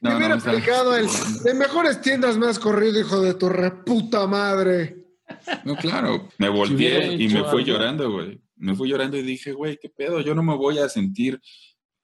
me 0.00 0.10
no, 0.10 0.16
hubiera 0.16 0.34
me 0.34 0.38
está- 0.38 0.50
aplicado 0.50 0.96
el 0.96 1.06
de 1.44 1.54
mejores 1.54 2.00
tiendas 2.00 2.36
me 2.36 2.46
has 2.48 2.58
corrido, 2.58 2.98
hijo 3.00 3.20
de 3.20 3.34
tu 3.34 3.48
reputa 3.48 4.26
madre. 4.26 5.04
No, 5.64 5.76
claro. 5.76 6.28
Me 6.38 6.48
volteé 6.48 7.14
y 7.14 7.28
me 7.28 7.44
fui 7.44 7.64
llorando, 7.64 8.10
güey. 8.10 8.40
Me 8.56 8.74
fui 8.74 8.88
llorando 8.88 9.16
y 9.16 9.22
dije, 9.22 9.52
güey, 9.52 9.78
¿qué 9.80 9.88
pedo? 9.88 10.20
Yo 10.20 10.34
no 10.34 10.42
me 10.42 10.56
voy 10.56 10.78
a 10.78 10.88
sentir 10.88 11.40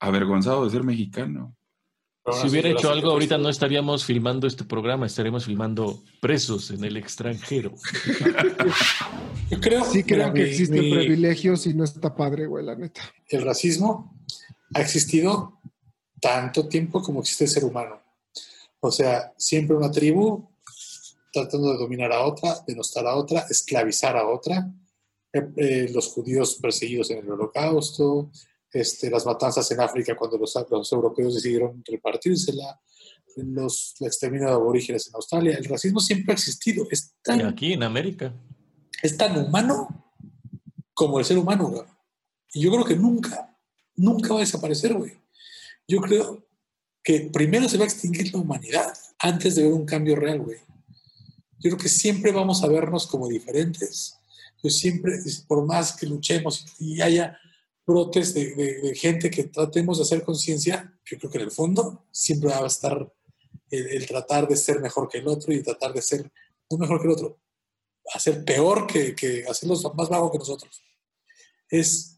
avergonzado 0.00 0.64
de 0.64 0.70
ser 0.70 0.82
mexicano. 0.84 1.56
Si 2.40 2.48
hubiera 2.48 2.68
hecho 2.68 2.90
algo, 2.90 3.10
ahorita 3.10 3.36
no 3.36 3.48
estaríamos 3.48 4.04
filmando 4.04 4.46
este 4.46 4.62
programa, 4.64 5.06
estaríamos 5.06 5.44
filmando 5.44 6.02
presos 6.20 6.70
en 6.70 6.84
el 6.84 6.96
extranjero. 6.96 7.74
Yo 9.50 9.60
creo 9.60 9.84
Sí 9.84 10.04
creo 10.04 10.28
mira, 10.28 10.32
que 10.32 10.42
mi- 10.42 10.48
existen 10.48 10.80
mi- 10.80 10.94
privilegios 10.94 11.66
y 11.66 11.74
no 11.74 11.84
está 11.84 12.14
padre, 12.14 12.46
güey, 12.46 12.64
la 12.64 12.76
neta. 12.76 13.02
el 13.28 13.42
racismo 13.42 14.16
ha 14.74 14.80
existido 14.80 15.58
tanto 16.20 16.68
tiempo 16.68 17.02
como 17.02 17.20
existe 17.20 17.44
el 17.44 17.50
ser 17.50 17.64
humano. 17.64 18.00
O 18.80 18.90
sea, 18.92 19.32
siempre 19.36 19.76
una 19.76 19.90
tribu 19.90 20.48
tratando 21.32 21.72
de 21.72 21.78
dominar 21.78 22.12
a 22.12 22.22
otra, 22.24 22.56
denostar 22.66 23.06
a 23.06 23.16
otra, 23.16 23.46
esclavizar 23.50 24.16
a 24.16 24.26
otra. 24.28 24.70
Eh, 25.32 25.48
eh, 25.56 25.90
los 25.92 26.08
judíos 26.08 26.58
perseguidos 26.60 27.10
en 27.10 27.18
el 27.18 27.30
holocausto, 27.30 28.30
este, 28.72 29.10
las 29.10 29.26
matanzas 29.26 29.70
en 29.70 29.80
África 29.80 30.16
cuando 30.16 30.38
los, 30.38 30.54
los 30.70 30.92
europeos 30.92 31.34
decidieron 31.34 31.82
repartírsela, 31.84 32.80
los, 33.36 33.94
la 34.00 34.06
exterminio 34.08 34.48
de 34.48 34.54
aborígenes 34.54 35.08
en 35.08 35.14
Australia. 35.14 35.56
El 35.56 35.64
racismo 35.64 36.00
siempre 36.00 36.32
ha 36.32 36.36
existido. 36.36 36.86
Es 36.90 37.14
Y 37.18 37.22
tan 37.22 37.46
aquí 37.46 37.72
en 37.72 37.82
América. 37.82 38.34
es 39.02 39.16
tan 39.16 39.38
humano 39.38 40.14
como 40.94 41.18
el 41.18 41.24
ser 41.24 41.38
humano, 41.38 41.68
güey. 41.68 41.86
Y 42.54 42.60
yo 42.60 42.70
creo 42.70 42.84
que 42.84 42.96
nunca, 42.96 43.56
nunca 43.96 44.34
va 44.34 44.40
a 44.40 44.40
desaparecer, 44.40 44.94
güey. 44.94 45.12
Yo 45.88 46.00
creo 46.00 46.46
que 47.02 47.30
primero 47.32 47.68
se 47.68 47.78
va 47.78 47.84
a 47.84 47.86
extinguir 47.86 48.32
la 48.32 48.40
humanidad 48.40 48.92
antes 49.18 49.54
de 49.54 49.64
ver 49.64 49.72
un 49.72 49.86
cambio 49.86 50.16
real, 50.16 50.40
güey. 50.40 50.58
Yo 51.58 51.70
creo 51.70 51.78
que 51.78 51.88
siempre 51.88 52.32
vamos 52.32 52.62
a 52.62 52.68
vernos 52.68 53.06
como 53.06 53.28
diferentes. 53.28 54.18
Yo 54.62 54.70
siempre, 54.70 55.18
por 55.48 55.64
más 55.66 55.96
que 55.96 56.06
luchemos 56.06 56.66
y 56.78 57.00
haya 57.00 57.38
brotes 57.86 58.34
de, 58.34 58.92
gente 58.94 59.30
que 59.30 59.44
tratemos 59.44 59.98
de 59.98 60.04
hacer 60.04 60.22
conciencia, 60.22 60.98
yo 61.04 61.18
creo 61.18 61.30
que 61.30 61.38
en 61.38 61.44
el 61.44 61.50
fondo 61.50 62.06
siempre 62.10 62.50
va 62.50 62.59
a 62.59 62.66
estar 62.66 63.12
el, 63.70 63.86
el 63.88 64.06
tratar 64.06 64.46
de 64.48 64.56
ser 64.56 64.80
mejor 64.80 65.09
que 65.09 65.18
el 65.18 65.28
otro 65.28 65.52
y 65.52 65.62
tratar 65.62 65.92
de 65.92 66.02
ser 66.02 66.30
no 66.70 66.78
mejor 66.78 67.00
que 67.00 67.06
el 67.06 67.12
otro, 67.12 67.40
hacer 68.14 68.44
peor 68.44 68.86
que, 68.86 69.14
que 69.14 69.44
hacerlos 69.48 69.84
más 69.94 70.09
bajo 70.09 70.30
que 70.30 70.38
nosotros. 70.38 70.82
Es, 71.68 72.11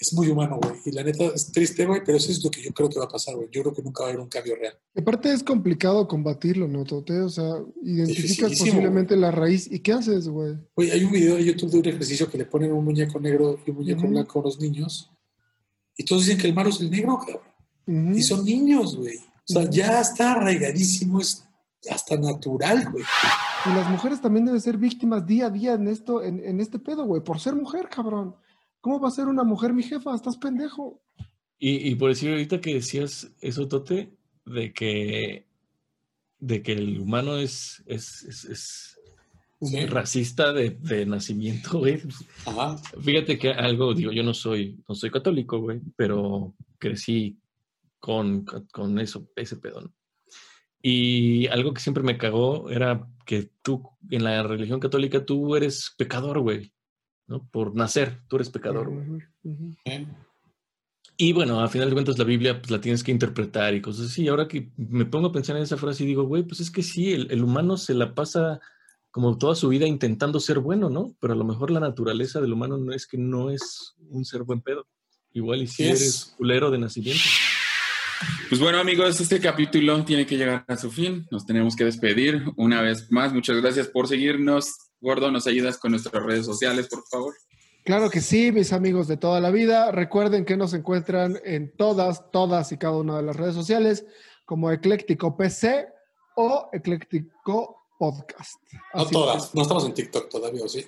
es 0.00 0.12
muy 0.12 0.28
humano, 0.28 0.60
güey. 0.62 0.76
Y 0.84 0.92
la 0.92 1.02
neta 1.02 1.24
es 1.34 1.50
triste, 1.50 1.84
güey, 1.84 2.02
pero 2.04 2.16
eso 2.16 2.30
es 2.30 2.42
lo 2.44 2.50
que 2.50 2.62
yo 2.62 2.72
creo 2.72 2.88
que 2.88 2.98
va 3.00 3.06
a 3.06 3.08
pasar, 3.08 3.34
güey. 3.34 3.48
Yo 3.50 3.62
creo 3.62 3.74
que 3.74 3.82
nunca 3.82 4.02
va 4.02 4.08
a 4.08 4.12
haber 4.12 4.22
un 4.22 4.28
cambio 4.28 4.54
real. 4.54 4.78
Y 4.94 5.00
Aparte 5.00 5.32
es 5.32 5.42
complicado 5.42 6.06
combatirlo, 6.06 6.68
¿no, 6.68 6.84
Tote? 6.84 7.20
O 7.20 7.28
sea, 7.28 7.56
identificas 7.82 8.56
posiblemente 8.58 9.16
la 9.16 9.32
raíz. 9.32 9.70
¿Y 9.70 9.80
qué 9.80 9.92
haces, 9.92 10.28
güey? 10.28 10.56
Güey, 10.76 10.92
hay 10.92 11.02
un 11.02 11.10
video 11.10 11.34
de 11.34 11.44
YouTube 11.44 11.70
de 11.70 11.78
un 11.78 11.86
ejercicio 11.86 12.30
que 12.30 12.38
le 12.38 12.44
ponen 12.44 12.72
un 12.72 12.84
muñeco 12.84 13.18
negro 13.18 13.58
y 13.66 13.70
un 13.70 13.76
muñeco 13.76 14.06
blanco 14.06 14.40
a 14.40 14.44
los 14.44 14.60
niños. 14.60 15.10
Y 15.96 16.04
todos 16.04 16.24
dicen 16.24 16.38
que 16.38 16.46
el 16.46 16.54
malo 16.54 16.70
es 16.70 16.80
el 16.80 16.90
negro, 16.90 17.18
cabrón. 17.18 18.14
Y 18.16 18.22
son 18.22 18.44
niños, 18.44 18.96
güey. 18.96 19.16
O 19.16 19.52
sea, 19.52 19.68
ya 19.68 20.00
está 20.00 20.32
arraigadísimo, 20.32 21.20
es 21.20 21.44
hasta 21.90 22.16
natural, 22.16 22.88
güey. 22.92 23.04
Y 23.66 23.70
las 23.70 23.90
mujeres 23.90 24.20
también 24.20 24.44
deben 24.44 24.60
ser 24.60 24.76
víctimas 24.76 25.26
día 25.26 25.46
a 25.46 25.50
día 25.50 25.72
en 25.72 25.88
esto, 25.88 26.22
en, 26.22 26.38
en 26.44 26.60
este 26.60 26.78
pedo, 26.78 27.04
güey, 27.04 27.22
por 27.22 27.40
ser 27.40 27.56
mujer, 27.56 27.88
cabrón. 27.88 28.36
¿Cómo 28.80 29.00
va 29.00 29.08
a 29.08 29.12
ser 29.12 29.26
una 29.26 29.44
mujer 29.44 29.72
mi 29.72 29.82
jefa? 29.82 30.14
Estás 30.14 30.36
pendejo. 30.36 31.00
Y, 31.58 31.88
y 31.90 31.94
por 31.96 32.10
decir 32.10 32.30
ahorita 32.30 32.60
que 32.60 32.74
decías 32.74 33.32
eso, 33.40 33.66
Tote, 33.68 34.12
de 34.46 34.72
que, 34.72 35.46
de 36.38 36.62
que 36.62 36.72
el 36.72 37.00
humano 37.00 37.36
es, 37.36 37.82
es, 37.86 38.22
es, 38.24 38.44
es 38.44 38.94
Sí. 39.60 39.86
racista 39.86 40.52
de, 40.52 40.70
de 40.70 41.04
nacimiento, 41.04 41.80
güey. 41.80 42.00
Ajá. 42.46 42.78
Fíjate 43.02 43.36
que 43.40 43.50
algo, 43.50 43.92
digo, 43.92 44.12
yo 44.12 44.22
no 44.22 44.32
soy, 44.32 44.80
no 44.88 44.94
soy 44.94 45.10
católico, 45.10 45.58
güey, 45.58 45.80
pero 45.96 46.54
crecí 46.78 47.40
con, 47.98 48.44
con 48.70 49.00
eso, 49.00 49.28
ese 49.34 49.56
pedo, 49.56 49.80
¿no? 49.80 49.92
Y 50.80 51.48
algo 51.48 51.74
que 51.74 51.80
siempre 51.80 52.04
me 52.04 52.16
cagó 52.16 52.70
era 52.70 53.04
que 53.26 53.50
tú, 53.60 53.82
en 54.10 54.22
la 54.22 54.44
religión 54.44 54.78
católica, 54.78 55.26
tú 55.26 55.56
eres 55.56 55.92
pecador, 55.98 56.38
güey, 56.38 56.72
¿no? 57.28 57.48
Por 57.50 57.76
nacer, 57.76 58.20
tú 58.28 58.36
eres 58.36 58.50
pecador. 58.50 58.90
¿eh? 59.84 60.06
Y 61.16 61.32
bueno, 61.32 61.60
a 61.60 61.68
final 61.68 61.88
de 61.88 61.94
cuentas 61.94 62.18
la 62.18 62.24
Biblia 62.24 62.60
pues, 62.60 62.70
la 62.70 62.80
tienes 62.80 63.04
que 63.04 63.12
interpretar 63.12 63.74
y 63.74 63.80
cosas 63.80 64.06
así. 64.06 64.24
Y 64.24 64.28
ahora 64.28 64.48
que 64.48 64.70
me 64.76 65.04
pongo 65.04 65.28
a 65.28 65.32
pensar 65.32 65.56
en 65.56 65.62
esa 65.62 65.76
frase 65.76 66.04
y 66.04 66.06
digo, 66.06 66.24
güey, 66.24 66.42
pues 66.42 66.60
es 66.60 66.70
que 66.70 66.82
sí, 66.82 67.12
el, 67.12 67.30
el 67.30 67.44
humano 67.44 67.76
se 67.76 67.94
la 67.94 68.14
pasa 68.14 68.60
como 69.10 69.36
toda 69.36 69.54
su 69.54 69.68
vida 69.68 69.86
intentando 69.86 70.38
ser 70.40 70.60
bueno, 70.60 70.90
¿no? 70.90 71.16
Pero 71.20 71.32
a 71.32 71.36
lo 71.36 71.44
mejor 71.44 71.70
la 71.70 71.80
naturaleza 71.80 72.40
del 72.40 72.52
humano 72.52 72.78
no 72.78 72.92
es 72.92 73.06
que 73.06 73.18
no 73.18 73.50
es 73.50 73.94
un 74.10 74.24
ser 74.24 74.44
buen 74.44 74.60
pedo. 74.60 74.86
Igual 75.32 75.62
y 75.62 75.66
si 75.66 75.74
Sí 75.74 75.84
eres 75.84 76.34
culero 76.36 76.70
de 76.70 76.78
nacimiento. 76.78 77.24
Pues 78.48 78.60
bueno, 78.60 78.78
amigos, 78.78 79.20
este 79.20 79.40
capítulo 79.40 80.04
tiene 80.04 80.26
que 80.26 80.36
llegar 80.36 80.64
a 80.66 80.76
su 80.76 80.90
fin. 80.90 81.26
Nos 81.30 81.46
tenemos 81.46 81.76
que 81.76 81.84
despedir 81.84 82.44
una 82.56 82.80
vez 82.80 83.10
más. 83.10 83.32
Muchas 83.32 83.60
gracias 83.60 83.88
por 83.88 84.08
seguirnos. 84.08 84.87
Gordo, 85.00 85.30
¿nos 85.30 85.46
ayudas 85.46 85.78
con 85.78 85.92
nuestras 85.92 86.22
redes 86.24 86.44
sociales, 86.46 86.88
por 86.88 87.04
favor? 87.06 87.34
Claro 87.84 88.10
que 88.10 88.20
sí, 88.20 88.52
mis 88.52 88.72
amigos 88.72 89.08
de 89.08 89.16
toda 89.16 89.40
la 89.40 89.50
vida. 89.50 89.90
Recuerden 89.92 90.44
que 90.44 90.56
nos 90.56 90.74
encuentran 90.74 91.38
en 91.44 91.74
todas, 91.76 92.30
todas 92.30 92.70
y 92.72 92.76
cada 92.76 92.96
una 92.96 93.16
de 93.16 93.22
las 93.22 93.36
redes 93.36 93.54
sociales 93.54 94.04
como 94.44 94.70
Ecléctico 94.70 95.36
PC 95.36 95.88
o 96.36 96.68
Ecléctico 96.72 97.86
Podcast. 97.98 98.60
No 98.94 99.06
todas. 99.06 99.46
es. 99.46 99.54
No 99.54 99.62
estamos 99.62 99.84
en 99.86 99.94
TikTok 99.94 100.28
todavía, 100.28 100.64
¿o 100.64 100.68
sí? 100.68 100.86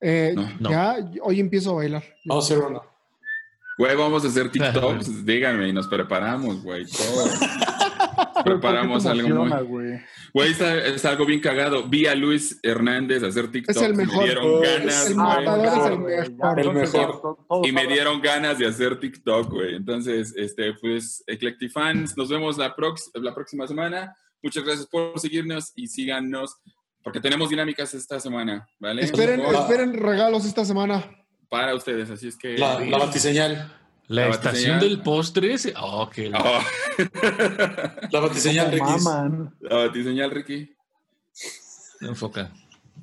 Eh, 0.00 0.32
No, 0.34 0.48
no. 0.58 0.70
Ya, 0.70 0.96
hoy 1.22 1.38
empiezo 1.40 1.70
a 1.70 1.74
bailar. 1.74 2.04
Vamos 2.24 2.44
a 2.44 2.54
hacer 2.54 2.64
uno. 2.66 2.82
Güey, 3.78 3.96
vamos 3.96 4.24
a 4.24 4.28
hacer 4.28 4.50
TikToks. 4.52 5.24
Díganme 5.24 5.68
y 5.68 5.72
nos 5.72 5.86
preparamos, 5.86 6.62
güey. 6.62 6.84
Preparamos 8.44 9.04
¿Por 9.04 9.12
qué 9.12 9.18
te 9.20 9.26
algo 9.26 9.36
emociona, 9.44 9.64
muy... 9.64 10.00
güey? 10.32 10.50
Está, 10.50 10.78
está 10.86 11.10
algo 11.10 11.26
bien 11.26 11.40
cagado. 11.40 11.88
Vi 11.88 12.06
a 12.06 12.14
Luis 12.14 12.58
Hernández 12.62 13.22
hacer 13.22 13.50
TikToks. 13.50 13.76
Es 13.76 13.82
el 13.82 13.94
y 13.94 13.96
me 13.96 14.06
mejor. 14.06 14.24
dieron 14.24 14.60
ganas, 14.60 15.06
el 15.06 15.14
güey. 15.14 15.26
matador 15.26 15.66
es 15.66 15.86
el 15.86 15.98
mejor. 15.98 16.58
El 16.58 16.72
mejor. 16.72 17.36
Y 17.64 17.72
me 17.72 17.86
dieron 17.86 18.20
ganas 18.20 18.58
de 18.58 18.66
hacer 18.66 18.98
TikTok, 18.98 19.50
güey. 19.50 19.76
Entonces, 19.76 20.34
este, 20.36 20.74
pues, 20.74 21.22
Eclectifans, 21.26 22.16
nos 22.16 22.28
vemos 22.28 22.58
la, 22.58 22.74
prox 22.74 23.10
la 23.14 23.34
próxima 23.34 23.66
semana. 23.66 24.14
Muchas 24.42 24.64
gracias 24.64 24.86
por 24.86 25.18
seguirnos 25.20 25.72
y 25.76 25.86
síganos, 25.86 26.56
porque 27.02 27.20
tenemos 27.20 27.48
dinámicas 27.50 27.94
esta 27.94 28.18
semana, 28.18 28.68
¿vale? 28.80 29.02
Esperen, 29.02 29.40
esperen 29.40 29.94
regalos 29.94 30.44
esta 30.44 30.64
semana. 30.64 31.04
Para 31.48 31.74
ustedes, 31.74 32.10
así 32.10 32.28
es 32.28 32.36
que... 32.36 32.56
La, 32.58 32.80
la 32.80 32.98
batiseñal. 32.98 33.81
La, 34.12 34.28
La 34.28 34.34
estación 34.34 34.78
del 34.78 35.00
postre. 35.00 35.56
se- 35.58 35.72
Oh, 35.80 36.08
qué 36.10 36.28
la- 36.28 36.40
Oh, 36.42 36.60
La 38.10 38.20
batiseñal 38.20 38.70
Ricky. 38.72 38.84
maman. 38.84 39.54
la 39.60 39.76
batiseñal, 39.86 40.30
Ricky. 40.30 40.74
enfoca. 42.00 42.52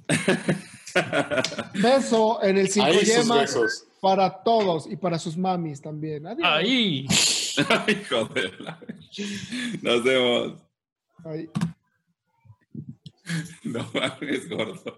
Beso 1.74 2.42
en 2.44 2.58
el 2.58 2.70
cinco 2.70 2.92
yemas 2.92 3.86
para 4.02 4.44
todos 4.44 4.88
y 4.88 4.96
para 4.98 5.20
sus 5.20 5.38
mamis 5.38 5.82
también. 5.82 6.26
Adiós. 6.28 6.48
Ahí. 6.48 7.08
Ay, 7.88 8.04
joder. 8.10 8.60
la- 8.62 8.80
Nos 9.82 10.04
vemos. 10.04 10.54
Ay. 11.26 11.50
No 13.64 13.88
mames, 13.94 14.50
gordo. 14.50 14.96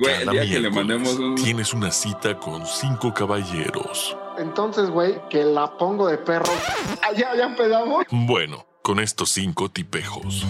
Güey, 0.00 0.22
el 0.22 0.30
día 0.30 0.42
que 0.48 0.58
le 0.58 0.68
mandemos 0.70 1.14
un. 1.16 1.36
Tienes 1.36 1.72
una 1.72 1.92
cita 1.92 2.36
con 2.36 2.66
cinco 2.66 3.14
caballeros. 3.14 4.16
Entonces, 4.40 4.88
güey, 4.88 5.20
que 5.28 5.44
la 5.44 5.76
pongo 5.76 6.08
de 6.08 6.16
perro. 6.16 6.52
Ah, 7.02 7.12
ya, 7.12 7.32
empezamos. 7.44 8.06
Bueno, 8.10 8.64
con 8.82 8.98
estos 8.98 9.30
cinco 9.30 9.70
tipejos. 9.70 10.46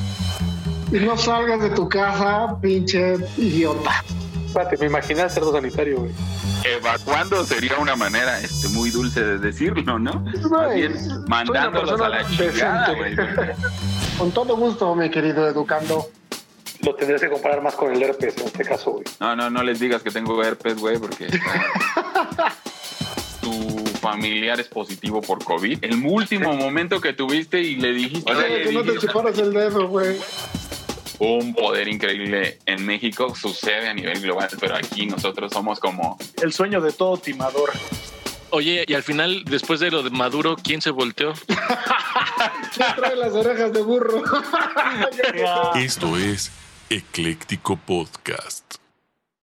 Y 0.93 1.01
no 1.01 1.17
salgas 1.17 1.61
de 1.61 1.71
tu 1.71 1.89
casa, 1.89 2.57
pinche 2.61 3.17
idiota. 3.37 4.05
Espérate, 4.47 4.77
me 4.79 4.87
imaginé 4.87 5.23
el 5.23 5.31
cerdo 5.31 5.53
sanitario, 5.53 6.01
güey. 6.01 6.13
Evacuando 6.65 7.45
sería 7.45 7.79
una 7.79 7.97
manera 7.97 8.41
este, 8.41 8.69
muy 8.69 8.91
dulce 8.91 9.25
de 9.25 9.39
decirlo, 9.39 9.99
¿no? 9.99 10.25
Más 10.51 10.75
bien 10.75 10.95
mandándolos 11.27 12.01
a 12.01 12.09
la 12.09 12.29
chingada, 12.29 12.95
güey. 12.95 13.17
Con 14.19 14.31
todo 14.31 14.57
gusto, 14.57 14.95
mi 14.95 15.11
querido 15.11 15.49
educando. 15.49 16.09
Lo 16.83 16.95
tendrías 16.95 17.21
que 17.21 17.29
comparar 17.29 17.63
más 17.63 17.75
con 17.75 17.93
el 17.93 18.03
herpes 18.03 18.39
en 18.39 18.47
este 18.47 18.65
caso, 18.65 18.93
güey. 18.93 19.05
No, 19.19 19.37
no, 19.37 19.51
no 19.51 19.63
les 19.63 19.81
digas 19.81 20.03
que 20.03 20.11
tengo 20.11 20.43
herpes, 20.43 20.77
güey, 20.77 20.99
porque 20.99 21.29
tu 23.41 23.80
familiar 24.01 24.59
es 24.59 24.69
positivo 24.69 25.21
por 25.21 25.45
COVID. 25.45 25.85
El 25.85 26.05
último 26.05 26.55
momento 26.55 27.01
que 27.01 27.13
tuviste 27.13 27.61
y 27.61 27.77
le 27.77 27.93
dijiste, 27.93 28.33
o 28.33 28.35
sea, 28.35 28.49
que 28.49 28.73
no 28.73 28.83
te 28.83 28.99
chuparas 28.99 29.39
el 29.39 29.53
dedo, 29.53 29.87
güey. 29.89 30.17
un 31.19 31.55
poder 31.55 31.87
increíble 31.89 32.59
en 32.67 32.85
México 32.85 33.35
sucede 33.35 33.89
a 33.89 33.95
nivel 33.95 34.21
global, 34.21 34.49
pero 34.59 34.75
aquí 34.77 35.07
nosotros 35.07 35.53
somos 35.53 35.79
como 35.79 36.19
El 36.43 36.53
sueño 36.53 36.81
de 36.81 36.93
todo 36.93 37.17
timador. 37.19 37.71
Oye, 38.53 38.85
y 38.87 38.95
al 38.95 39.05
final, 39.05 39.45
después 39.45 39.79
de 39.79 39.93
lo 39.93 40.03
de 40.03 40.11
Maduro, 40.11 40.57
¿quién 40.57 40.81
se 40.81 40.91
volteó? 40.91 41.35
¿Quién 42.75 42.89
trae 42.97 43.15
las 43.15 43.33
orejas 43.33 43.73
de 43.73 43.83
burro? 43.83 44.23
Esto 45.77 46.17
es 46.17 46.51
Ecléctico 46.89 47.77
Podcast. 47.77 48.80